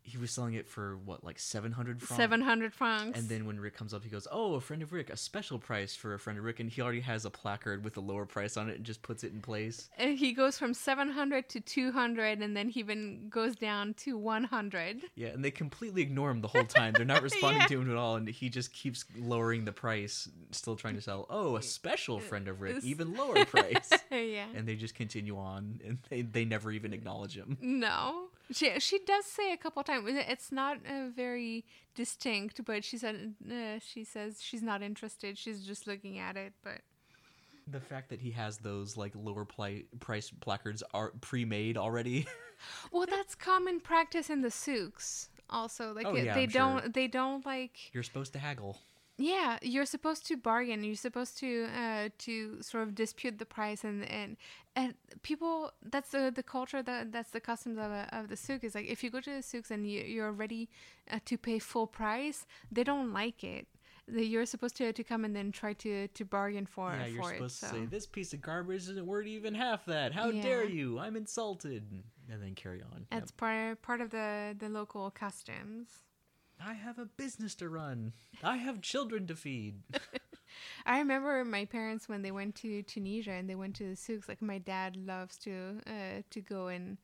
he 0.07 0.17
was 0.17 0.31
selling 0.31 0.53
it 0.53 0.67
for 0.69 0.97
what, 1.03 1.23
like 1.23 1.37
seven 1.37 1.73
hundred 1.73 2.01
francs. 2.01 2.15
700 2.23 2.73
francs. 2.73 3.19
And 3.19 3.27
then 3.27 3.45
when 3.45 3.59
Rick 3.59 3.75
comes 3.75 3.93
up, 3.93 4.03
he 4.03 4.09
goes, 4.09 4.25
"Oh, 4.31 4.53
a 4.55 4.61
friend 4.61 4.81
of 4.81 4.93
Rick, 4.93 5.09
a 5.09 5.17
special 5.17 5.59
price 5.59 5.95
for 5.95 6.13
a 6.13 6.19
friend 6.19 6.39
of 6.39 6.45
Rick," 6.45 6.59
and 6.61 6.69
he 6.69 6.81
already 6.81 7.01
has 7.01 7.25
a 7.25 7.29
placard 7.29 7.83
with 7.83 7.97
a 7.97 7.99
lower 7.99 8.25
price 8.25 8.55
on 8.55 8.69
it 8.69 8.77
and 8.77 8.85
just 8.85 9.01
puts 9.01 9.23
it 9.25 9.33
in 9.33 9.41
place. 9.41 9.89
And 9.97 10.17
he 10.17 10.31
goes 10.31 10.57
from 10.57 10.73
700 10.73 11.49
to 11.49 11.59
200, 11.59 12.39
and 12.41 12.55
then 12.55 12.69
he 12.69 12.79
even 12.79 13.27
goes 13.29 13.55
down 13.57 13.93
to 13.95 14.17
100. 14.17 15.01
Yeah, 15.15 15.27
and 15.29 15.43
they 15.43 15.51
completely 15.51 16.01
ignore 16.01 16.31
him 16.31 16.39
the 16.41 16.47
whole 16.47 16.63
time. 16.63 16.93
They're 16.93 17.03
not 17.05 17.21
responding 17.29 17.61
Yeah. 17.61 17.67
to 17.67 17.81
him 17.81 17.91
at 17.91 17.97
all, 17.97 18.15
and 18.15 18.27
he 18.29 18.49
just 18.49 18.71
keeps 18.71 19.03
lowering 19.17 19.65
the 19.65 19.73
price, 19.73 20.29
still 20.51 20.75
trying 20.77 20.95
to 20.95 21.01
sell. 21.01 21.25
Oh, 21.29 21.57
a 21.57 21.61
special 21.61 22.17
uh, 22.17 22.21
friend 22.21 22.47
of 22.47 22.61
Rick, 22.61 22.77
uh, 22.77 22.79
even 22.83 23.13
lower 23.15 23.43
price. 23.45 23.91
yeah. 24.11 24.45
and 24.55 24.65
they 24.67 24.75
just 24.75 24.95
continue 24.95 25.37
on, 25.37 25.81
and 25.85 25.97
they, 26.09 26.21
they 26.21 26.45
never 26.45 26.71
even 26.71 26.93
acknowledge 26.93 27.35
him. 27.35 27.57
No, 27.61 28.27
she 28.51 28.79
she 28.79 28.99
does 29.05 29.25
say 29.25 29.51
a 29.53 29.57
couple 29.57 29.83
times. 29.83 30.05
It's 30.07 30.51
not 30.51 30.77
uh, 30.85 31.09
very 31.15 31.65
distinct, 31.95 32.63
but 32.65 32.83
she 32.83 32.97
said 32.97 33.33
uh, 33.49 33.79
she 33.79 34.03
says 34.03 34.41
she's 34.41 34.63
not 34.63 34.81
interested. 34.81 35.37
She's 35.37 35.65
just 35.65 35.87
looking 35.87 36.19
at 36.19 36.35
it. 36.37 36.53
But 36.63 36.81
The 37.67 37.79
fact 37.81 38.09
that 38.09 38.21
he 38.21 38.31
has 38.31 38.57
those 38.59 38.95
like 38.97 39.13
lower 39.15 39.45
pli- 39.45 39.85
price 39.99 40.31
placards 40.39 40.83
are 40.93 41.11
pre-made 41.21 41.77
already. 41.77 42.25
well, 42.91 43.05
that's 43.09 43.35
common 43.35 43.79
practice 43.79 44.29
in 44.29 44.41
the 44.41 44.51
souks. 44.51 45.29
Also, 45.49 45.93
like 45.93 46.05
Oh, 46.05 46.15
it- 46.15 46.25
yeah, 46.25 46.33
they 46.35 46.43
I'm 46.43 46.49
don't 46.49 46.93
they 46.93 47.07
don't 47.07 47.45
like 47.45 47.91
You're 47.93 48.03
supposed 48.03 48.33
to 48.33 48.39
haggle. 48.39 48.77
Yeah. 49.17 49.57
You're 49.61 49.85
supposed 49.85 50.25
to 50.27 50.37
bargain. 50.37 50.83
You're 50.83 50.95
supposed 50.95 51.37
to 51.39 51.67
uh, 51.75 52.09
to 52.19 52.61
sort 52.61 52.83
of 52.83 52.95
dispute 52.95 53.37
the 53.39 53.45
price 53.45 53.83
and 53.83 54.03
and 54.05 54.37
and 54.75 54.93
people. 55.23 55.71
That's 55.81 56.11
the 56.11 56.31
the 56.33 56.43
culture 56.43 56.81
that 56.83 57.11
that's 57.11 57.31
the 57.31 57.39
customs 57.39 57.77
of 57.77 57.91
a, 57.91 58.07
of 58.11 58.29
the 58.29 58.37
souk 58.37 58.63
is 58.63 58.75
like 58.75 58.87
if 58.87 59.03
you 59.03 59.09
go 59.09 59.19
to 59.21 59.31
the 59.31 59.41
souks 59.43 59.71
and 59.71 59.89
you, 59.89 60.01
you're 60.01 60.31
ready 60.31 60.69
uh, 61.11 61.19
to 61.25 61.37
pay 61.37 61.59
full 61.59 61.87
price, 61.87 62.45
they 62.71 62.83
don't 62.83 63.11
like 63.13 63.43
it. 63.43 63.67
That 64.09 64.25
You're 64.25 64.45
supposed 64.45 64.77
to, 64.77 64.93
to 64.93 65.03
come 65.03 65.25
and 65.25 65.35
then 65.35 65.51
try 65.51 65.73
to, 65.73 66.07
to 66.07 66.23
bargain 66.23 66.65
for 66.65 66.93
yeah, 66.93 67.07
you're 67.07 67.23
for 67.23 67.33
supposed 67.33 67.63
it. 67.63 67.65
to 67.65 67.71
so. 67.73 67.75
say 67.81 67.85
this 67.87 68.07
piece 68.07 68.31
of 68.31 68.41
garbage 68.41 68.83
isn't 68.83 69.05
worth 69.05 69.27
even 69.27 69.53
half 69.53 69.85
that. 69.87 70.13
How 70.13 70.29
Yeah. 70.29 70.41
dare 70.43 70.63
you? 70.65 70.97
I'm 70.97 71.17
insulted, 71.17 71.83
and 72.31 72.41
then 72.41 72.55
carry 72.55 72.81
on. 72.81 72.99
Yep. 72.99 73.07
That's 73.11 73.31
part 73.31 73.81
part 73.81 73.99
of 73.99 74.11
the 74.11 74.55
the 74.57 74.69
local 74.69 75.11
customs. 75.11 75.89
I 76.63 76.73
have 76.73 76.97
a 76.99 77.05
business 77.05 77.55
to 77.55 77.69
run. 77.69 78.13
I 78.43 78.57
have 78.57 78.81
children 78.81 79.27
to 79.27 79.35
feed. 79.35 79.75
I 80.85 80.99
remember 80.99 81.43
my 81.45 81.65
parents 81.65 82.09
when 82.09 82.21
they 82.21 82.31
went 82.31 82.55
to 82.55 82.81
Tunisia 82.83 83.31
and 83.31 83.49
they 83.49 83.55
went 83.55 83.75
to 83.75 83.89
the 83.89 83.95
souks. 83.95 84.27
Like 84.27 84.41
my 84.41 84.57
dad 84.57 84.95
loves 84.95 85.37
to 85.39 85.81
uh, 85.85 86.21
to 86.29 86.41
go 86.41 86.67
and 86.67 86.97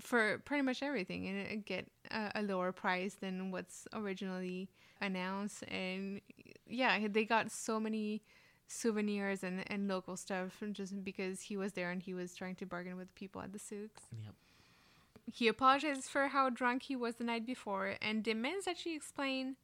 for 0.00 0.38
pretty 0.44 0.62
much 0.62 0.82
everything 0.82 1.26
and 1.26 1.46
uh, 1.46 1.62
get 1.64 1.88
a, 2.10 2.32
a 2.36 2.42
lower 2.42 2.72
price 2.72 3.14
than 3.14 3.50
what's 3.50 3.86
originally 3.92 4.68
announced. 5.00 5.64
And 5.68 6.20
yeah, 6.66 7.06
they 7.08 7.24
got 7.24 7.50
so 7.50 7.80
many 7.80 8.22
souvenirs 8.68 9.42
and, 9.42 9.64
and 9.66 9.88
local 9.88 10.16
stuff 10.16 10.62
just 10.72 11.02
because 11.02 11.40
he 11.40 11.56
was 11.56 11.72
there 11.72 11.90
and 11.90 12.02
he 12.02 12.14
was 12.14 12.34
trying 12.34 12.54
to 12.56 12.66
bargain 12.66 12.96
with 12.96 13.14
people 13.14 13.40
at 13.40 13.52
the 13.52 13.58
souks. 13.58 14.02
Yep. 14.22 14.34
He 15.30 15.48
apologizes 15.48 16.08
for 16.08 16.28
how 16.28 16.48
drunk 16.50 16.84
he 16.84 16.96
was 16.96 17.16
the 17.16 17.24
night 17.24 17.44
before 17.46 17.96
and 18.00 18.22
demands 18.22 18.64
that 18.64 18.78
she 18.78 18.96
explain 18.96 19.56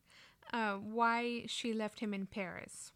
uh, 0.53 0.75
why 0.75 1.45
she 1.47 1.73
left 1.73 2.01
him 2.01 2.13
in 2.13 2.27
Paris. 2.27 2.93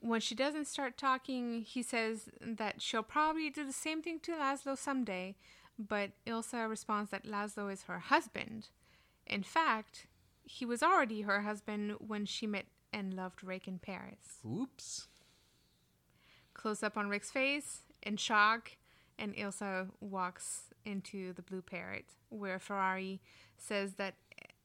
when 0.00 0.20
she 0.20 0.34
doesn't 0.34 0.66
start 0.66 0.98
talking, 0.98 1.62
he 1.62 1.82
says 1.82 2.28
that 2.40 2.82
she'll 2.82 3.02
probably 3.02 3.48
do 3.50 3.64
the 3.64 3.72
same 3.72 4.02
thing 4.02 4.18
to 4.20 4.32
Laszlo 4.32 4.76
someday, 4.76 5.36
but 5.78 6.10
Ilsa 6.26 6.68
responds 6.68 7.10
that 7.10 7.24
Laszlo 7.24 7.72
is 7.72 7.84
her 7.84 8.00
husband. 8.00 8.68
In 9.26 9.42
fact, 9.42 10.06
he 10.44 10.64
was 10.64 10.82
already 10.82 11.22
her 11.22 11.42
husband 11.42 11.94
when 11.98 12.26
she 12.26 12.46
met 12.46 12.66
and 12.92 13.14
loved 13.14 13.42
Rick 13.44 13.68
in 13.68 13.78
Paris. 13.78 14.40
Oops. 14.44 15.06
Close 16.52 16.82
up 16.82 16.96
on 16.98 17.08
Rick's 17.08 17.30
face, 17.30 17.82
in 18.02 18.16
shock, 18.16 18.72
and 19.22 19.36
Ilsa 19.36 19.88
walks 20.00 20.64
into 20.84 21.32
the 21.32 21.42
Blue 21.42 21.62
Parrot, 21.62 22.06
where 22.28 22.58
Ferrari 22.58 23.20
says 23.56 23.94
that 23.94 24.16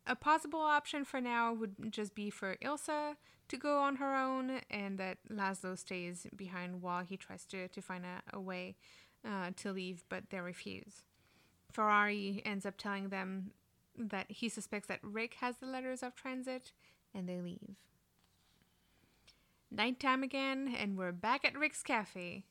a 0.07 0.15
possible 0.15 0.59
option 0.59 1.05
for 1.05 1.21
now 1.21 1.53
would 1.53 1.91
just 1.91 2.15
be 2.15 2.31
for 2.31 2.55
Ilsa 2.55 3.17
to 3.49 3.57
go 3.57 3.77
on 3.77 3.97
her 3.97 4.15
own 4.15 4.61
and 4.71 4.97
that 4.97 5.19
Laszlo 5.31 5.77
stays 5.77 6.25
behind 6.35 6.81
while 6.81 7.03
he 7.03 7.15
tries 7.15 7.45
to, 7.45 7.67
to 7.67 7.81
find 7.83 8.03
a, 8.03 8.35
a 8.35 8.39
way 8.39 8.75
uh, 9.23 9.51
to 9.57 9.71
leave, 9.71 10.03
but 10.09 10.31
they 10.31 10.39
refuse. 10.39 11.03
Ferrari 11.71 12.41
ends 12.43 12.65
up 12.65 12.77
telling 12.77 13.09
them 13.09 13.51
that 13.95 14.25
he 14.29 14.49
suspects 14.49 14.87
that 14.87 14.99
Rick 15.03 15.35
has 15.35 15.57
the 15.57 15.67
letters 15.67 16.01
of 16.01 16.15
transit 16.15 16.71
and 17.13 17.29
they 17.29 17.41
leave. 17.41 17.75
Nighttime 19.69 20.23
again, 20.23 20.73
and 20.79 20.97
we're 20.97 21.11
back 21.11 21.45
at 21.45 21.57
Rick's 21.57 21.83
cafe. 21.83 22.45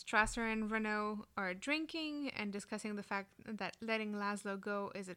Strasser 0.00 0.50
and 0.50 0.70
Renault 0.70 1.26
are 1.36 1.52
drinking 1.52 2.30
and 2.36 2.52
discussing 2.52 2.96
the 2.96 3.02
fact 3.02 3.28
that 3.46 3.76
letting 3.82 4.14
Laszlo 4.14 4.58
go 4.58 4.90
is, 4.94 5.10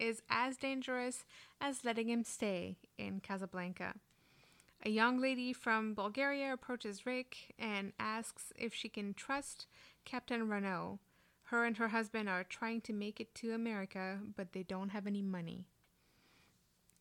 is 0.00 0.22
as 0.28 0.56
dangerous 0.56 1.24
as 1.60 1.84
letting 1.84 2.08
him 2.08 2.24
stay 2.24 2.76
in 2.98 3.20
Casablanca. 3.20 3.94
A 4.84 4.90
young 4.90 5.20
lady 5.20 5.52
from 5.52 5.94
Bulgaria 5.94 6.52
approaches 6.52 7.06
Rick 7.06 7.54
and 7.58 7.92
asks 7.98 8.52
if 8.56 8.74
she 8.74 8.88
can 8.88 9.14
trust 9.14 9.66
Captain 10.04 10.48
Renault. 10.48 10.98
Her 11.44 11.64
and 11.64 11.76
her 11.76 11.88
husband 11.88 12.28
are 12.28 12.44
trying 12.44 12.80
to 12.82 12.92
make 12.92 13.20
it 13.20 13.34
to 13.36 13.52
America, 13.52 14.18
but 14.36 14.52
they 14.52 14.62
don't 14.62 14.90
have 14.90 15.06
any 15.06 15.22
money. 15.22 15.66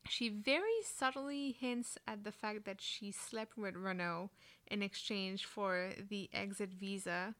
She 0.09 0.29
very 0.29 0.81
subtly 0.83 1.55
hints 1.59 1.97
at 2.07 2.23
the 2.23 2.31
fact 2.31 2.65
that 2.65 2.81
she 2.81 3.11
slept 3.11 3.57
with 3.57 3.75
Renault 3.75 4.29
in 4.67 4.81
exchange 4.83 5.45
for 5.45 5.91
the 6.09 6.29
exit 6.33 6.69
visa. 6.71 7.35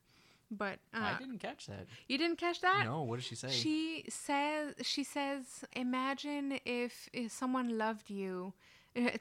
But 0.51 0.79
uh, 0.93 1.15
I 1.15 1.17
didn't 1.19 1.39
catch 1.39 1.65
that. 1.67 1.87
you 2.07 2.17
didn't 2.17 2.37
catch 2.37 2.61
that? 2.61 2.85
No, 2.85 3.01
what 3.01 3.15
did 3.15 3.25
she 3.25 3.35
say? 3.35 3.49
She 3.49 4.05
says 4.09 4.75
she 4.83 5.03
says 5.03 5.65
imagine 5.73 6.59
if, 6.65 7.09
if 7.11 7.31
someone 7.31 7.77
loved 7.77 8.09
you. 8.09 8.53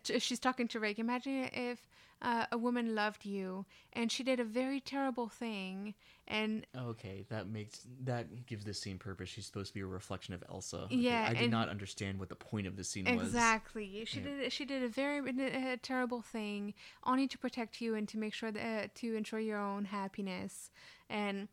T- 0.02 0.18
She's 0.18 0.38
talking 0.38 0.68
to 0.68 0.80
Rick. 0.80 0.98
Imagine 0.98 1.50
if 1.52 1.88
uh, 2.20 2.46
a 2.52 2.58
woman 2.58 2.94
loved 2.94 3.24
you 3.24 3.66
and 3.92 4.10
she 4.12 4.22
did 4.22 4.38
a 4.38 4.44
very 4.44 4.80
terrible 4.80 5.28
thing 5.28 5.94
and 6.28 6.66
Okay, 6.76 7.24
that 7.28 7.48
makes 7.48 7.80
that 8.04 8.46
gives 8.46 8.64
this 8.64 8.80
scene 8.80 8.98
purpose. 8.98 9.28
She's 9.28 9.46
supposed 9.46 9.68
to 9.68 9.74
be 9.74 9.80
a 9.80 9.86
reflection 9.86 10.34
of 10.34 10.42
Ilsa. 10.48 10.86
Yeah, 10.90 11.26
I 11.28 11.34
did 11.34 11.50
not 11.50 11.68
understand 11.68 12.18
what 12.18 12.28
the 12.28 12.36
point 12.36 12.66
of 12.66 12.76
the 12.76 12.84
scene 12.84 13.04
was. 13.04 13.24
Exactly. 13.24 14.04
She 14.06 14.20
Yeah. 14.20 14.24
did. 14.24 14.52
She 14.52 14.64
did 14.64 14.82
a 14.82 14.88
very 14.88 15.20
uh, 15.20 15.76
terrible 15.82 16.22
thing, 16.22 16.74
only 17.04 17.26
to 17.28 17.36
protect 17.38 17.80
you 17.80 17.94
and 17.94 18.08
to 18.08 18.18
make 18.18 18.34
sure 18.34 18.52
that 18.52 18.84
uh, 18.84 18.88
to 18.96 19.14
ensure 19.16 19.40
your 19.40 19.58
own 19.58 19.86
happiness. 19.86 20.70
And 21.10 21.48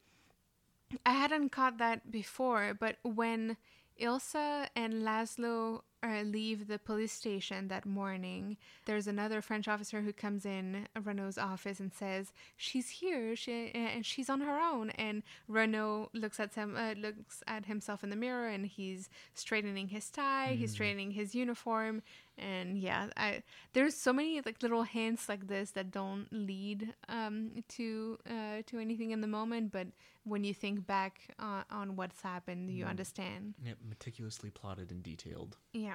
I 1.06 1.14
hadn't 1.14 1.50
caught 1.50 1.78
that 1.78 2.12
before, 2.12 2.74
but 2.80 2.98
when 3.04 3.58
Ilsa 4.00 4.68
and 4.76 5.04
Laszlo 5.04 5.82
uh, 6.01 6.21
leave 6.23 6.67
the 6.67 6.80
police 6.80 7.11
station 7.11 7.67
that 7.67 7.85
morning, 7.85 8.57
there's 8.85 9.07
another 9.07 9.41
French 9.41 9.67
officer 9.67 10.01
who 10.01 10.13
comes 10.13 10.45
in 10.45 10.88
Renault's 11.03 11.38
office 11.38 11.80
and 11.80 11.93
says 11.93 12.31
she's 12.55 12.89
here, 12.89 13.35
she, 13.35 13.71
and 13.73 14.05
she's 14.05 14.30
on 14.30 14.41
her 14.41 14.59
own. 14.59 14.91
And 14.91 15.23
Renault 15.47 16.09
looks 16.13 16.39
at 16.39 16.53
some 16.53 16.76
uh, 16.77 16.93
looks 16.93 17.43
at 17.47 17.65
himself 17.65 18.03
in 18.03 18.09
the 18.09 18.15
mirror, 18.15 18.47
and 18.47 18.65
he's 18.65 19.09
straightening 19.34 19.89
his 19.89 20.09
tie, 20.09 20.55
he's 20.57 20.71
straightening 20.71 21.11
his 21.11 21.35
uniform, 21.35 22.01
and 22.38 22.77
yeah, 22.77 23.07
I 23.17 23.43
there's 23.73 23.95
so 23.95 24.13
many 24.13 24.39
like 24.45 24.61
little 24.63 24.84
hints 24.84 25.27
like 25.27 25.47
this 25.47 25.71
that 25.71 25.91
don't 25.91 26.27
lead 26.31 26.93
um, 27.09 27.51
to 27.69 28.17
uh, 28.30 28.61
to 28.67 28.80
anything 28.80 29.11
in 29.11 29.19
the 29.21 29.27
moment, 29.27 29.71
but 29.73 29.88
when 30.23 30.43
you 30.43 30.53
think 30.53 30.85
back 30.85 31.21
uh, 31.39 31.63
on 31.71 31.95
what's 31.95 32.21
happened, 32.21 32.69
you 32.69 32.85
Mm. 32.85 32.89
understand. 32.89 33.53
Yep, 33.65 33.77
meticulously 33.88 34.49
plotted 34.51 34.91
and 34.91 35.01
detailed. 35.01 35.57
Yeah. 35.73 35.89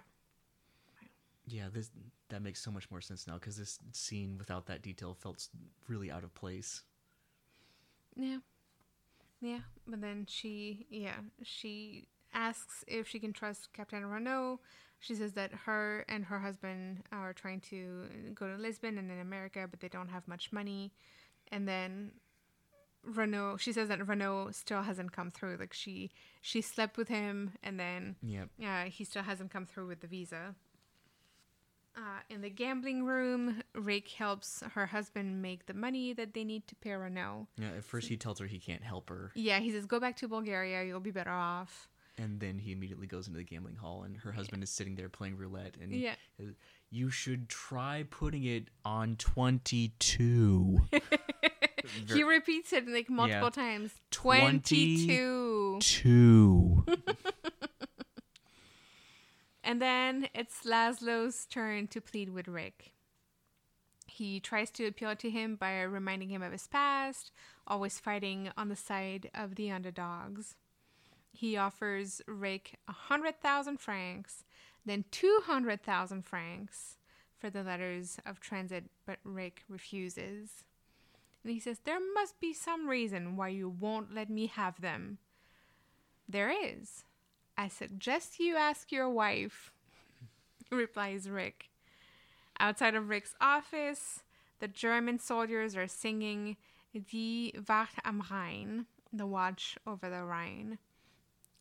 Yeah, 1.47 1.67
this 1.73 1.91
that 2.29 2.43
makes 2.43 2.61
so 2.61 2.71
much 2.71 2.91
more 2.91 3.01
sense 3.01 3.27
now 3.27 3.35
because 3.35 3.57
this 3.57 3.79
scene 3.93 4.37
without 4.39 4.67
that 4.67 4.83
detail 4.83 5.15
felt 5.15 5.49
really 5.89 6.11
out 6.11 6.25
of 6.25 6.35
place. 6.35 6.83
Yeah. 8.17 8.39
Yeah. 9.41 9.61
But 9.87 10.01
then 10.01 10.27
she, 10.29 10.87
yeah, 10.89 11.17
she 11.43 12.09
asks 12.33 12.85
if 12.87 13.07
she 13.07 13.19
can 13.19 13.33
trust 13.33 13.73
Captain 13.73 14.05
Renault. 14.07 14.61
She 15.01 15.15
says 15.15 15.35
that 15.35 15.53
her 15.67 16.05
and 16.09 16.25
her 16.25 16.39
husband 16.39 17.03
are 17.13 17.35
trying 17.35 17.61
to 17.69 18.07
go 18.35 18.49
to 18.49 18.57
Lisbon 18.61 18.97
and 18.97 19.11
then 19.11 19.19
America, 19.19 19.69
but 19.71 19.81
they 19.81 19.89
don't 19.89 20.09
have 20.09 20.27
much 20.27 20.51
money. 20.51 20.93
And 21.53 21.69
then 21.69 22.13
Renault, 23.03 23.59
she 23.59 23.73
says 23.73 23.89
that 23.89 24.07
Renault 24.07 24.53
still 24.53 24.83
hasn't 24.83 25.13
come 25.13 25.31
through. 25.31 25.59
Like 25.61 25.75
she, 25.75 26.11
she 26.41 26.63
slept 26.63 26.97
with 26.97 27.09
him, 27.09 27.53
and 27.63 27.79
then 27.79 28.17
yeah, 28.23 28.87
he 28.87 29.05
still 29.05 29.25
hasn't 29.25 29.51
come 29.51 29.67
through 29.67 29.89
with 29.89 30.01
the 30.01 30.07
visa. 30.07 30.55
Uh, 31.97 32.01
in 32.29 32.41
the 32.41 32.51
gambling 32.51 33.05
room, 33.05 33.63
Rick 33.75 34.09
helps 34.09 34.63
her 34.75 34.87
husband 34.87 35.41
make 35.41 35.67
the 35.67 35.75
money 35.75 36.13
that 36.13 36.35
they 36.35 36.43
need 36.43 36.67
to 36.67 36.75
pay 36.75 36.93
Renault. 36.93 37.47
Yeah. 37.57 37.69
At 37.77 37.85
first, 37.85 38.09
he 38.09 38.17
tells 38.17 38.41
her 38.41 38.47
he 38.47 38.59
can't 38.59 38.83
help 38.83 39.09
her, 39.11 39.31
Yeah, 39.37 39.61
he 39.61 39.71
says, 39.71 39.87
go 39.87 40.01
back 40.01 40.17
to 40.17 40.27
Bulgaria, 40.29 40.83
you'll 40.85 40.99
be 41.01 41.13
better 41.13 41.31
off. 41.31 41.89
and 42.19 42.39
then 42.41 42.59
he 42.59 42.71
immediately 42.73 43.07
goes 43.07 43.27
into 43.29 43.39
the 43.39 43.45
gambling 43.45 43.77
hall, 43.77 44.03
and 44.05 44.17
her 44.19 44.33
husband 44.33 44.63
is 44.63 44.71
sitting 44.71 44.95
there 44.97 45.09
playing 45.09 45.37
roulette, 45.37 45.77
and 45.81 45.93
Yeah. 45.93 46.15
says, 46.37 46.55
you 46.91 47.11
should 47.11 47.49
try 47.49 48.05
putting 48.11 48.45
it 48.45 48.69
on 48.85 49.17
twenty-two. 49.17 50.81
He 52.09 52.23
repeats 52.25 52.73
it 52.73 52.89
like 52.89 53.11
multiple 53.11 53.51
Yeah. 53.55 53.63
times. 53.63 53.91
20 54.11 55.07
22. 55.81 56.85
And 59.65 59.81
then 59.81 60.29
it's 60.35 60.65
Laszlo's 60.65 61.47
turn 61.47 61.87
to 61.89 62.01
plead 62.01 62.29
with 62.29 62.49
Rick. 62.49 62.93
He 64.07 64.39
tries 64.39 64.71
to 64.73 64.87
appeal 64.87 65.17
to 65.17 65.31
him 65.31 65.57
by 65.57 65.81
reminding 65.81 66.29
him 66.29 66.43
of 66.43 66.53
his 66.53 66.67
past, 66.67 67.33
always 67.67 67.99
fighting 67.99 68.51
on 68.59 68.69
the 68.69 68.77
side 68.77 69.31
of 69.35 69.55
the 69.55 69.71
underdogs. 69.71 70.57
He 71.33 71.57
offers 71.57 72.21
Rick 72.29 72.79
a 72.87 72.93
hundred 72.93 73.41
thousand 73.41 73.81
francs, 73.81 74.45
then 74.85 75.07
two 75.11 75.41
hundred 75.47 75.83
thousand 75.83 76.27
francs 76.27 76.99
for 77.39 77.49
the 77.49 77.63
letters 77.63 78.19
of 78.27 78.41
transit, 78.41 78.85
but 79.07 79.19
Rick 79.25 79.63
refuses. 79.67 80.65
And 81.43 81.53
he 81.53 81.59
says, 81.59 81.81
There 81.85 82.01
must 82.15 82.39
be 82.39 82.53
some 82.53 82.87
reason 82.87 83.35
why 83.35 83.49
you 83.49 83.71
won't 83.71 84.15
let 84.15 84.29
me 84.29 84.47
have 84.47 84.83
them. 84.83 85.19
There 86.29 86.51
is. 86.51 87.05
I 87.57 87.69
suggest 87.69 88.41
you 88.41 88.57
ask 88.57 88.91
your 88.91 89.09
wife, 89.09 89.73
replies 90.71 91.29
Rick. 91.29 91.71
Outside 92.59 92.95
of 92.95 93.09
Rick's 93.09 93.35
office, 93.41 94.23
the 94.61 94.69
German 94.69 95.19
soldiers 95.19 95.77
are 95.77 95.89
singing 95.89 96.57
Die 96.95 97.53
Wacht 97.69 97.99
am 98.05 98.23
Rhein, 98.31 98.87
the 99.13 99.27
watch 99.27 99.77
over 99.87 100.09
the 100.09 100.23
Rhine, 100.23 100.79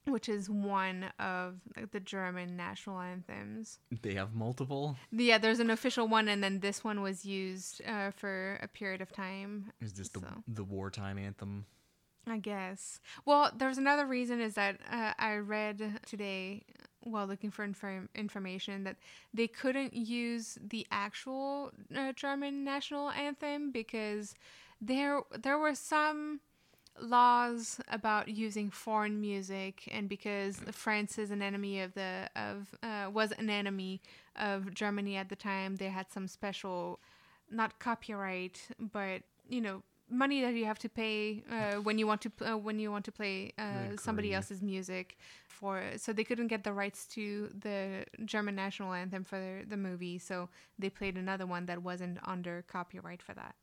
which 0.05 0.29
is 0.29 0.49
one 0.49 1.05
of 1.19 1.55
like, 1.75 1.91
the 1.91 1.99
German 1.99 2.55
national 2.55 2.99
anthems. 2.99 3.79
They 4.01 4.13
have 4.13 4.35
multiple. 4.35 4.95
Yeah, 5.11 5.37
there's 5.37 5.59
an 5.59 5.69
official 5.69 6.07
one, 6.07 6.27
and 6.27 6.43
then 6.43 6.59
this 6.59 6.83
one 6.83 7.01
was 7.01 7.25
used 7.25 7.81
uh, 7.87 8.11
for 8.11 8.59
a 8.61 8.67
period 8.67 9.01
of 9.01 9.11
time. 9.11 9.71
Is 9.81 9.93
this 9.93 10.09
the 10.09 10.21
the 10.47 10.63
wartime 10.63 11.17
anthem? 11.17 11.65
I 12.27 12.37
guess. 12.37 12.99
Well, 13.25 13.51
there's 13.55 13.77
another 13.77 14.05
reason 14.05 14.39
is 14.39 14.53
that 14.53 14.79
uh, 14.89 15.13
I 15.19 15.35
read 15.35 15.99
today 16.05 16.63
while 17.01 17.27
looking 17.27 17.51
for 17.51 17.65
inform- 17.65 18.07
information 18.15 18.85
that 18.85 18.95
they 19.33 19.47
couldn't 19.47 19.93
use 19.93 20.57
the 20.65 20.87
actual 20.89 21.71
uh, 21.93 22.13
German 22.13 22.63
national 22.63 23.09
anthem 23.11 23.71
because 23.71 24.35
there 24.79 25.21
there 25.37 25.57
were 25.57 25.75
some 25.75 26.39
laws 27.01 27.81
about 27.89 28.29
using 28.29 28.69
foreign 28.69 29.19
music 29.19 29.89
and 29.91 30.07
because 30.07 30.57
France 30.71 31.17
is 31.17 31.31
an 31.31 31.41
enemy 31.41 31.81
of 31.81 31.93
the 31.95 32.29
of 32.35 32.73
uh, 32.83 33.09
was 33.11 33.31
an 33.33 33.49
enemy 33.49 34.01
of 34.37 34.73
Germany 34.73 35.17
at 35.17 35.29
the 35.29 35.35
time 35.35 35.75
they 35.77 35.89
had 35.89 36.11
some 36.11 36.27
special 36.27 36.99
not 37.51 37.79
copyright 37.79 38.67
but 38.79 39.23
you 39.49 39.61
know 39.61 39.83
money 40.14 40.41
that 40.41 40.53
you 40.53 40.65
have 40.65 40.80
to 40.80 40.90
pay 40.90 41.44
uh, 41.52 41.76
when 41.81 41.98
you 41.98 42.07
want 42.07 42.22
to 42.22 42.31
uh, 42.41 42.57
when 42.57 42.80
you 42.80 42.91
want 42.91 43.06
to 43.06 43.11
play 43.11 43.53
uh, 43.57 43.95
somebody 43.98 44.34
else's 44.34 44.61
music 44.61 45.18
for 45.48 45.84
so 45.98 46.14
they 46.14 46.23
couldn't 46.23 46.48
get 46.48 46.64
the 46.64 46.73
rights 46.73 47.06
to 47.07 47.49
the 47.60 48.06
German 48.26 48.56
national 48.56 48.94
anthem 48.94 49.23
for 49.23 49.40
the, 49.40 49.65
the 49.68 49.77
movie 49.77 50.18
so 50.18 50.49
they 50.80 50.90
played 50.90 51.18
another 51.18 51.45
one 51.45 51.65
that 51.65 51.81
wasn't 51.81 52.18
under 52.23 52.64
copyright 52.68 53.22
for 53.22 53.34
that 53.34 53.56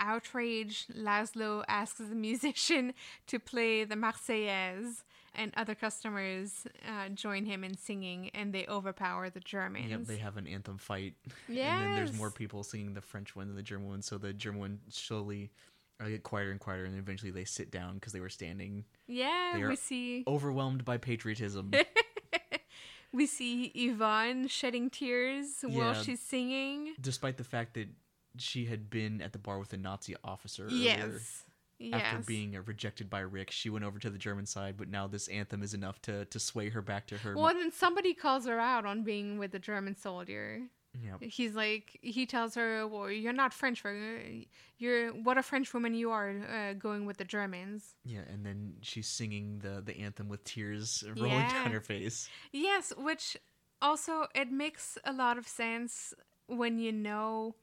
outraged, 0.00 0.92
Laszlo 0.96 1.62
asks 1.68 1.98
the 1.98 2.14
musician 2.16 2.94
to 3.28 3.38
play 3.38 3.84
the 3.84 3.94
Marseillaise, 3.94 5.04
and 5.34 5.52
other 5.56 5.76
customers 5.76 6.66
uh, 6.88 7.08
join 7.10 7.44
him 7.44 7.62
in 7.62 7.76
singing, 7.76 8.30
and 8.34 8.52
they 8.52 8.66
overpower 8.66 9.30
the 9.30 9.38
Germans. 9.38 9.90
Yep, 9.90 10.04
they 10.06 10.16
have 10.16 10.36
an 10.36 10.48
anthem 10.48 10.78
fight. 10.78 11.14
And 11.48 11.56
then 11.56 11.94
there's 11.94 12.12
more 12.12 12.30
people 12.30 12.64
singing 12.64 12.94
the 12.94 13.00
French 13.00 13.36
one 13.36 13.46
than 13.46 13.56
the 13.56 13.62
German 13.62 13.88
one. 13.88 14.02
So 14.02 14.18
the 14.18 14.32
German 14.32 14.60
one 14.60 14.78
slowly 14.88 15.50
uh, 16.00 16.08
get 16.08 16.22
quieter 16.24 16.50
and 16.50 16.58
quieter, 16.58 16.84
and 16.84 16.98
eventually 16.98 17.30
they 17.30 17.44
sit 17.44 17.70
down 17.70 17.94
because 17.94 18.12
they 18.12 18.20
were 18.20 18.28
standing, 18.28 18.84
yeah, 19.06 19.68
we 19.68 19.76
see 19.76 20.24
overwhelmed 20.26 20.84
by 20.84 20.96
patriotism. 20.96 21.70
we 23.12 23.26
see 23.26 23.70
Yvonne 23.74 24.48
shedding 24.48 24.88
tears 24.90 25.46
while 25.62 25.94
she's 25.94 26.20
singing. 26.20 26.94
despite 27.00 27.36
the 27.36 27.44
fact 27.44 27.74
that 27.74 27.88
she 28.38 28.66
had 28.66 28.90
been 28.90 29.20
at 29.20 29.32
the 29.32 29.38
bar 29.38 29.58
with 29.58 29.72
a 29.72 29.76
Nazi 29.76 30.14
officer 30.24 30.64
earlier. 30.66 30.78
Yes. 30.82 31.44
Yes. 31.78 32.02
After 32.04 32.18
being 32.26 32.56
uh, 32.56 32.60
rejected 32.66 33.08
by 33.08 33.20
Rick, 33.20 33.50
she 33.50 33.70
went 33.70 33.86
over 33.86 33.98
to 33.98 34.10
the 34.10 34.18
German 34.18 34.44
side, 34.44 34.76
but 34.76 34.88
now 34.90 35.06
this 35.06 35.28
anthem 35.28 35.62
is 35.62 35.72
enough 35.72 36.00
to, 36.02 36.26
to 36.26 36.38
sway 36.38 36.68
her 36.68 36.82
back 36.82 37.06
to 37.06 37.16
her. 37.16 37.34
Well, 37.34 37.54
then 37.54 37.72
somebody 37.72 38.12
calls 38.12 38.44
her 38.46 38.60
out 38.60 38.84
on 38.84 39.02
being 39.02 39.38
with 39.38 39.54
a 39.54 39.58
German 39.58 39.96
soldier. 39.96 40.60
Yep. 41.02 41.22
He's 41.22 41.54
like, 41.54 41.98
he 42.02 42.26
tells 42.26 42.54
her, 42.56 42.86
"Well, 42.86 43.10
you're 43.10 43.32
not 43.32 43.54
French. 43.54 43.82
You're 44.78 45.10
what 45.12 45.38
a 45.38 45.42
French 45.42 45.72
woman 45.72 45.94
you 45.94 46.10
are, 46.10 46.30
uh, 46.30 46.72
going 46.74 47.06
with 47.06 47.16
the 47.16 47.24
Germans." 47.24 47.94
Yeah, 48.04 48.20
and 48.30 48.44
then 48.44 48.74
she's 48.82 49.06
singing 49.06 49.60
the, 49.62 49.80
the 49.80 49.96
anthem 50.00 50.28
with 50.28 50.42
tears 50.44 51.04
rolling 51.16 51.30
Yeah. 51.32 51.62
down 51.62 51.72
her 51.72 51.80
face. 51.80 52.28
Yes, 52.52 52.92
which 52.96 53.36
also 53.80 54.26
it 54.34 54.50
makes 54.50 54.98
a 55.04 55.12
lot 55.12 55.38
of 55.38 55.46
sense 55.46 56.12
when 56.46 56.78
you 56.78 56.92
know 56.92 57.54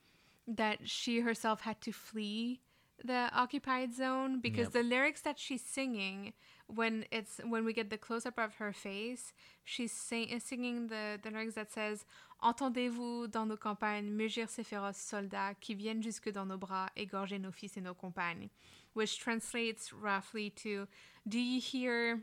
that 0.48 0.88
she 0.90 1.20
herself 1.20 1.62
had 1.62 1.82
to 1.82 1.92
flee 1.92 2.62
the 3.04 3.30
occupied 3.34 3.94
zone 3.94 4.40
because 4.40 4.66
Yep. 4.68 4.74
the 4.74 4.84
lyrics 4.84 5.22
that 5.22 5.38
she's 5.38 5.62
singing 5.62 6.34
when 6.66 7.06
it's 7.12 7.40
when 7.46 7.64
we 7.64 7.72
get 7.72 7.90
the 7.90 7.98
close 7.98 8.26
up 8.26 8.38
of 8.40 8.56
her 8.56 8.74
face, 8.74 9.34
she's 9.64 9.92
sing, 9.92 10.40
singing 10.40 10.88
the, 10.88 11.20
the 11.22 11.30
lyrics 11.30 11.54
that 11.56 11.72
says 11.72 12.06
Entendez-vous 12.42 13.28
dans 13.32 13.48
nos 13.48 13.58
campagnes 13.58 14.12
mugir 14.16 14.48
ces 14.50 14.64
féroces 14.64 14.98
soldats 14.98 15.56
qui 15.60 15.74
viennent 15.76 16.04
jusque 16.04 16.30
dans 16.32 16.46
nos 16.48 16.58
bras 16.58 16.90
égorger 16.96 17.40
nos 17.40 17.52
fils 17.52 17.78
et 17.78 17.82
nos 17.82 17.96
compagnes, 17.96 18.50
which 18.94 19.20
translates 19.20 19.92
roughly 19.94 20.50
to 20.52 20.88
Do 21.28 21.40
you 21.40 21.60
hear 21.60 22.20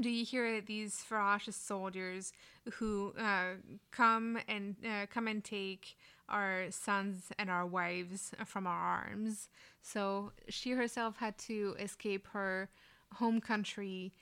do 0.00 0.10
you 0.10 0.24
hear 0.24 0.60
these 0.60 1.02
ferocious 1.02 1.56
soldiers 1.56 2.32
who 2.74 3.14
uh, 3.18 3.54
come 3.90 4.38
and 4.46 4.76
uh, 4.84 5.06
come 5.06 5.26
and 5.28 5.42
take 5.42 5.96
our 6.28 6.66
sons 6.70 7.32
and 7.38 7.50
our 7.50 7.66
wives 7.66 8.32
from 8.44 8.66
our 8.66 8.78
arms? 8.78 9.48
So 9.82 10.32
she 10.48 10.72
herself 10.72 11.16
had 11.16 11.38
to 11.38 11.76
escape 11.78 12.28
her 12.28 12.68
home 13.14 13.40
country, 13.40 14.12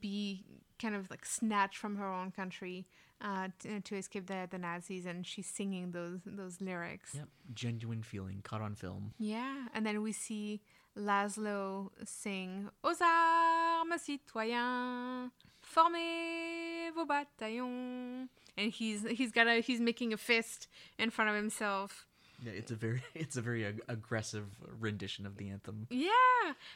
be 0.00 0.44
kind 0.80 0.94
of 0.94 1.10
like 1.10 1.24
snatched 1.24 1.76
from 1.76 1.96
her 1.96 2.10
own 2.10 2.30
country 2.30 2.86
uh, 3.22 3.48
to, 3.60 3.80
to 3.80 3.96
escape 3.96 4.26
the, 4.26 4.48
the 4.50 4.58
Nazis, 4.58 5.06
and 5.06 5.26
she's 5.26 5.46
singing 5.46 5.92
those 5.92 6.20
those 6.24 6.60
lyrics. 6.60 7.14
Yep, 7.14 7.28
genuine 7.54 8.02
feeling 8.02 8.40
caught 8.42 8.62
on 8.62 8.74
film. 8.74 9.12
Yeah, 9.18 9.66
and 9.74 9.84
then 9.84 10.02
we 10.02 10.12
see 10.12 10.62
Laszlo 10.96 11.90
sing 12.04 12.68
Aux 12.82 12.94
armes, 13.02 14.00
citoyens, 14.02 15.30
formez 15.74 16.94
vos 16.94 17.06
bataillons. 17.06 18.28
And 18.56 18.72
he's 18.72 19.06
he's 19.08 19.32
got 19.32 19.46
a 19.46 19.60
he's 19.60 19.80
making 19.80 20.12
a 20.12 20.16
fist 20.16 20.68
in 20.98 21.10
front 21.10 21.30
of 21.30 21.36
himself. 21.36 22.06
Yeah, 22.42 22.52
it's 22.52 22.70
a 22.70 22.74
very 22.74 23.02
it's 23.14 23.36
a 23.36 23.42
very 23.42 23.64
ag- 23.66 23.82
aggressive 23.88 24.46
rendition 24.78 25.26
of 25.26 25.36
the 25.36 25.48
anthem. 25.50 25.86
Yeah, 25.90 26.10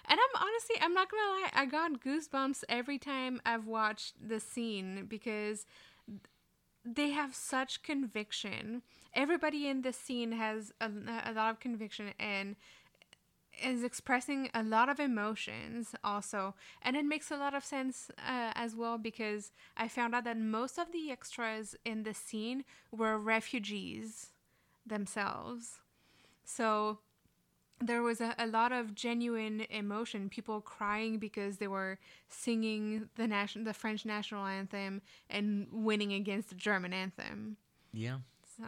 and 0.09 0.19
I'm 0.21 0.43
honestly 0.43 0.77
I'm 0.81 0.95
not 0.95 1.11
gonna 1.11 1.41
lie, 1.41 1.51
I 1.53 1.67
got 1.67 2.01
goosebumps 2.03 2.65
every 2.69 2.99
time 2.99 3.41
I've 3.45 3.67
watched 3.67 4.15
the 4.27 4.41
scene 4.41 5.07
because 5.09 5.67
they 6.85 7.11
have 7.11 7.35
such 7.35 7.83
conviction. 7.83 8.83
Everybody 9.15 9.69
in 9.69 9.83
this 9.83 9.97
scene 9.97 10.33
has 10.33 10.73
a, 10.81 10.91
a 11.25 11.33
lot 11.33 11.51
of 11.51 11.61
conviction 11.61 12.13
and 12.19 12.57
is 13.63 13.85
expressing 13.85 14.49
a 14.55 14.63
lot 14.63 14.89
of 14.89 14.99
emotions 14.99 15.95
also 16.03 16.55
and 16.83 16.97
it 16.97 17.05
makes 17.05 17.31
a 17.31 17.37
lot 17.37 17.55
of 17.55 17.65
sense 17.65 18.11
uh, 18.19 18.53
as 18.55 18.75
well 18.75 18.99
because 18.99 19.53
i 19.77 19.89
found 19.89 20.15
out 20.15 20.25
that 20.25 20.39
most 20.39 20.79
of 20.79 20.93
the 20.93 21.11
extras 21.11 21.75
in 21.85 22.03
the 22.03 22.15
scene 22.15 22.65
were 22.91 23.19
refugees 23.19 24.31
themselves. 24.87 25.81
So 26.45 26.99
there 27.81 28.03
was 28.03 28.21
a, 28.21 28.35
a 28.39 28.47
lot 28.47 28.73
of 28.73 28.95
genuine 28.95 29.67
emotion 29.71 30.29
people 30.29 30.61
crying 30.61 31.19
because 31.19 31.59
they 31.59 31.69
were 31.69 31.99
singing 32.29 33.09
the 33.17 33.27
nation 33.27 33.65
the 33.65 33.75
french 33.75 34.05
national 34.05 34.47
anthem 34.47 35.03
and 35.29 35.67
winning 35.73 36.13
against 36.13 36.51
the 36.51 36.55
german 36.55 36.93
anthem. 36.93 37.57
Yeah, 37.93 38.19
so 38.57 38.65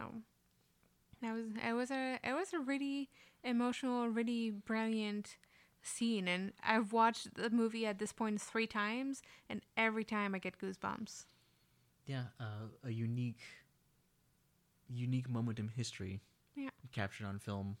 that 1.21 1.33
was 1.33 1.45
it 1.67 1.73
was 1.73 1.91
a 1.91 2.19
it 2.23 2.33
was 2.33 2.53
a 2.53 2.59
really 2.59 3.09
emotional, 3.43 4.07
really 4.09 4.49
brilliant 4.51 5.37
scene 5.81 6.27
and 6.27 6.51
I've 6.63 6.91
watched 6.91 7.35
the 7.35 7.49
movie 7.49 7.85
at 7.85 7.97
this 7.99 8.11
point 8.11 8.41
three 8.41 8.67
times 8.67 9.21
and 9.49 9.61
every 9.77 10.03
time 10.03 10.35
I 10.35 10.39
get 10.39 10.57
goosebumps. 10.59 11.25
yeah, 12.05 12.23
uh, 12.39 12.67
a 12.83 12.91
unique 12.91 13.39
unique 14.89 15.29
moment 15.29 15.59
in 15.59 15.67
history. 15.69 16.21
Yeah. 16.55 16.69
captured 16.91 17.25
on 17.27 17.39
film. 17.39 17.77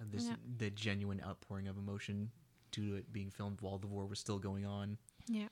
This 0.00 0.26
Yeah. 0.26 0.36
the 0.58 0.70
genuine 0.70 1.20
outpouring 1.24 1.66
of 1.68 1.76
emotion 1.76 2.30
due 2.70 2.90
to 2.90 2.96
it 2.96 3.12
being 3.12 3.30
filmed 3.30 3.60
while 3.62 3.78
the 3.78 3.86
war 3.86 4.06
was 4.06 4.18
still 4.20 4.38
going 4.38 4.64
on. 4.66 4.98
Yeah. 5.26 5.48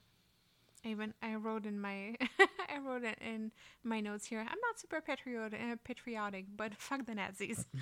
Even 0.85 1.15
I 1.23 1.35
wrote 1.37 1.65
in 1.67 1.81
my 1.81 2.15
I 2.69 2.79
wrote 2.79 3.05
it 3.05 3.19
in 3.21 3.53
my 3.83 4.01
notes 4.01 4.27
here. 4.27 4.41
I'm 4.41 4.61
not 4.61 4.79
super 4.79 5.01
patriotic, 5.01 5.61
uh, 5.61 5.77
patriotic, 5.83 6.45
but 6.57 6.75
fuck 6.77 7.07
the 7.07 7.15
Nazis. 7.15 7.67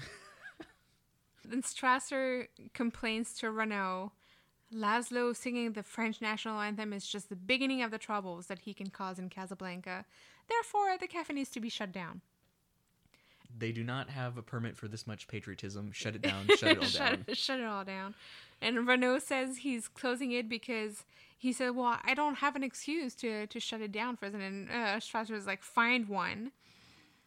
then 1.45 1.63
Strasser 1.63 2.49
complains 2.75 3.35
to 3.35 3.51
Renault. 3.51 4.13
Laszlo 4.75 5.37
singing 5.37 5.73
the 5.73 5.83
French 5.83 6.23
national 6.23 6.59
anthem 6.61 6.93
is 6.93 7.07
just 7.07 7.29
the 7.29 7.37
beginning 7.37 7.83
of 7.83 7.91
the 7.91 7.99
troubles 7.99 8.47
that 8.47 8.61
he 8.61 8.73
can 8.73 8.89
cause 8.89 9.19
in 9.19 9.29
Casablanca. 9.29 10.05
Therefore, 10.49 10.97
the 10.99 11.07
cafe 11.07 11.35
needs 11.35 11.51
to 11.51 11.61
be 11.61 11.69
shut 11.69 11.93
down. 11.93 12.23
They 13.57 13.71
do 13.71 13.85
not 13.85 14.09
have 14.09 14.39
a 14.39 14.43
permit 14.43 14.77
for 14.79 14.89
this 14.89 15.07
much 15.07 15.29
patriotism. 15.29 15.93
Shut 15.93 16.15
it 16.15 16.23
down. 16.23 16.47
Shut 16.57 16.71
it 16.71 16.79
all 16.79 16.85
shut, 16.89 17.27
down. 17.27 17.35
shut 17.35 17.61
it 17.61 17.67
all 17.67 17.85
down. 17.85 18.15
And 18.63 18.87
Renault 18.89 19.19
says 19.21 19.59
he's 19.59 19.89
closing 19.89 20.33
it 20.33 20.49
because 20.49 21.05
he 21.37 21.53
said, 21.53 21.71
"Well, 21.77 21.99
I 22.03 22.15
don't 22.15 22.37
have 22.37 22.57
an 22.57 22.63
excuse 22.63 23.15
to 23.17 23.47
to 23.47 23.61
shut 23.61 23.83
it 23.83 23.93
down, 23.93 24.17
President." 24.17 24.71
Uh, 24.71 24.97
Strasser 25.01 25.33
is 25.33 25.47
like, 25.47 25.63
"Find 25.63 26.09
one." 26.09 26.53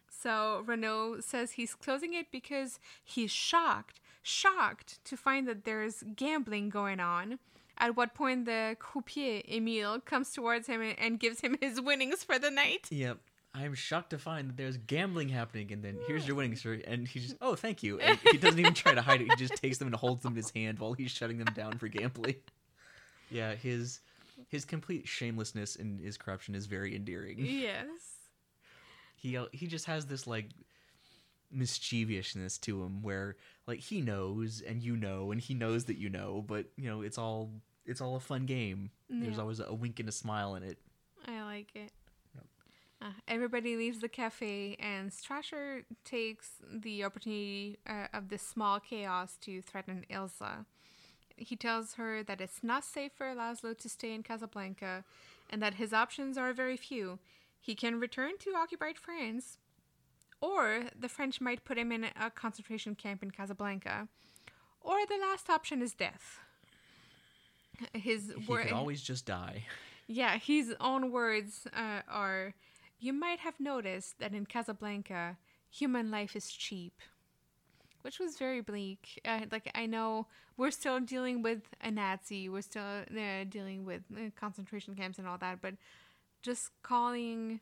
So 0.10 0.64
Renault 0.66 1.20
says 1.22 1.52
he's 1.52 1.76
closing 1.76 2.14
it 2.14 2.32
because 2.32 2.80
he's 3.04 3.32
shocked, 3.32 4.00
shocked 4.26 5.04
to 5.06 5.16
find 5.16 5.48
that 5.48 5.66
there's 5.66 6.04
gambling 6.16 6.70
going 6.70 7.00
on. 7.00 7.40
At 7.78 7.96
what 7.96 8.14
point 8.14 8.46
the 8.46 8.76
croupier 8.80 9.42
Emile 9.52 10.00
comes 10.00 10.32
towards 10.32 10.68
him 10.68 10.82
and, 10.82 11.20
gives 11.20 11.42
him 11.42 11.58
his 11.60 11.82
winnings 11.82 12.24
for 12.24 12.40
the 12.40 12.50
night. 12.50 12.88
Yep. 12.90 13.18
I'm 13.54 13.74
shocked 13.74 14.10
to 14.10 14.18
find 14.18 14.50
that 14.50 14.58
there's 14.58 14.78
gambling 14.78 15.30
happening, 15.30 15.72
and 15.72 15.82
then 15.82 15.98
here's 16.08 16.28
your 16.28 16.36
winnings, 16.36 16.62
sir. 16.62 16.82
And 16.86 17.08
he 17.08 17.20
just, 17.22 17.36
oh, 17.42 17.56
thank 17.56 17.84
you. 17.84 18.00
And 18.00 18.20
he 18.32 18.38
doesn't 18.38 18.60
even 18.60 18.74
try 18.74 18.94
to 18.94 19.02
hide 19.02 19.22
it. 19.22 19.30
He 19.30 19.36
just 19.38 19.56
takes 19.56 19.78
them 19.78 19.88
and 19.88 19.96
holds 19.96 20.24
them 20.24 20.34
in 20.34 20.38
his 20.38 20.52
hand 20.52 20.80
while 20.80 20.94
he's 20.94 21.12
shutting 21.12 21.38
them 21.38 21.54
down 21.54 21.78
for 21.78 21.88
gambling. 21.88 22.36
Yeah, 23.30 23.56
his 23.56 24.02
his 24.50 24.66
complete 24.66 25.08
shamelessness 25.08 25.78
and 25.78 26.00
his 26.00 26.18
corruption 26.18 26.54
is 26.54 26.66
very 26.66 26.96
endearing. 26.96 27.40
Yes. 27.40 27.88
He 29.16 29.38
uh, 29.38 29.46
he 29.52 29.68
just 29.68 29.86
has 29.86 30.06
this 30.06 30.28
like 30.28 30.50
mischievousness 31.56 32.58
to 32.60 32.84
him, 32.84 33.02
where 33.02 33.38
like 33.68 33.80
he 33.80 34.02
knows 34.02 34.62
and 34.62 34.84
you 34.84 34.96
know, 34.96 35.32
and 35.32 35.42
he 35.42 35.54
knows 35.54 35.86
that 35.86 35.98
you 35.98 36.10
know, 36.10 36.44
but 36.46 36.66
you 36.76 36.90
know 36.90 37.02
it's 37.02 37.18
all 37.18 37.52
it's 37.86 38.02
all 38.02 38.16
a 38.16 38.20
fun 38.20 38.46
game. 38.46 38.92
There's 39.10 39.40
always 39.40 39.60
a 39.60 39.74
wink 39.74 40.00
and 40.00 40.10
a 40.10 40.12
smile 40.12 40.56
in 40.56 40.64
it. 40.64 40.78
I 41.28 41.44
like 41.44 41.76
it. 41.76 41.92
Yep. 42.34 42.46
Uh, 43.02 43.14
everybody 43.28 43.76
leaves 43.76 44.00
the 44.00 44.10
cafe, 44.10 44.76
and 44.80 45.12
Strasser 45.12 45.84
takes 46.04 46.54
the 46.72 47.04
opportunity 47.04 47.78
uh, 47.88 48.08
of 48.14 48.30
this 48.30 48.42
small 48.42 48.80
chaos 48.80 49.38
to 49.42 49.62
threaten 49.62 50.06
Ilsa. 50.10 50.66
He 51.38 51.56
tells 51.56 51.96
her 51.96 52.24
that 52.24 52.42
it's 52.42 52.64
not 52.64 52.84
safe 52.84 53.12
for 53.14 53.28
Laszlo 53.28 53.78
to 53.78 53.90
stay 53.90 54.14
in 54.14 54.24
Casablanca, 54.24 55.04
and 55.50 55.62
that 55.62 55.76
his 55.76 55.94
options 55.94 56.38
are 56.38 56.54
very 56.54 56.78
few. 56.78 57.20
He 57.60 57.76
can 57.76 58.00
return 58.00 58.38
to 58.40 58.56
occupied 58.56 58.98
France, 58.98 59.58
or 60.42 60.86
the 61.00 61.10
French 61.10 61.42
might 61.42 61.64
put 61.66 61.78
him 61.78 61.92
in 61.92 62.06
a 62.20 62.30
concentration 62.32 62.96
camp 62.96 63.24
in 63.24 63.32
Casablanca, 63.32 64.08
or 64.82 64.98
the 65.08 65.18
last 65.18 65.50
option 65.50 65.82
is 65.82 65.94
death. 65.94 66.40
His 67.94 68.34
He 68.38 68.46
wor- 68.46 68.62
could 68.64 68.72
always 68.72 69.02
just 69.02 69.26
die. 69.26 69.66
yeah, 70.08 70.38
his 70.38 70.74
own 70.80 71.12
words 71.12 71.68
uh, 71.76 72.02
are 72.08 72.54
You 73.00 73.12
might 73.14 73.40
have 73.40 73.60
noticed 73.60 74.20
that 74.20 74.34
in 74.34 74.46
Casablanca, 74.46 75.38
human 75.70 76.10
life 76.12 76.36
is 76.36 76.50
cheap. 76.52 76.94
which 78.04 78.20
was 78.20 78.38
very 78.38 78.62
bleak. 78.62 79.20
Uh, 79.26 79.42
like 79.52 79.70
I 79.74 79.88
know 79.88 80.28
we're 80.58 80.70
still 80.72 81.00
dealing 81.00 81.42
with 81.42 81.64
a 81.82 81.90
Nazi, 81.90 82.48
we're 82.48 82.62
still 82.62 83.02
uh, 83.10 83.44
dealing 83.50 83.84
with 83.84 84.04
uh, 84.16 84.30
concentration 84.40 84.94
camps 84.96 85.18
and 85.18 85.28
all 85.28 85.40
that, 85.40 85.60
but 85.60 85.74
just 86.44 86.70
calling 86.84 87.60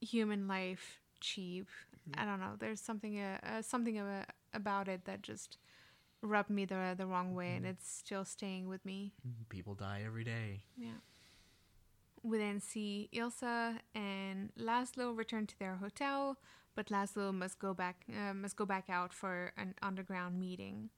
human 0.00 0.48
life 0.48 0.98
cheap, 1.20 1.68
I 2.16 2.24
don't 2.24 2.40
know. 2.40 2.54
There's 2.58 2.80
something 2.80 3.18
uh, 3.20 3.38
uh, 3.42 3.62
something 3.62 3.98
uh, 3.98 4.24
about 4.54 4.88
it 4.88 5.04
that 5.04 5.22
just 5.22 5.58
rubbed 6.20 6.50
me 6.50 6.64
the 6.64 6.94
the 6.96 7.06
wrong 7.06 7.34
way, 7.34 7.54
and 7.54 7.66
it's 7.66 7.88
still 7.88 8.24
staying 8.24 8.68
with 8.68 8.84
me. 8.84 9.12
People 9.48 9.74
die 9.74 10.02
every 10.04 10.24
day. 10.24 10.64
Yeah. 10.76 11.00
We 12.22 12.38
then 12.38 12.60
see 12.60 13.08
Ilsa 13.12 13.78
and 13.94 14.50
Laszlo 14.56 15.16
return 15.16 15.46
to 15.48 15.58
their 15.58 15.76
hotel, 15.76 16.36
but 16.76 16.86
Laszlo 16.86 17.32
must 17.34 17.58
go 17.58 17.74
back 17.74 18.04
uh, 18.08 18.34
must 18.34 18.56
go 18.56 18.64
back 18.64 18.88
out 18.88 19.12
for 19.12 19.52
an 19.56 19.74
underground 19.82 20.38
meeting. 20.38 20.90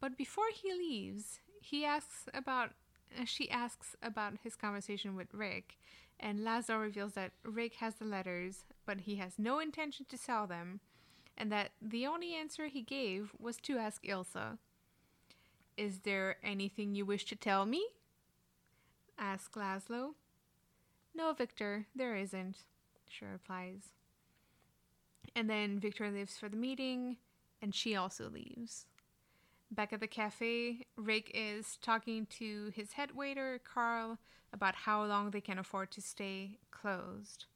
But 0.00 0.16
before 0.16 0.50
he 0.52 0.72
leaves, 0.72 1.40
he 1.60 1.84
asks 1.84 2.26
about 2.34 2.70
Uh, 3.14 3.24
she 3.24 3.50
asks 3.50 3.96
about 4.02 4.34
his 4.42 4.56
conversation 4.56 5.16
with 5.16 5.32
Rick, 5.32 5.76
and 6.18 6.40
Laszlo 6.40 6.80
reveals 6.80 7.12
that 7.12 7.32
Rick 7.44 7.74
has 7.74 7.96
the 7.96 8.04
letters, 8.04 8.64
but 8.84 9.00
he 9.00 9.16
has 9.16 9.38
no 9.38 9.58
intention 9.58 10.06
to 10.08 10.16
sell 10.16 10.46
them, 10.46 10.80
and 11.36 11.52
that 11.52 11.72
the 11.80 12.06
only 12.06 12.34
answer 12.34 12.66
he 12.66 12.82
gave 12.82 13.32
was 13.38 13.58
to 13.58 13.78
ask 13.78 14.02
Ilsa. 14.04 14.58
Is 15.76 16.00
there 16.00 16.36
anything 16.42 16.94
you 16.94 17.04
wish 17.04 17.26
to 17.26 17.36
tell 17.36 17.66
me? 17.66 17.86
asks 19.18 19.56
Laszlo. 19.56 20.14
No, 21.14 21.32
Victor, 21.32 21.86
there 21.94 22.16
isn't, 22.16 22.64
she 23.08 23.24
replies. 23.24 23.92
And 25.34 25.50
then 25.50 25.78
Victor 25.78 26.10
leaves 26.10 26.38
for 26.38 26.48
the 26.48 26.56
meeting, 26.56 27.16
and 27.60 27.74
she 27.74 27.94
also 27.94 28.28
leaves. 28.30 28.86
Back 29.70 29.92
at 29.92 30.00
the 30.00 30.06
cafe, 30.06 30.86
Rick 30.96 31.30
is 31.34 31.76
talking 31.82 32.26
to 32.38 32.70
his 32.74 32.92
head 32.92 33.10
waiter, 33.14 33.60
Carl, 33.64 34.18
about 34.52 34.74
how 34.76 35.04
long 35.04 35.30
they 35.30 35.40
can 35.40 35.58
afford 35.58 35.90
to 35.92 36.00
stay 36.00 36.58
closed. 36.70 37.46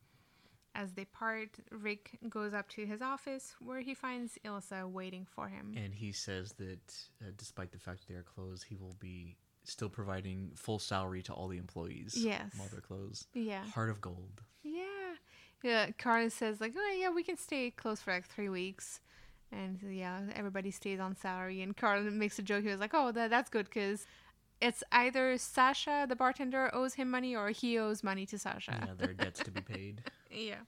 As 0.75 0.93
they 0.93 1.05
part, 1.05 1.51
Rick 1.71 2.19
goes 2.29 2.53
up 2.53 2.69
to 2.71 2.85
his 2.87 3.01
office 3.01 3.55
where 3.61 3.81
he 3.81 3.95
finds 3.95 4.39
Ilsa 4.45 4.89
waiting 4.91 5.25
for 5.25 5.49
him. 5.49 5.75
And 5.77 5.95
he 5.95 6.13
says 6.13 6.53
that 6.59 6.95
uh, 7.23 7.31
despite 7.37 7.73
the 7.73 7.79
fact 7.79 8.01
that 8.07 8.13
they 8.13 8.19
are 8.19 8.23
closed, 8.25 8.65
he 8.69 8.77
will 8.77 8.97
be 9.01 9.37
still 9.65 9.89
providing 9.89 10.53
full 10.57 10.79
salary 10.79 11.23
to 11.23 11.33
all 11.33 11.49
the 11.49 11.59
employees 11.59 12.15
Yes. 12.17 12.53
while 12.57 12.69
they're 12.71 12.81
closed. 12.81 13.27
Yeah. 13.35 13.65
Heart 13.67 13.91
of 13.91 14.01
gold. 14.01 14.43
Yeah. 14.63 14.85
Yeah, 15.63 15.91
Carl 15.99 16.31
says 16.31 16.61
like, 16.61 16.73
"Oh 16.77 16.97
yeah, 16.99 17.11
we 17.11 17.23
can 17.23 17.37
stay 17.37 17.71
closed 17.71 18.03
for 18.03 18.13
like 18.15 18.27
3 18.27 18.49
weeks." 18.49 19.01
And 19.53 19.79
so, 19.81 19.89
yeah, 19.89 20.21
everybody 20.35 20.71
stays 20.71 21.01
on 21.01 21.17
salary 21.17 21.63
and 21.63 21.77
Carl 21.77 22.03
makes 22.05 22.39
a 22.39 22.43
joke. 22.43 22.63
He 22.63 22.71
was 22.71 22.81
like, 22.81 22.95
"Oh, 22.95 23.11
that, 23.13 23.31
that's 23.31 23.51
good 23.51 23.71
cuz 23.71 24.07
it's 24.61 24.85
either 24.93 25.37
Sasha, 25.39 26.07
the 26.09 26.17
bartender, 26.17 26.71
owes 26.75 26.95
him 26.95 27.11
money 27.11 27.35
or 27.35 27.51
he 27.51 27.79
owes 27.79 28.03
money 28.03 28.27
to 28.27 28.39
Sasha." 28.39 28.79
Yeah, 28.87 28.95
there 28.97 29.11
are 29.11 29.15
debts 29.25 29.43
to 29.43 29.51
be 29.51 29.61
paid. 29.61 30.03
Yeah. 30.31 30.61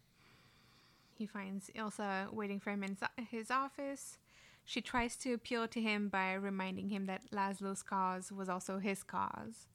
He 1.15 1.27
finds 1.27 1.71
Ilsa 1.77 2.33
waiting 2.33 2.59
for 2.59 2.71
him 2.71 2.83
in 2.83 2.97
his 3.31 3.51
office. 3.51 4.19
She 4.65 4.81
tries 4.81 5.17
to 5.19 5.33
appeal 5.33 5.69
to 5.69 5.81
him 5.81 6.09
by 6.09 6.33
reminding 6.35 6.89
him 6.89 7.07
that 7.07 7.31
Laszlo's 7.31 7.83
cause 7.83 8.33
was 8.33 8.49
also 8.49 8.79
his 8.79 9.03
cause. 9.03 9.67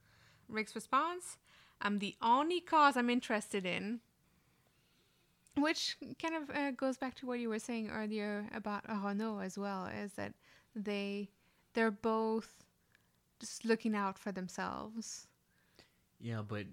Rick's 0.50 0.76
response 0.76 1.38
I'm 1.80 2.00
the 2.00 2.16
only 2.22 2.60
cause 2.60 2.98
I'm 2.98 3.10
interested 3.10 3.66
in. 3.66 4.00
Which 5.58 5.98
kind 6.22 6.36
of 6.36 6.50
uh, 6.56 6.72
goes 6.72 6.98
back 6.98 7.16
to 7.16 7.26
what 7.26 7.40
you 7.40 7.50
were 7.50 7.60
saying 7.60 7.90
earlier 7.90 8.46
about 8.54 8.84
Renault 8.88 9.40
as 9.40 9.58
well, 9.58 9.88
is 9.88 10.14
that 10.14 10.34
they 10.76 11.30
they're 11.74 11.92
both 11.92 12.64
just 13.40 13.66
looking 13.66 13.96
out 13.96 14.18
for 14.18 14.32
themselves. 14.32 15.28
Yeah, 16.20 16.42
but 16.48 16.66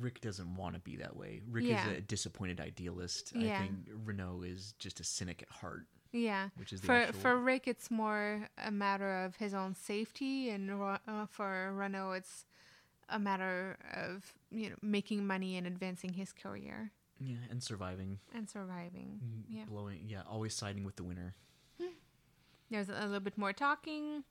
Rick 0.00 0.20
doesn't 0.20 0.56
want 0.56 0.74
to 0.74 0.80
be 0.80 0.96
that 0.96 1.16
way. 1.16 1.42
Rick 1.48 1.64
Yeah. 1.64 1.86
is 1.90 1.98
a 1.98 2.00
disappointed 2.00 2.60
idealist. 2.60 3.32
Yeah. 3.34 3.56
I 3.56 3.62
think 3.62 3.88
Renault 4.04 4.42
is 4.42 4.74
just 4.78 5.00
a 5.00 5.04
cynic 5.04 5.42
at 5.42 5.50
heart, 5.50 5.86
Yeah. 6.12 6.48
which 6.56 6.72
is 6.72 6.80
for 6.80 6.92
actual. 6.92 7.20
for 7.20 7.36
Rick, 7.38 7.68
it's 7.68 7.90
more 7.90 8.48
a 8.58 8.70
matter 8.70 9.24
of 9.24 9.36
his 9.36 9.54
own 9.54 9.74
safety, 9.74 10.50
and 10.50 10.70
uh, 10.70 11.26
for 11.26 11.72
Renault, 11.74 12.12
it's 12.12 12.46
a 13.08 13.18
matter 13.18 13.76
of 13.92 14.32
you 14.50 14.70
know 14.70 14.76
making 14.82 15.26
money 15.26 15.56
and 15.56 15.66
advancing 15.66 16.14
his 16.14 16.32
career 16.32 16.90
yeah, 17.20 17.36
and 17.50 17.62
surviving. 17.62 18.18
and 18.34 18.48
surviving. 18.48 19.20
Mm, 19.24 19.42
Yeah. 19.48 19.64
Blowing. 19.66 20.04
Yeah, 20.08 20.22
always 20.28 20.54
siding 20.54 20.84
with 20.84 20.96
the 20.96 21.04
winner. 21.04 21.34
There's 22.70 22.88
a 22.88 22.92
little 23.04 23.20
bit 23.20 23.36
more 23.38 23.52
talking, 23.52 24.24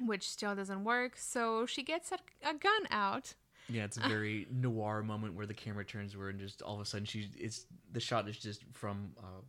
which 0.00 0.28
still 0.28 0.54
doesn't 0.54 0.84
work. 0.84 1.16
So 1.16 1.64
she 1.66 1.82
gets 1.82 2.12
a, 2.12 2.16
a 2.42 2.52
gun 2.54 2.86
out. 2.90 3.34
Yeah, 3.68 3.84
it's 3.84 3.96
a 3.96 4.00
very 4.00 4.46
noir 4.50 5.02
moment 5.02 5.34
where 5.34 5.46
the 5.46 5.54
camera 5.54 5.84
turns 5.84 6.14
where 6.16 6.28
and 6.28 6.38
just 6.38 6.60
all 6.60 6.74
of 6.74 6.80
a 6.82 6.84
sudden 6.84 7.06
she's 7.06 7.28
it's 7.38 7.64
the 7.92 8.00
shot 8.00 8.28
is 8.28 8.36
just 8.38 8.62
from 8.74 9.12
uh 9.18 9.40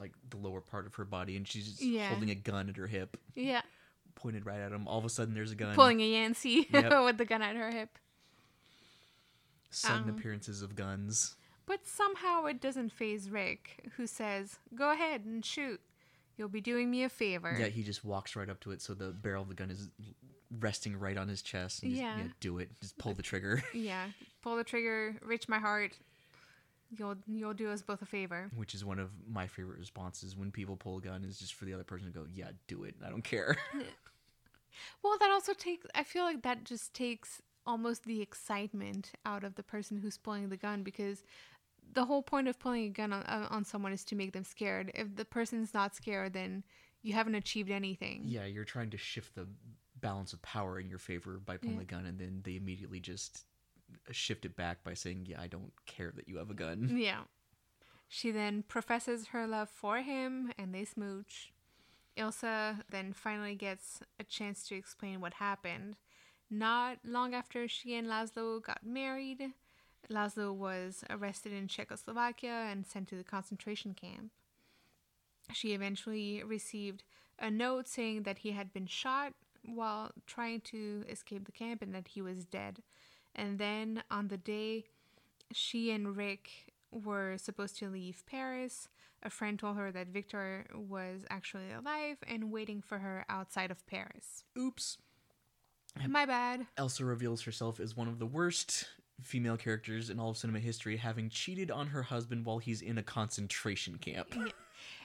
like 0.00 0.12
the 0.30 0.36
lower 0.38 0.60
part 0.60 0.86
of 0.86 0.94
her 0.96 1.04
body 1.04 1.36
and 1.36 1.46
she's 1.46 1.66
just 1.68 1.82
Yeah. 1.82 2.08
holding 2.08 2.30
a 2.30 2.34
gun 2.34 2.68
at 2.68 2.76
her 2.76 2.88
hip, 2.88 3.16
Yeah, 3.36 3.62
pointed 4.16 4.44
right 4.46 4.58
at 4.58 4.72
him. 4.72 4.88
All 4.88 4.98
of 4.98 5.04
a 5.04 5.08
sudden 5.10 5.34
there's 5.34 5.52
a 5.52 5.54
gun. 5.54 5.74
pulling 5.76 6.00
a 6.00 6.06
Yancey 6.08 6.66
Yep. 6.72 6.92
with 7.04 7.18
the 7.18 7.24
gun 7.26 7.42
at 7.42 7.54
her 7.54 7.70
hip. 7.70 7.96
sudden 9.70 10.08
um, 10.08 10.16
appearances 10.16 10.62
of 10.62 10.74
guns. 10.74 11.36
But 11.66 11.86
somehow 11.86 12.44
it 12.46 12.60
doesn't 12.60 12.90
faze 12.92 13.30
Rick, 13.30 13.88
who 13.96 14.06
says, 14.06 14.58
"Go 14.74 14.92
ahead 14.92 15.24
and 15.24 15.44
shoot. 15.44 15.80
You'll 16.36 16.48
be 16.48 16.60
doing 16.60 16.90
me 16.90 17.04
a 17.04 17.08
favor." 17.08 17.56
Yeah, 17.58 17.66
he 17.68 17.82
just 17.82 18.04
walks 18.04 18.36
right 18.36 18.48
up 18.50 18.60
to 18.60 18.70
it 18.72 18.82
so 18.82 18.92
the 18.94 19.12
barrel 19.12 19.42
of 19.42 19.48
the 19.48 19.54
gun 19.54 19.70
is 19.70 19.88
resting 20.60 20.96
right 20.98 21.16
on 21.16 21.28
his 21.28 21.42
chest. 21.42 21.82
And 21.82 21.92
just, 21.92 22.02
Yeah. 22.02 22.18
yeah, 22.18 22.24
do 22.40 22.58
it. 22.58 22.70
Just 22.80 22.98
pull 22.98 23.14
the 23.14 23.22
trigger. 23.22 23.62
Yeah, 23.74 24.08
pull 24.42 24.56
the 24.56 24.64
trigger, 24.64 25.16
reach 25.22 25.48
my 25.48 25.58
heart. 25.58 25.98
You'll 26.96 27.16
you'll 27.26 27.54
do 27.54 27.70
us 27.70 27.82
both 27.82 28.02
a 28.02 28.06
favor. 28.06 28.50
Which 28.54 28.74
is 28.74 28.84
one 28.84 28.98
of 29.00 29.10
my 29.28 29.46
favorite 29.46 29.78
responses 29.78 30.36
when 30.36 30.52
people 30.52 30.76
pull 30.76 30.98
a 30.98 31.00
gun 31.00 31.24
is 31.24 31.38
just 31.38 31.54
for 31.54 31.64
the 31.64 31.72
other 31.74 31.82
person 31.84 32.06
to 32.06 32.12
go, 32.12 32.26
"Yeah, 32.32 32.50
do 32.66 32.84
it. 32.84 32.94
I 33.04 33.08
don't 33.10 33.24
care." 33.24 33.56
Well, 35.02 35.16
that 35.20 35.30
also 35.30 35.52
takes. 35.54 35.86
I 35.94 36.02
feel 36.02 36.24
like 36.24 36.42
that 36.42 36.64
just 36.64 36.94
takes 36.94 37.40
almost 37.66 38.04
the 38.04 38.20
excitement 38.20 39.12
out 39.24 39.44
of 39.44 39.54
the 39.54 39.62
person 39.62 39.98
who's 39.98 40.18
pulling 40.18 40.48
the 40.48 40.56
gun 40.56 40.82
because 40.82 41.22
the 41.92 42.04
whole 42.06 42.22
point 42.22 42.48
of 42.48 42.58
pulling 42.58 42.84
a 42.84 42.88
gun 42.88 43.12
on, 43.12 43.22
on 43.24 43.42
on 43.44 43.64
someone 43.64 43.92
is 43.92 44.04
to 44.06 44.16
make 44.16 44.32
them 44.32 44.44
scared. 44.44 44.90
If 44.94 45.14
the 45.16 45.24
person's 45.24 45.74
not 45.74 45.94
scared, 45.94 46.32
then 46.32 46.64
you 47.02 47.12
haven't 47.12 47.34
achieved 47.34 47.70
anything. 47.70 48.22
yeah, 48.24 48.44
you're 48.46 48.64
trying 48.64 48.90
to 48.90 48.96
shift 48.98 49.34
the 49.34 49.46
balance 50.00 50.32
of 50.32 50.42
power 50.42 50.78
in 50.80 50.88
your 50.88 50.98
favor 50.98 51.38
by 51.44 51.56
pulling 51.56 51.74
Yeah. 51.76 51.80
the 51.80 51.86
gun, 51.86 52.06
and 52.06 52.18
then 52.18 52.40
they 52.44 52.56
immediately 52.56 53.00
just 53.00 53.44
uh, 54.08 54.12
shift 54.12 54.44
it 54.44 54.56
back 54.56 54.82
by 54.82 54.94
saying, 54.94 55.26
"Yeah, 55.26 55.40
I 55.40 55.46
don't 55.46 55.72
care 55.86 56.12
that 56.16 56.28
you 56.28 56.38
have 56.38 56.50
a 56.50 56.54
gun." 56.54 56.96
Yeah. 56.96 57.22
She 58.08 58.30
then 58.30 58.62
professes 58.62 59.28
her 59.28 59.46
love 59.46 59.68
for 59.68 59.98
him 60.02 60.52
and 60.58 60.74
they 60.74 60.84
smooch. 60.84 61.52
Ilsa 62.16 62.82
then 62.90 63.12
finally 63.12 63.54
gets 63.56 64.00
a 64.20 64.24
chance 64.24 64.68
to 64.68 64.76
explain 64.76 65.20
what 65.20 65.34
happened. 65.34 65.96
Not 66.50 66.98
long 67.04 67.34
after 67.34 67.66
she 67.66 67.94
and 67.96 68.06
Laszlo 68.06 68.62
got 68.62 68.84
married, 68.86 69.52
Laszlo 70.10 70.54
was 70.54 71.04
arrested 71.10 71.52
in 71.52 71.68
Czechoslovakia 71.68 72.66
and 72.70 72.86
sent 72.86 73.08
to 73.08 73.16
the 73.16 73.24
concentration 73.24 73.94
camp. 73.94 74.30
She 75.52 75.74
eventually 75.74 76.42
received 76.42 77.04
a 77.38 77.50
note 77.50 77.88
saying 77.88 78.22
that 78.22 78.38
he 78.38 78.52
had 78.52 78.72
been 78.72 78.86
shot 78.86 79.34
while 79.64 80.12
trying 80.26 80.60
to 80.60 81.04
escape 81.08 81.46
the 81.46 81.52
camp 81.52 81.82
and 81.82 81.94
that 81.94 82.08
he 82.08 82.22
was 82.22 82.44
dead. 82.44 82.82
And 83.34 83.58
then 83.58 84.02
on 84.10 84.28
the 84.28 84.36
day 84.36 84.84
she 85.52 85.90
and 85.90 86.16
Rick 86.16 86.72
were 86.90 87.36
supposed 87.38 87.78
to 87.78 87.88
leave 87.88 88.24
Paris, 88.26 88.88
a 89.22 89.30
friend 89.30 89.58
told 89.58 89.76
her 89.76 89.90
that 89.90 90.08
Victor 90.08 90.66
was 90.74 91.24
actually 91.30 91.72
alive 91.72 92.18
and 92.26 92.52
waiting 92.52 92.82
for 92.82 92.98
her 92.98 93.24
outside 93.28 93.70
of 93.70 93.86
Paris. 93.86 94.44
Oops. 94.56 94.98
My 96.08 96.26
bad. 96.26 96.66
Ilsa 96.76 97.06
reveals 97.06 97.42
herself 97.42 97.78
as 97.80 97.96
one 97.96 98.08
of 98.08 98.18
the 98.18 98.26
worst 98.26 98.88
female 99.24 99.56
characters 99.56 100.10
in 100.10 100.20
all 100.20 100.30
of 100.30 100.36
cinema 100.36 100.60
history, 100.60 100.96
having 100.96 101.28
cheated 101.28 101.70
on 101.70 101.88
her 101.88 102.02
husband 102.02 102.44
while 102.44 102.58
he's 102.58 102.82
in 102.82 102.98
a 102.98 103.02
concentration 103.02 103.98
camp. 103.98 104.34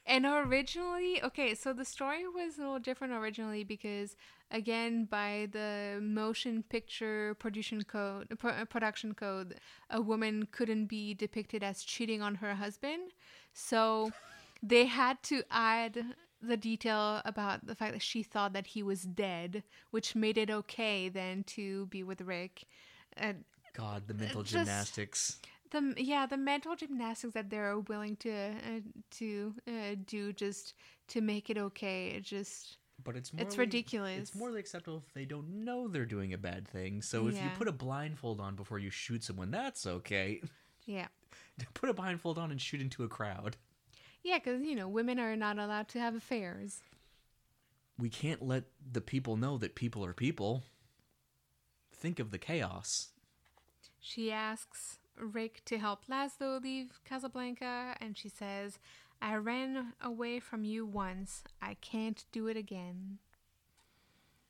And 0.05 0.25
originally, 0.25 1.21
okay, 1.23 1.53
so 1.53 1.71
the 1.71 1.85
story 1.85 2.27
was 2.27 2.57
a 2.57 2.61
little 2.61 2.79
different 2.79 3.13
originally 3.13 3.63
because, 3.63 4.15
again, 4.49 5.05
by 5.05 5.47
the 5.51 5.99
motion 6.01 6.63
picture 6.63 7.35
production 7.35 7.83
code, 7.83 8.27
pro- 8.39 8.51
uh, 8.51 8.65
production 8.65 9.13
code, 9.13 9.55
a 9.89 10.01
woman 10.01 10.47
couldn't 10.51 10.85
be 10.85 11.13
depicted 11.13 11.63
as 11.63 11.83
cheating 11.83 12.21
on 12.21 12.35
her 12.35 12.55
husband. 12.55 13.13
So 13.53 14.11
they 14.63 14.85
had 14.85 15.21
to 15.23 15.43
add 15.51 16.15
the 16.41 16.57
detail 16.57 17.21
about 17.25 17.67
the 17.67 17.75
fact 17.75 17.93
that 17.93 18.01
she 18.01 18.23
thought 18.23 18.53
that 18.53 18.67
he 18.67 18.81
was 18.81 19.03
dead, 19.03 19.63
which 19.91 20.15
made 20.15 20.37
it 20.37 20.49
okay 20.49 21.09
then 21.09 21.43
to 21.43 21.85
be 21.87 22.01
with 22.01 22.21
Rick. 22.21 22.65
And 23.17 23.43
God, 23.73 24.07
the 24.07 24.13
mental 24.13 24.41
just- 24.43 24.53
gymnastics. 24.53 25.39
the 25.71 25.93
yeah 25.97 26.25
the 26.25 26.37
mental 26.37 26.75
gymnastics 26.75 27.33
that 27.33 27.49
they're 27.49 27.77
willing 27.79 28.15
to 28.17 28.31
uh, 28.31 28.79
to 29.11 29.53
uh, 29.67 29.95
do 30.05 30.33
just 30.33 30.73
to 31.09 31.21
make 31.21 31.49
it 31.49 31.57
okay. 31.57 32.07
It 32.09 32.23
just 32.23 32.77
But 33.03 33.15
it's 33.15 33.29
It's 33.29 33.33
morally- 33.55 33.57
ridiculous. 33.57 34.19
It's 34.19 34.35
morally 34.35 34.59
acceptable 34.59 35.03
if 35.07 35.13
they 35.13 35.25
don't 35.25 35.63
know 35.65 35.87
they're 35.87 36.05
doing 36.05 36.33
a 36.33 36.37
bad 36.37 36.67
thing. 36.67 37.01
So 37.01 37.27
if 37.27 37.35
you 37.35 37.49
put 37.57 37.67
a 37.67 37.71
blindfold 37.71 38.39
on 38.41 38.55
before 38.55 38.79
you 38.79 38.89
shoot 38.89 39.23
someone, 39.23 39.51
that's 39.51 39.85
okay. 39.85 40.41
yeah 40.85 41.07
put 41.73 41.89
a 41.89 41.93
blindfold 41.93 42.37
on 42.37 42.51
and 42.51 42.59
shoot 42.61 42.81
into 42.81 43.03
a 43.03 43.07
crowd. 43.07 43.55
yeah 44.23 44.37
because 44.39 44.61
you 44.63 44.75
know 44.75 44.87
women 44.87 45.19
are 45.19 45.35
not 45.35 45.57
allowed 45.59 45.87
to 45.89 45.99
have 45.99 46.15
affairs. 46.15 46.81
We 47.97 48.09
can't 48.09 48.41
let 48.41 48.63
the 48.91 49.01
people 49.01 49.35
know 49.35 49.57
that 49.57 49.75
people 49.75 50.05
are 50.05 50.13
people. 50.13 50.63
Think 51.93 52.19
of 52.19 52.31
the 52.31 52.37
chaos. 52.37 53.09
She 53.99 54.31
asks 54.31 54.99
Rick 55.17 55.63
to 55.65 55.77
help 55.77 56.05
Laszlo 56.07 56.61
leave 56.61 56.99
Casablanca, 57.03 57.95
and 57.99 58.17
she 58.17 58.30
says, 58.30 58.80
I 59.21 59.35
ran 59.35 59.93
away 60.01 60.39
from 60.39 60.63
you 60.63 60.85
once. 60.85 61.43
I 61.61 61.76
can't 61.76 62.23
do 62.31 62.47
it 62.47 62.55
again. 62.55 63.19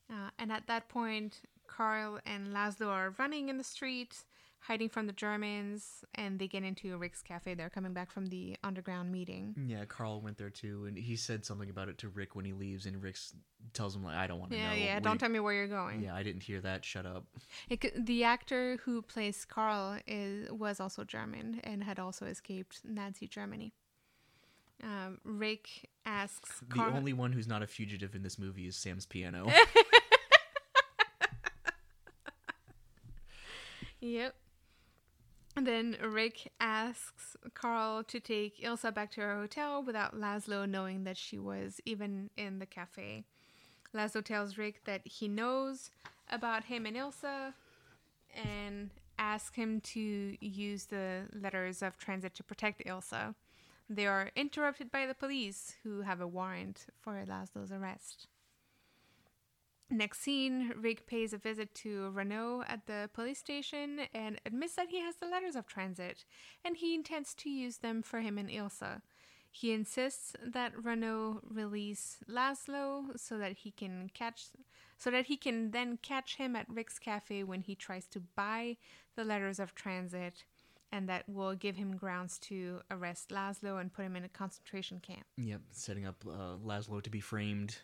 Uh, 0.10 0.30
and 0.38 0.52
at 0.52 0.68
that 0.68 0.90
point, 0.90 1.42
Carl 1.68 2.20
and 2.26 2.48
Laszlo 2.48 2.88
are 2.88 3.16
running 3.18 3.50
in 3.50 3.58
the 3.58 3.64
street, 3.64 4.24
hiding 4.62 4.90
from 4.90 5.08
the 5.08 5.14
Germans, 5.14 6.04
and 6.16 6.38
they 6.38 6.48
get 6.48 6.64
into 6.64 6.96
Rick's 6.98 7.22
cafe. 7.22 7.54
They're 7.54 7.70
coming 7.70 7.94
back 7.94 8.12
from 8.12 8.28
the 8.28 8.58
underground 8.64 9.12
meeting. 9.12 9.56
Yeah, 9.68 9.86
Carl 9.86 10.22
went 10.22 10.38
there 10.38 10.50
too, 10.50 10.86
and 10.86 10.98
he 10.98 11.16
said 11.16 11.46
something 11.46 11.70
about 11.70 11.90
it 11.90 11.98
to 12.00 12.10
Rick 12.10 12.36
when 12.36 12.46
he 12.46 12.54
leaves, 12.54 12.86
and 12.86 13.02
Rick 13.02 13.18
tells 13.74 13.96
him 13.96 14.04
like, 14.04 14.16
"I 14.16 14.28
don't 14.28 14.40
want 14.40 14.52
to 14.52 14.58
Yeah, 14.58 14.70
know." 14.72 14.76
yeah, 14.76 14.94
What 14.96 15.04
don't 15.04 15.14
do 15.16 15.20
tell 15.20 15.30
me 15.30 15.40
where 15.40 15.54
you're 15.54 15.68
going. 15.68 16.02
Yeah, 16.02 16.14
I 16.16 16.24
didn't 16.24 16.44
hear 16.44 16.62
that. 16.62 16.84
Shut 16.86 17.06
up. 17.06 17.26
It 17.70 18.06
the 18.06 18.24
actor 18.24 18.78
who 18.84 19.02
plays 19.02 19.46
Carl 19.46 20.00
is 20.06 20.52
was 20.52 20.80
also 20.80 21.04
German 21.04 21.62
and 21.64 21.84
had 21.84 21.98
also 22.00 22.26
escaped 22.26 22.82
Nazi 22.84 23.28
Germany. 23.28 23.74
Um, 24.82 25.20
Rick 25.26 25.90
asks 26.06 26.62
The 26.62 26.76
Carl. 26.76 26.96
only 26.96 27.12
one 27.12 27.34
who's 27.34 27.48
not 27.48 27.62
a 27.62 27.68
fugitive 27.68 28.16
in 28.16 28.24
this 28.24 28.40
movie 28.40 28.66
is 28.68 28.76
Sam's 28.78 29.06
piano. 29.06 29.52
Yep. 34.02 34.34
And 35.60 35.68
then 35.68 35.98
Rick 36.02 36.54
asks 36.62 37.36
Carl 37.54 38.02
to 38.06 38.22
take 38.22 38.64
Ilsa 38.64 38.94
back 38.94 39.12
to 39.12 39.20
her 39.20 39.36
hotel 39.36 39.84
without 39.84 40.16
Laszlo 40.16 40.66
knowing 40.66 41.04
that 41.04 41.18
she 41.18 41.38
was 41.38 41.82
even 41.84 42.30
in 42.38 42.60
the 42.60 42.66
cafe. 42.66 43.26
Laszlo 43.94 44.24
tells 44.24 44.58
Rick 44.58 44.86
that 44.86 45.02
he 45.04 45.28
knows 45.28 45.92
about 46.32 46.64
him 46.64 46.86
and 46.86 46.96
Ilsa 46.96 47.54
and 48.34 48.90
asks 49.18 49.58
him 49.58 49.82
to 49.82 50.38
use 50.40 50.86
the 50.86 51.24
letters 51.34 51.82
of 51.82 51.98
transit 51.98 52.34
to 52.36 52.44
protect 52.44 52.86
Ilsa. 52.86 53.36
They 53.90 54.08
are 54.08 54.32
interrupted 54.38 54.90
by 54.90 55.08
the 55.08 55.14
police, 55.14 55.76
who 55.84 56.04
have 56.04 56.22
a 56.22 56.28
warrant 56.28 56.86
for 57.02 57.22
Laszlo's 57.28 57.74
arrest. 57.74 58.28
Next 59.92 60.22
scene, 60.22 60.74
Rick 60.80 61.08
pays 61.08 61.34
a 61.34 61.38
visit 61.38 61.74
to 61.76 62.12
Renault 62.12 62.64
at 62.68 62.86
the 62.86 63.10
police 63.14 63.40
station 63.40 64.02
and 64.14 64.40
admits 64.46 64.76
that 64.76 64.90
he 64.90 65.00
has 65.00 65.16
the 65.16 65.26
letters 65.26 65.56
of 65.56 65.66
transit 65.66 66.26
and 66.64 66.78
he 66.78 66.94
intends 66.94 67.34
to 67.36 67.50
use 67.50 67.78
them 67.78 68.04
for 68.04 68.20
him 68.20 68.38
and 68.38 68.50
Ilsa. 68.50 69.02
He 69.52 69.74
insists 69.74 70.36
that 70.46 70.74
Renault 70.84 71.42
release 71.50 72.18
Laszlo 72.30 73.20
so 73.20 73.40
that 73.40 73.58
he 73.60 73.72
can 73.72 74.12
catch 74.14 74.50
so 74.98 75.10
that 75.10 75.26
he 75.26 75.38
can 75.38 75.72
then 75.72 75.98
catch 76.02 76.36
him 76.36 76.56
at 76.56 76.70
Rick's 76.70 77.00
cafe 77.00 77.44
when 77.44 77.62
he 77.62 77.74
tries 77.74 78.06
to 78.08 78.20
buy 78.20 78.78
the 79.16 79.24
letters 79.24 79.60
of 79.60 79.74
transit 79.74 80.44
and 80.92 81.08
that 81.08 81.28
will 81.28 81.56
give 81.56 81.76
him 81.76 81.96
grounds 81.96 82.38
to 82.40 82.82
arrest 82.92 83.30
Laszlo 83.30 83.80
and 83.80 83.94
put 83.94 84.06
him 84.06 84.16
in 84.16 84.24
a 84.24 84.30
concentration 84.30 85.00
camp. 85.00 85.26
yep, 85.38 85.62
setting 85.72 86.06
up 86.06 86.24
uh, 86.28 86.58
Laszlo 86.64 87.02
to 87.02 87.10
be 87.10 87.20
framed. 87.20 87.78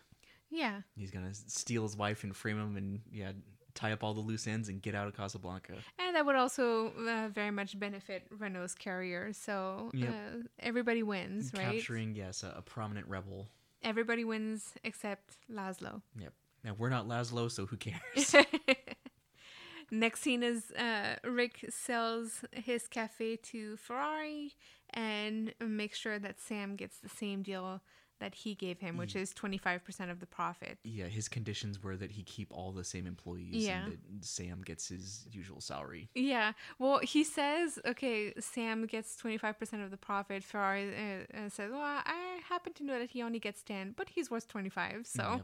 Yeah. 0.50 0.82
He's 0.96 1.12
gonna 1.12 1.34
steal 1.34 1.84
his 1.84 1.96
wife 1.98 2.24
and 2.24 2.36
frame 2.36 2.58
him, 2.60 2.78
and 2.78 3.02
yeah, 3.12 3.32
tie 3.74 3.92
up 3.92 4.04
all 4.04 4.14
the 4.14 4.22
loose 4.22 4.48
ends 4.48 4.70
and 4.70 4.82
get 4.82 4.96
out 4.96 5.08
of 5.08 5.16
Casablanca. 5.18 5.74
And 6.00 6.16
that 6.16 6.26
would 6.26 6.36
also 6.36 6.94
uh, 7.08 7.28
very 7.30 7.52
much 7.52 7.78
benefit 7.78 8.24
Renault's 8.30 8.74
career. 8.76 9.32
So 9.34 9.90
Yep. 9.94 10.10
uh, 10.10 10.38
everybody 10.60 11.04
wins, 11.04 11.52
right? 11.54 11.74
Capturing, 11.76 12.16
yes, 12.16 12.44
a, 12.44 12.54
a 12.58 12.62
prominent 12.62 13.08
rebel. 13.08 13.48
Everybody 13.84 14.24
wins 14.24 14.74
except 14.84 15.36
Laszlo. 15.52 16.02
Yep. 16.18 16.34
Now 16.64 16.76
we're 16.78 16.90
not 16.90 17.08
Laszlo, 17.08 17.52
so 17.52 17.66
who 17.66 17.78
cares? 17.78 18.36
Next 19.92 20.22
scene 20.22 20.42
is 20.42 20.72
uh, 20.72 21.18
Rick 21.24 21.66
sells 21.70 22.44
his 22.52 22.88
cafe 22.88 23.36
to 23.38 23.78
Ferrari 23.78 24.54
and 24.92 25.54
makes 25.64 26.00
sure 26.00 26.18
that 26.18 26.40
Sam 26.40 26.76
gets 26.76 26.98
the 26.98 27.10
same 27.10 27.44
deal 27.44 27.82
that 28.20 28.34
he 28.36 28.56
gave 28.56 28.80
him, 28.80 28.98
which 28.98 29.16
is 29.16 29.34
25% 29.34 30.10
of 30.10 30.20
the 30.20 30.26
profit. 30.26 30.78
yeah, 30.84 31.06
his 31.08 31.28
conditions 31.28 31.82
were 31.84 31.98
that 31.98 32.12
he 32.12 32.24
keep 32.24 32.48
all 32.52 32.72
the 32.72 32.84
same 32.84 33.06
employees, 33.08 33.66
Yeah. 33.66 33.84
and 33.86 33.92
that 33.92 34.26
Sam 34.26 34.62
gets 34.64 34.88
his 34.88 35.28
usual 35.32 35.60
salary. 35.62 36.10
Yeah. 36.16 36.54
Well, 36.80 37.00
he 37.00 37.24
says, 37.24 37.80
okay, 37.86 38.34
Sam 38.40 38.86
gets 38.86 39.16
25% 39.22 39.84
of 39.84 39.92
the 39.92 39.98
profit. 39.98 40.44
Ferrari 40.44 40.90
uh, 40.96 41.38
uh, 41.38 41.50
says, 41.50 41.72
well, 41.72 41.82
I 41.82 42.40
happen 42.48 42.74
to 42.74 42.84
know 42.84 43.00
that 43.00 43.12
he 43.12 43.22
only 43.22 43.40
gets 43.40 43.62
10, 43.64 43.94
but 43.98 44.10
he's 44.10 44.32
worth 44.32 44.48
25, 44.48 45.06
so 45.06 45.42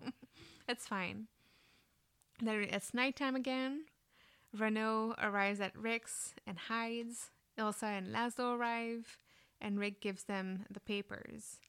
it's 0.68 0.88
fine. 0.96 1.28
Then 2.42 2.64
it's 2.72 2.94
nighttime 2.94 3.36
again. 3.36 3.86
Renault 4.58 5.16
arrives 5.22 5.62
at 5.62 5.78
Rick's 5.78 6.34
and 6.48 6.58
hides. 6.58 7.32
Ilsa 7.60 7.84
and 7.98 8.08
Laszlo 8.16 8.58
arrive, 8.58 9.18
and 9.60 9.78
Rick 9.78 10.02
gives 10.02 10.24
them 10.24 10.66
the 10.72 10.80
papers. 10.80 11.60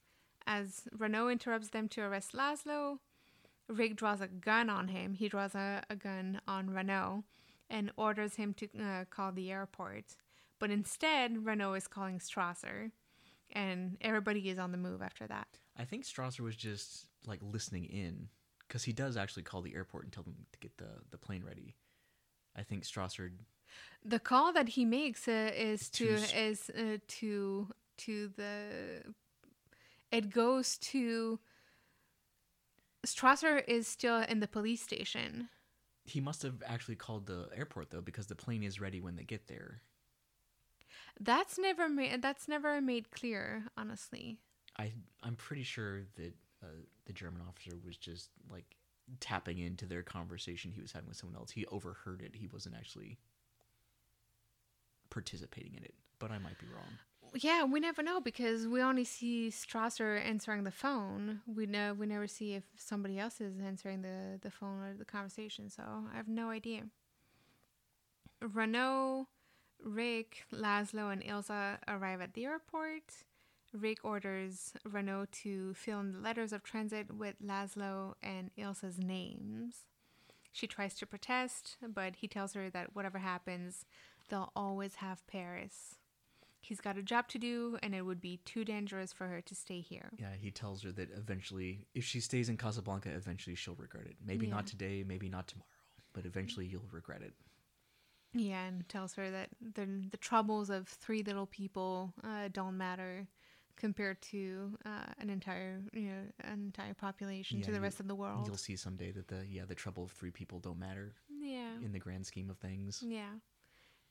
As 0.45 0.83
Renault 0.97 1.29
interrupts 1.29 1.69
them 1.69 1.87
to 1.89 2.01
arrest 2.01 2.33
Laszlo, 2.33 2.99
Rick 3.69 3.95
draws 3.95 4.21
a 4.21 4.27
gun 4.27 4.69
on 4.69 4.89
him. 4.89 5.13
He 5.13 5.29
draws 5.29 5.55
a, 5.55 5.83
a 5.89 5.95
gun 5.95 6.41
on 6.47 6.69
Renault 6.69 7.23
and 7.69 7.91
orders 7.97 8.35
him 8.35 8.53
to 8.55 8.67
uh, 8.81 9.05
call 9.09 9.31
the 9.31 9.51
airport. 9.51 10.15
But 10.59 10.69
instead, 10.69 11.45
Renault 11.45 11.73
is 11.73 11.87
calling 11.87 12.19
Strasser, 12.19 12.91
and 13.51 13.97
everybody 14.01 14.49
is 14.49 14.59
on 14.59 14.71
the 14.71 14.77
move 14.77 15.01
after 15.01 15.27
that. 15.27 15.47
I 15.77 15.85
think 15.85 16.05
Strasser 16.05 16.41
was 16.41 16.55
just 16.55 17.07
like 17.25 17.39
listening 17.41 17.85
in 17.85 18.29
because 18.67 18.83
he 18.83 18.93
does 18.93 19.17
actually 19.17 19.43
call 19.43 19.61
the 19.61 19.75
airport 19.75 20.05
and 20.05 20.13
tell 20.13 20.23
them 20.23 20.45
to 20.51 20.59
get 20.59 20.77
the 20.77 21.01
the 21.11 21.17
plane 21.17 21.43
ready. 21.45 21.75
I 22.55 22.63
think 22.63 22.83
Strasser. 22.83 23.31
The 24.05 24.19
call 24.19 24.53
that 24.53 24.69
he 24.69 24.85
makes 24.85 25.27
uh, 25.27 25.51
is 25.55 25.89
to 25.91 26.17
To 26.17 26.39
is 26.39 26.69
uh, 26.69 26.97
to 27.07 27.67
to 27.97 28.27
the 28.35 29.13
it 30.13 30.29
goes 30.29 30.77
to 30.77 31.39
Strasser 33.05 33.63
is 33.67 33.87
still 33.87 34.19
in 34.21 34.39
the 34.39 34.47
police 34.47 34.81
station. 34.81 35.49
He 36.05 36.21
must 36.21 36.43
have 36.43 36.61
actually 36.65 36.95
called 36.95 37.25
the 37.25 37.49
airport 37.55 37.89
though, 37.89 38.01
because 38.01 38.27
the 38.27 38.35
plane 38.35 38.63
is 38.63 38.79
ready 38.79 39.01
when 39.01 39.15
they 39.15 39.23
get 39.23 39.47
there. 39.47 39.81
That's 41.19 41.57
never 41.57 41.89
made 41.89 42.21
that's 42.21 42.47
never 42.47 42.79
made 42.79 43.11
clear, 43.11 43.65
honestly. 43.77 44.37
I 44.77 44.93
I'm 45.21 45.35
pretty 45.35 45.63
sure 45.63 46.03
that 46.15 46.33
uh, 46.63 46.67
the 47.05 47.13
German 47.13 47.41
officer 47.47 47.75
was 47.85 47.97
just 47.97 48.29
like 48.49 48.75
tapping 49.19 49.59
into 49.59 49.85
their 49.85 50.03
conversation 50.03 50.71
he 50.71 50.81
was 50.81 50.91
having 50.91 51.09
with 51.09 51.17
someone 51.17 51.37
else. 51.37 51.51
He 51.51 51.65
overheard 51.67 52.21
it. 52.21 52.35
He 52.35 52.47
wasn't 52.47 52.75
actually 52.75 53.17
participating 55.09 55.73
in 55.75 55.83
it. 55.83 55.93
But 56.19 56.31
I 56.31 56.37
might 56.37 56.57
be 56.59 56.67
wrong. 56.67 56.97
Yeah, 57.35 57.63
we 57.63 57.79
never 57.79 58.03
know 58.03 58.19
because 58.21 58.67
we 58.67 58.81
only 58.81 59.03
see 59.03 59.49
Strasser 59.49 60.23
answering 60.23 60.63
the 60.63 60.71
phone. 60.71 61.41
We 61.47 61.65
know 61.65 61.95
we 61.95 62.05
never 62.05 62.27
see 62.27 62.53
if 62.53 62.63
somebody 62.77 63.17
else 63.17 63.41
is 63.41 63.59
answering 63.59 64.03
the, 64.03 64.39
the 64.39 64.51
phone 64.51 64.83
or 64.83 64.93
the 64.97 65.05
conversation, 65.05 65.69
so 65.69 65.83
I 66.13 66.15
have 66.15 66.27
no 66.27 66.49
idea. 66.49 66.83
Renault, 68.39 69.27
Rick, 69.83 70.45
Laszlo, 70.53 71.11
and 71.11 71.23
Ilsa 71.23 71.79
arrive 71.87 72.21
at 72.21 72.33
the 72.33 72.45
airport. 72.45 73.23
Rick 73.73 73.99
orders 74.03 74.73
Renault 74.85 75.27
to 75.31 75.73
fill 75.73 76.01
in 76.01 76.13
the 76.13 76.19
letters 76.19 76.53
of 76.53 76.63
transit 76.63 77.15
with 77.15 77.35
Laszlo 77.43 78.13
and 78.21 78.51
Ilsa's 78.57 78.99
names. 78.99 79.85
She 80.51 80.67
tries 80.67 80.93
to 80.95 81.07
protest, 81.07 81.77
but 81.81 82.17
he 82.17 82.27
tells 82.27 82.53
her 82.53 82.69
that 82.69 82.95
whatever 82.95 83.17
happens, 83.17 83.85
they'll 84.29 84.51
always 84.55 84.95
have 84.95 85.25
Paris. 85.25 85.95
He's 86.63 86.79
got 86.79 86.97
a 86.97 87.03
job 87.03 87.27
to 87.29 87.37
do, 87.37 87.77
and 87.83 87.93
it 87.93 88.03
would 88.03 88.21
be 88.21 88.37
too 88.45 88.63
dangerous 88.63 89.11
for 89.11 89.27
her 89.27 89.41
to 89.41 89.53
stay 89.53 89.81
here. 89.81 90.11
Yeah, 90.17 90.33
he 90.39 90.49
tells 90.49 90.81
her 90.83 90.93
that 90.93 91.09
eventually, 91.11 91.87
if 91.93 92.05
she 92.05 92.21
stays 92.21 92.47
in 92.47 92.55
Casablanca, 92.55 93.09
eventually 93.09 93.55
she'll 93.55 93.75
regret 93.75 94.05
it. 94.05 94.15
Maybe 94.25 94.47
Yeah. 94.47 94.53
not 94.53 94.67
today, 94.67 95.03
maybe 95.03 95.27
not 95.27 95.47
tomorrow, 95.49 95.67
but 96.13 96.25
eventually 96.25 96.65
you'll 96.65 96.87
regret 96.89 97.21
it. 97.21 97.33
Yeah, 98.33 98.63
and 98.65 98.87
tells 98.87 99.13
her 99.15 99.29
that 99.29 99.49
the 99.61 99.85
the 100.09 100.17
troubles 100.17 100.69
of 100.69 100.87
three 100.87 101.21
little 101.21 101.45
people 101.47 102.13
uh, 102.23 102.47
don't 102.51 102.77
matter 102.77 103.27
compared 103.75 104.21
to 104.21 104.77
uh, 104.85 105.05
an 105.19 105.29
entire 105.29 105.81
you 105.93 106.07
know 106.09 106.21
an 106.45 106.53
entire 106.53 106.93
population 106.93 107.59
Yeah, 107.59 107.65
to 107.65 107.71
the 107.71 107.81
rest 107.81 107.99
of 107.99 108.07
the 108.07 108.15
world. 108.15 108.47
You'll 108.47 108.57
see 108.57 108.75
someday 108.75 109.11
that 109.11 109.27
the 109.27 109.45
yeah 109.47 109.65
the 109.65 109.75
trouble 109.75 110.03
of 110.05 110.11
three 110.11 110.31
people 110.31 110.59
don't 110.59 110.79
matter 110.79 111.13
Yeah, 111.29 111.75
in 111.83 111.91
the 111.91 111.99
grand 111.99 112.25
scheme 112.25 112.49
of 112.49 112.57
things. 112.57 113.03
yeah. 113.05 113.33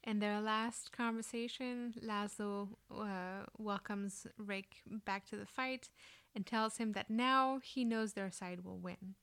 In 0.04 0.18
their 0.18 0.40
last 0.40 0.90
conversation, 0.90 1.94
Laszlo 2.04 2.68
uh, 2.90 3.46
welcomes 3.56 4.26
Rick 4.36 4.82
back 5.04 5.28
to 5.30 5.36
the 5.36 5.46
fight 5.46 5.90
and 6.34 6.44
tells 6.44 6.78
him 6.78 6.92
that 6.92 7.08
now 7.08 7.60
he 7.62 7.84
knows 7.84 8.12
their 8.12 8.30
side 8.30 8.64
will 8.64 8.78
win. 8.78 9.14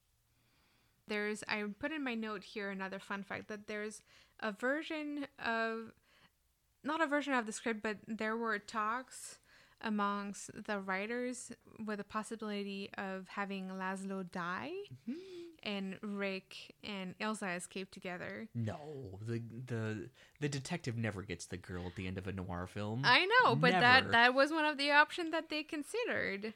There's, 1.07 1.43
I 1.47 1.63
put 1.79 1.91
in 1.91 2.03
my 2.03 2.15
note 2.15 2.43
here 2.43 2.69
another 2.69 2.99
fun 2.99 3.23
fact 3.23 3.49
that 3.49 3.67
there's 3.67 4.03
a 4.39 4.51
version 4.53 5.27
of, 5.43 5.91
not 6.83 7.01
a 7.01 7.07
version 7.07 7.33
of 7.33 7.45
the 7.45 7.51
script, 7.51 7.81
but 7.83 7.97
there 8.07 8.37
were 8.37 8.57
talks 8.57 9.39
amongst 9.81 10.51
the 10.65 10.79
writers 10.79 11.51
with 11.85 11.97
the 11.97 12.03
possibility 12.03 12.89
of 12.97 13.27
having 13.27 13.69
Laszlo 13.69 14.29
die 14.31 14.71
and 15.63 15.97
Rick 16.01 16.75
and 16.83 17.15
Elsa 17.19 17.49
escape 17.51 17.91
together. 17.91 18.47
No, 18.53 19.19
the 19.25 19.41
the 19.65 20.09
the 20.39 20.49
detective 20.49 20.97
never 20.97 21.21
gets 21.21 21.45
the 21.45 21.57
girl 21.57 21.85
at 21.87 21.95
the 21.95 22.07
end 22.07 22.17
of 22.17 22.27
a 22.27 22.31
noir 22.33 22.67
film. 22.67 23.01
I 23.03 23.25
know, 23.25 23.55
but 23.55 23.71
Never. 23.71 23.81
that 23.81 24.11
that 24.11 24.33
was 24.33 24.51
one 24.51 24.65
of 24.65 24.77
the 24.77 24.91
options 24.91 25.31
that 25.31 25.49
they 25.49 25.63
considered. 25.63 26.53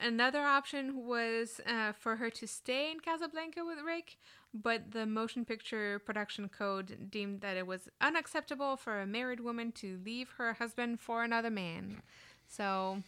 Another 0.00 0.42
option 0.42 1.06
was 1.06 1.60
uh, 1.66 1.92
for 1.92 2.16
her 2.16 2.30
to 2.30 2.46
stay 2.46 2.92
in 2.92 3.00
Casablanca 3.00 3.64
with 3.64 3.78
Rick, 3.84 4.18
but 4.54 4.92
the 4.92 5.04
motion 5.04 5.44
picture 5.44 5.98
production 5.98 6.48
code 6.48 7.10
deemed 7.10 7.40
that 7.40 7.56
it 7.56 7.66
was 7.66 7.88
unacceptable 8.00 8.76
for 8.76 9.00
a 9.00 9.06
married 9.06 9.40
woman 9.40 9.72
to 9.72 9.98
leave 10.04 10.28
her 10.38 10.52
husband 10.52 11.00
for 11.00 11.24
another 11.24 11.50
man. 11.50 12.02
So, 12.46 13.02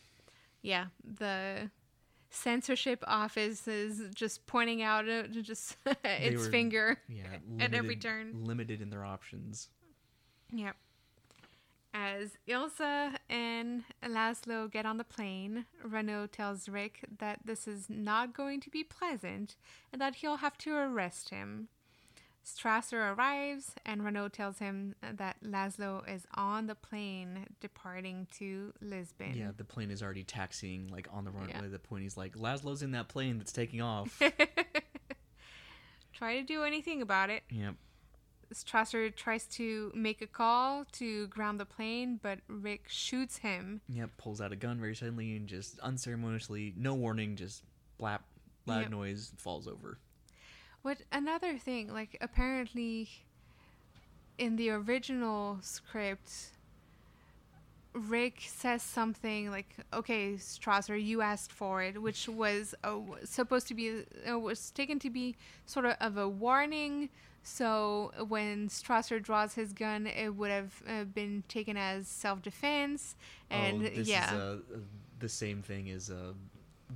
yeah, 0.61 0.87
the 1.05 1.71
censorship 2.33 3.05
office 3.07 3.69
is 3.69 4.03
just 4.15 4.47
pointing 4.47 4.83
out 4.83 5.09
uh, 5.09 5.25
just 5.29 5.77
its 6.05 6.45
were- 6.45 6.51
finger. 6.51 6.99
yeah, 7.09 7.25
at 7.61 7.75
every 7.75 7.97
turn. 7.97 8.45
limited 8.45 8.81
in 8.81 8.91
their 8.91 9.05
options. 9.05 9.69
Yep. 10.53 10.77
As 11.95 12.39
Ilsa 12.49 13.17
and 13.29 13.85
Laszlo 14.03 14.71
get 14.71 14.87
on 14.87 14.97
the 14.97 15.05
plane, 15.05 15.67
Renault 15.85 16.29
tells 16.29 16.67
Rick 16.69 17.01
that 17.19 17.41
this 17.45 17.69
is 17.69 17.91
not 17.91 18.33
going 18.35 18.61
to 18.61 18.71
be 18.71 18.83
pleasant 18.83 19.57
and 19.93 20.01
that 20.01 20.17
he'll 20.17 20.37
have 20.39 20.57
to 20.59 20.75
arrest 20.75 21.29
him. 21.29 21.69
Strasser 22.45 23.17
arrives 23.17 23.73
and 23.87 24.05
Renault 24.05 24.31
tells 24.31 24.59
him 24.59 24.95
that 25.17 25.37
Laszlo 25.45 26.03
is 26.13 26.27
on 26.35 26.67
the 26.67 26.75
plane 26.75 27.47
departing 27.61 28.27
to 28.39 28.73
Lisbon. 28.81 29.35
Yeah, 29.35 29.53
the 29.57 29.65
plane 29.65 29.91
is 29.91 30.03
already 30.03 30.25
taxiing 30.25 30.89
like 30.89 31.07
on 31.13 31.25
the 31.25 31.31
runway. 31.31 31.53
Yeah. 31.55 31.69
The 31.69 31.79
point 31.79 32.03
he's 32.03 32.17
like, 32.17 32.35
Laszlo's 32.37 32.83
in 32.83 32.91
that 32.93 33.09
plane 33.09 33.39
that's 33.39 33.53
taking 33.53 33.81
off. 33.81 34.21
Try 36.13 36.39
to 36.39 36.43
do 36.45 36.63
anything 36.63 37.03
about 37.03 37.31
it. 37.31 37.43
yep. 37.51 37.75
Strasser 38.53 39.15
tries 39.17 39.47
to 39.47 39.91
make 39.95 40.21
a 40.21 40.27
call 40.27 40.85
to 40.93 41.27
ground 41.29 41.59
the 41.59 41.65
plane, 41.65 42.21
but 42.23 42.41
Rick 42.49 42.83
shoots 42.87 43.39
him. 43.39 43.81
Yep. 43.89 44.11
Pulls 44.19 44.41
out 44.43 44.53
a 44.53 44.57
gun 44.57 44.79
very 44.79 44.95
suddenly 44.95 45.35
and 45.37 45.49
just 45.49 45.79
unceremoniously, 45.79 46.75
no 46.77 46.93
warning, 46.95 47.35
just 47.37 47.63
blap, 47.99 48.21
loud 48.67 48.83
Yep. 48.83 48.91
noise, 48.91 49.33
falls 49.39 49.67
over. 49.67 49.99
What 50.83 50.99
another 51.13 51.59
thing, 51.59 51.93
like 51.93 52.19
apparently 52.21 53.09
in 54.37 54.57
the 54.57 54.71
original 54.71 55.59
script, 55.63 56.33
Rick 57.95 58.43
says 58.47 58.83
something 58.83 59.51
like, 59.51 59.77
"Okay, 59.93 60.35
Strasser, 60.35 61.01
you 61.03 61.21
asked 61.21 61.53
for 61.53 61.83
it," 61.83 62.03
which 62.03 62.29
was 62.29 62.75
uh, 62.83 62.99
supposed 63.25 63.69
to 63.69 63.75
be 63.75 64.03
uh, 64.29 64.39
was 64.39 64.71
taken 64.71 64.99
to 64.99 65.11
be 65.11 65.37
sort 65.67 65.87
of 65.87 65.97
of 66.01 66.17
a 66.17 66.29
warning. 66.29 67.11
So 67.45 68.13
when 68.29 68.69
Strasser 68.69 69.21
draws 69.23 69.55
his 69.55 69.73
gun, 69.73 70.07
it 70.07 70.31
would 70.31 70.51
have 70.51 70.83
uh, 70.89 71.05
been 71.05 71.43
taken 71.49 71.77
as 71.77 72.07
self-defense, 72.09 73.17
and 73.51 73.83
oh, 73.83 73.89
this 73.89 74.09
yeah, 74.09 74.55
is 74.55 74.61
the 75.19 75.29
same 75.29 75.63
thing 75.63 75.91
as 75.91 76.09
uh, 76.11 76.33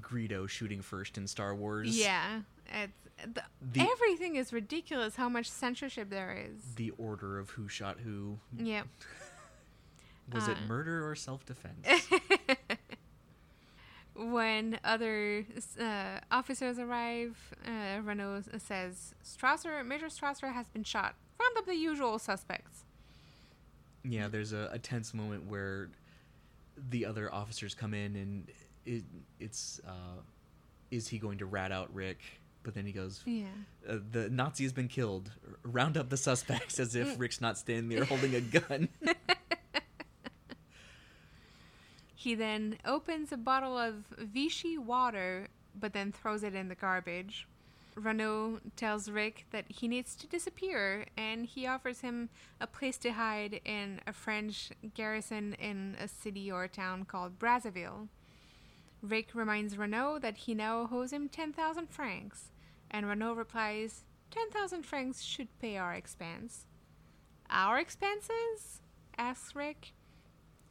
Greedo 0.00 0.48
shooting 0.48 0.82
first 0.82 1.18
in 1.18 1.26
Star 1.26 1.54
Wars. 1.54 1.96
yeah. 1.96 2.40
It's, 2.72 3.05
the, 3.24 3.42
The- 3.60 3.80
everything 3.80 4.36
is 4.36 4.52
ridiculous. 4.52 5.16
How 5.16 5.28
much 5.28 5.50
censorship 5.50 6.10
there 6.10 6.32
is. 6.50 6.74
The 6.76 6.90
order 6.98 7.38
of 7.38 7.50
who 7.50 7.68
shot 7.68 7.98
who. 8.04 8.38
Yeah. 8.56 8.82
Was 10.32 10.48
it 10.48 10.56
Uh. 10.64 10.66
murder 10.68 11.08
or 11.08 11.14
self 11.14 11.44
defense? 11.46 11.86
when 14.14 14.78
other 14.82 15.44
uh, 15.80 16.20
officers 16.30 16.78
arrive, 16.78 17.36
uh, 17.66 18.00
Renault 18.02 18.42
says, 18.58 19.14
Strasser, 19.24 19.84
Major 19.86 20.06
Strasser 20.06 20.52
has 20.52 20.68
been 20.68 20.84
shot. 20.84 21.14
Round 21.38 21.56
up 21.58 21.66
the 21.66 21.76
usual 21.76 22.18
suspects. 22.18 22.84
yeah, 24.04 24.26
there's 24.28 24.52
a, 24.52 24.70
a 24.72 24.78
tense 24.78 25.12
moment 25.12 25.46
where 25.48 25.90
the 26.90 27.04
other 27.04 27.32
officers 27.32 27.74
come 27.74 27.92
in 27.94 28.16
and 28.16 28.46
it, 28.86 29.02
it's 29.38 29.80
uh, 29.86 30.20
is 30.90 31.08
he 31.08 31.18
going 31.18 31.38
to 31.38 31.46
rat 31.46 31.72
out 31.72 31.92
Rick? 31.94 32.18
But 32.66 32.74
then 32.74 32.84
he 32.84 32.90
goes, 32.90 33.22
Yeah. 33.24 33.44
uh, 33.88 33.98
the 34.10 34.28
Nazi 34.28 34.64
has 34.64 34.72
been 34.72 34.88
killed. 34.88 35.30
Round 35.62 35.96
up 35.96 36.08
the 36.10 36.16
suspects 36.16 36.80
as 36.80 36.96
if 36.96 37.16
Rick's 37.16 37.40
not 37.40 37.56
standing 37.58 37.88
there 37.88 38.04
holding 38.12 38.34
a 38.34 38.40
gun. 38.40 38.88
He 42.14 42.34
then 42.34 42.78
opens 42.84 43.30
a 43.30 43.36
bottle 43.36 43.78
of 43.78 44.04
Vichy 44.18 44.76
water, 44.78 45.46
but 45.78 45.92
then 45.92 46.10
throws 46.10 46.42
it 46.42 46.56
in 46.56 46.66
the 46.68 46.74
garbage. 46.74 47.46
Renault 47.94 48.58
tells 48.74 49.08
Rick 49.08 49.46
that 49.52 49.64
he 49.68 49.86
needs 49.86 50.16
to 50.16 50.26
disappear, 50.26 51.06
and 51.16 51.46
he 51.46 51.68
offers 51.68 52.00
him 52.00 52.28
a 52.60 52.66
place 52.66 52.98
to 52.98 53.12
hide 53.12 53.60
in 53.64 54.00
a 54.08 54.12
French 54.12 54.70
garrison 54.94 55.54
in 55.54 55.96
a 56.00 56.08
city 56.08 56.50
or 56.50 56.66
town 56.66 57.04
called 57.04 57.38
Brazzaville. 57.38 58.08
Rick 59.02 59.28
reminds 59.34 59.78
Renault 59.78 60.18
that 60.20 60.38
he 60.38 60.54
now 60.54 60.88
owes 60.90 61.12
him 61.12 61.28
10,000 61.28 61.88
francs, 61.90 62.50
and 62.90 63.08
Renault 63.08 63.34
replies, 63.34 64.04
10,000 64.30 64.82
francs 64.84 65.22
should 65.22 65.48
pay 65.60 65.76
our 65.76 65.94
expense. 65.94 66.66
Our 67.50 67.78
expenses? 67.78 68.80
asks 69.18 69.54
Rick. 69.54 69.92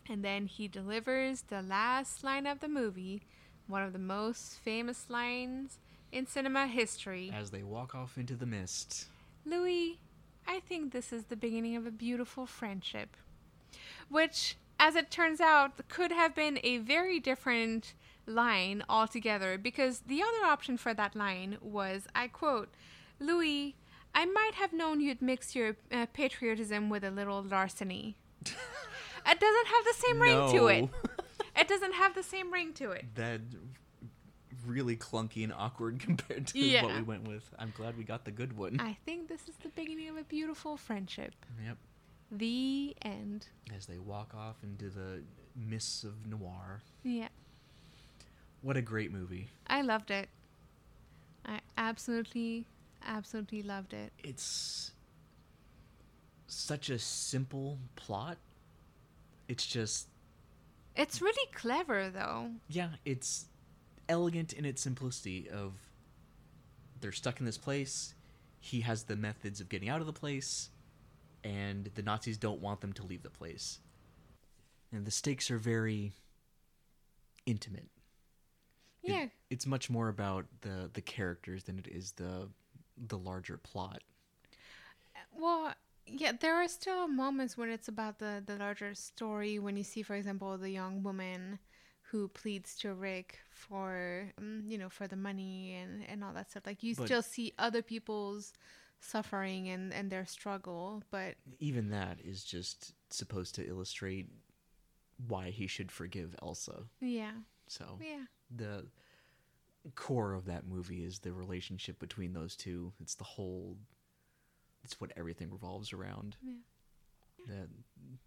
And 0.08 0.24
then 0.24 0.46
he 0.46 0.68
delivers 0.68 1.44
the 1.44 1.62
last 1.62 2.24
line 2.24 2.46
of 2.46 2.60
the 2.60 2.68
movie, 2.68 3.24
one 3.68 3.82
of 3.82 3.94
the 3.94 4.00
most 4.00 4.60
famous 4.60 5.10
lines 5.10 5.80
in 6.12 6.28
cinema 6.28 6.68
history. 6.68 7.32
as 7.34 7.50
they 7.50 7.64
walk 7.64 7.96
off 7.96 8.18
into 8.18 8.36
the 8.36 8.46
mist. 8.46 9.08
Louis, 9.46 10.00
I 10.48 10.60
think 10.60 10.92
this 10.92 11.12
is 11.12 11.26
the 11.26 11.36
beginning 11.36 11.76
of 11.76 11.86
a 11.88 11.92
beautiful 11.92 12.46
friendship. 12.46 13.18
Which, 14.10 14.58
as 14.80 14.96
it 14.96 15.10
turns 15.10 15.42
out, 15.42 15.88
could 15.90 16.12
have 16.12 16.36
been 16.36 16.60
a 16.64 16.78
very 16.78 17.20
different 17.20 17.94
line 18.26 18.84
altogether 18.89 19.57
because 19.57 20.02
the 20.02 20.22
other 20.22 20.45
option 20.45 20.77
for 20.77 20.93
that 20.93 21.15
line 21.15 21.57
was, 21.61 22.07
I 22.15 22.27
quote, 22.27 22.69
Louis, 23.19 23.76
I 24.14 24.26
might 24.26 24.53
have 24.56 24.73
known 24.73 25.02
you'd 25.02 25.22
mix 25.22 25.56
your 25.56 25.76
uh, 25.91 26.06
patriotism 26.14 26.89
with 26.89 27.03
a 27.03 27.11
little 27.11 27.41
larceny. 27.43 28.15
it 28.41 29.39
doesn't 29.39 29.68
have 29.68 29.85
the 29.85 29.93
same 29.95 30.22
ring 30.22 30.52
to 30.52 30.68
it. 30.68 30.81
No. 30.81 30.89
It 31.57 31.69
doesn't 31.69 31.93
have 31.93 32.14
the 32.15 32.22
same 32.23 32.52
ring 32.52 32.73
to 32.73 32.91
it. 32.91 33.06
that 33.15 33.39
really 34.65 34.97
clunky 34.97 35.43
and 35.45 35.53
awkward 35.53 35.99
compared 36.02 36.47
to 36.47 36.60
Yeah. 36.60 36.84
what 36.84 36.95
we 36.95 37.02
went 37.02 37.26
with. 37.27 37.49
I'm 37.57 37.72
glad 37.77 37.97
we 37.97 38.03
got 38.03 38.26
the 38.26 38.31
good 38.31 38.57
one. 38.57 38.77
I 38.81 38.97
think 39.06 39.30
this 39.30 39.47
is 39.47 39.56
the 39.64 39.69
beginning 39.69 40.10
of 40.10 40.18
a 40.18 40.23
beautiful 40.23 40.76
friendship. 40.76 41.34
Yep. 41.65 41.77
The 42.30 42.93
end. 43.03 43.47
As 43.73 43.85
they 43.85 43.99
walk 43.99 44.34
off 44.35 44.57
into 44.64 44.89
the 44.89 45.23
mists 45.56 46.03
of 46.03 46.27
noir. 46.27 46.81
Yeah. 47.03 47.30
What 48.66 48.78
a 48.78 48.82
great 48.82 49.12
movie. 49.12 49.50
I 49.68 49.84
loved 49.84 50.10
it. 50.10 50.28
I 51.46 51.60
absolutely, 51.78 52.66
absolutely 53.06 53.62
loved 53.62 53.94
it. 53.94 54.12
It's 54.24 54.90
such 56.48 56.90
a 56.90 56.98
simple 56.98 57.78
plot. 57.96 58.38
It's 59.48 59.68
just 59.68 60.08
It's 60.96 61.22
really 61.22 61.48
clever, 61.54 62.10
though. 62.10 62.54
yeah, 62.68 62.90
it's 63.06 63.46
elegant 64.10 64.52
in 64.52 64.66
its 64.66 64.82
simplicity 64.82 65.48
of 65.48 65.74
they're 67.02 67.12
stuck 67.12 67.40
in 67.40 67.46
this 67.46 67.60
place. 67.60 68.16
He 68.60 68.82
has 68.82 69.04
the 69.04 69.16
methods 69.16 69.62
of 69.62 69.70
getting 69.70 69.90
out 69.90 70.02
of 70.02 70.08
the 70.08 70.14
place, 70.14 70.72
and 71.44 71.92
the 71.94 72.02
Nazis 72.02 72.40
don't 72.40 72.62
want 72.62 72.82
them 72.82 72.94
to 72.94 73.04
leave 73.04 73.22
the 73.22 73.30
place. 73.30 73.78
And 74.92 75.06
the 75.06 75.12
stakes 75.12 75.52
are 75.52 75.60
very 75.60 76.14
intimate. 77.46 77.90
It- 79.06 79.11
Yeah. 79.11 79.27
it's 79.49 79.65
much 79.65 79.90
more 79.90 80.10
about 80.10 80.45
the 80.61 80.90
the 80.94 81.02
characters 81.02 81.64
than 81.64 81.80
it 81.80 81.88
is 81.88 82.14
the 82.14 82.49
the 82.98 83.18
larger 83.18 83.57
plot. 83.57 84.02
Well, 85.34 85.73
yeah, 86.07 86.32
there 86.40 86.56
are 86.56 86.68
still 86.68 87.07
moments 87.07 87.57
when 87.57 87.69
it's 87.69 87.88
about 87.88 88.19
the, 88.19 88.41
the 88.45 88.56
larger 88.57 88.94
story. 88.95 89.60
When 89.60 89.76
you 89.76 89.84
see, 89.84 90.02
for 90.02 90.15
example, 90.15 90.57
the 90.57 90.69
young 90.69 91.03
woman 91.03 91.60
who 92.11 92.27
pleads 92.30 92.76
to 92.77 92.94
Rick 92.94 93.40
for, 93.49 94.32
um, 94.38 94.64
you 94.68 94.77
know, 94.77 94.90
for 94.90 95.07
the 95.07 95.15
money 95.15 95.73
and, 95.73 96.03
and 96.07 96.23
all 96.23 96.32
that 96.34 96.52
stuff. 96.52 96.64
Like, 96.65 96.84
you 96.84 96.95
But- 96.95 97.06
still 97.07 97.22
see 97.22 97.53
other 97.57 97.82
people's 97.82 98.53
suffering 99.02 99.68
and 99.69 99.94
and 99.94 100.10
their 100.10 100.26
struggle 100.26 101.03
but 101.11 101.36
Even 101.60 101.90
that 101.90 102.18
is 102.22 102.44
just 102.44 102.94
supposed 103.11 103.53
to 103.53 103.68
illustrate 103.68 104.27
why 105.27 105.52
he 105.52 105.68
should 105.68 105.91
forgive 105.91 106.34
Elsa. 106.41 106.86
yeah 107.02 107.34
So 107.68 107.99
yeah 108.02 108.26
the 108.56 108.86
core 109.95 110.34
of 110.34 110.45
that 110.45 110.68
movie 110.68 111.03
is 111.03 111.19
the 111.19 111.32
relationship 111.32 111.99
between 111.99 112.34
those 112.34 112.56
two. 112.56 112.91
It's 113.02 113.15
the 113.15 113.23
whole. 113.23 113.77
It's 114.84 114.99
what 114.99 115.11
everything 115.18 115.49
revolves 115.52 115.94
around. 115.94 116.38
Yeah. 116.44 116.53
The 117.48 117.68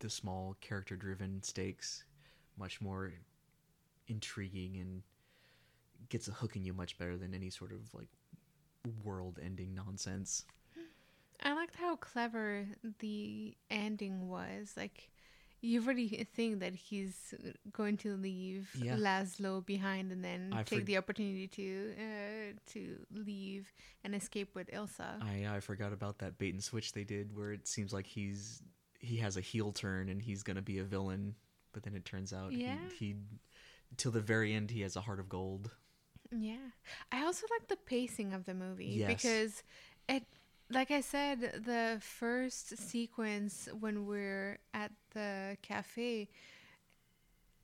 the 0.00 0.10
small 0.10 0.56
character 0.60 0.96
driven 0.96 1.42
stakes, 1.42 2.04
much 2.58 2.80
more 2.80 3.12
intriguing 4.06 4.76
and 4.76 5.02
gets 6.08 6.28
a 6.28 6.32
hook 6.32 6.56
in 6.56 6.64
you 6.64 6.72
much 6.72 6.98
better 6.98 7.16
than 7.16 7.34
any 7.34 7.50
sort 7.50 7.72
of 7.72 7.92
like 7.92 8.08
world 9.04 9.38
ending 9.42 9.74
nonsense. 9.74 10.44
I 11.42 11.52
liked 11.54 11.76
how 11.76 11.96
clever 11.96 12.66
the 12.98 13.56
ending 13.70 14.28
was. 14.28 14.74
Like, 14.76 15.10
you 15.60 15.80
really 15.80 16.26
think 16.34 16.60
that 16.60 16.74
he's 16.74 17.34
going 17.72 17.96
to 17.98 18.16
leave 18.16 18.70
Yeah. 18.74 18.96
Laszlo 18.96 19.64
behind 19.64 20.12
and 20.12 20.24
then 20.24 20.52
I 20.54 20.62
take 20.62 20.82
forg- 20.82 20.86
the 20.86 20.96
opportunity 20.98 21.48
to 21.48 21.92
uh, 21.98 22.52
to 22.72 22.96
leave 23.12 23.72
and 24.04 24.14
escape 24.14 24.54
with 24.54 24.70
Ilsa. 24.70 25.20
I 25.22 25.56
I 25.56 25.60
forgot 25.60 25.92
about 25.92 26.18
that 26.18 26.38
bait 26.38 26.54
and 26.54 26.62
switch 26.62 26.92
they 26.92 27.04
did 27.04 27.36
where 27.36 27.52
it 27.52 27.66
seems 27.66 27.92
like 27.92 28.06
he's 28.06 28.62
he 29.00 29.16
has 29.18 29.36
a 29.36 29.40
heel 29.40 29.72
turn 29.72 30.08
and 30.08 30.22
he's 30.22 30.42
gonna 30.42 30.62
be 30.62 30.78
a 30.78 30.84
villain, 30.84 31.34
but 31.72 31.82
then 31.82 31.94
it 31.94 32.04
turns 32.04 32.32
out 32.32 32.52
Yeah. 32.52 32.76
he, 32.98 33.06
he 33.06 33.16
till 33.96 34.12
the 34.12 34.20
very 34.20 34.52
end 34.54 34.70
he 34.70 34.82
has 34.82 34.96
a 34.96 35.00
heart 35.00 35.18
of 35.20 35.28
gold. 35.28 35.70
Yeah. 36.30 36.70
I 37.10 37.24
also 37.24 37.46
like 37.50 37.68
the 37.68 37.76
pacing 37.76 38.32
of 38.32 38.44
the 38.44 38.54
movie 38.54 38.86
Yes. 38.98 39.08
because 39.08 39.62
it 40.08 40.24
like 40.70 40.90
I 40.90 41.00
said, 41.00 41.62
the 41.64 41.98
first 42.00 42.76
sequence 42.78 43.68
when 43.78 44.06
we're 44.06 44.58
at 44.74 44.92
the 45.14 45.56
cafe 45.62 46.28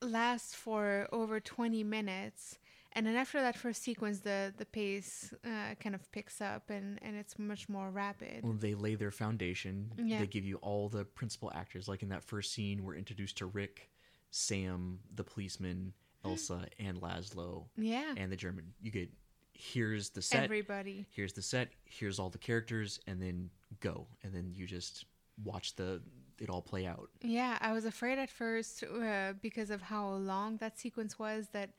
lasts 0.00 0.54
for 0.54 1.08
over 1.12 1.40
20 1.40 1.82
minutes. 1.84 2.58
And 2.96 3.06
then 3.06 3.16
after 3.16 3.40
that 3.40 3.56
first 3.56 3.82
sequence, 3.82 4.20
the, 4.20 4.54
the 4.56 4.66
pace 4.66 5.34
uh, 5.44 5.74
kind 5.80 5.94
of 5.96 6.10
picks 6.12 6.40
up 6.40 6.70
and, 6.70 6.98
and 7.02 7.16
it's 7.16 7.38
much 7.38 7.68
more 7.68 7.90
rapid. 7.90 8.44
Well, 8.44 8.52
they 8.52 8.74
lay 8.74 8.94
their 8.94 9.10
foundation. 9.10 9.90
Yeah. 9.96 10.20
They 10.20 10.26
give 10.28 10.44
you 10.44 10.56
all 10.56 10.88
the 10.88 11.04
principal 11.04 11.50
actors. 11.54 11.88
Like 11.88 12.02
in 12.02 12.08
that 12.10 12.22
first 12.22 12.52
scene, 12.52 12.84
we're 12.84 12.94
introduced 12.94 13.38
to 13.38 13.46
Rick, 13.46 13.90
Sam, 14.30 15.00
the 15.12 15.24
policeman, 15.24 15.92
Elsa, 16.24 16.66
and 16.78 17.00
Laszlo, 17.00 17.64
Yeah. 17.76 18.14
and 18.16 18.30
the 18.30 18.36
German. 18.36 18.72
You 18.80 18.92
get 18.92 19.10
here's 19.54 20.10
the 20.10 20.22
set, 20.22 20.44
Everybody. 20.44 21.06
here's 21.10 21.32
the 21.32 21.42
set, 21.42 21.68
here's 21.84 22.18
all 22.18 22.30
the 22.30 22.38
characters, 22.38 23.00
and 23.06 23.20
then 23.22 23.50
go, 23.80 24.06
and 24.22 24.34
then 24.34 24.52
you 24.54 24.66
just 24.66 25.06
watch 25.42 25.74
the 25.76 26.00
it 26.40 26.50
all 26.50 26.62
play 26.62 26.86
out. 26.86 27.10
Yeah, 27.22 27.58
I 27.60 27.72
was 27.72 27.84
afraid 27.84 28.18
at 28.18 28.30
first 28.30 28.82
uh, 28.82 29.34
because 29.40 29.70
of 29.70 29.82
how 29.82 30.08
long 30.08 30.56
that 30.58 30.78
sequence 30.78 31.18
was 31.18 31.48
that 31.52 31.70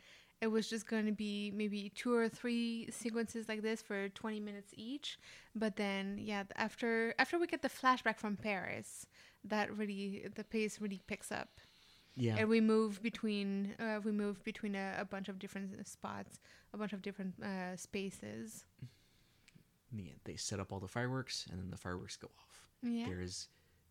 it 0.42 0.48
was 0.48 0.70
just 0.70 0.88
going 0.88 1.06
to 1.06 1.12
be 1.12 1.52
maybe 1.56 1.92
two 1.96 2.14
or 2.14 2.28
three 2.30 2.88
sequences 2.92 3.48
like 3.48 3.62
this 3.62 3.82
for 3.82 4.10
20 4.10 4.40
minutes 4.40 4.74
each. 4.76 5.18
But 5.56 5.76
then, 5.76 6.18
yeah, 6.22 6.44
after 6.56 7.14
after 7.20 7.40
we 7.40 7.48
get 7.48 7.62
the 7.62 7.70
flashback 7.70 8.18
from 8.18 8.38
Paris, 8.38 9.08
that 9.44 9.76
really 9.76 10.28
the 10.36 10.44
pace 10.44 10.80
really 10.82 11.02
picks 11.08 11.32
up, 11.32 11.60
Yeah, 12.16 12.36
and 12.38 12.50
we 12.50 12.62
move 12.62 13.02
between 13.02 13.76
uh, 13.80 14.00
we 14.04 14.12
move 14.12 14.44
between 14.44 14.76
a, 14.76 14.96
a 15.00 15.06
bunch 15.06 15.28
of 15.28 15.40
different 15.40 15.88
spots, 15.88 16.40
a 16.74 16.78
bunch 16.78 16.94
of 16.94 17.02
different 17.02 17.34
uh, 17.44 17.76
spaces. 17.76 18.66
Yeah, 19.92 20.14
they 20.24 20.36
set 20.36 20.60
up 20.60 20.72
all 20.72 20.80
the 20.80 20.88
fireworks, 20.88 21.46
and 21.52 21.60
then 21.60 21.70
the 21.72 21.78
fireworks 21.78 22.18
go 22.18 22.30
off. 22.40 22.68
Yeah. 22.82 23.08
There 23.08 23.22
is 23.22 23.48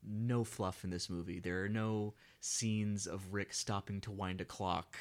no 0.06 0.44
fluff 0.44 0.84
in 0.84 0.90
this 0.90 1.08
movie. 1.08 1.40
There 1.40 1.64
are 1.64 1.68
no 1.68 2.14
scenes 2.40 3.06
of 3.06 3.32
Rick 3.32 3.54
stopping 3.54 4.00
to 4.02 4.10
wind 4.10 4.40
a 4.40 4.44
clock 4.44 4.96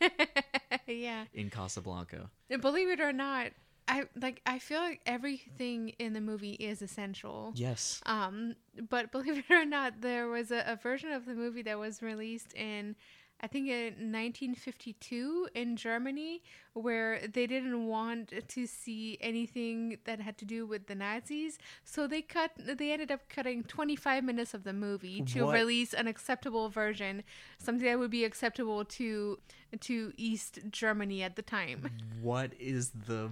yeah. 0.86 1.24
in 1.32 1.50
Casablanca. 1.50 2.30
And 2.50 2.60
Believe 2.60 2.88
it 2.88 3.00
or 3.00 3.12
not, 3.12 3.52
I 3.88 4.04
like 4.20 4.40
I 4.46 4.58
feel 4.58 4.80
like 4.80 5.00
everything 5.06 5.90
in 5.98 6.12
the 6.12 6.20
movie 6.20 6.52
is 6.52 6.82
essential. 6.82 7.52
Yes. 7.54 8.00
Um, 8.06 8.54
but 8.88 9.10
believe 9.12 9.38
it 9.38 9.50
or 9.50 9.64
not, 9.64 10.00
there 10.00 10.28
was 10.28 10.50
a, 10.50 10.62
a 10.66 10.76
version 10.76 11.10
of 11.12 11.26
the 11.26 11.34
movie 11.34 11.62
that 11.62 11.78
was 11.78 12.00
released 12.02 12.52
in, 12.54 12.94
I 13.40 13.48
think, 13.48 13.68
in 13.68 14.12
1952 14.12 15.48
in 15.54 15.76
Germany, 15.76 16.42
where 16.74 17.20
they 17.26 17.46
didn't 17.46 17.86
want 17.86 18.32
to 18.48 18.66
see 18.66 19.18
anything 19.20 19.98
that 20.04 20.20
had 20.20 20.38
to 20.38 20.44
do 20.44 20.64
with 20.64 20.86
the 20.86 20.94
Nazis, 20.94 21.58
so 21.84 22.06
they 22.06 22.22
cut. 22.22 22.52
They 22.56 22.92
ended 22.92 23.10
up 23.10 23.28
cutting 23.28 23.64
25 23.64 24.22
minutes 24.24 24.54
of 24.54 24.62
the 24.64 24.72
movie 24.72 25.22
to 25.22 25.46
What? 25.46 25.54
release 25.54 25.92
an 25.92 26.06
acceptable 26.06 26.68
version, 26.68 27.24
something 27.58 27.86
that 27.86 27.98
would 27.98 28.10
be 28.12 28.24
acceptable 28.24 28.84
to 28.84 29.38
to 29.80 30.12
East 30.16 30.60
Germany 30.70 31.22
at 31.22 31.34
the 31.36 31.42
time. 31.42 31.90
What 32.20 32.52
is 32.58 32.90
the 32.90 33.30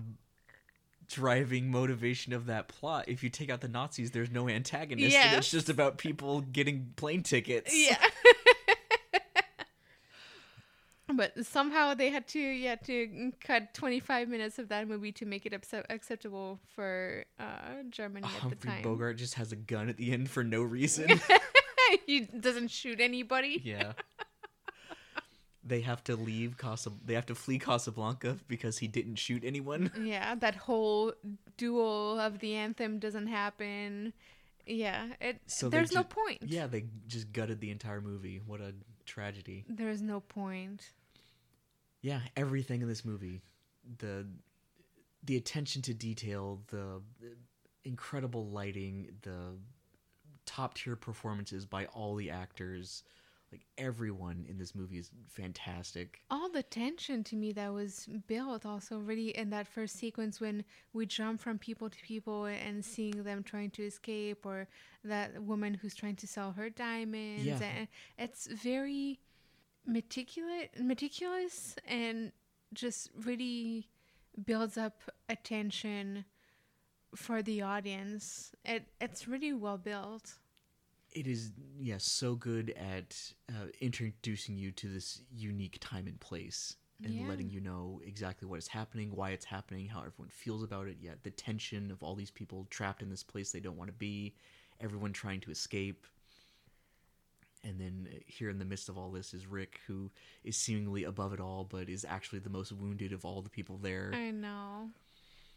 driving 1.11 1.71
motivation 1.71 2.33
of 2.33 2.47
that 2.47 2.69
plot? 2.69 3.05
If 3.09 3.23
you 3.23 3.31
take 3.31 3.51
out 3.51 3.61
the 3.61 3.69
Nazis, 3.69 4.11
there's 4.13 4.31
no 4.31 4.49
antagonist. 4.49 5.05
and 5.05 5.13
Yes. 5.13 5.39
it's 5.39 5.51
just 5.51 5.69
about 5.69 5.99
people 5.99 6.41
getting 6.41 6.93
plane 6.97 7.23
tickets. 7.23 7.73
Yeah. 7.77 7.99
but 11.13 11.45
somehow 11.45 11.93
they 11.93 12.09
had 12.09 12.27
to 12.29 12.39
yeah 12.39 12.77
to 12.77 13.33
cut 13.45 13.75
25 13.75 14.29
minutes 14.29 14.59
of 14.61 14.69
that 14.69 14.87
movie 14.87 15.11
to 15.11 15.27
make 15.27 15.45
it 15.45 15.53
accept- 15.53 15.91
acceptable 15.91 16.61
for 16.75 17.25
uh, 17.41 17.83
Germany 17.91 18.25
at 18.25 18.33
the 18.33 18.41
Humphrey 18.41 18.71
time. 18.71 18.83
Bogart 18.83 19.17
just 19.17 19.35
has 19.35 19.51
a 19.51 19.57
gun 19.57 19.89
at 19.89 19.97
the 19.97 20.13
end 20.13 20.31
for 20.31 20.45
no 20.45 20.63
reason. 20.63 21.21
he 22.07 22.21
doesn't 22.21 22.69
shoot 22.71 23.01
anybody. 23.01 23.61
yeah. 23.65 23.93
They 25.63 25.83
have 25.83 26.03
to 26.05 26.17
leave 26.17 26.57
Casa. 26.57 26.91
They 27.05 27.15
have 27.15 27.27
to 27.27 27.35
flee 27.35 27.59
Casablanca 27.59 28.39
because 28.49 28.79
he 28.79 28.89
didn't 28.89 29.17
shoot 29.17 29.45
anyone. 29.45 29.91
Yeah, 30.03 30.35
that 30.37 30.55
whole 30.57 31.13
duel 31.59 32.19
of 32.19 32.39
the 32.39 32.55
anthem 32.55 32.99
doesn't 32.99 33.27
happen. 33.27 34.13
Yeah, 34.67 35.09
it 35.21 35.41
So 35.47 35.69
there's 35.69 35.93
no 35.93 36.03
ju- 36.03 36.09
point. 36.09 36.39
Yeah, 36.47 36.67
they 36.67 36.85
just 37.09 37.33
gutted 37.33 37.61
the 37.61 37.71
entire 37.71 38.01
movie. 38.01 38.41
What 38.47 38.61
a 38.61 38.73
tragedy. 39.05 39.65
There's 39.69 40.01
no 40.01 40.21
point. 40.21 40.91
Yeah, 42.03 42.21
everything 42.37 42.81
in 42.81 42.89
this 42.89 43.05
movie, 43.05 43.43
the 43.99 44.27
the 45.25 45.37
attention 45.37 45.83
to 45.83 45.93
detail, 45.95 46.63
the 46.69 47.03
uh, 47.23 47.27
incredible 47.85 48.47
lighting, 48.47 49.11
the 49.23 49.59
top 50.47 50.75
tier 50.75 50.97
performances 50.97 51.67
by 51.67 51.85
all 51.87 52.15
the 52.17 52.31
actors, 52.31 53.03
like 53.53 53.67
everyone 53.79 54.47
in 54.49 54.59
this 54.59 54.75
movie 54.75 54.99
is 54.99 55.11
fantastic. 55.29 56.21
all 56.31 56.49
the 56.49 56.63
tension 56.63 57.25
to 57.25 57.37
me 57.37 57.53
that 57.53 57.73
was 57.73 58.09
built 58.27 58.65
also 58.65 58.99
really 58.99 59.31
in 59.37 59.51
that 59.51 59.67
first 59.67 59.97
sequence 59.97 60.41
when 60.41 60.65
we 60.93 61.05
jump 61.07 61.41
from 61.41 61.59
people 61.59 61.91
to 61.91 61.99
people 62.03 62.45
and 62.45 62.85
seeing 62.85 63.23
them 63.25 63.43
trying 63.43 63.71
to 63.71 63.83
escape 63.85 64.47
or 64.47 64.69
that 65.05 65.43
woman 65.43 65.75
who's 65.75 65.95
trying 65.95 66.17
to 66.17 66.27
sell 66.27 66.53
her 66.53 66.71
diamonds 66.71 67.45
Yeah. 67.45 67.59
and 67.63 67.89
it's 68.19 68.47
very 68.47 69.19
meticulous 69.87 70.69
meticulous 70.81 71.75
and 71.87 72.33
just 72.75 73.11
really 73.25 73.89
builds 74.45 74.77
up 74.79 75.03
attention 75.29 76.25
for 77.17 77.43
the 77.43 77.63
audience 77.63 78.53
it 78.65 78.85
it's 79.01 79.27
really 79.27 79.53
well 79.53 79.79
built 79.79 80.35
It 81.13 81.27
is 81.27 81.53
yes, 81.79 82.05
so 82.05 82.35
good 82.37 82.71
at 82.71 83.17
uh, 83.49 83.67
introducing 83.81 84.57
you 84.57 84.71
to 84.73 84.89
this 84.89 85.23
unique 85.33 85.79
time 85.81 86.07
and 86.07 86.19
place 86.21 86.77
and 87.03 87.15
Yeah. 87.15 87.27
letting 87.29 87.51
you 87.51 87.61
know 87.61 88.01
exactly 88.05 88.47
what 88.47 88.59
is 88.59 88.69
happening, 88.69 89.11
why 89.17 89.31
it's 89.31 89.47
happening, 89.47 89.89
how 89.89 90.01
everyone 90.01 90.29
feels 90.29 90.63
about 90.63 90.87
it. 90.87 90.99
Yet 91.01 91.23
the 91.25 91.31
tension 91.31 91.91
of 91.91 92.03
all 92.03 92.15
these 92.15 92.31
people 92.31 92.67
trapped 92.71 93.03
in 93.03 93.09
this 93.11 93.23
place 93.23 93.51
they 93.51 93.61
don't 93.61 93.77
want 93.77 93.89
to 93.89 93.97
be, 93.97 94.35
everyone 94.81 95.13
trying 95.13 95.41
to 95.41 95.51
escape. 95.51 96.07
And 97.65 97.81
then 97.81 98.09
uh, 98.11 98.19
here 98.27 98.49
in 98.51 98.59
the 98.59 98.65
midst 98.65 98.89
of 98.89 98.97
all 98.97 99.11
this 99.11 99.35
is 99.35 99.47
Rick, 99.47 99.81
who 99.87 100.11
is 100.45 100.57
seemingly 100.57 101.05
above 101.05 101.33
it 101.33 101.41
all, 101.41 101.65
but 101.65 101.89
is 101.89 102.05
actually 102.09 102.39
the 102.39 102.51
most 102.51 102.73
wounded 102.73 103.13
of 103.13 103.25
all 103.25 103.43
the 103.43 103.51
people 103.51 103.79
there. 103.79 104.13
I 104.15 104.31
know. 104.31 104.91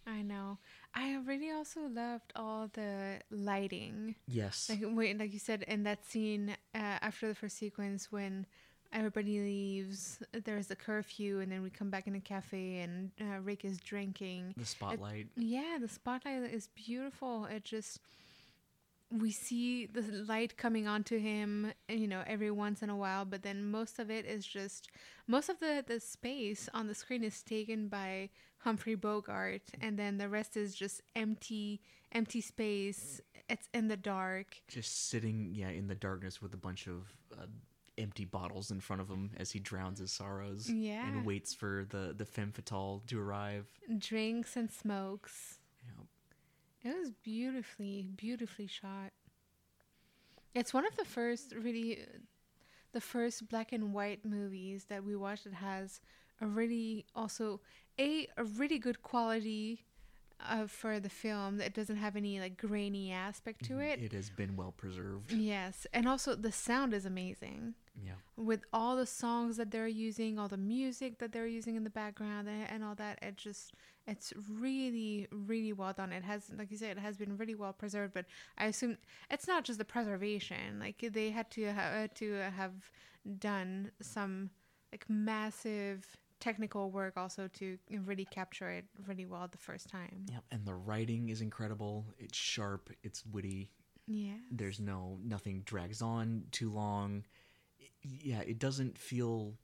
I 0.06 0.22
know. 0.22 0.58
I 0.94 1.18
really 1.26 1.52
also 1.52 1.82
loved 1.88 2.34
all 2.36 2.70
the 2.74 3.20
lighting. 3.32 4.16
yes. 4.28 4.70
Like 4.70 4.82
wait, 4.84 5.18
like 5.18 5.34
you 5.34 5.40
said 5.40 5.64
in 5.68 5.84
that 5.84 6.06
scene 6.06 6.56
uh, 6.76 7.00
after 7.02 7.28
the 7.28 7.36
first 7.36 7.58
sequence 7.58 8.12
when 8.12 8.46
everybody 8.92 9.40
leaves, 9.40 10.20
there's 10.46 10.70
a 10.70 10.76
curfew, 10.76 11.40
and 11.40 11.52
then 11.52 11.64
we 11.64 11.70
come 11.70 11.90
back 11.90 12.06
in 12.08 12.16
a 12.16 12.20
cafe 12.20 12.82
and 12.82 13.12
uh, 13.20 13.40
Rick 13.42 13.66
is 13.66 13.80
drinking. 13.80 14.54
the 14.58 14.66
spotlight. 14.66 15.28
Yeah, 15.36 15.78
the 15.82 15.88
spotlight 15.88 16.44
is 16.54 16.70
beautiful. 16.76 17.46
It 17.46 17.64
just 17.64 18.00
we 19.14 19.32
see 19.32 19.86
the 19.86 20.02
light 20.02 20.58
coming 20.58 20.88
onto 20.88 21.20
him, 21.20 21.72
you 21.88 22.08
know, 22.08 22.24
every 22.26 22.50
once 22.52 22.82
in 22.82 22.90
a 22.90 22.96
while, 22.96 23.26
but 23.26 23.44
then 23.44 23.70
most 23.70 24.00
of 24.00 24.10
it 24.10 24.26
is 24.26 24.46
just 24.46 24.90
most 25.28 25.50
of 25.50 25.60
the 25.60 25.84
the 25.86 26.00
space 26.00 26.68
on 26.74 26.88
the 26.88 26.96
screen 26.96 27.24
is 27.24 27.44
taken 27.44 27.88
by 27.88 28.30
Humphrey 28.60 28.96
Bogart, 28.96 29.62
and 29.82 30.00
then 30.00 30.18
the 30.18 30.30
rest 30.30 30.58
is 30.58 30.74
just 30.74 31.02
empty, 31.16 31.82
empty 32.12 32.42
space. 32.42 33.22
It's 33.50 33.68
in 33.74 33.88
the 33.88 33.98
dark. 33.98 34.62
Just 34.68 35.10
sitting, 35.10 35.52
yeah, 35.54 35.70
in 35.70 35.88
the 35.88 35.96
darkness 35.96 36.42
with 36.42 36.54
a 36.54 36.58
bunch 36.58 36.88
of 36.88 37.16
uh, 37.34 37.46
empty 37.98 38.26
bottles 38.26 38.72
in 38.72 38.80
front 38.80 39.02
of 39.02 39.10
him 39.10 39.32
as 39.38 39.52
he 39.52 39.60
drowns 39.60 40.00
his 40.00 40.12
sorrows. 40.12 40.70
Yeah. 40.70 41.08
And 41.08 41.26
waits 41.26 41.54
for 41.54 41.86
the 41.90 42.14
the 42.18 42.26
femme 42.26 42.52
fatale 42.52 43.04
to 43.08 43.22
arrive. 43.22 43.68
Drinks 43.98 44.56
and 44.56 44.72
smokes. 44.72 45.60
It 46.84 46.98
was 46.98 47.12
beautifully, 47.12 48.08
beautifully 48.16 48.68
shot. 48.68 49.12
It's 50.54 50.74
one 50.74 50.86
of 50.86 50.96
the 50.98 51.06
first 51.06 51.54
really, 51.54 52.00
the 52.92 53.02
first 53.02 53.48
black 53.48 53.72
and 53.72 53.94
white 53.94 54.26
movies 54.26 54.86
that 54.90 55.04
we 55.04 55.16
watched 55.16 55.46
that 55.46 55.54
has 55.54 56.02
a 56.42 56.46
really 56.46 57.06
also 57.16 57.62
a 58.00 58.28
a 58.38 58.44
really 58.44 58.80
good 58.80 59.02
quality 59.02 59.86
uh, 60.42 60.68
for 60.68 61.00
the 61.00 61.10
film 61.10 61.58
that 61.58 61.74
doesn't 61.74 61.96
have 61.96 62.16
any 62.16 62.40
like 62.40 62.58
grainy 62.58 63.12
aspect 63.12 63.64
to 63.66 63.80
it. 63.80 64.00
It 64.02 64.12
has 64.12 64.30
been 64.30 64.56
well 64.56 64.74
preserved. 64.76 65.32
Yes, 65.32 65.88
and 65.94 66.08
also 66.08 66.36
the 66.36 66.52
sound 66.52 66.94
is 66.94 67.06
amazing 67.06 67.76
Yeah. 68.02 68.14
with 68.36 68.62
all 68.74 68.96
the 68.96 69.06
songs 69.06 69.58
that 69.58 69.70
they're 69.72 69.88
using, 69.88 70.40
all 70.40 70.48
the 70.48 70.58
music 70.58 71.20
that 71.20 71.32
they're 71.32 71.48
using 71.48 71.76
in 71.76 71.84
the 71.84 71.90
background, 71.90 72.48
and, 72.50 72.70
and 72.70 72.84
all 72.84 72.96
that. 72.96 73.20
It 73.22 73.38
just 73.38 73.74
it's 74.08 74.34
really 74.50 75.28
really 75.32 75.74
well 75.74 75.94
done. 75.94 76.12
It 76.12 76.24
has, 76.24 76.52
like 76.58 76.72
you 76.72 76.78
said, 76.78 76.98
it 76.98 77.02
has 77.02 77.18
been 77.18 77.38
really 77.38 77.56
well 77.56 77.74
preserved. 77.74 78.14
But 78.14 78.26
I 78.58 78.66
assume 78.66 78.98
it's 79.30 79.48
not 79.48 79.64
just 79.64 79.78
the 79.80 79.86
preservation. 79.86 80.80
Like 80.80 81.08
they 81.14 81.30
had 81.30 81.52
to 81.52 81.72
ha- 81.74 82.04
uh, 82.04 82.08
to 82.16 82.34
have 82.56 82.74
done 83.40 83.92
some 84.02 84.50
like 84.92 85.06
massive 85.10 86.06
technical 86.40 86.92
work 86.92 87.14
also 87.16 87.48
to 87.54 87.78
really 88.06 88.26
capture 88.26 88.70
it 88.70 88.86
really 89.08 89.26
well 89.26 89.48
the 89.50 89.58
first 89.58 89.88
time. 89.88 90.26
Yeah. 90.30 90.40
And 90.52 90.66
the 90.66 90.74
writing 90.74 91.30
is 91.30 91.42
incredible. 91.42 92.06
It's 92.20 92.38
sharp. 92.38 92.90
It's 93.02 93.26
witty. 93.26 93.70
Yeah. 94.08 94.34
There's 94.52 94.80
no 94.82 95.18
nothing 95.24 95.62
drags 95.64 96.02
on 96.02 96.44
too 96.52 96.70
long. 96.70 97.24
Yeah, 98.02 98.42
it 98.42 98.60
doesn't 98.60 98.98
feel 98.98 99.58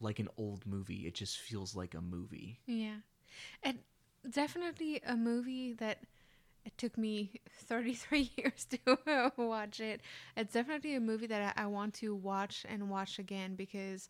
like 0.00 0.18
an 0.18 0.28
old 0.36 0.66
movie. 0.66 1.06
It 1.06 1.14
just 1.14 1.38
feels 1.38 1.74
like 1.74 1.94
a 1.94 2.00
movie. 2.00 2.60
Yeah. 2.66 2.96
And 3.62 3.78
definitely 4.30 5.00
a 5.06 5.16
movie 5.16 5.72
that 5.74 5.98
it 6.64 6.76
took 6.78 6.98
me 6.98 7.40
33 7.66 8.30
years 8.36 8.66
to 8.66 9.32
watch 9.36 9.80
it. 9.80 10.00
It's 10.36 10.52
definitely 10.52 10.94
a 10.94 11.00
movie 11.00 11.26
that 11.28 11.54
I, 11.56 11.64
I 11.64 11.66
want 11.66 11.94
to 11.94 12.14
watch 12.14 12.66
and 12.68 12.90
watch 12.90 13.18
again 13.18 13.54
because, 13.54 14.08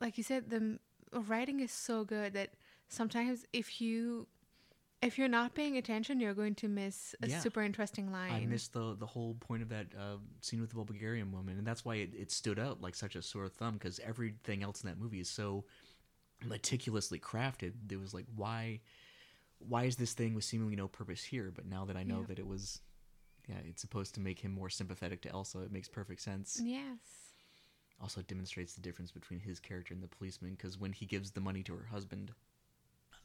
like 0.00 0.18
you 0.18 0.24
said, 0.24 0.50
the 0.50 0.78
writing 1.12 1.60
is 1.60 1.72
so 1.72 2.04
good 2.04 2.34
that 2.34 2.50
sometimes 2.88 3.44
if 3.52 3.80
you. 3.80 4.26
If 5.06 5.18
you're 5.18 5.28
not 5.28 5.54
paying 5.54 5.76
attention, 5.76 6.18
you're 6.18 6.34
going 6.34 6.56
to 6.56 6.68
miss 6.68 7.14
a 7.22 7.28
Yeah. 7.28 7.38
super 7.40 7.62
interesting 7.62 8.10
line. 8.10 8.32
I 8.32 8.44
missed 8.46 8.72
the 8.72 8.96
the 8.96 9.06
whole 9.06 9.34
point 9.34 9.62
of 9.62 9.68
that 9.68 9.86
uh, 9.96 10.16
scene 10.40 10.60
with 10.60 10.70
the 10.70 10.76
Bulgarian 10.84 11.30
woman, 11.30 11.58
and 11.58 11.66
that's 11.66 11.84
why 11.84 11.96
it, 11.96 12.12
it 12.14 12.32
stood 12.32 12.58
out 12.58 12.80
like 12.80 12.94
such 12.96 13.14
a 13.14 13.22
sore 13.22 13.48
thumb 13.48 13.74
because 13.74 14.00
everything 14.00 14.64
else 14.64 14.82
in 14.82 14.88
that 14.90 14.98
movie 14.98 15.20
is 15.20 15.30
so 15.30 15.64
meticulously 16.44 17.18
crafted. 17.20 17.72
It 17.90 18.00
was 18.00 18.12
like, 18.12 18.26
why, 18.34 18.80
why 19.58 19.84
is 19.84 19.96
this 19.96 20.12
thing 20.12 20.34
with 20.34 20.44
seemingly 20.44 20.76
no 20.76 20.88
purpose 20.88 21.22
here? 21.22 21.52
But 21.54 21.66
now 21.66 21.84
that 21.84 21.96
I 21.96 22.02
know 22.02 22.20
Yeah. 22.20 22.26
that 22.26 22.38
it 22.40 22.46
was, 22.46 22.80
yeah, 23.48 23.60
it's 23.64 23.80
supposed 23.80 24.14
to 24.16 24.20
make 24.20 24.40
him 24.40 24.50
more 24.52 24.68
sympathetic 24.70 25.22
to 25.22 25.30
Elsa. 25.30 25.60
It 25.60 25.72
makes 25.72 25.88
perfect 25.88 26.20
sense. 26.20 26.60
Yes. 26.62 26.98
Also 28.00 28.20
it 28.20 28.26
demonstrates 28.26 28.74
the 28.74 28.82
difference 28.82 29.12
between 29.12 29.40
his 29.40 29.58
character 29.60 29.94
and 29.94 30.02
the 30.02 30.08
policeman 30.08 30.50
because 30.52 30.76
when 30.78 30.92
he 30.92 31.06
gives 31.06 31.30
the 31.30 31.40
money 31.40 31.62
to 31.62 31.74
her 31.76 31.86
husband. 31.86 32.32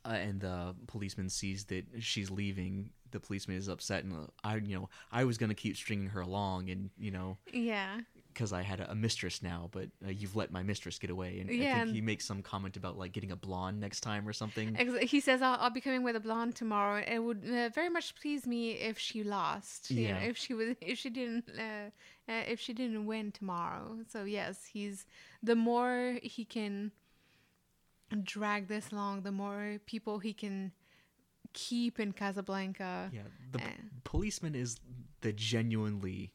Uh, 0.04 0.10
and 0.14 0.42
the 0.42 0.76
policeman 0.88 1.30
sees 1.30 1.66
that 1.66 1.86
she's 2.00 2.32
leaving. 2.32 2.90
The 3.12 3.20
policeman 3.20 3.58
is 3.58 3.68
upset, 3.68 4.04
and 4.06 4.14
uh, 4.14 4.28
I, 4.44 4.56
you 4.56 4.76
know, 4.78 4.90
I 5.12 5.26
was 5.26 5.38
gonna 5.38 5.54
keep 5.54 5.76
stringing 5.76 6.08
her 6.10 6.22
along, 6.22 6.70
and 6.70 6.90
you 6.98 7.12
know, 7.12 7.38
Yeah. 7.52 8.00
because 8.34 8.54
I 8.54 8.62
had 8.62 8.80
a, 8.80 8.90
a 8.92 8.96
mistress 8.96 9.44
now, 9.44 9.68
but 9.72 9.90
uh, 10.06 10.10
you've 10.10 10.36
let 10.38 10.50
my 10.50 10.64
mistress 10.64 10.98
get 10.98 11.10
away. 11.10 11.40
And 11.42 11.50
I 11.50 11.54
Yeah, 11.54 11.84
think 11.84 11.94
he 11.94 12.02
makes 12.02 12.26
some 12.26 12.42
comment 12.42 12.78
about 12.78 12.98
like 12.98 13.12
getting 13.12 13.32
a 13.32 13.36
blonde 13.36 13.80
next 13.82 14.00
time 14.00 14.26
or 14.28 14.32
something. 14.34 14.76
Ex- 14.80 15.12
He 15.12 15.20
says, 15.20 15.42
I'll, 15.42 15.58
I'll 15.60 15.70
be 15.70 15.82
coming 15.82 16.04
with 16.04 16.16
a 16.16 16.22
blonde 16.22 16.56
tomorrow. 16.56 17.04
It 17.06 17.20
would 17.20 17.44
uh, 17.46 17.68
very 17.70 17.90
much 17.90 18.16
please 18.16 18.48
me 18.48 18.72
if 18.72 18.98
she 18.98 19.24
lost. 19.24 19.92
you 19.92 20.08
know, 20.08 20.14
Yeah. 20.20 20.30
if 20.30 20.38
she 20.38 20.54
was, 20.54 20.70
if 20.82 20.98
she 20.98 21.10
didn't, 21.10 21.50
uh, 21.60 21.90
uh, 22.32 22.44
if 22.48 22.62
she 22.62 22.72
didn't 22.74 23.06
win 23.06 23.34
tomorrow. 23.34 23.98
So 24.08 24.24
yes, 24.24 24.66
he's 24.72 25.06
the 25.44 25.56
more 25.58 26.18
he 26.24 26.46
can 26.46 26.92
drag 28.16 28.68
this 28.68 28.92
long, 28.92 29.22
the 29.22 29.32
more 29.32 29.80
people 29.86 30.20
he 30.20 30.34
can 30.34 30.72
keep 31.54 32.00
in 32.00 32.12
Casablanca. 32.14 33.10
yeah, 33.14 33.24
the 33.52 33.60
p- 33.60 33.66
Uh. 33.66 33.70
policeman 34.04 34.56
is 34.56 34.78
the 35.22 35.34
genuinely 35.34 36.32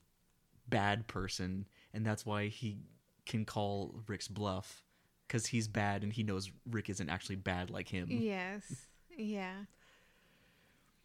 bad 0.68 1.06
person, 1.06 1.66
and 1.92 2.04
that's 2.04 2.26
why 2.26 2.48
he 2.48 2.78
can 3.24 3.44
call 3.44 4.02
Rick's 4.06 4.28
bluff 4.28 4.82
because 5.26 5.46
he's 5.46 5.66
bad 5.68 6.02
and 6.04 6.12
he 6.12 6.22
knows 6.22 6.50
Rick 6.70 6.88
isn't 6.90 7.08
actually 7.08 7.36
bad 7.36 7.70
like 7.70 7.88
him. 7.88 8.08
Yes. 8.10 8.86
Yeah. 9.16 9.64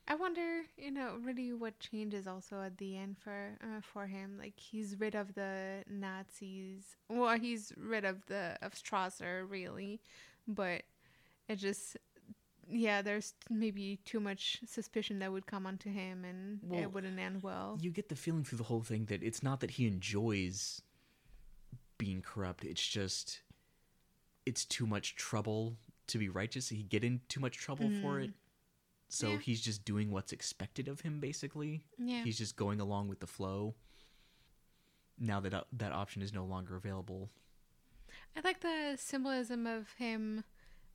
I 0.08 0.16
wonder, 0.16 0.64
you 0.78 0.92
know, 0.92 1.18
really 1.22 1.54
what 1.54 1.80
changes 1.80 2.28
also 2.28 2.62
at 2.62 2.78
the 2.78 2.98
end 2.98 3.18
for 3.24 3.58
uh, 3.64 3.80
for 3.82 4.08
him. 4.08 4.38
Like 4.38 4.60
he's 4.60 5.00
rid 5.00 5.16
of 5.16 5.34
the 5.36 5.84
Nazis. 5.90 6.98
Well, 7.08 7.38
he's 7.40 7.72
rid 7.78 8.04
of 8.04 8.26
the 8.26 8.58
of 8.62 8.74
Strasser 8.74 9.50
really, 9.50 10.02
but 10.48 10.84
it 11.48 11.56
just 11.58 11.98
yeah, 12.70 13.02
there's 13.02 13.34
maybe 13.50 14.00
too 14.06 14.20
much 14.22 14.60
suspicion 14.66 15.20
that 15.20 15.32
would 15.32 15.46
come 15.46 15.66
onto 15.68 15.92
him, 15.92 16.24
and 16.24 16.60
Well, 16.64 16.80
it 16.82 16.94
wouldn't 16.94 17.20
end 17.20 17.44
well. 17.44 17.78
You 17.82 17.92
get 17.92 18.08
the 18.10 18.16
feeling 18.16 18.44
through 18.46 18.60
the 18.60 18.64
whole 18.66 18.84
thing 18.84 19.06
that 19.06 19.22
it's 19.24 19.44
not 19.44 19.60
that 19.60 19.72
he 19.72 19.88
enjoys 19.88 20.82
being 21.98 22.22
corrupt. 22.22 22.64
It's 22.64 22.86
just 22.86 23.42
it's 24.46 24.64
too 24.66 24.88
much 24.88 25.16
trouble 25.16 25.76
to 26.08 26.18
be 26.18 26.30
righteous. 26.30 26.70
He 26.70 26.84
get 26.84 27.04
in 27.04 27.22
too 27.30 27.40
much 27.40 27.58
trouble 27.58 27.92
for 28.02 28.20
it. 28.20 28.32
So 29.10 29.28
Mm. 29.28 29.32
Yeah. 29.34 29.40
he's 29.40 29.62
just 29.62 29.84
doing 29.84 30.10
what's 30.10 30.32
expected 30.32 30.88
of 30.88 31.02
him 31.02 31.20
basically. 31.20 31.84
yeah, 31.98 32.24
He's 32.24 32.38
just 32.38 32.56
going 32.56 32.80
along 32.80 33.10
with 33.10 33.20
the 33.20 33.28
flow. 33.28 33.76
Now 35.20 35.40
that 35.42 35.54
uh, 35.54 35.64
that 35.74 35.92
option 35.92 36.22
is 36.22 36.32
no 36.34 36.46
longer 36.46 36.76
available. 36.78 37.30
I 38.36 38.42
like 38.44 38.62
the 38.62 38.96
symbolism 38.98 39.68
of 39.68 39.92
him 39.94 40.44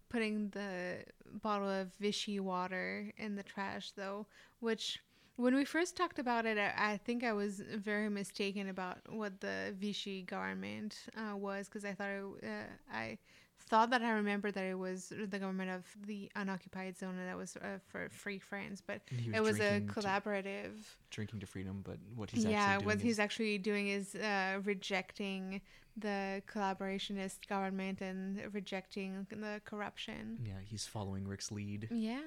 putting 0.08 0.50
the 0.50 0.98
bottle 1.42 1.68
of 1.68 1.92
Vichy 2.00 2.40
water 2.40 3.12
in 3.16 3.36
the 3.36 3.42
trash, 3.42 3.92
though, 3.92 4.26
which 4.60 5.00
when 5.36 5.54
we 5.54 5.64
first 5.64 5.96
talked 5.96 6.18
about 6.18 6.46
it, 6.46 6.56
I, 6.56 6.92
I 6.92 6.96
think 6.96 7.22
I 7.22 7.32
was 7.32 7.60
very 7.60 8.08
mistaken 8.08 8.68
about 8.68 8.98
what 9.08 9.40
the 9.40 9.74
Vichy 9.78 10.22
government 10.22 10.96
uh, 11.16 11.36
was 11.36 11.68
because 11.68 11.84
I 11.84 11.92
thought 11.92 12.08
it, 12.08 12.24
uh, 12.44 12.94
I 12.94 13.18
thought 13.58 13.90
that 13.90 14.02
I 14.02 14.10
remembered 14.12 14.54
that 14.54 14.64
it 14.64 14.78
was 14.78 15.08
the 15.08 15.38
government 15.38 15.70
of 15.70 15.84
the 16.06 16.30
unoccupied 16.36 16.96
zone 16.96 17.18
and 17.18 17.28
that 17.28 17.36
was 17.36 17.56
uh, 17.56 17.78
for 17.88 18.08
Free 18.10 18.38
France, 18.38 18.82
but 18.86 19.02
it 19.10 19.40
was 19.40 19.60
a 19.60 19.80
drinking 19.80 19.88
to- 19.88 20.00
collaborative 20.00 20.72
drinking 21.10 21.40
to 21.40 21.46
freedom, 21.46 21.82
but 21.84 21.98
what 22.14 22.30
he's 22.30 22.44
yeah, 22.44 22.72
actually 22.72 22.76
doing 22.76 22.86
what 22.86 23.00
he's 23.00 23.12
is 23.12 23.18
actually 23.18 23.58
doing 23.58 23.88
is 23.88 24.14
uh, 24.14 24.60
rejecting 24.64 25.60
the 25.96 26.42
collaborationist 26.46 27.46
government 27.48 28.00
and 28.00 28.40
rejecting 28.52 29.26
the 29.30 29.60
corruption. 29.64 30.38
yeah, 30.44 30.60
he's 30.64 30.86
following 30.86 31.26
Rick's 31.26 31.50
lead. 31.50 31.88
Yeah, 31.90 32.20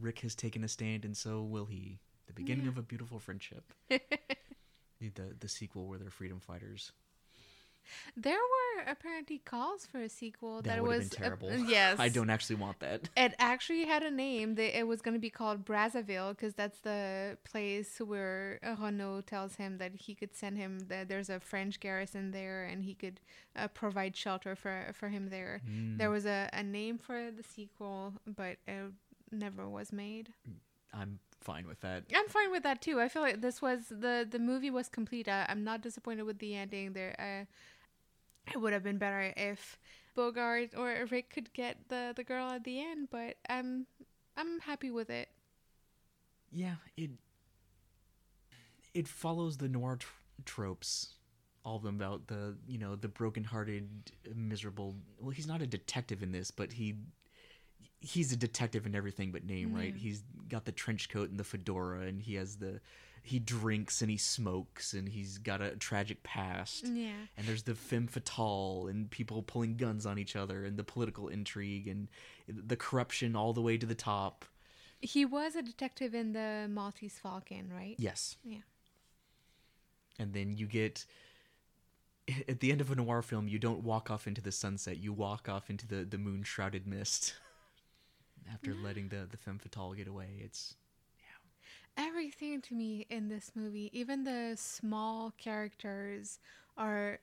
Rick 0.00 0.20
has 0.20 0.34
taken 0.34 0.64
a 0.64 0.68
stand, 0.68 1.04
and 1.04 1.16
so 1.16 1.42
will 1.42 1.66
he. 1.66 1.98
The 2.26 2.32
beginning 2.32 2.64
Yeah. 2.64 2.70
of 2.70 2.78
a 2.78 2.82
beautiful 2.82 3.18
friendship. 3.18 3.72
the 3.88 5.34
the 5.40 5.48
sequel 5.48 5.86
where 5.88 5.98
they're 5.98 6.10
freedom 6.10 6.40
fighters. 6.40 6.92
There 8.16 8.34
were 8.36 8.90
apparently 8.90 9.38
calls 9.38 9.86
for 9.86 10.00
a 10.00 10.08
sequel 10.08 10.62
that, 10.62 10.76
That 10.76 10.82
would 10.82 10.92
have 10.92 11.00
was 11.00 11.10
terrible. 11.10 11.52
yes, 11.54 11.98
I 11.98 12.08
don't 12.08 12.30
actually 12.30 12.56
want 12.56 12.80
that. 12.80 13.08
It 13.16 13.34
actually 13.38 13.84
had 13.86 14.02
a 14.02 14.10
name. 14.10 14.54
They, 14.54 14.72
it 14.72 14.86
was 14.86 15.02
going 15.02 15.14
to 15.14 15.20
be 15.20 15.30
called 15.30 15.64
Brazzaville 15.64 16.30
because 16.30 16.54
that's 16.54 16.78
the 16.80 17.36
place 17.44 17.98
where 18.00 18.58
Renault 18.80 19.22
tells 19.22 19.56
him 19.56 19.78
that 19.78 19.92
he 19.94 20.14
could 20.14 20.34
send 20.34 20.58
him. 20.58 20.80
That 20.88 21.08
there's 21.08 21.30
a 21.30 21.40
French 21.40 21.80
garrison 21.80 22.30
there, 22.30 22.64
and 22.64 22.82
he 22.84 22.94
could 22.94 23.20
uh, 23.56 23.68
provide 23.68 24.16
shelter 24.16 24.54
for 24.56 24.92
for 24.94 25.08
him 25.08 25.28
there. 25.30 25.60
Mm. 25.68 25.98
There 25.98 26.10
was 26.10 26.26
a, 26.26 26.48
a 26.52 26.62
name 26.62 26.98
for 26.98 27.30
the 27.30 27.42
sequel, 27.42 28.14
but 28.26 28.56
it 28.66 28.92
never 29.30 29.68
was 29.68 29.92
made. 29.92 30.32
I'm 30.94 31.18
fine 31.40 31.66
with 31.66 31.80
that. 31.80 32.04
I'm 32.14 32.28
fine 32.28 32.50
with 32.50 32.62
that 32.64 32.82
too. 32.82 33.00
I 33.00 33.08
feel 33.08 33.22
like 33.22 33.40
this 33.40 33.62
was 33.62 33.86
the 33.88 34.26
the 34.28 34.38
movie 34.38 34.70
was 34.70 34.88
complete. 34.88 35.28
I, 35.28 35.46
I'm 35.48 35.64
not 35.64 35.80
disappointed 35.80 36.24
with 36.24 36.38
the 36.38 36.54
ending. 36.54 36.92
There, 36.92 37.16
uh, 37.18 37.44
it 38.50 38.60
would 38.60 38.72
have 38.72 38.82
been 38.82 38.98
better 38.98 39.32
if 39.36 39.78
Bogart 40.14 40.70
or 40.76 41.06
Rick 41.10 41.30
could 41.30 41.52
get 41.52 41.76
the 41.88 42.12
the 42.16 42.24
girl 42.24 42.48
at 42.50 42.64
the 42.64 42.80
end, 42.80 43.08
but 43.10 43.36
I'm 43.48 43.86
I'm 44.36 44.60
happy 44.60 44.90
with 44.90 45.10
it. 45.10 45.28
Yeah, 46.50 46.76
it 46.96 47.10
it 48.94 49.08
follows 49.08 49.56
the 49.56 49.68
noir 49.68 49.96
tr- 49.96 50.08
tropes 50.44 51.14
all 51.64 51.76
of 51.76 51.82
them 51.82 51.96
about 51.96 52.26
the 52.26 52.56
you 52.66 52.78
know 52.78 52.96
the 52.96 53.08
broken-hearted 53.08 53.88
miserable 54.34 54.96
well 55.20 55.30
he's 55.30 55.46
not 55.46 55.62
a 55.62 55.66
detective 55.66 56.22
in 56.22 56.32
this 56.32 56.50
but 56.50 56.72
he 56.72 56.96
he's 58.00 58.32
a 58.32 58.36
detective 58.36 58.84
in 58.84 58.94
everything 58.94 59.30
but 59.30 59.44
name 59.44 59.72
right 59.74 59.94
mm-hmm. 59.94 59.96
he's 59.96 60.24
got 60.48 60.64
the 60.64 60.72
trench 60.72 61.08
coat 61.08 61.30
and 61.30 61.38
the 61.38 61.44
fedora 61.44 62.00
and 62.00 62.20
he 62.22 62.34
has 62.34 62.56
the 62.56 62.80
he 63.24 63.38
drinks 63.38 64.02
and 64.02 64.10
he 64.10 64.16
smokes 64.16 64.92
and 64.94 65.08
he's 65.08 65.38
got 65.38 65.60
a 65.60 65.76
tragic 65.76 66.22
past 66.24 66.86
Yeah. 66.88 67.12
and 67.36 67.46
there's 67.46 67.62
the 67.62 67.74
femme 67.76 68.08
fatale 68.08 68.88
and 68.88 69.08
people 69.10 69.42
pulling 69.42 69.76
guns 69.76 70.04
on 70.06 70.18
each 70.18 70.34
other 70.34 70.64
and 70.64 70.76
the 70.76 70.82
political 70.84 71.28
intrigue 71.28 71.86
and 71.86 72.08
the 72.48 72.76
corruption 72.76 73.36
all 73.36 73.52
the 73.52 73.62
way 73.62 73.78
to 73.78 73.86
the 73.86 73.94
top 73.94 74.44
He 75.00 75.24
was 75.24 75.54
a 75.54 75.62
detective 75.62 76.14
in 76.14 76.32
the 76.32 76.66
Maltese 76.68 77.18
Falcon, 77.22 77.70
right? 77.72 77.94
yes 77.98 78.36
Yeah. 78.44 78.58
and 80.18 80.32
then 80.34 80.52
you 80.52 80.66
get 80.66 81.04
at 82.48 82.60
the 82.60 82.70
end 82.72 82.80
of 82.80 82.90
a 82.90 82.94
noir 82.94 83.22
film 83.22 83.48
you 83.48 83.58
don't 83.58 83.82
walk 83.82 84.10
off 84.10 84.26
into 84.26 84.40
the 84.40 84.52
sunset 84.52 84.96
you 84.98 85.12
walk 85.12 85.48
off 85.48 85.70
into 85.70 85.86
the 85.86 86.04
the 86.04 86.18
moon 86.18 86.42
shrouded 86.42 86.86
mist 86.86 87.34
after 88.52 88.74
letting 88.74 89.08
the 89.08 89.26
the 89.30 89.36
femme 89.36 89.58
fatale 89.58 89.92
get 89.92 90.06
away 90.08 90.28
it's 90.40 90.74
Everything 91.96 92.60
to 92.62 92.74
me 92.74 93.06
in 93.10 93.28
this 93.28 93.52
movie, 93.54 93.90
even 93.92 94.24
the 94.24 94.54
small 94.56 95.30
characters, 95.38 96.38
are. 96.76 97.20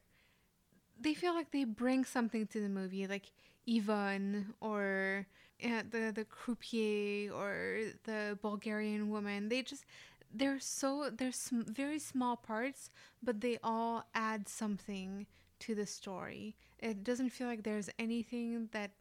They 0.99 1.13
feel 1.13 1.33
like 1.33 1.51
they 1.51 1.63
bring 1.63 2.03
something 2.05 2.47
to 2.47 2.59
the 2.61 2.69
movie, 2.69 3.07
like 3.07 3.31
Ivan 3.69 4.53
or 4.59 5.27
uh, 5.63 5.83
the 5.89 6.11
the 6.13 6.25
croupier 6.25 7.31
or 7.33 7.79
the 8.03 8.37
Bulgarian 8.41 9.09
woman. 9.09 9.47
They 9.49 9.61
just 9.61 9.85
they're 10.33 10.59
so 10.59 11.09
they're 11.09 11.31
sm- 11.31 11.61
very 11.71 11.99
small 11.99 12.35
parts, 12.35 12.89
but 13.23 13.39
they 13.41 13.57
all 13.63 14.05
add 14.13 14.49
something 14.49 15.25
to 15.59 15.75
the 15.75 15.85
story. 15.85 16.55
It 16.79 17.03
doesn't 17.03 17.29
feel 17.29 17.47
like 17.47 17.63
there's 17.63 17.89
anything 17.97 18.67
that 18.73 18.91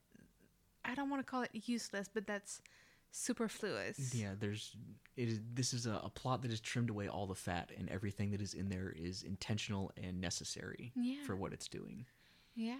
I 0.84 0.94
don't 0.94 1.10
want 1.10 1.24
to 1.24 1.30
call 1.30 1.42
it 1.42 1.50
useless, 1.52 2.08
but 2.12 2.26
that's 2.26 2.62
superfluous. 3.10 4.14
yeah 4.14 4.32
there's 4.38 4.76
it 5.16 5.28
is 5.28 5.40
this 5.54 5.72
is 5.74 5.86
a, 5.86 6.00
a 6.04 6.10
plot 6.10 6.42
that 6.42 6.50
has 6.50 6.60
trimmed 6.60 6.90
away 6.90 7.08
all 7.08 7.26
the 7.26 7.34
fat 7.34 7.70
and 7.76 7.88
everything 7.90 8.30
that 8.30 8.40
is 8.40 8.54
in 8.54 8.68
there 8.68 8.94
is 8.96 9.22
intentional 9.22 9.90
and 10.02 10.20
necessary 10.20 10.92
Yeah. 10.96 11.22
for 11.26 11.34
what 11.36 11.52
it's 11.52 11.68
doing 11.68 12.06
Yeah. 12.54 12.78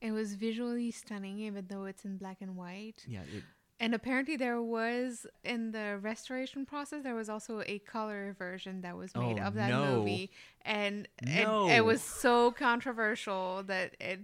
It 0.00 0.12
was 0.12 0.34
visually 0.34 0.90
stunning, 0.90 1.38
even 1.38 1.66
though 1.68 1.84
it's 1.86 2.04
in 2.04 2.18
black 2.18 2.38
and 2.42 2.56
white. 2.56 3.02
yeah 3.06 3.22
it 3.34 3.42
And 3.84 3.94
apparently, 3.94 4.38
there 4.38 4.62
was, 4.62 5.26
in 5.44 5.72
the 5.72 5.98
restoration 6.00 6.64
process, 6.64 7.02
there 7.02 7.14
was 7.14 7.28
also 7.28 7.62
a 7.66 7.78
color 7.80 8.34
version 8.38 8.80
that 8.80 8.96
was 8.96 9.14
made 9.14 9.38
Oh, 9.38 9.42
of 9.42 9.54
that 9.54 9.68
no. 9.68 9.98
movie. 9.98 10.30
And 10.62 11.06
it, 11.22 11.44
No. 11.44 11.68
it 11.68 11.84
was 11.84 12.00
so 12.00 12.50
controversial 12.50 13.62
that 13.64 13.94
it, 14.00 14.20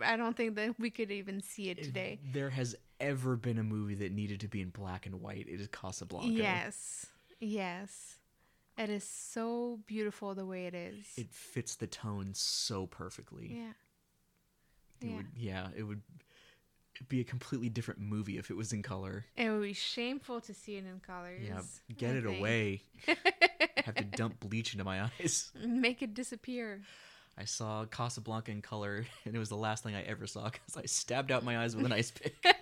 I 0.04 0.16
don't 0.16 0.36
think 0.36 0.56
that 0.56 0.80
we 0.80 0.90
could 0.90 1.12
even 1.12 1.40
see 1.40 1.70
it 1.70 1.78
if 1.78 1.86
today. 1.86 2.18
there 2.32 2.50
has 2.50 2.74
ever 2.98 3.36
been 3.36 3.58
a 3.58 3.62
movie 3.62 3.94
that 3.94 4.10
needed 4.10 4.40
to 4.40 4.48
be 4.48 4.60
in 4.60 4.70
black 4.70 5.06
and 5.06 5.20
white 5.20 5.46
it 5.46 5.60
is 5.60 5.68
casablanca 5.68 6.32
Yes. 6.32 7.06
Yes. 7.38 8.16
It 8.76 8.90
is 8.90 9.04
so 9.04 9.78
beautiful 9.86 10.34
the 10.34 10.46
way 10.46 10.66
it 10.66 10.74
is. 10.74 11.06
it 11.16 11.30
fits 11.30 11.76
the 11.76 11.86
tone 11.86 12.30
so 12.32 12.86
perfectly 12.86 13.52
yeah. 13.52 13.72
It 15.00 15.06
Yeah. 15.10 15.16
would, 15.16 15.26
yeah, 15.36 15.68
it 15.76 15.82
would 15.84 16.00
be 17.04 17.20
a 17.20 17.24
completely 17.24 17.68
different 17.68 18.00
movie 18.00 18.38
if 18.38 18.50
it 18.50 18.56
was 18.56 18.72
in 18.72 18.82
color. 18.82 19.24
It 19.36 19.50
would 19.50 19.62
be 19.62 19.72
shameful 19.72 20.40
to 20.42 20.54
see 20.54 20.76
it 20.76 20.84
in 20.84 21.00
colors. 21.00 21.42
Yeah, 21.46 21.60
get 21.96 22.14
I 22.14 22.18
it 22.18 22.24
think. 22.24 22.38
away. 22.38 22.82
Have 23.84 23.94
to 23.96 24.04
dump 24.04 24.40
bleach 24.40 24.72
into 24.72 24.84
my 24.84 25.02
eyes. 25.02 25.50
Make 25.64 26.02
it 26.02 26.14
disappear. 26.14 26.80
I 27.38 27.44
saw 27.44 27.84
Casablanca 27.84 28.50
in 28.50 28.62
color, 28.62 29.04
and 29.24 29.34
it 29.36 29.38
was 29.38 29.48
the 29.50 29.56
last 29.56 29.82
thing 29.84 29.94
I 29.94 30.02
ever 30.02 30.26
saw 30.26 30.44
because 30.50 30.76
I 30.76 30.86
stabbed 30.86 31.30
out 31.30 31.44
my 31.44 31.58
eyes 31.62 31.76
with 31.76 31.84
an 31.84 31.92
ice 31.92 32.10
pick. 32.10 32.34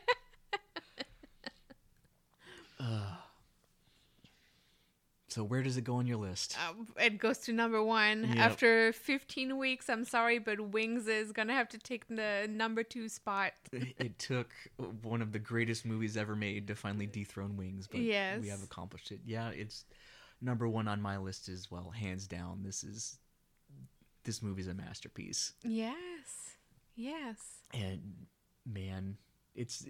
Ugh. 2.81 3.14
So 5.35 5.43
where 5.43 5.65
does 5.65 5.77
it 5.77 5.83
go 5.83 5.97
on 5.97 6.07
your 6.07 6.17
list? 6.19 6.57
Uh, 6.69 6.75
it 7.03 7.19
goes 7.19 7.39
to 7.39 7.53
number 7.53 7.83
one. 7.83 8.23
Yep. 8.23 8.37
After 8.37 8.93
15 8.93 9.59
weeks, 9.59 9.91
I'm 9.91 10.05
sorry, 10.05 10.39
but 10.39 10.61
Wings 10.71 11.09
is 11.09 11.33
going 11.33 11.49
to 11.49 11.55
have 11.55 11.69
to 11.71 11.79
take 11.79 12.07
the 12.07 12.47
number 12.49 12.85
two 12.85 13.09
spot. 13.09 13.53
it 13.73 14.17
took 14.21 14.53
one 15.03 15.21
of 15.21 15.33
the 15.33 15.41
greatest 15.41 15.85
movies 15.85 16.17
ever 16.17 16.37
made 16.37 16.69
to 16.69 16.77
finally 16.77 17.07
dethrone 17.07 17.57
Wings, 17.57 17.89
but 17.89 17.99
Yes. 17.99 18.43
we 18.43 18.49
have 18.49 18.63
accomplished 18.63 19.11
it. 19.11 19.19
Yeah, 19.27 19.49
it's 19.49 19.87
number 20.41 20.69
one 20.69 20.87
on 20.87 21.03
my 21.03 21.17
list 21.19 21.49
as 21.49 21.69
well, 21.69 21.91
hands 21.91 22.29
down. 22.29 22.61
This 22.63 22.85
is 22.85 23.19
this 24.23 24.41
movie's 24.41 24.69
a 24.69 24.75
masterpiece, 24.75 25.55
Yes. 25.65 26.55
Yes. 26.95 27.39
and 27.73 28.01
man, 28.65 29.17
it's 29.57 29.85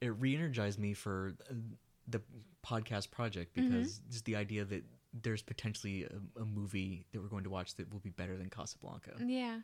it 0.00 0.08
re-energized 0.18 0.80
me 0.80 0.94
for 0.94 1.34
uh, 1.48 1.54
the 2.10 2.20
podcast 2.64 3.10
project 3.10 3.54
because 3.54 4.00
just 4.10 4.24
the 4.24 4.36
idea 4.36 4.64
that 4.64 4.84
there's 5.22 5.42
potentially 5.42 6.04
a, 6.04 6.40
a 6.40 6.44
movie 6.44 7.04
that 7.12 7.20
we're 7.20 7.28
going 7.28 7.44
to 7.44 7.50
watch 7.50 7.74
that 7.76 7.92
will 7.92 8.00
be 8.00 8.10
better 8.10 8.36
than 8.36 8.48
Casablanca. 8.48 9.12
Yeah. 9.24 9.60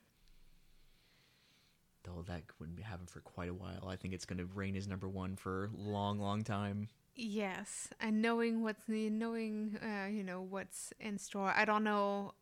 Though 2.04 2.24
that 2.26 2.42
wouldn't 2.58 2.76
be 2.76 2.82
happen 2.82 3.06
for 3.06 3.20
quite 3.20 3.48
a 3.48 3.54
while. 3.54 3.88
I 3.88 3.96
think 3.96 4.14
it's 4.14 4.24
going 4.24 4.38
to 4.38 4.46
reign 4.46 4.76
as 4.76 4.86
number 4.86 5.08
one 5.08 5.36
for 5.36 5.64
a 5.66 5.70
long, 5.80 6.18
long 6.20 6.42
time. 6.44 6.88
Yes. 7.14 7.88
And 8.00 8.22
knowing 8.22 8.62
what's 8.62 8.84
knowing, 8.88 9.78
uh, 9.82 10.06
you 10.08 10.22
know, 10.22 10.40
what's 10.42 10.92
in 11.00 11.18
store. 11.18 11.52
I 11.56 11.64
don't 11.64 11.84
know 11.84 12.34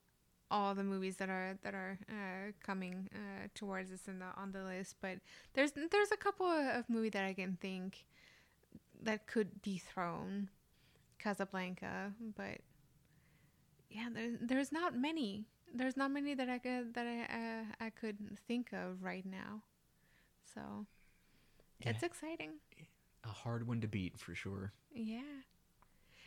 all 0.50 0.74
the 0.74 0.84
movies 0.84 1.16
that 1.16 1.28
are 1.28 1.58
that 1.62 1.74
are 1.74 1.98
uh, 2.08 2.52
coming 2.64 3.08
uh, 3.14 3.48
towards 3.54 3.90
us 3.90 4.06
in 4.06 4.18
the 4.18 4.26
on 4.36 4.52
the 4.52 4.62
list, 4.62 4.96
but 5.00 5.18
there's 5.54 5.72
there's 5.72 6.12
a 6.12 6.16
couple 6.16 6.46
of 6.46 6.88
movies 6.88 7.12
that 7.12 7.24
I 7.24 7.32
can 7.32 7.56
think 7.60 8.04
that 9.02 9.26
could 9.26 9.62
dethrone 9.62 10.48
Casablanca, 11.18 12.12
but 12.36 12.58
yeah, 13.90 14.08
there's 14.12 14.36
there's 14.40 14.72
not 14.72 14.96
many. 14.96 15.46
There's 15.72 15.96
not 15.96 16.10
many 16.10 16.34
that 16.34 16.48
I 16.48 16.58
could 16.58 16.94
that 16.94 17.06
I 17.06 17.22
uh, 17.22 17.86
I 17.86 17.90
could 17.90 18.16
think 18.46 18.72
of 18.72 19.02
right 19.02 19.24
now. 19.24 19.62
So 20.54 20.86
it's 21.80 22.02
exciting. 22.02 22.52
A 23.24 23.28
hard 23.28 23.66
one 23.66 23.80
to 23.80 23.88
beat 23.88 24.18
for 24.18 24.34
sure. 24.34 24.72
Yeah. 24.92 25.42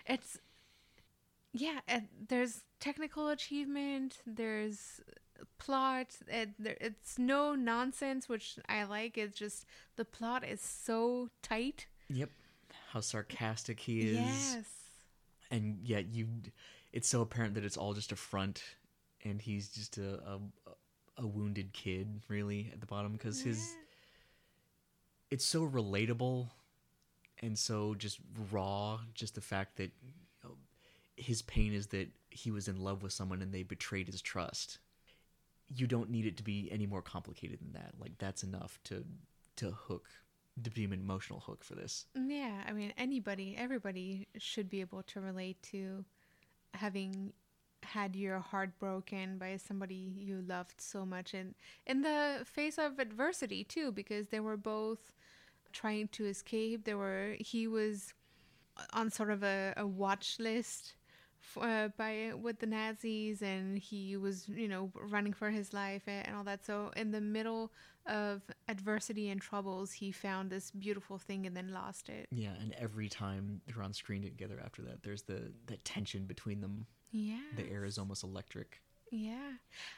It's 0.05 0.39
yeah, 1.53 1.79
and 1.87 2.07
there's 2.27 2.63
technical 2.79 3.29
achievement, 3.29 4.19
there's 4.25 5.01
plot, 5.57 6.15
it, 6.27 6.49
there, 6.59 6.77
it's 6.79 7.17
no 7.17 7.55
nonsense, 7.55 8.29
which 8.29 8.59
I 8.67 8.83
like. 8.83 9.17
It's 9.17 9.37
just 9.37 9.65
the 9.95 10.05
plot 10.05 10.43
is 10.43 10.61
so 10.61 11.29
tight. 11.41 11.87
Yep. 12.09 12.29
How 12.97 13.01
sarcastic 13.01 13.79
he 13.79 13.99
is. 14.09 14.15
Yes. 14.15 14.65
And 15.51 15.77
yet 15.83 16.07
you 16.07 16.27
it's 16.91 17.07
so 17.07 17.21
apparent 17.21 17.53
that 17.53 17.63
it's 17.63 17.77
all 17.77 17.93
just 17.93 18.11
a 18.11 18.15
front 18.15 18.63
and 19.23 19.39
he's 19.39 19.69
just 19.69 19.99
a 19.99 20.19
a, 20.25 20.39
a 21.19 21.27
wounded 21.27 21.73
kid 21.73 22.21
really 22.27 22.71
at 22.73 22.79
the 22.79 22.87
bottom 22.87 23.11
because 23.11 23.39
his 23.39 23.75
it's 25.29 25.45
so 25.45 25.67
relatable 25.67 26.47
and 27.43 27.55
so 27.55 27.93
just 27.93 28.17
raw 28.51 28.99
just 29.13 29.35
the 29.35 29.41
fact 29.41 29.77
that 29.77 29.91
you 30.01 30.11
know, 30.43 30.55
his 31.17 31.43
pain 31.43 31.73
is 31.73 31.85
that 31.87 32.09
he 32.31 32.49
was 32.49 32.67
in 32.67 32.81
love 32.81 33.03
with 33.03 33.13
someone 33.13 33.43
and 33.43 33.53
they 33.53 33.61
betrayed 33.61 34.07
his 34.07 34.23
trust 34.23 34.79
you 35.67 35.85
don't 35.85 36.09
need 36.09 36.25
it 36.25 36.35
to 36.37 36.43
be 36.43 36.67
any 36.71 36.87
more 36.87 37.03
complicated 37.03 37.59
than 37.59 37.73
that 37.73 37.93
like 37.99 38.17
that's 38.17 38.41
enough 38.41 38.79
to 38.83 39.05
to 39.55 39.69
hook 39.69 40.07
be 40.73 40.83
an 40.83 40.93
emotional 40.93 41.39
hook 41.39 41.63
for 41.63 41.75
this 41.75 42.05
Yeah, 42.15 42.63
I 42.67 42.73
mean 42.73 42.93
anybody, 42.97 43.55
everybody 43.57 44.27
should 44.37 44.69
be 44.69 44.81
able 44.81 45.03
to 45.03 45.21
relate 45.21 45.61
to 45.71 46.05
having 46.73 47.33
had 47.83 48.15
your 48.15 48.39
heart 48.39 48.77
broken 48.79 49.37
by 49.37 49.55
somebody 49.57 50.11
you 50.17 50.43
loved 50.45 50.81
so 50.81 51.05
much 51.05 51.33
and 51.33 51.53
in 51.85 52.01
the 52.01 52.41
face 52.43 52.77
of 52.77 52.99
adversity 52.99 53.63
too 53.63 53.91
because 53.91 54.27
they 54.27 54.39
were 54.39 54.57
both 54.57 55.13
trying 55.71 56.07
to 56.09 56.25
escape. 56.25 56.85
They 56.85 56.95
were 56.95 57.35
he 57.39 57.67
was 57.67 58.13
on 58.93 59.09
sort 59.09 59.31
of 59.31 59.43
a, 59.43 59.73
a 59.77 59.87
watch 59.87 60.37
list 60.39 60.95
uh, 61.61 61.89
by 61.97 62.31
with 62.39 62.59
the 62.59 62.65
Nazis 62.67 63.41
and 63.41 63.77
he 63.79 64.17
was 64.17 64.47
you 64.49 64.67
know 64.67 64.91
running 64.95 65.33
for 65.33 65.49
his 65.49 65.73
life 65.73 66.03
and, 66.07 66.27
and 66.27 66.35
all 66.35 66.43
that 66.43 66.65
so 66.65 66.91
in 66.95 67.11
the 67.11 67.21
middle 67.21 67.71
of 68.05 68.41
adversity 68.69 69.29
and 69.29 69.41
troubles 69.41 69.91
he 69.91 70.11
found 70.11 70.49
this 70.49 70.71
beautiful 70.71 71.17
thing 71.17 71.45
and 71.45 71.55
then 71.57 71.73
lost 71.73 72.07
it 72.09 72.27
Yeah, 72.31 72.53
and 72.61 72.73
every 72.77 73.09
time 73.09 73.61
they're 73.67 73.83
on 73.83 73.93
screen 73.93 74.21
together 74.23 74.61
after 74.63 74.81
that, 74.83 75.03
there's 75.03 75.23
the 75.23 75.51
that 75.65 75.83
tension 75.83 76.25
between 76.25 76.61
them. 76.61 76.85
yeah 77.11 77.39
The 77.57 77.69
air 77.69 77.83
is 77.85 77.97
almost 77.97 78.23
electric. 78.23 78.81
yeah 79.11 79.51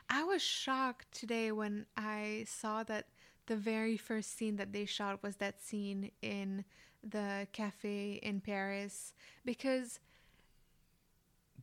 i 0.09 0.23
was 0.23 0.41
shocked 0.41 1.11
today 1.11 1.51
when 1.51 1.85
i 1.97 2.45
saw 2.47 2.83
that 2.83 3.05
the 3.47 3.55
very 3.55 3.97
first 3.97 4.37
scene 4.37 4.55
that 4.57 4.71
they 4.73 4.85
shot 4.85 5.21
was 5.23 5.35
that 5.37 5.61
scene 5.61 6.11
in 6.21 6.63
the 7.03 7.47
cafe 7.53 8.19
in 8.21 8.39
paris 8.41 9.13
because 9.45 9.99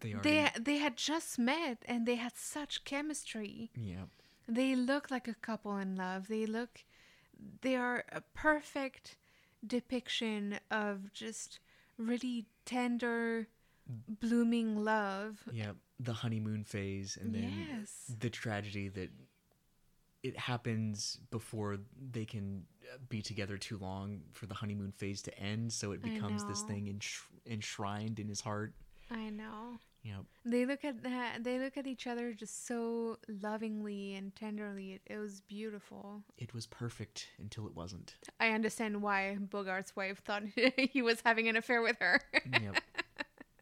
They 0.00 0.14
they 0.22 0.50
they 0.58 0.76
had 0.78 0.96
just 0.96 1.38
met 1.38 1.78
and 1.86 2.06
they 2.06 2.16
had 2.16 2.36
such 2.36 2.84
chemistry. 2.84 3.70
yeah. 3.76 4.04
They 4.48 4.76
look 4.76 5.10
like 5.10 5.26
a 5.26 5.34
couple 5.34 5.76
in 5.76 5.96
love. 5.96 6.28
They 6.28 6.46
look 6.46 6.84
they 7.62 7.76
are 7.76 8.04
a 8.12 8.20
perfect 8.34 9.16
depiction 9.66 10.58
of 10.70 11.12
just 11.12 11.58
really 11.98 12.46
tender 12.64 13.48
blooming 14.20 14.84
love. 14.84 15.42
Yeah. 15.52 15.72
The 15.98 16.12
honeymoon 16.12 16.64
phase, 16.64 17.16
and 17.20 17.34
then 17.34 17.66
Yes. 17.80 18.12
the 18.18 18.28
tragedy 18.30 18.88
that 18.88 19.10
it 20.22 20.36
happens 20.38 21.18
before 21.30 21.78
they 22.12 22.24
can 22.24 22.64
uh, 22.92 22.98
be 23.08 23.22
together 23.22 23.56
too 23.56 23.78
long 23.78 24.20
for 24.32 24.46
the 24.46 24.54
honeymoon 24.54 24.92
phase 24.92 25.22
to 25.22 25.38
end. 25.38 25.72
So 25.72 25.92
it 25.92 26.02
becomes 26.02 26.44
this 26.44 26.62
thing 26.62 26.86
ensh- 26.86 27.22
enshrined 27.46 28.18
in 28.18 28.28
his 28.28 28.40
heart. 28.40 28.74
I 29.10 29.30
know. 29.30 29.78
You 30.02 30.12
know, 30.12 30.26
They 30.44 30.64
look 30.66 30.84
at 30.84 31.02
that 31.02 31.42
they 31.42 31.58
look 31.58 31.76
at 31.76 31.86
each 31.86 32.06
other 32.06 32.32
just 32.32 32.66
so 32.66 33.18
lovingly 33.42 34.14
and 34.14 34.34
tenderly. 34.36 34.92
It, 34.92 35.02
it 35.06 35.18
was 35.18 35.40
beautiful. 35.40 36.22
it 36.38 36.54
was 36.54 36.66
perfect 36.66 37.26
until 37.40 37.66
it 37.66 37.74
wasn't. 37.74 38.14
I 38.38 38.50
understand 38.50 39.02
why 39.02 39.36
Bogart's 39.40 39.96
wife 39.96 40.22
thought 40.24 40.44
he 40.76 41.02
was 41.02 41.20
having 41.24 41.48
an 41.48 41.56
affair 41.56 41.82
with 41.82 41.98
her. 42.00 42.20
yep. 42.52 42.76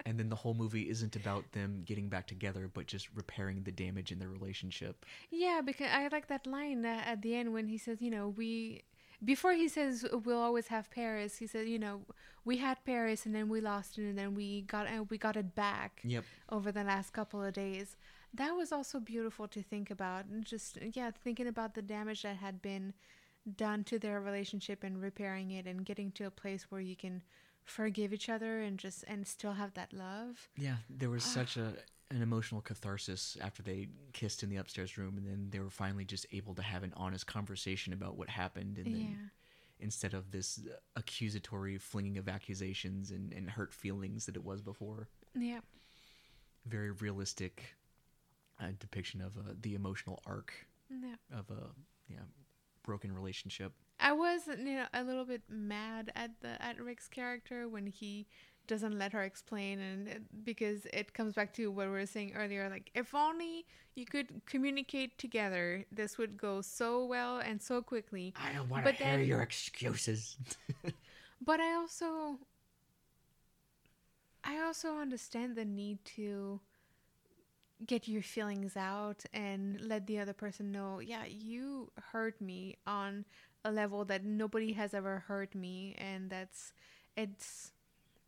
And 0.06 0.18
then 0.18 0.28
the 0.28 0.36
whole 0.36 0.52
movie 0.52 0.90
isn't 0.90 1.16
about 1.16 1.50
them 1.52 1.80
getting 1.86 2.10
back 2.10 2.26
together, 2.26 2.68
but 2.72 2.86
just 2.86 3.08
repairing 3.14 3.62
the 3.62 3.72
damage 3.72 4.12
in 4.12 4.18
their 4.18 4.28
relationship. 4.28 5.06
Yeah, 5.30 5.62
because 5.64 5.88
I 5.90 6.08
like 6.08 6.28
that 6.28 6.46
line 6.46 6.84
uh, 6.84 7.00
at 7.06 7.22
the 7.22 7.34
end 7.34 7.54
when 7.54 7.68
he 7.68 7.78
says, 7.78 8.02
you 8.02 8.10
know, 8.10 8.28
we 8.28 8.82
before 9.22 9.52
he 9.52 9.68
says 9.68 10.06
we'll 10.24 10.38
always 10.38 10.68
have 10.68 10.90
Paris. 10.90 11.36
He 11.38 11.46
said, 11.46 11.68
you 11.68 11.78
know, 11.78 12.02
we 12.44 12.58
had 12.58 12.84
Paris 12.84 13.26
and 13.26 13.34
then 13.34 13.48
we 13.48 13.60
lost 13.60 13.98
it 13.98 14.02
and 14.02 14.18
then 14.18 14.34
we 14.34 14.62
got 14.62 14.86
uh, 14.86 15.04
we 15.10 15.18
got 15.18 15.36
it 15.36 15.54
back 15.54 16.00
Yep. 16.04 16.24
over 16.50 16.72
the 16.72 16.84
last 16.84 17.12
couple 17.12 17.42
of 17.42 17.52
days. 17.52 17.96
That 18.32 18.52
was 18.56 18.72
also 18.72 18.98
beautiful 18.98 19.46
to 19.48 19.62
think 19.62 19.90
about 19.90 20.26
and 20.26 20.44
just 20.44 20.78
yeah, 20.94 21.10
thinking 21.22 21.46
about 21.46 21.74
the 21.74 21.82
damage 21.82 22.22
that 22.22 22.36
had 22.36 22.60
been 22.60 22.94
done 23.56 23.84
to 23.84 23.98
their 23.98 24.20
relationship 24.20 24.82
and 24.82 25.00
repairing 25.00 25.50
it 25.50 25.66
and 25.66 25.84
getting 25.84 26.10
to 26.12 26.24
a 26.24 26.30
place 26.30 26.66
where 26.70 26.80
you 26.80 26.96
can 26.96 27.22
forgive 27.64 28.12
each 28.12 28.28
other 28.28 28.60
and 28.60 28.78
just 28.78 29.04
and 29.06 29.26
still 29.26 29.52
have 29.54 29.74
that 29.74 29.92
love. 29.92 30.48
Yeah, 30.56 30.76
there 30.90 31.10
was 31.10 31.24
such 31.24 31.56
a 31.56 31.74
an 32.14 32.22
emotional 32.22 32.60
catharsis 32.60 33.36
after 33.40 33.62
they 33.62 33.88
kissed 34.12 34.42
in 34.42 34.48
the 34.48 34.56
upstairs 34.56 34.96
room, 34.96 35.16
and 35.18 35.26
then 35.26 35.48
they 35.50 35.58
were 35.58 35.70
finally 35.70 36.04
just 36.04 36.26
able 36.32 36.54
to 36.54 36.62
have 36.62 36.82
an 36.82 36.92
honest 36.96 37.26
conversation 37.26 37.92
about 37.92 38.16
what 38.16 38.28
happened, 38.28 38.78
and 38.78 38.86
then 38.86 39.30
instead 39.80 40.14
of 40.14 40.30
this 40.30 40.60
accusatory 40.96 41.76
flinging 41.78 42.16
of 42.16 42.28
accusations 42.28 43.10
and, 43.10 43.32
and 43.32 43.50
hurt 43.50 43.74
feelings 43.74 44.26
that 44.26 44.36
it 44.36 44.44
was 44.44 44.62
before. 44.62 45.08
Yeah. 45.34 45.60
Very 46.66 46.92
realistic 46.92 47.74
uh, 48.60 48.68
depiction 48.78 49.20
of 49.20 49.36
uh, 49.36 49.52
the 49.60 49.74
emotional 49.74 50.22
arc 50.24 50.52
Yeah. 50.88 51.16
of 51.36 51.50
a 51.50 51.70
yeah 52.08 52.20
broken 52.84 53.12
relationship. 53.12 53.72
I 53.98 54.12
was, 54.12 54.42
you 54.46 54.74
know, 54.76 54.86
a 54.92 55.02
little 55.02 55.24
bit 55.24 55.42
mad 55.48 56.12
at 56.14 56.40
the 56.40 56.60
at 56.62 56.80
Rick's 56.80 57.08
character 57.08 57.68
when 57.68 57.86
he 57.86 58.26
doesn't 58.66 58.98
let 58.98 59.12
her 59.12 59.22
explain, 59.22 59.78
and 59.80 60.08
it, 60.08 60.22
because 60.44 60.86
it 60.92 61.12
comes 61.14 61.34
back 61.34 61.52
to 61.54 61.70
what 61.70 61.86
we 61.86 61.92
were 61.92 62.06
saying 62.06 62.32
earlier. 62.34 62.68
Like, 62.68 62.90
if 62.94 63.14
only 63.14 63.66
you 63.94 64.06
could 64.06 64.44
communicate 64.46 65.18
together, 65.18 65.84
this 65.92 66.18
would 66.18 66.36
go 66.36 66.60
so 66.60 67.04
well 67.04 67.38
and 67.38 67.60
so 67.62 67.82
quickly. 67.82 68.34
I 68.36 68.52
don't 68.52 68.68
want 68.68 68.84
But 68.84 68.98
to 68.98 69.04
hear 69.04 69.16
then- 69.18 69.26
your 69.26 69.42
excuses. 69.42 70.36
But 71.44 71.60
I 71.60 71.74
also, 71.74 72.38
I 74.42 74.60
also 74.60 74.98
understand 74.98 75.56
the 75.56 75.64
need 75.66 76.02
to 76.16 76.60
get 77.86 78.08
your 78.08 78.22
feelings 78.22 78.76
out 78.78 79.24
and 79.34 79.78
let 79.82 80.06
the 80.06 80.18
other 80.20 80.32
person 80.32 80.72
know, 80.72 81.00
yeah, 81.00 81.24
you 81.26 81.90
hurt 82.12 82.40
me 82.40 82.76
on 82.86 83.26
a 83.64 83.70
level 83.70 84.04
that 84.06 84.24
nobody 84.24 84.72
has 84.72 84.94
ever 84.94 85.18
hurt 85.26 85.54
me, 85.54 85.94
and 85.98 86.30
that's 86.30 86.72
it's. 87.16 87.72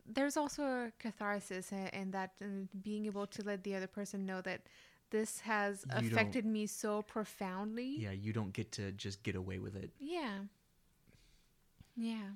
There's 0.07 0.37
also 0.37 0.63
a 0.63 0.91
catharsis 0.99 1.71
i- 1.73 1.89
in 1.93 2.11
that, 2.11 2.31
and 2.39 2.69
being 2.83 3.05
able 3.05 3.27
to 3.27 3.43
let 3.43 3.63
the 3.63 3.75
other 3.75 3.87
person 3.87 4.25
know 4.25 4.41
that 4.41 4.61
this 5.09 5.41
has 5.41 5.85
You 6.01 6.09
affected 6.11 6.45
me 6.45 6.65
so 6.67 7.01
profoundly. 7.01 7.97
yeah, 7.97 8.11
you 8.11 8.33
don't 8.33 8.53
get 8.53 8.71
to 8.73 8.91
just 8.93 9.23
get 9.23 9.35
away 9.35 9.59
with 9.59 9.75
it. 9.75 9.91
Yeah. 9.99 10.45
Yeah. 11.95 12.31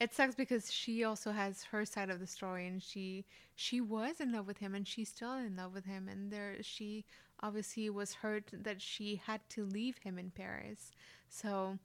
It 0.00 0.12
sucks 0.12 0.34
because 0.34 0.72
she 0.72 1.04
also 1.04 1.32
has 1.32 1.64
her 1.64 1.84
side 1.84 2.10
of 2.10 2.20
the 2.20 2.26
story 2.26 2.66
and 2.66 2.82
she 2.82 3.24
she 3.54 3.80
was 3.80 4.20
in 4.20 4.32
love 4.32 4.46
with 4.46 4.58
him 4.58 4.74
and 4.74 4.86
she's 4.86 5.08
still 5.08 5.34
in 5.34 5.56
love 5.56 5.72
with 5.74 5.84
him 5.86 6.08
and 6.08 6.30
there 6.32 6.56
she 6.62 7.04
obviously 7.40 7.88
was 7.90 8.14
hurt 8.14 8.50
that 8.52 8.82
she 8.82 9.16
had 9.16 9.40
to 9.50 9.64
leave 9.64 9.98
him 9.98 10.18
in 10.18 10.30
Paris. 10.30 10.90
So 11.28 11.78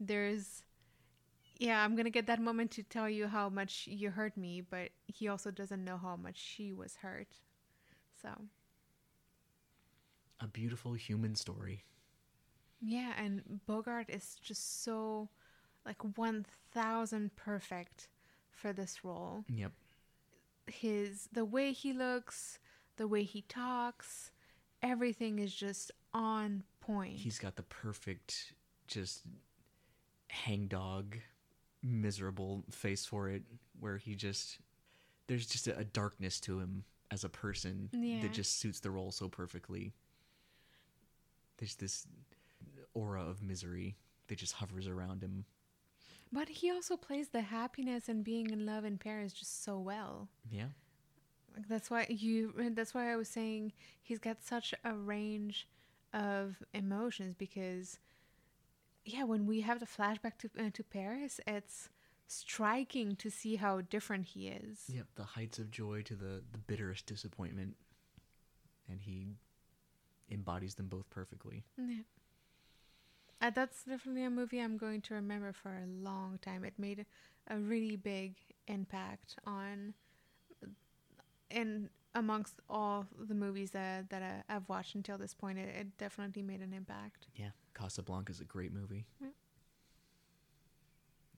there's 0.00 0.62
yeah, 1.58 1.82
I'm 1.82 1.94
going 1.94 2.04
to 2.04 2.10
get 2.10 2.26
that 2.26 2.40
moment 2.40 2.70
to 2.72 2.82
tell 2.82 3.08
you 3.08 3.26
how 3.26 3.48
much 3.48 3.86
you 3.90 4.10
hurt 4.10 4.36
me, 4.36 4.60
but 4.60 4.90
he 5.06 5.28
also 5.28 5.50
doesn't 5.50 5.84
know 5.84 5.96
how 5.96 6.16
much 6.16 6.36
she 6.36 6.72
was 6.72 6.96
hurt. 6.96 7.28
So, 8.22 8.28
A 10.40 10.46
beautiful 10.46 10.94
human 10.94 11.34
story. 11.34 11.84
Yeah, 12.80 13.12
and 13.18 13.60
Bogart 13.66 14.10
is 14.10 14.36
just 14.42 14.84
so 14.84 15.28
like 15.84 16.02
1000 16.16 17.36
perfect 17.36 18.08
for 18.50 18.72
this 18.72 19.04
role. 19.04 19.44
Yep. 19.48 19.72
His 20.66 21.28
the 21.32 21.44
way 21.44 21.72
he 21.72 21.92
looks, 21.92 22.58
the 22.96 23.06
way 23.06 23.22
he 23.22 23.42
talks, 23.42 24.30
everything 24.82 25.38
is 25.38 25.54
just 25.54 25.92
on 26.12 26.64
point. 26.80 27.18
He's 27.18 27.38
got 27.38 27.56
the 27.56 27.62
perfect, 27.62 28.52
just 28.86 29.22
hangdog, 30.28 31.16
miserable 31.86 32.64
face 32.70 33.04
for 33.06 33.28
it, 33.28 33.42
where 33.80 33.96
he 33.98 34.14
just 34.14 34.58
there's 35.28 35.46
just 35.46 35.66
a, 35.68 35.76
a 35.78 35.84
darkness 35.84 36.40
to 36.40 36.58
him 36.60 36.84
as 37.10 37.24
a 37.24 37.28
person 37.28 37.88
Yeah. 37.92 38.22
that 38.22 38.32
just 38.32 38.58
suits 38.60 38.80
the 38.80 38.90
role 38.90 39.10
so 39.12 39.28
perfectly. 39.28 39.92
There's 41.58 41.74
this 41.76 42.06
aura 42.94 43.22
of 43.22 43.42
misery 43.42 43.96
that 44.28 44.38
just 44.38 44.54
hovers 44.54 44.86
around 44.88 45.22
him. 45.22 45.44
but 46.32 46.48
he 46.48 46.70
also 46.70 46.96
plays 46.96 47.28
the 47.28 47.40
happiness 47.42 48.08
and 48.08 48.24
being 48.24 48.50
in 48.50 48.66
love 48.66 48.84
in 48.84 48.98
Paris 48.98 49.32
just 49.32 49.64
so 49.64 49.78
well. 49.78 50.28
Yeah. 50.50 50.68
Like 51.56 51.68
that's 51.68 51.90
why 51.90 52.06
you 52.08 52.52
that's 52.74 52.92
why 52.94 53.12
I 53.12 53.16
was 53.16 53.28
saying 53.28 53.72
he's 54.02 54.18
got 54.18 54.42
such 54.42 54.74
a 54.84 54.94
range 54.94 55.66
of 56.12 56.56
emotions 56.74 57.34
because 57.38 57.98
yeah, 59.06 59.22
when 59.22 59.46
we 59.46 59.60
have 59.62 59.80
the 59.80 59.86
flashback 59.86 60.38
to 60.38 60.50
uh, 60.58 60.70
to 60.74 60.82
Paris, 60.82 61.40
it's 61.46 61.88
striking 62.26 63.14
to 63.16 63.30
see 63.30 63.56
how 63.56 63.80
different 63.80 64.26
he 64.26 64.48
is. 64.48 64.84
Yep. 64.88 65.06
The 65.14 65.24
heights 65.24 65.58
of 65.58 65.70
joy 65.70 66.02
to 66.02 66.14
the 66.14 66.42
the 66.50 66.58
bitterest 66.58 67.06
disappointment, 67.06 67.76
and 68.88 69.00
he 69.00 69.36
embodies 70.30 70.74
them 70.74 70.88
both 70.88 71.08
perfectly. 71.08 71.64
Yeah. 71.78 72.02
Uh, 73.40 73.50
that's 73.50 73.84
definitely 73.84 74.24
a 74.24 74.30
movie 74.30 74.58
I'm 74.58 74.78
going 74.78 75.02
to 75.02 75.14
remember 75.14 75.52
for 75.52 75.68
a 75.70 75.86
long 75.86 76.38
time. 76.40 76.64
It 76.64 76.74
made 76.78 77.04
a 77.48 77.58
really 77.58 77.96
big 77.96 78.34
impact 78.66 79.36
on, 79.46 79.94
and 81.50 81.90
amongst 82.16 82.60
all 82.68 83.06
the 83.18 83.34
movies 83.34 83.70
that 83.72 84.10
that 84.10 84.22
I, 84.22 84.54
I've 84.54 84.68
watched 84.68 84.94
until 84.94 85.18
this 85.18 85.34
point, 85.34 85.58
it, 85.58 85.68
it 85.78 85.98
definitely 85.98 86.42
made 86.42 86.60
an 86.60 86.72
impact. 86.72 87.26
Yeah, 87.36 87.50
Casablanca 87.74 88.32
is 88.32 88.40
a 88.40 88.44
great 88.44 88.72
movie. 88.72 89.04
Yeah. 89.20 89.28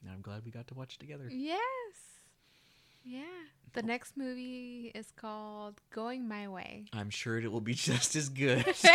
And 0.02 0.12
I'm 0.12 0.20
glad 0.20 0.44
we 0.44 0.50
got 0.50 0.68
to 0.68 0.74
watch 0.74 0.94
it 0.94 1.00
together. 1.00 1.28
Yes. 1.28 1.58
Yeah. 3.04 3.22
The 3.72 3.82
oh. 3.82 3.86
next 3.86 4.16
movie 4.16 4.92
is 4.94 5.10
called 5.16 5.80
Going 5.90 6.28
My 6.28 6.46
Way. 6.48 6.84
I'm 6.92 7.10
sure 7.10 7.38
it 7.38 7.50
will 7.50 7.60
be 7.60 7.74
just 7.90 8.14
as 8.16 8.28
good. 8.28 8.64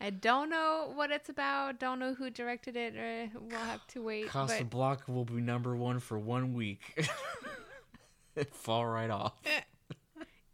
I 0.00 0.10
don't 0.10 0.48
know 0.48 0.92
what 0.94 1.10
it's 1.10 1.28
about. 1.28 1.80
Don't 1.80 1.98
know 1.98 2.14
who 2.14 2.30
directed 2.30 2.76
it. 2.76 2.96
Or 2.96 3.28
we'll 3.40 3.58
have 3.58 3.84
to 3.88 4.02
wait. 4.02 4.30
but- 4.32 4.48
Casablanca 4.48 5.10
will 5.10 5.24
be 5.24 5.40
number 5.40 5.76
one 5.76 5.98
for 5.98 6.18
one 6.18 6.54
week. 6.54 7.06
Fall 8.52 8.86
right 8.86 9.10
off. 9.10 9.34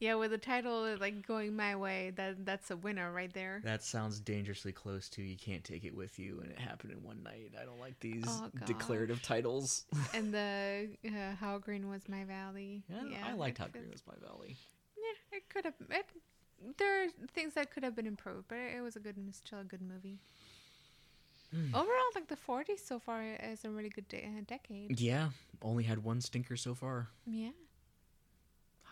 Yeah, 0.00 0.16
with 0.16 0.32
the 0.32 0.38
title 0.38 0.82
uh, 0.84 0.96
like 1.00 1.26
"Going 1.26 1.56
My 1.56 1.76
Way," 1.76 2.12
that 2.16 2.44
that's 2.44 2.70
a 2.70 2.76
winner 2.76 3.10
right 3.10 3.32
there. 3.32 3.62
That 3.64 3.82
sounds 3.82 4.20
dangerously 4.20 4.70
close 4.72 5.08
to 5.10 5.22
"You 5.22 5.34
Can't 5.34 5.64
Take 5.64 5.84
It 5.84 5.96
With 5.96 6.18
You" 6.18 6.40
and 6.42 6.50
it 6.50 6.58
happened 6.58 6.92
in 6.92 7.02
one 7.02 7.22
night. 7.22 7.52
I 7.58 7.64
don't 7.64 7.80
like 7.80 7.98
these 8.00 8.24
Oh, 8.26 8.50
declarative 8.66 9.22
titles. 9.22 9.86
and 10.14 10.34
the 10.34 10.90
uh, 11.06 11.36
"How 11.40 11.56
Green 11.56 11.88
Was 11.88 12.06
My 12.06 12.24
Valley." 12.24 12.82
Yeah, 12.90 13.16
I 13.24 13.32
liked 13.32 13.56
How 13.58 13.68
Green 13.68 13.88
Was 13.90 14.02
My 14.06 14.12
Valley. 14.26 14.58
Yeah, 14.96 15.38
it 15.38 15.48
could 15.48 15.64
have. 15.64 15.74
It, 15.88 16.04
there 16.76 17.04
are 17.04 17.08
things 17.32 17.54
that 17.54 17.70
could 17.70 17.82
have 17.82 17.94
been 17.96 18.06
improved, 18.06 18.48
but 18.48 18.58
it 18.58 18.82
was 18.82 18.96
a 18.96 19.00
good, 19.00 19.16
still 19.34 19.60
a 19.60 19.64
good 19.64 19.80
movie. 19.80 20.18
Hmm. 21.50 21.74
Overall, 21.74 22.10
like 22.14 22.26
the 22.28 22.36
'40s 22.36 22.80
so 22.84 22.98
far 22.98 23.22
is 23.22 23.64
a 23.64 23.70
really 23.70 23.88
good 23.90 24.08
de- 24.08 24.24
uh, 24.24 24.42
decade. 24.46 25.00
Yeah, 25.00 25.30
only 25.62 25.84
had 25.84 26.04
one 26.04 26.20
stinker 26.20 26.56
so 26.56 26.74
far. 26.74 27.08
Yeah, 27.26 27.50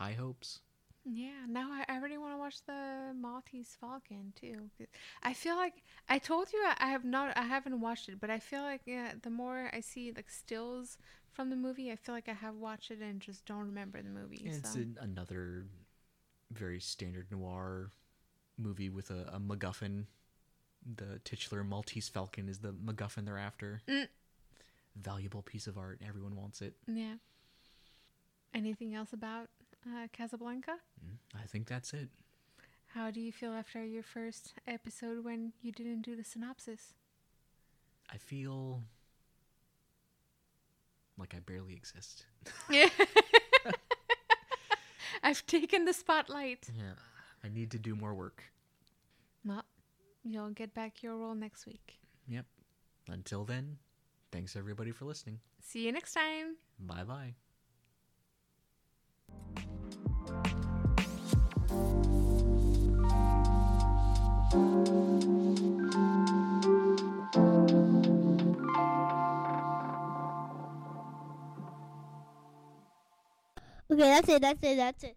high 0.02 0.12
hopes. 0.12 0.60
Yeah, 1.04 1.46
now 1.48 1.68
I, 1.72 1.84
I 1.88 1.96
really 1.98 2.18
want 2.18 2.32
to 2.34 2.38
watch 2.38 2.64
the 2.64 3.12
Maltese 3.14 3.76
Falcon 3.80 4.32
too. 4.40 4.70
I 5.22 5.32
feel 5.32 5.56
like 5.56 5.74
I 6.08 6.18
told 6.18 6.52
you 6.52 6.60
I, 6.64 6.74
I 6.78 6.90
have 6.90 7.04
not 7.04 7.36
I 7.36 7.42
haven't 7.42 7.80
watched 7.80 8.08
it, 8.08 8.20
but 8.20 8.30
I 8.30 8.38
feel 8.38 8.62
like 8.62 8.82
yeah, 8.86 9.12
the 9.20 9.30
more 9.30 9.68
I 9.72 9.80
see 9.80 10.12
like 10.14 10.30
stills 10.30 10.98
from 11.32 11.50
the 11.50 11.56
movie, 11.56 11.90
I 11.90 11.96
feel 11.96 12.14
like 12.14 12.28
I 12.28 12.34
have 12.34 12.54
watched 12.54 12.90
it 12.92 13.00
and 13.00 13.20
just 13.20 13.44
don't 13.46 13.66
remember 13.66 14.00
the 14.00 14.10
movie. 14.10 14.42
Yeah, 14.44 14.52
it's 14.52 14.74
an, 14.76 14.96
another 15.00 15.66
very 16.52 16.78
standard 16.80 17.26
noir 17.32 17.90
movie 18.56 18.90
with 18.90 19.10
a, 19.10 19.30
a 19.32 19.40
MacGuffin. 19.40 20.04
The 20.96 21.20
titular 21.24 21.64
Maltese 21.64 22.08
Falcon 22.08 22.48
is 22.48 22.58
the 22.58 22.72
MacGuffin 22.72 23.24
they're 23.24 23.38
after. 23.38 23.80
Mm. 23.88 24.08
Valuable 25.00 25.42
piece 25.42 25.66
of 25.66 25.78
art. 25.78 26.00
Everyone 26.06 26.36
wants 26.36 26.60
it. 26.60 26.74
yeah. 26.86 27.14
Anything 28.54 28.94
else 28.94 29.12
about 29.14 29.48
uh, 29.86 30.09
Casablanca? 30.12 30.76
Mm, 31.04 31.16
I 31.42 31.46
think 31.46 31.68
that's 31.68 31.92
it. 31.92 32.09
How 32.94 33.10
do 33.10 33.20
you 33.20 33.32
feel 33.32 33.52
after 33.52 33.84
your 33.84 34.02
first 34.02 34.54
episode 34.66 35.24
when 35.24 35.52
you 35.62 35.72
didn't 35.72 36.02
do 36.02 36.14
the 36.14 36.24
synopsis? 36.24 36.94
I 38.12 38.18
feel 38.18 38.82
like 41.16 41.34
I 41.34 41.38
barely 41.40 41.72
exist. 41.72 42.26
Yeah. 42.70 42.88
I've 45.22 45.46
taken 45.46 45.84
the 45.84 45.92
spotlight. 45.92 46.68
Yeah. 46.76 46.94
I 47.44 47.48
need 47.48 47.70
to 47.70 47.78
do 47.78 47.94
more 47.94 48.14
work. 48.14 48.42
Well, 49.44 49.64
you'll 50.24 50.50
get 50.50 50.74
back 50.74 51.02
your 51.02 51.16
role 51.16 51.34
next 51.34 51.66
week. 51.66 51.98
Yep. 52.28 52.46
Until 53.09 53.44
then, 53.44 53.78
thanks 54.30 54.54
everybody 54.54 54.90
for 54.90 55.06
listening. 55.06 55.40
See 55.60 55.86
you 55.86 55.92
next 55.92 56.12
time. 56.14 56.56
Bye 56.78 57.04
bye. 57.04 57.34
Okay, 73.93 74.01
that's 74.05 74.28
it. 74.31 74.43
That's 74.43 74.62
it. 74.62 74.77
That's 74.77 75.05
it. 75.05 75.16